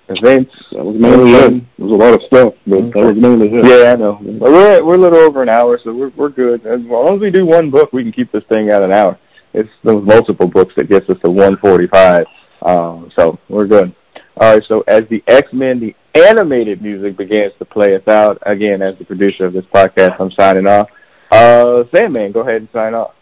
Events? 0.09 0.53
That 0.73 0.85
was 0.85 0.97
mainly 0.99 1.33
it. 1.33 1.79
There 1.79 1.87
was 1.87 1.93
a 1.93 2.05
lot 2.05 2.15
of 2.15 2.23
stuff, 2.27 2.55
but 2.67 2.93
that 2.93 3.15
was 3.15 3.17
mainly 3.17 3.47
it. 3.47 3.65
Yeah, 3.65 3.93
I 3.93 3.97
know. 3.97 4.19
But 4.21 4.51
we're 4.51 4.85
we're 4.85 4.95
a 4.95 4.99
little 4.99 5.21
over 5.21 5.43
an 5.43 5.49
hour, 5.49 5.79
so 5.85 5.95
we're 5.95 6.11
we're 6.17 6.31
good. 6.31 6.67
As 6.67 6.81
long 6.81 7.15
as 7.15 7.21
we 7.21 7.31
do 7.31 7.47
one 7.47 7.71
book, 7.71 7.93
we 7.93 8.03
can 8.03 8.11
keep 8.11 8.33
this 8.33 8.43
thing 8.53 8.71
at 8.71 8.83
an 8.83 8.93
hour. 8.93 9.17
It's 9.55 9.69
those 9.85 10.05
multiple 10.05 10.49
books 10.49 10.75
that 10.77 10.89
gets 10.89 11.09
us 11.09 11.17
to 11.25 11.31
145. 11.31 12.27
Um, 12.63 13.11
so 13.17 13.39
we're 13.49 13.67
good. 13.67 13.95
All 14.37 14.55
right. 14.55 14.63
So 14.67 14.83
as 14.89 15.03
the 15.11 15.23
X 15.29 15.53
Men, 15.53 15.79
the 15.79 15.95
animated 16.21 16.83
music 16.83 17.17
begins 17.17 17.53
to 17.61 17.65
play 17.65 17.95
us 17.95 18.07
out 18.09 18.43
again. 18.45 18.83
As 18.83 18.99
the 18.99 19.05
producer 19.05 19.45
of 19.45 19.53
this 19.53 19.65
podcast, 19.73 20.21
I'm 20.21 20.33
signing 20.33 20.67
off. 20.67 20.89
Uh, 21.31 21.85
Sandman, 21.95 22.33
go 22.33 22.41
ahead 22.41 22.57
and 22.57 22.69
sign 22.73 22.95
off. 22.95 23.15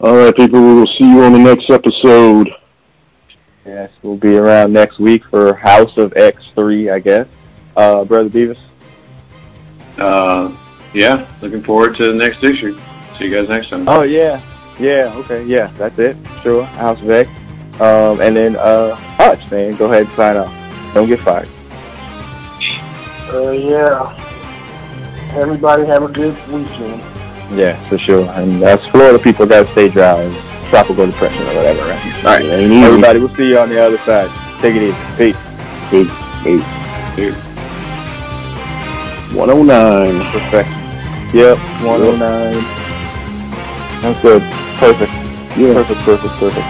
All 0.00 0.14
right, 0.14 0.34
people. 0.34 0.60
We 0.60 0.74
will 0.74 0.86
see 0.86 1.10
you 1.10 1.24
on 1.24 1.32
the 1.32 1.40
next 1.40 1.68
episode. 1.70 2.48
Yes, 3.66 3.90
we'll 4.02 4.16
be 4.16 4.36
around 4.36 4.72
next 4.72 5.00
week 5.00 5.24
for 5.24 5.54
House 5.54 5.96
of 5.96 6.12
X3, 6.12 6.92
I 6.92 7.00
guess. 7.00 7.26
Uh, 7.76 8.04
Brother 8.04 8.28
Beavis. 8.28 8.58
Uh, 9.98 10.56
yeah, 10.94 11.26
looking 11.42 11.62
forward 11.62 11.96
to 11.96 12.12
the 12.12 12.14
next 12.14 12.44
issue. 12.44 12.78
See 13.18 13.24
you 13.24 13.34
guys 13.34 13.48
next 13.48 13.70
time. 13.70 13.88
Oh 13.88 14.02
yeah, 14.02 14.40
yeah, 14.78 15.12
okay, 15.16 15.44
yeah, 15.44 15.66
that's 15.76 15.98
it. 15.98 16.16
Sure, 16.42 16.62
House 16.64 17.02
of 17.02 17.10
X. 17.10 17.28
Um, 17.80 18.20
and 18.20 18.36
then 18.36 18.54
uh, 18.54 18.94
Hutch, 18.94 19.50
man, 19.50 19.74
go 19.74 19.86
ahead 19.86 20.02
and 20.02 20.10
sign 20.10 20.36
off. 20.36 20.94
Don't 20.94 21.08
get 21.08 21.18
fired. 21.18 21.48
Uh, 23.32 23.50
yeah. 23.50 24.14
Everybody 25.36 25.84
have 25.86 26.04
a 26.04 26.08
good 26.08 26.34
weekend. 26.48 27.02
Yeah, 27.50 27.76
for 27.88 27.98
sure. 27.98 28.28
And 28.32 28.62
us 28.62 28.84
Florida 28.86 29.18
people 29.18 29.46
gotta 29.46 29.68
stay 29.72 29.88
dry. 29.88 30.16
Tropical 30.68 31.06
depression 31.06 31.42
or 31.44 31.54
whatever. 31.56 31.80
Right? 31.80 32.24
All 32.24 32.32
right, 32.32 32.44
Ain't 32.44 32.84
everybody, 32.84 33.18
we'll 33.20 33.34
see 33.34 33.48
you 33.48 33.58
on 33.58 33.70
the 33.70 33.80
other 33.80 33.98
side. 33.98 34.28
Take 34.60 34.76
it 34.76 34.82
easy. 34.82 34.96
Peace. 35.16 35.36
Peace. 35.90 36.12
Peace. 36.44 37.16
Dude. 37.16 37.34
109. 39.34 40.24
Perfect. 40.32 40.68
Yep, 41.34 41.58
109. 41.84 42.64
That's 44.02 44.20
good. 44.22 44.42
Perfect. 44.78 45.12
Yeah. 45.56 45.74
Perfect, 45.74 46.00
perfect, 46.00 46.34
perfect. 46.34 46.66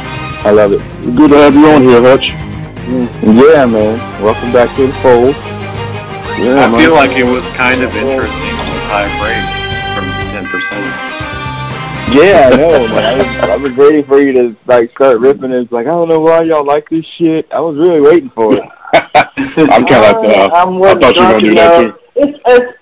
I 0.46 0.50
love 0.50 0.72
it. 0.72 0.80
Good 1.16 1.30
to 1.30 1.36
have 1.36 1.54
you 1.54 1.66
on 1.68 1.82
here, 1.82 2.00
Hutch. 2.00 2.30
Mm. 2.86 3.08
Yeah, 3.36 3.66
man. 3.66 3.98
Welcome 4.22 4.52
back 4.52 4.74
to 4.76 4.86
the 4.86 4.92
fold. 4.94 5.34
Yeah, 6.38 6.64
I 6.64 6.70
man. 6.70 6.80
feel 6.80 6.94
like 6.94 7.10
it 7.18 7.24
was 7.24 7.44
kind 7.54 7.82
of 7.82 7.94
interesting 7.94 8.54
on 8.54 8.66
the 8.70 8.80
high 8.86 9.10
break 9.18 9.42
from 9.42 9.54
10%. 9.54 9.57
Yeah, 12.10 12.50
I 12.52 12.56
know, 12.56 12.88
man. 12.88 13.04
I 13.04 13.18
was, 13.18 13.50
I 13.50 13.56
was 13.56 13.76
waiting 13.76 14.04
for 14.04 14.20
you 14.20 14.32
to 14.32 14.56
like 14.66 14.90
start 14.92 15.20
ripping. 15.20 15.52
It's 15.52 15.70
like 15.70 15.86
I 15.86 15.90
don't 15.90 16.08
know 16.08 16.20
why 16.20 16.42
y'all 16.42 16.64
like 16.66 16.88
this 16.88 17.04
shit. 17.18 17.46
I 17.52 17.60
was 17.60 17.76
really 17.76 18.00
waiting 18.00 18.30
for 18.34 18.56
it. 18.56 18.62
I'm 18.94 19.86
kind 19.86 20.16
of 20.16 20.22
like, 20.22 20.38
uh, 20.38 20.50
I'm 20.54 20.82
I 20.82 20.94
thought 20.94 21.16
you 21.16 21.22
were 21.22 21.30
going 21.30 21.42
to 21.44 21.48
do 21.50 21.54
that 21.54 21.82
too. 21.82 21.92
it's 22.16 22.38
it's 22.46 22.78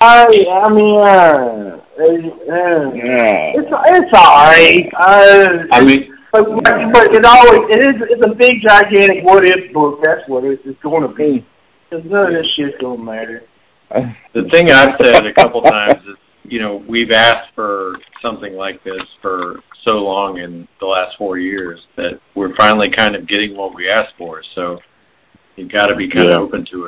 I 0.00 0.26
I 0.64 0.72
mean 0.72 1.00
uh, 1.00 1.78
uh, 1.98 2.92
Yeah. 2.94 3.52
it's 3.54 3.70
it's 3.70 4.18
alright. 4.18 4.88
Uh, 4.98 5.64
I 5.72 5.84
mean, 5.84 6.16
but 6.32 6.44
but 6.92 7.14
it 7.14 7.24
always 7.24 7.60
it 7.70 7.82
is 7.84 8.02
it's 8.10 8.26
a 8.26 8.34
big 8.34 8.62
gigantic 8.66 9.24
what 9.24 9.46
if 9.46 9.72
book. 9.72 10.00
That's 10.02 10.28
what 10.28 10.44
it, 10.44 10.60
it's 10.64 10.80
going 10.82 11.08
to 11.08 11.14
be. 11.14 11.46
Cause 11.90 12.02
none 12.04 12.26
of 12.26 12.32
this 12.32 12.46
shit's 12.56 12.76
gonna 12.80 13.02
matter. 13.02 13.42
the 14.34 14.48
thing 14.52 14.70
I've 14.70 14.94
said 15.02 15.26
a 15.26 15.34
couple 15.34 15.62
times 15.62 16.02
is, 16.06 16.16
you 16.44 16.60
know, 16.60 16.82
we've 16.88 17.10
asked 17.10 17.54
for 17.54 17.96
something 18.22 18.54
like 18.54 18.82
this 18.84 19.02
for 19.20 19.60
so 19.86 19.94
long 19.94 20.38
in 20.38 20.66
the 20.80 20.86
last 20.86 21.16
four 21.16 21.38
years 21.38 21.80
that 21.96 22.20
we're 22.34 22.54
finally 22.56 22.90
kind 22.90 23.14
of 23.14 23.26
getting 23.26 23.56
what 23.56 23.74
we 23.74 23.88
asked 23.90 24.14
for. 24.18 24.42
So 24.54 24.78
you've 25.56 25.70
got 25.72 25.86
to 25.86 25.96
be 25.96 26.08
kind 26.08 26.28
Yeah. 26.28 26.36
of 26.36 26.42
open 26.42 26.64
to 26.66 26.76
it. 26.76 26.78